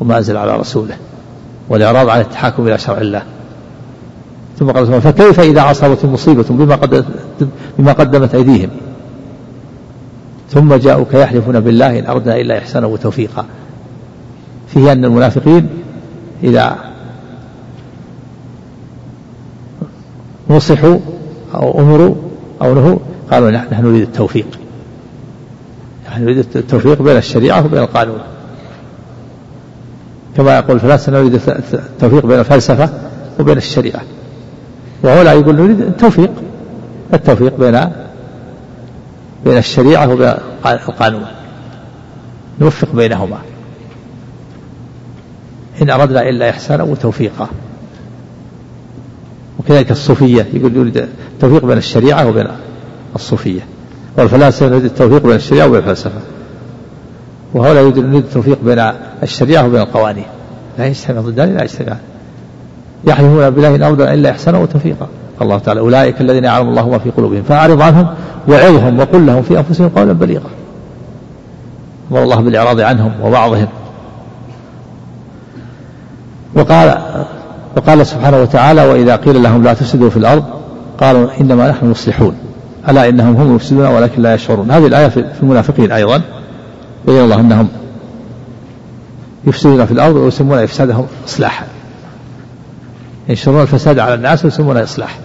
وما 0.00 0.18
أنزل 0.18 0.36
على 0.36 0.56
رسوله 0.56 0.94
والإعراض 1.68 2.08
عن 2.08 2.20
التحاكم 2.20 2.66
إلى 2.66 2.78
شرع 2.78 2.98
الله. 2.98 3.22
ثم 4.58 4.70
قال 4.70 5.02
فكيف 5.02 5.40
إذا 5.40 5.70
أصابتهم 5.70 6.12
مصيبة 6.12 6.44
بما 6.50 6.78
بما 7.78 7.92
قدمت 7.92 8.34
أيديهم؟ 8.34 8.70
ثم 10.52 10.74
جاءوك 10.74 11.14
يحلفون 11.14 11.60
بالله 11.60 11.98
إن 11.98 12.06
أردنا 12.06 12.36
إلا 12.36 12.58
إحسانا 12.58 12.86
وتوفيقا. 12.86 13.44
فيه 14.68 14.92
أن 14.92 15.04
المنافقين 15.04 15.68
إذا 16.42 16.76
نصحوا 20.50 20.98
أو 21.54 21.80
أمروا 21.80 22.14
أو 22.62 22.74
نهوا 22.74 22.98
قالوا 23.30 23.50
نحن 23.50 23.86
نريد 23.86 24.02
التوفيق. 24.02 24.46
نحن 26.08 26.22
نريد 26.22 26.38
التوفيق 26.56 27.02
بين 27.02 27.16
الشريعة 27.16 27.64
وبين 27.66 27.82
القانون. 27.82 28.18
كما 30.36 30.56
يقول 30.56 30.76
الفلاسفة 30.76 31.12
نريد 31.12 31.34
التوفيق 31.74 32.26
بين 32.26 32.38
الفلسفة 32.38 32.90
وبين 33.40 33.56
الشريعة. 33.56 34.02
وهؤلاء 35.02 35.40
يقول 35.40 35.56
نريد 35.56 35.80
التوفيق. 35.80 36.30
التوفيق 37.14 37.58
بين 37.58 38.01
بين 39.44 39.58
الشريعة 39.58 40.08
وبين 40.08 40.34
القانون. 40.66 41.26
نوفق 42.60 42.92
بينهما. 42.94 43.38
إن 45.82 45.90
أردنا 45.90 46.28
إلا 46.28 46.50
إحسانا 46.50 46.82
وتوفيقا. 46.82 47.48
وكذلك 49.58 49.90
الصوفية 49.90 50.46
يقول 50.52 50.76
يريد 50.76 50.96
التوفيق 50.96 51.64
بين 51.64 51.78
الشريعة 51.78 52.28
وبين 52.28 52.46
الصوفية. 53.16 53.60
والفلاسفة 54.16 54.66
يريد 54.66 54.84
التوفيق 54.84 55.22
بين 55.22 55.36
الشريعة 55.36 55.66
وبين 55.66 55.78
الفلسفة 55.78 56.20
وهؤلاء 57.54 57.82
يريد 57.82 57.98
التوفيق 57.98 58.58
بين 58.62 58.78
الشريعة 59.22 59.66
وبين 59.66 59.80
القوانين. 59.80 60.26
لا 60.78 60.86
يجتمع 60.86 61.20
ضدان 61.20 61.54
لا 61.56 61.62
يجتمعان 61.62 61.98
يحلفون 63.04 63.50
بالله 63.50 63.74
إن 63.74 63.82
أردنا 63.82 64.14
إلا 64.14 64.30
إحسانا 64.30 64.58
وتوفيقا. 64.58 65.08
الله 65.42 65.58
تعالى. 65.58 65.80
أولئك 65.80 66.20
الذين 66.20 66.44
يعلم 66.44 66.68
الله 66.68 66.88
ما 66.88 66.98
في 66.98 67.10
قلوبهم 67.10 67.42
فأعرض 67.42 67.82
عنهم 67.82 68.06
وعظهم 68.48 68.98
وقل 68.98 69.26
لهم 69.26 69.42
في 69.42 69.58
أنفسهم 69.58 69.88
قولا 69.88 70.12
بليغا. 70.12 70.50
أمر 72.10 72.22
الله 72.22 72.36
بالإعراض 72.36 72.80
عنهم 72.80 73.12
ووعظهم 73.22 73.68
وقال 76.54 76.98
وقال 77.76 78.06
سبحانه 78.06 78.42
وتعالى 78.42 78.84
وإذا 78.84 79.16
قيل 79.16 79.42
لهم 79.42 79.62
لا 79.62 79.74
تفسدوا 79.74 80.10
في 80.10 80.16
الأرض 80.16 80.44
قالوا 80.98 81.28
إنما 81.40 81.68
نحن 81.68 81.90
مصلحون. 81.90 82.36
ألا 82.88 83.08
إنهم 83.08 83.36
هم 83.36 83.46
المفسدون 83.46 83.86
ولكن 83.86 84.22
لا 84.22 84.34
يشعرون. 84.34 84.70
هذه 84.70 84.86
الآية 84.86 85.08
في 85.08 85.42
المنافقين 85.42 85.92
أيضا. 85.92 86.22
بين 87.06 87.20
الله 87.24 87.40
أنهم 87.40 87.68
يفسدون 89.46 89.86
في 89.86 89.92
الأرض 89.92 90.16
ويسمون 90.16 90.58
إفسادهم 90.58 91.06
إصلاحا. 91.28 91.66
ينشرون 93.28 93.62
الفساد 93.62 93.98
على 93.98 94.14
الناس 94.14 94.44
ويسمونه 94.44 94.82
إصلاح 94.82 95.18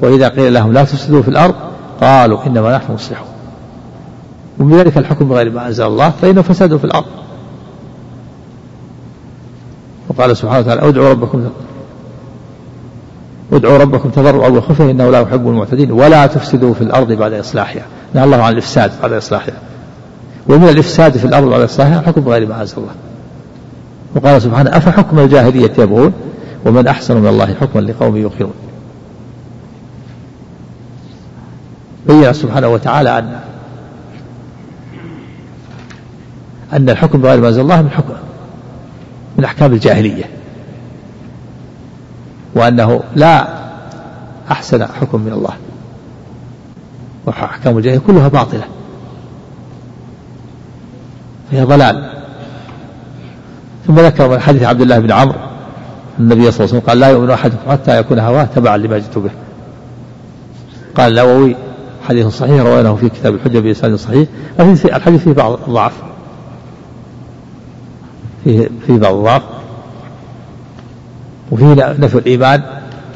وإذا 0.00 0.28
قيل 0.28 0.54
لهم 0.54 0.72
لا 0.72 0.84
تفسدوا 0.84 1.22
في 1.22 1.28
الأرض 1.28 1.54
قالوا 2.00 2.46
إنما 2.46 2.76
نحن 2.76 2.92
مصلحون. 2.92 3.28
ومن 4.58 4.76
ذلك 4.76 4.98
الحكم 4.98 5.28
بغير 5.28 5.50
ما 5.50 5.66
أنزل 5.66 5.86
الله 5.86 6.10
فإنه 6.10 6.42
فساد 6.42 6.76
في 6.76 6.84
الأرض. 6.84 7.06
وقال 10.08 10.36
سبحانه 10.36 10.58
وتعالى 10.58 10.88
ادعوا 10.88 11.10
ربكم 11.10 11.48
ادعوا 13.52 13.78
ربكم 13.78 14.10
تضرعا 14.10 14.48
وخفيا 14.48 14.90
إنه 14.90 15.10
لا 15.10 15.20
يحب 15.20 15.48
المعتدين 15.48 15.92
ولا 15.92 16.26
تفسدوا 16.26 16.74
في 16.74 16.80
الأرض 16.80 17.12
بعد 17.12 17.32
إصلاحها. 17.32 17.82
نهى 18.14 18.24
الله 18.24 18.42
عن 18.42 18.52
الإفساد 18.52 18.90
بعد 19.02 19.12
إصلاحها. 19.12 19.54
ومن 20.48 20.68
الإفساد 20.68 21.16
في 21.16 21.24
الأرض 21.24 21.48
بعد 21.48 21.60
إصلاحها 21.60 22.00
حكم 22.00 22.20
بغير 22.20 22.48
ما 22.48 22.60
أنزل 22.60 22.76
الله. 22.76 22.94
وقال 24.16 24.42
سبحانه 24.42 24.76
أفحكم 24.76 25.18
الجاهلية 25.18 25.72
يبغون 25.78 26.12
ومن 26.66 26.86
أحسن 26.86 27.16
من 27.16 27.26
الله 27.26 27.54
حكما 27.54 27.80
لقوم 27.80 28.16
يوقنون. 28.16 28.54
بين 32.06 32.32
سبحانه 32.32 32.68
وتعالى 32.68 33.18
أن 33.18 33.40
أن 36.72 36.90
الحكم 36.90 37.20
بغير 37.20 37.40
ما 37.40 37.48
أنزل 37.48 37.60
الله 37.60 37.82
من 37.82 37.90
حكم 37.90 38.14
من 39.38 39.44
أحكام 39.44 39.72
الجاهلية. 39.72 40.24
وأنه 42.54 43.02
لا 43.16 43.48
أحسن 44.50 44.86
حكم 44.86 45.20
من 45.20 45.32
الله. 45.32 45.54
وأحكام 47.26 47.78
الجاهلية 47.78 48.00
كلها 48.06 48.28
باطلة. 48.28 48.64
فهي 51.50 51.62
ضلال. 51.64 52.10
ثم 53.86 53.94
ذكر 53.94 54.28
من 54.28 54.40
حديث 54.40 54.62
عبد 54.62 54.80
الله 54.80 54.98
بن 54.98 55.12
عمرو 55.12 55.38
النبي 56.18 56.50
صلى 56.50 56.50
الله 56.50 56.54
عليه 56.54 56.64
وسلم 56.64 56.80
قال 56.80 57.00
لا 57.00 57.08
يؤمن 57.08 57.30
أحدكم 57.30 57.70
حتى 57.70 57.98
يكون 57.98 58.18
هواه 58.18 58.44
تبعا 58.44 58.76
لما 58.76 58.98
جئت 58.98 59.18
به. 59.18 59.30
قال 60.94 61.18
النووي 61.18 61.56
حديث 62.08 62.26
صحيح 62.26 62.62
رويناه 62.62 62.94
في 62.94 63.08
كتاب 63.08 63.34
الحجة 63.34 63.58
بإسناد 63.58 63.94
صحيح 63.94 64.28
الحديث 64.84 65.22
فيه 65.22 65.32
بعض 65.32 65.52
الضعف. 65.52 65.92
فيه 68.44 68.68
في 68.86 68.98
بعض 68.98 69.14
الضعف. 69.14 69.42
وفيه 71.50 71.74
نفي 71.74 72.18
الإيمان 72.18 72.62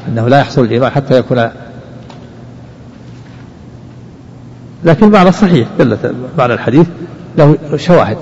أنه 0.07 0.27
لا 0.27 0.39
يحصل 0.39 0.63
الإيمان 0.63 0.91
حتى 0.91 1.17
يكون 1.17 1.49
لكن 4.83 5.05
المعنى 5.05 5.31
صحيح 5.31 5.67
دلت 5.79 6.15
معنى 6.37 6.53
الحديث 6.53 6.87
له 7.37 7.57
شواهد 7.75 8.17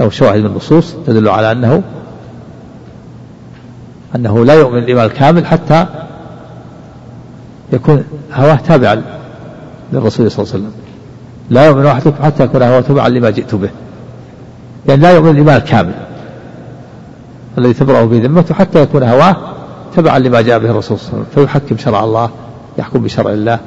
له 0.00 0.10
شواهد 0.10 0.40
من 0.40 0.46
النصوص 0.46 0.94
تدل 1.06 1.28
على 1.28 1.52
أنه 1.52 1.82
أنه 4.16 4.44
لا 4.44 4.54
يؤمن 4.54 4.78
الإيمان 4.78 5.06
الكامل 5.06 5.46
حتى 5.46 5.86
يكون 7.72 8.04
هواه 8.32 8.56
تابعا. 8.56 9.02
للرسول 9.92 10.30
صلى 10.30 10.44
الله 10.44 10.54
عليه 10.54 10.64
وسلم. 10.64 10.72
لا 11.50 11.66
يؤمن 11.66 11.86
أحدكم 11.86 12.24
حتى 12.24 12.44
يكون 12.44 12.62
هواه 12.62 12.80
تابعا 12.80 13.08
لما 13.08 13.30
جئت 13.30 13.54
به. 13.54 13.70
يعني 14.88 15.02
لا 15.02 15.10
يؤمن 15.10 15.30
الإيمان 15.30 15.56
الكامل 15.56 15.94
الذي 17.58 17.72
تبرأ 17.72 18.04
به 18.04 18.18
ذمته 18.18 18.54
حتى 18.54 18.82
يكون 18.82 19.02
هواه 19.02 19.36
تبعا 19.96 20.18
لما 20.18 20.40
جاء 20.40 20.58
به 20.58 20.70
الرسول 20.70 20.98
صلى 20.98 21.08
الله 21.08 21.18
عليه 21.22 21.32
وسلم. 21.32 21.46
فيحكم 21.46 21.76
شرع 21.78 22.04
الله 22.04 22.30
يحكم 22.78 23.02
بشرع 23.02 23.32
الله. 23.32 23.58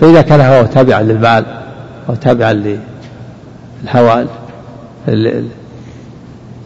فإذا 0.00 0.22
كان 0.22 0.40
هواه 0.40 0.62
تابعا 0.62 1.02
للمال 1.02 1.44
أو 2.08 2.14
تابعا 2.14 2.52
للهوى 2.52 4.26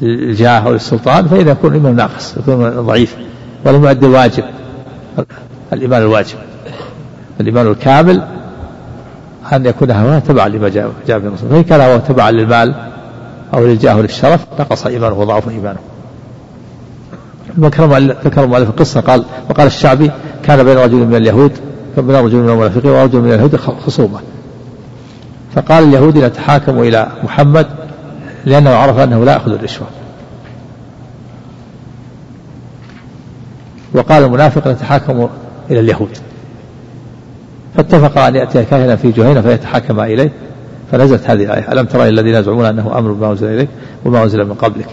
للجاه 0.02 0.58
أو 0.58 0.72
للسلطان 0.72 1.26
فإذا 1.26 1.50
يكون 1.50 1.70
الإيمان 1.70 1.96
ناقص 1.96 2.36
يكون 2.36 2.70
ضعيف 2.70 3.16
ولم 3.64 3.84
يؤدي 3.84 4.06
الواجب 4.06 4.44
الإيمان 5.72 6.02
الواجب. 6.02 6.36
الإيمان 7.40 7.66
الكامل 7.66 8.22
أن 9.52 9.66
يكون 9.66 9.90
هواه 9.90 10.18
تبعا 10.18 10.48
لما 10.48 10.68
جاء 10.68 10.92
جاء 11.06 11.18
به 11.18 11.28
الرسول. 11.28 11.48
فإن 11.50 11.62
كان 11.62 11.80
هواه 11.80 11.96
تبعا 11.96 12.30
للمال 12.30 12.74
أو 13.54 13.66
للجاه 13.66 14.00
للشرف 14.00 14.46
نقص 14.60 14.86
إيمانه 14.86 15.14
وضعف 15.14 15.48
إيمانه. 15.48 15.78
ذكر 17.60 18.44
المؤلف 18.44 18.68
القصة 18.68 19.00
قال 19.00 19.24
وقال 19.50 19.66
الشعبي 19.66 20.10
كان 20.42 20.64
بين 20.64 20.78
رجل 20.78 20.96
من 20.96 21.14
اليهود 21.14 21.52
بين 21.96 22.16
رجل 22.16 22.36
من 22.36 22.48
المنافقين 22.48 22.90
ورجل 22.90 23.20
من 23.20 23.32
اليهود 23.32 23.56
خصومة. 23.56 24.18
فقال 25.54 25.84
اليهودي 25.84 26.20
نتحاكم 26.20 26.82
إلى 26.82 27.08
محمد 27.24 27.66
لأنه 28.44 28.70
عرف 28.70 28.98
أنه 28.98 29.24
لا 29.24 29.32
يأخذ 29.32 29.52
الرشوة. 29.52 29.86
وقال 33.94 34.24
المنافق 34.24 34.68
نتحاكم 34.68 35.28
إلى 35.70 35.80
اليهود. 35.80 36.18
فاتفق 37.76 38.18
أن 38.18 38.36
يأتي 38.36 38.64
كاهنا 38.64 38.96
في 38.96 39.10
جهينة 39.10 39.40
فيتحاكم 39.40 40.00
إليه 40.00 40.32
فنزلت 40.92 41.30
هذه 41.30 41.44
الآية. 41.44 41.72
ألم 41.72 41.86
ترى 41.86 42.08
الذين 42.08 42.34
يزعمون 42.34 42.64
أنه 42.64 42.98
أمر 42.98 43.12
بما 43.12 43.30
أنزل 43.30 43.46
إليك 43.46 43.68
وما 44.04 44.22
أنزل 44.22 44.44
من 44.44 44.54
قبلك؟ 44.54 44.88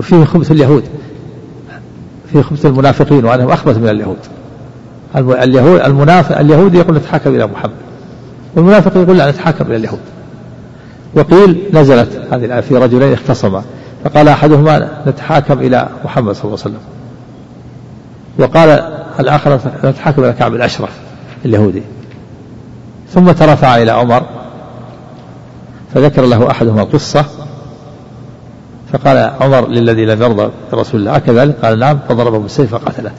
فيه 0.00 0.24
خبث 0.24 0.50
اليهود. 0.50 0.84
فيه 2.32 2.42
خبث 2.42 2.66
المنافقين 2.66 3.24
وأنهم 3.24 3.50
أخبث 3.50 3.76
من 3.78 3.88
اليهود. 3.88 4.16
اليهود 5.16 5.80
المنافق 5.80 6.38
اليهود 6.38 6.74
يقول 6.74 6.96
نتحاكم 6.96 7.34
إلى 7.34 7.46
محمد. 7.46 7.74
والمنافق 8.56 8.96
يقول 8.96 9.18
لا 9.18 9.30
نتحاكم 9.30 9.64
إلى 9.66 9.76
اليهود. 9.76 10.00
وقيل 11.14 11.62
نزلت 11.72 12.22
هذه 12.30 12.44
الآية 12.44 12.60
في 12.60 12.76
رجلين 12.76 13.12
اختصما. 13.12 13.62
فقال 14.04 14.28
أحدهما 14.28 15.02
نتحاكم 15.06 15.58
إلى 15.58 15.88
محمد 16.04 16.34
صلى 16.34 16.44
الله 16.44 16.58
عليه 16.64 16.74
وسلم. 16.74 16.80
وقال 18.38 19.03
الآخر 19.20 19.60
نتحاكم 19.84 20.24
إلى 20.24 20.32
كعب 20.32 20.54
الأشرف 20.54 20.90
اليهودي. 21.44 21.82
ثم 23.10 23.32
ترفع 23.32 23.76
إلى 23.76 23.90
عمر 23.90 24.26
فذكر 25.94 26.22
له 26.22 26.50
أحدهما 26.50 26.82
القصة 26.82 27.24
فقال 28.92 29.30
عمر 29.40 29.68
للذي 29.68 30.04
لم 30.04 30.22
يرضى 30.22 30.50
برسول 30.72 31.00
الله 31.00 31.18
كذلك 31.18 31.56
قال 31.62 31.78
نعم. 31.78 31.98
فضربه 32.08 32.38
بالسيف 32.38 32.74
فقتله. 32.74 33.10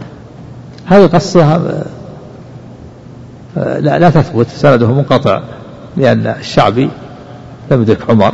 هذه 0.86 1.06
القصة 1.06 1.62
آه، 3.58 3.80
لا, 3.80 4.00
لا 4.00 4.10
تثبت 4.10 4.48
سنده 4.48 4.88
منقطع 4.88 5.42
لأن 5.98 6.28
الشعبي 6.28 6.90
لم 7.72 7.82
يدرك 7.82 8.10
عمر 8.10 8.34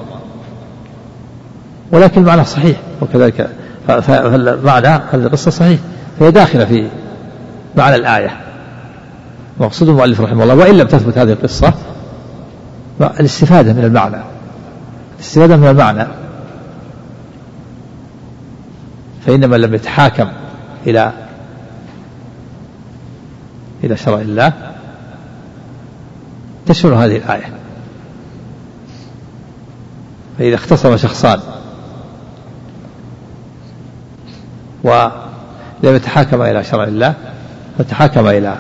ولكن 1.91 2.21
المعنى 2.21 2.45
صحيح 2.45 2.77
وكذلك 3.01 3.49
فمعنى 3.87 4.87
هذه 4.87 5.01
القصة 5.13 5.51
صحيح 5.51 5.79
فهي 6.19 6.31
داخلة 6.31 6.65
في 6.65 6.87
معنى 7.75 7.95
الآية. 7.95 8.41
مقصود 9.59 9.89
المؤلف 9.89 10.21
رحمه 10.21 10.43
الله. 10.43 10.55
وإن 10.55 10.77
لم 10.77 10.87
تثبت 10.87 11.17
هذه 11.17 11.31
القصة 11.31 11.73
الاستفادة 13.01 13.73
من 13.73 13.83
المعنى. 13.83 14.23
الاستفادة 15.15 15.57
من 15.57 15.67
المعنى. 15.67 16.07
فإن 19.25 19.49
من 19.49 19.61
لم 19.61 19.73
يتحاكم 19.73 20.27
إلى 20.87 21.11
إلى 23.83 23.97
شرع 23.97 24.19
الله. 24.19 24.53
تشمل 26.65 26.93
هذه 26.93 27.17
الآية. 27.17 27.53
فإذا 30.39 30.55
اختصم 30.55 30.97
شخصان. 30.97 31.39
ولم 34.83 35.11
يتحاكم 35.83 36.41
إلى 36.41 36.63
شرع 36.63 36.83
الله 36.83 37.13
فتحاكم 37.83 38.27
إلى 38.27 38.55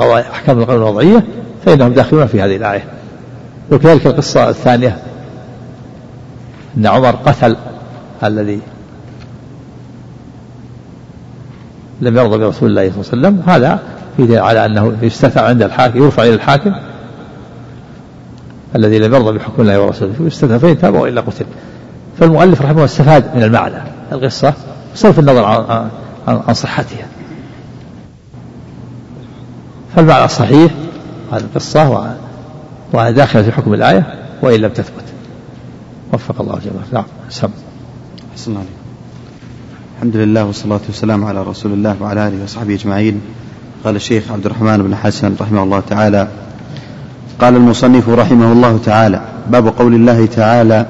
أحكام 0.00 0.58
القانون 0.58 0.82
الوضعية 0.82 1.24
فإنهم 1.66 1.92
داخلون 1.92 2.26
في 2.26 2.42
هذه 2.42 2.56
الآية. 2.56 2.84
وكذلك 3.72 4.06
القصة 4.06 4.48
الثانية 4.48 4.96
أن 6.76 6.86
عمر 6.86 7.10
قتل 7.10 7.56
الذي 8.24 8.60
لم 12.00 12.16
يرضى 12.16 12.38
برسول 12.38 12.70
الله 12.70 12.90
صلى 12.90 13.12
الله 13.12 13.28
عليه 13.28 13.38
وسلم. 13.38 13.42
هذا 13.46 13.78
في 14.16 14.38
على 14.38 14.66
أنه 14.66 14.96
يستثنى 15.02 15.42
عند 15.42 15.62
الحاكم 15.62 16.02
يرفع 16.02 16.22
إلى 16.22 16.34
الحاكم 16.34 16.72
الذي 18.76 18.98
لم 18.98 19.14
يرضى 19.14 19.38
بحكم 19.38 19.62
الله 19.62 19.80
ورسوله. 19.80 20.14
يستثنى 20.20 20.58
فإن 20.58 20.78
تاب 20.78 20.94
وإلا 20.94 21.20
قتل. 21.20 21.46
فالمؤلف 22.18 22.62
رحمه 22.62 22.72
الله 22.72 22.84
استفاد 22.84 23.36
من 23.36 23.42
المعنى. 23.42 23.82
القصة 24.12 24.54
بصرف 24.94 25.18
النظر 25.18 25.44
عن, 26.28 26.54
صحتها. 26.54 27.06
فالمعنى 29.96 30.28
صحيح 30.28 30.72
هذه 31.32 31.40
القصة 31.40 32.16
وهذا 32.92 33.10
داخل 33.10 33.44
في 33.44 33.52
حكم 33.52 33.74
الآية 33.74 34.14
وإن 34.42 34.60
لم 34.60 34.70
تثبت. 34.70 35.04
وفق 36.12 36.40
الله 36.40 36.58
جميعا 36.58 36.84
نعم 36.92 37.04
سم. 37.28 37.48
الحمد 39.96 40.16
لله 40.16 40.44
والصلاة 40.44 40.80
والسلام 40.86 41.24
على 41.24 41.42
رسول 41.42 41.72
الله 41.72 41.96
وعلى 42.00 42.28
آله 42.28 42.44
وصحبه 42.44 42.74
أجمعين. 42.74 43.20
قال 43.84 43.96
الشيخ 43.96 44.32
عبد 44.32 44.46
الرحمن 44.46 44.82
بن 44.82 44.96
حسن 44.96 45.34
رحمه 45.40 45.62
الله 45.62 45.80
تعالى 45.80 46.28
قال 47.40 47.56
المصنف 47.56 48.08
رحمه 48.08 48.52
الله 48.52 48.78
تعالى 48.84 49.22
باب 49.50 49.68
قول 49.68 49.94
الله 49.94 50.26
تعالى 50.26 50.86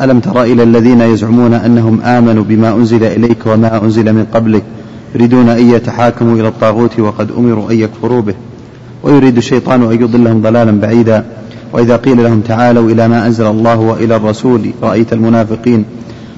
ألم 0.00 0.20
تر 0.20 0.42
إلى 0.42 0.62
الذين 0.62 1.00
يزعمون 1.00 1.54
أنهم 1.54 2.00
آمنوا 2.00 2.44
بما 2.44 2.74
أنزل 2.74 3.04
إليك 3.04 3.46
وما 3.46 3.84
أنزل 3.84 4.12
من 4.12 4.26
قبلك 4.34 4.62
يريدون 5.14 5.48
أن 5.48 5.70
يتحاكموا 5.70 6.34
إلى 6.34 6.48
الطاغوت 6.48 7.00
وقد 7.00 7.30
أمروا 7.38 7.70
أن 7.70 7.76
يكفروا 7.76 8.22
به. 8.22 8.34
ويريد 9.02 9.36
الشيطان 9.36 9.82
أن 9.82 10.02
يضلهم 10.02 10.42
ضلالا 10.42 10.80
بعيدا. 10.80 11.24
وإذا 11.72 11.96
قيل 11.96 12.24
لهم 12.24 12.40
تعالوا 12.40 12.90
إلى 12.90 13.08
ما 13.08 13.26
أنزل 13.26 13.46
الله 13.46 13.78
وإلى 13.78 14.16
الرسول 14.16 14.70
رأيت 14.82 15.12
المنافقين 15.12 15.84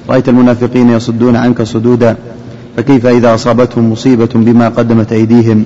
رأيت 0.09 0.29
المنافقين 0.29 0.89
يصدون 0.89 1.35
عنك 1.35 1.61
صدودا. 1.61 2.15
فكيف 2.77 3.05
إذا 3.05 3.33
أصابتهم 3.33 3.91
مصيبة 3.91 4.29
بما 4.35 4.69
قدمت 4.69 5.11
أيديهم؟ 5.11 5.63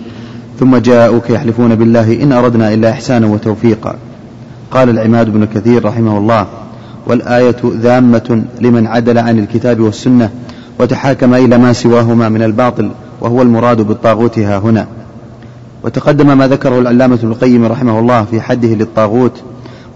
ثم 0.60 0.78
جاءوك 0.78 1.30
يحلفون 1.30 1.76
بالله 1.76 2.24
إن 2.24 2.32
أردنا 2.32 2.74
إلا 2.74 2.90
إحسانا 2.90 3.28
وتوفيقا. 3.28 3.96
قال 4.72 4.90
العماد 4.90 5.34
بن 5.34 5.46
كثير 5.46 5.86
رحمه 5.86 6.18
الله 6.18 6.48
والآية 7.08 7.56
ذامة 7.66 8.44
لمن 8.62 8.88
عدل 8.88 9.18
عن 9.18 9.40
الكتاب 9.40 9.80
والسنة 9.80 10.30
وتحاكم 10.80 11.34
إلى 11.34 11.58
ما 11.58 11.74
سواهما 11.74 12.30
من 12.30 12.44
الباطل 12.44 12.92
وهو 13.22 13.42
المراد 13.42 13.82
بالطاغوت 13.82 14.40
ها 14.40 14.58
هنا. 14.58 14.88
وتقدم 15.84 16.38
ما 16.38 16.48
ذكره 16.48 16.80
العلامة 16.80 17.16
ابن 17.16 17.28
القيم 17.28 17.66
رحمه 17.66 18.00
الله 18.00 18.24
في 18.24 18.42
حده 18.42 18.68
للطاغوت 18.68 19.42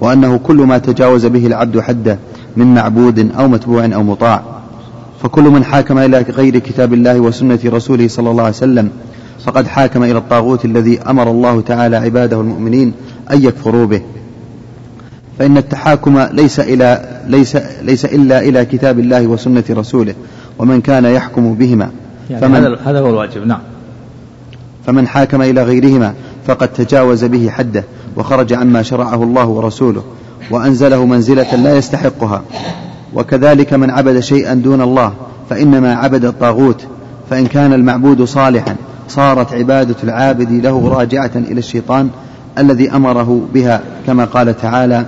وأنه 0.01 0.37
كل 0.37 0.55
ما 0.55 0.77
تجاوز 0.77 1.25
به 1.25 1.47
العبد 1.47 1.79
حده 1.79 2.19
من 2.57 2.73
معبود 2.73 3.31
أو 3.39 3.47
متبوع 3.47 3.85
أو 3.85 4.03
مطاع. 4.03 4.41
فكل 5.23 5.43
من 5.43 5.63
حاكم 5.63 5.97
إلى 5.97 6.25
غير 6.29 6.57
كتاب 6.57 6.93
الله 6.93 7.19
وسنة 7.19 7.59
رسوله 7.65 8.07
صلى 8.07 8.31
الله 8.31 8.43
عليه 8.43 8.55
وسلم 8.55 8.89
فقد 9.45 9.67
حاكم 9.67 10.03
إلى 10.03 10.17
الطاغوت 10.17 10.65
الذي 10.65 11.01
أمر 11.01 11.31
الله 11.31 11.61
تعالى 11.61 11.97
عباده 11.97 12.41
المؤمنين 12.41 12.93
أن 13.31 13.43
يكفروا 13.43 13.85
به. 13.85 14.01
فإن 15.39 15.57
التحاكم 15.57 16.19
ليس 16.31 16.59
إلى 16.59 17.21
ليس 17.27 17.57
ليس 17.81 18.05
إلا 18.05 18.39
إلى 18.39 18.65
كتاب 18.65 18.99
الله 18.99 19.27
وسنة 19.27 19.63
رسوله 19.69 20.13
ومن 20.59 20.81
كان 20.81 21.05
يحكم 21.05 21.53
بهما 21.53 21.89
يعني 22.29 22.41
فمن 22.41 22.77
هذا 22.85 22.99
هو 22.99 23.09
الواجب 23.09 23.47
نعم. 23.47 23.59
فمن 24.85 25.07
حاكم 25.07 25.41
إلى 25.41 25.63
غيرهما 25.63 26.13
فقد 26.47 26.67
تجاوز 26.67 27.23
به 27.25 27.49
حده 27.49 27.83
وخرج 28.15 28.53
عما 28.53 28.81
شرعه 28.81 29.23
الله 29.23 29.47
ورسوله 29.47 30.03
وأنزله 30.51 31.05
منزلة 31.05 31.55
لا 31.55 31.77
يستحقها. 31.77 32.41
وكذلك 33.13 33.73
من 33.73 33.89
عبد 33.89 34.19
شيئا 34.19 34.53
دون 34.53 34.81
الله 34.81 35.13
فإنما 35.49 35.95
عبد 35.95 36.25
الطاغوت 36.25 36.85
فإن 37.29 37.47
كان 37.47 37.73
المعبود 37.73 38.23
صالحا 38.23 38.75
صارت 39.07 39.53
عبادة 39.53 39.95
العابد 40.03 40.51
له 40.51 40.89
راجعة 40.89 41.31
إلى 41.35 41.59
الشيطان 41.59 42.09
الذي 42.57 42.91
أمره 42.91 43.41
بها 43.53 43.81
كما 44.07 44.25
قال 44.25 44.57
تعالى 44.57 45.05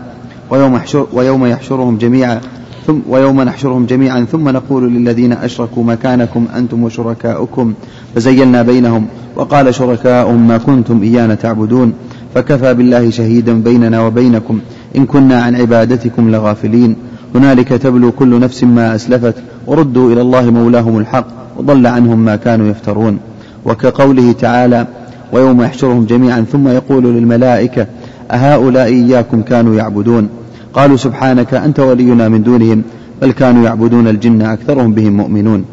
ويوم, 0.49 0.75
يحشر 0.75 1.07
ويوم 1.13 1.45
يحشرهم 1.45 1.97
جميعا 1.97 2.41
ثم 2.87 2.99
ويوم 3.09 3.41
نحشرهم 3.41 3.85
جميعا 3.85 4.25
ثم 4.31 4.49
نقول 4.49 4.93
للذين 4.93 5.33
أشركوا 5.33 5.83
مكانكم 5.83 6.45
أنتم 6.55 6.83
وشركاؤكم 6.83 7.73
فزيلنا 8.15 8.61
بينهم 8.61 9.05
وقال 9.35 9.75
شركاؤهم 9.75 10.47
ما 10.47 10.57
كنتم 10.57 11.03
إيانا 11.03 11.35
تعبدون 11.35 11.93
فكفى 12.35 12.73
بالله 12.73 13.09
شهيدا 13.09 13.53
بيننا 13.53 14.01
وبينكم 14.01 14.59
إن 14.95 15.05
كنا 15.05 15.41
عن 15.41 15.55
عبادتكم 15.55 16.31
لغافلين 16.31 16.95
هنالك 17.35 17.67
تبلو 17.67 18.11
كل 18.11 18.39
نفس 18.39 18.63
ما 18.63 18.95
أسلفت 18.95 19.35
وردوا 19.67 20.13
إلى 20.13 20.21
الله 20.21 20.51
مولاهم 20.51 20.97
الحق 20.97 21.27
وضل 21.57 21.87
عنهم 21.87 22.19
ما 22.19 22.35
كانوا 22.35 22.67
يفترون 22.67 23.19
وكقوله 23.65 24.31
تعالى 24.31 24.87
ويوم 25.33 25.61
يحشرهم 25.61 26.05
جميعا 26.05 26.41
ثم 26.51 26.67
يقول 26.67 27.03
للملائكة 27.03 27.87
أهؤلاء 28.31 28.85
إياكم 28.85 29.41
كانوا 29.41 29.75
يعبدون 29.75 30.29
قالوا 30.73 30.97
سبحانك 30.97 31.53
أنت 31.53 31.79
ولينا 31.79 32.29
من 32.29 32.43
دونهم 32.43 32.83
بل 33.21 33.31
كانوا 33.31 33.65
يعبدون 33.65 34.07
الجن 34.07 34.41
أكثرهم 34.41 34.93
بهم 34.93 35.13
مؤمنون. 35.13 35.65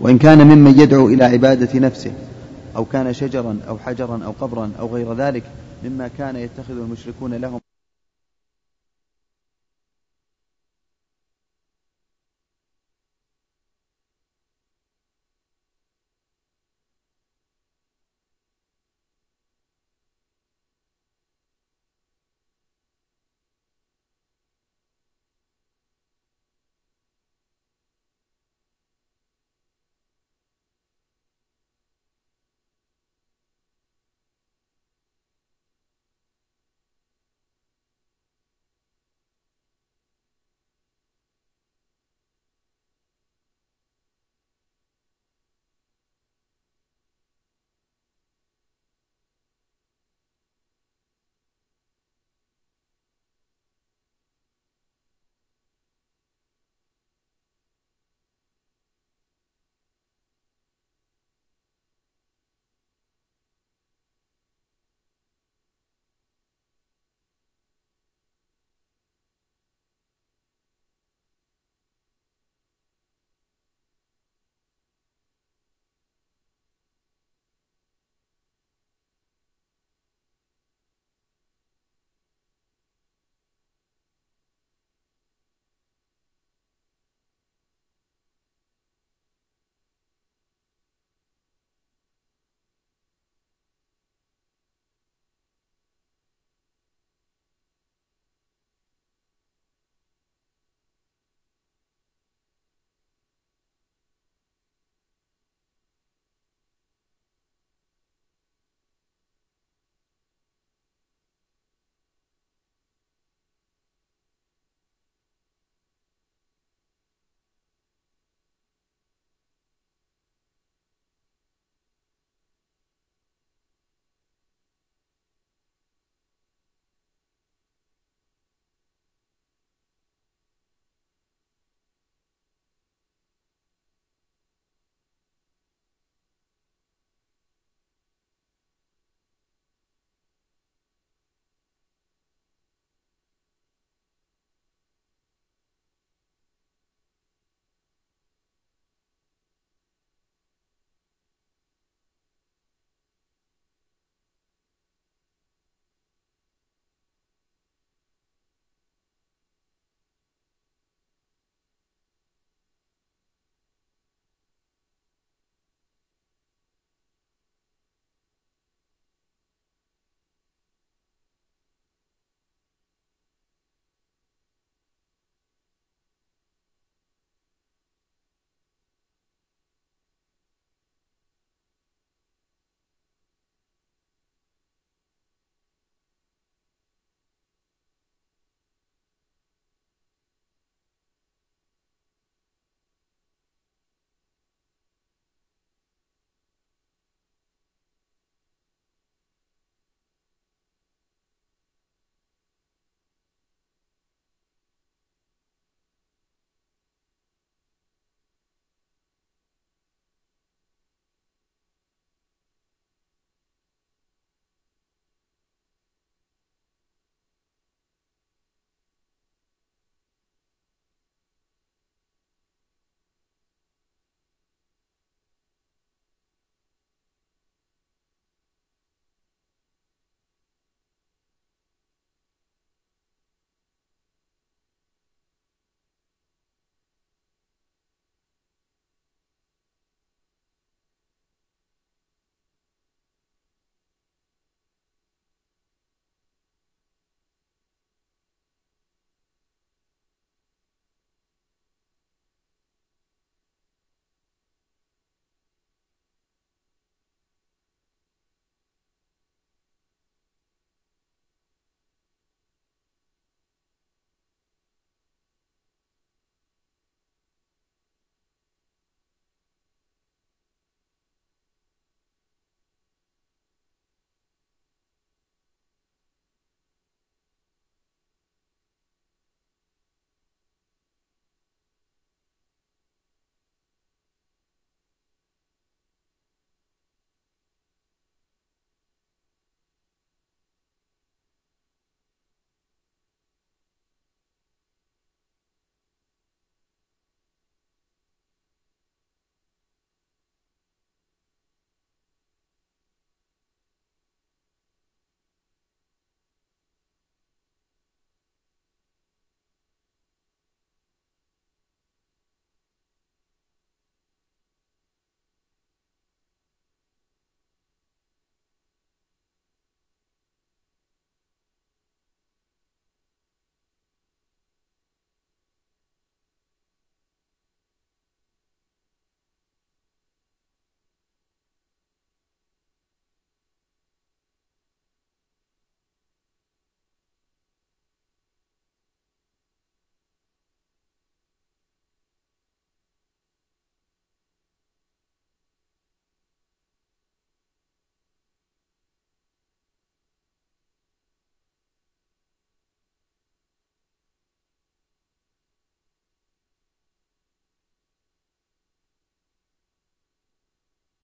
وإن 0.00 0.18
كان 0.18 0.46
ممن 0.46 0.80
يدعو 0.80 1.08
إلى 1.08 1.24
عبادة 1.24 1.78
نفسه 1.78 2.10
أو 2.76 2.84
كان 2.84 3.12
شجرا 3.12 3.56
أو 3.68 3.78
حجرا 3.78 4.20
أو 4.24 4.32
قبرا 4.40 4.70
أو 4.80 4.94
غير 4.94 5.14
ذلك 5.14 5.42
مما 5.84 6.08
كان 6.18 6.36
يتخذ 6.36 6.76
المشركون 6.78 7.34
لهم 7.34 7.60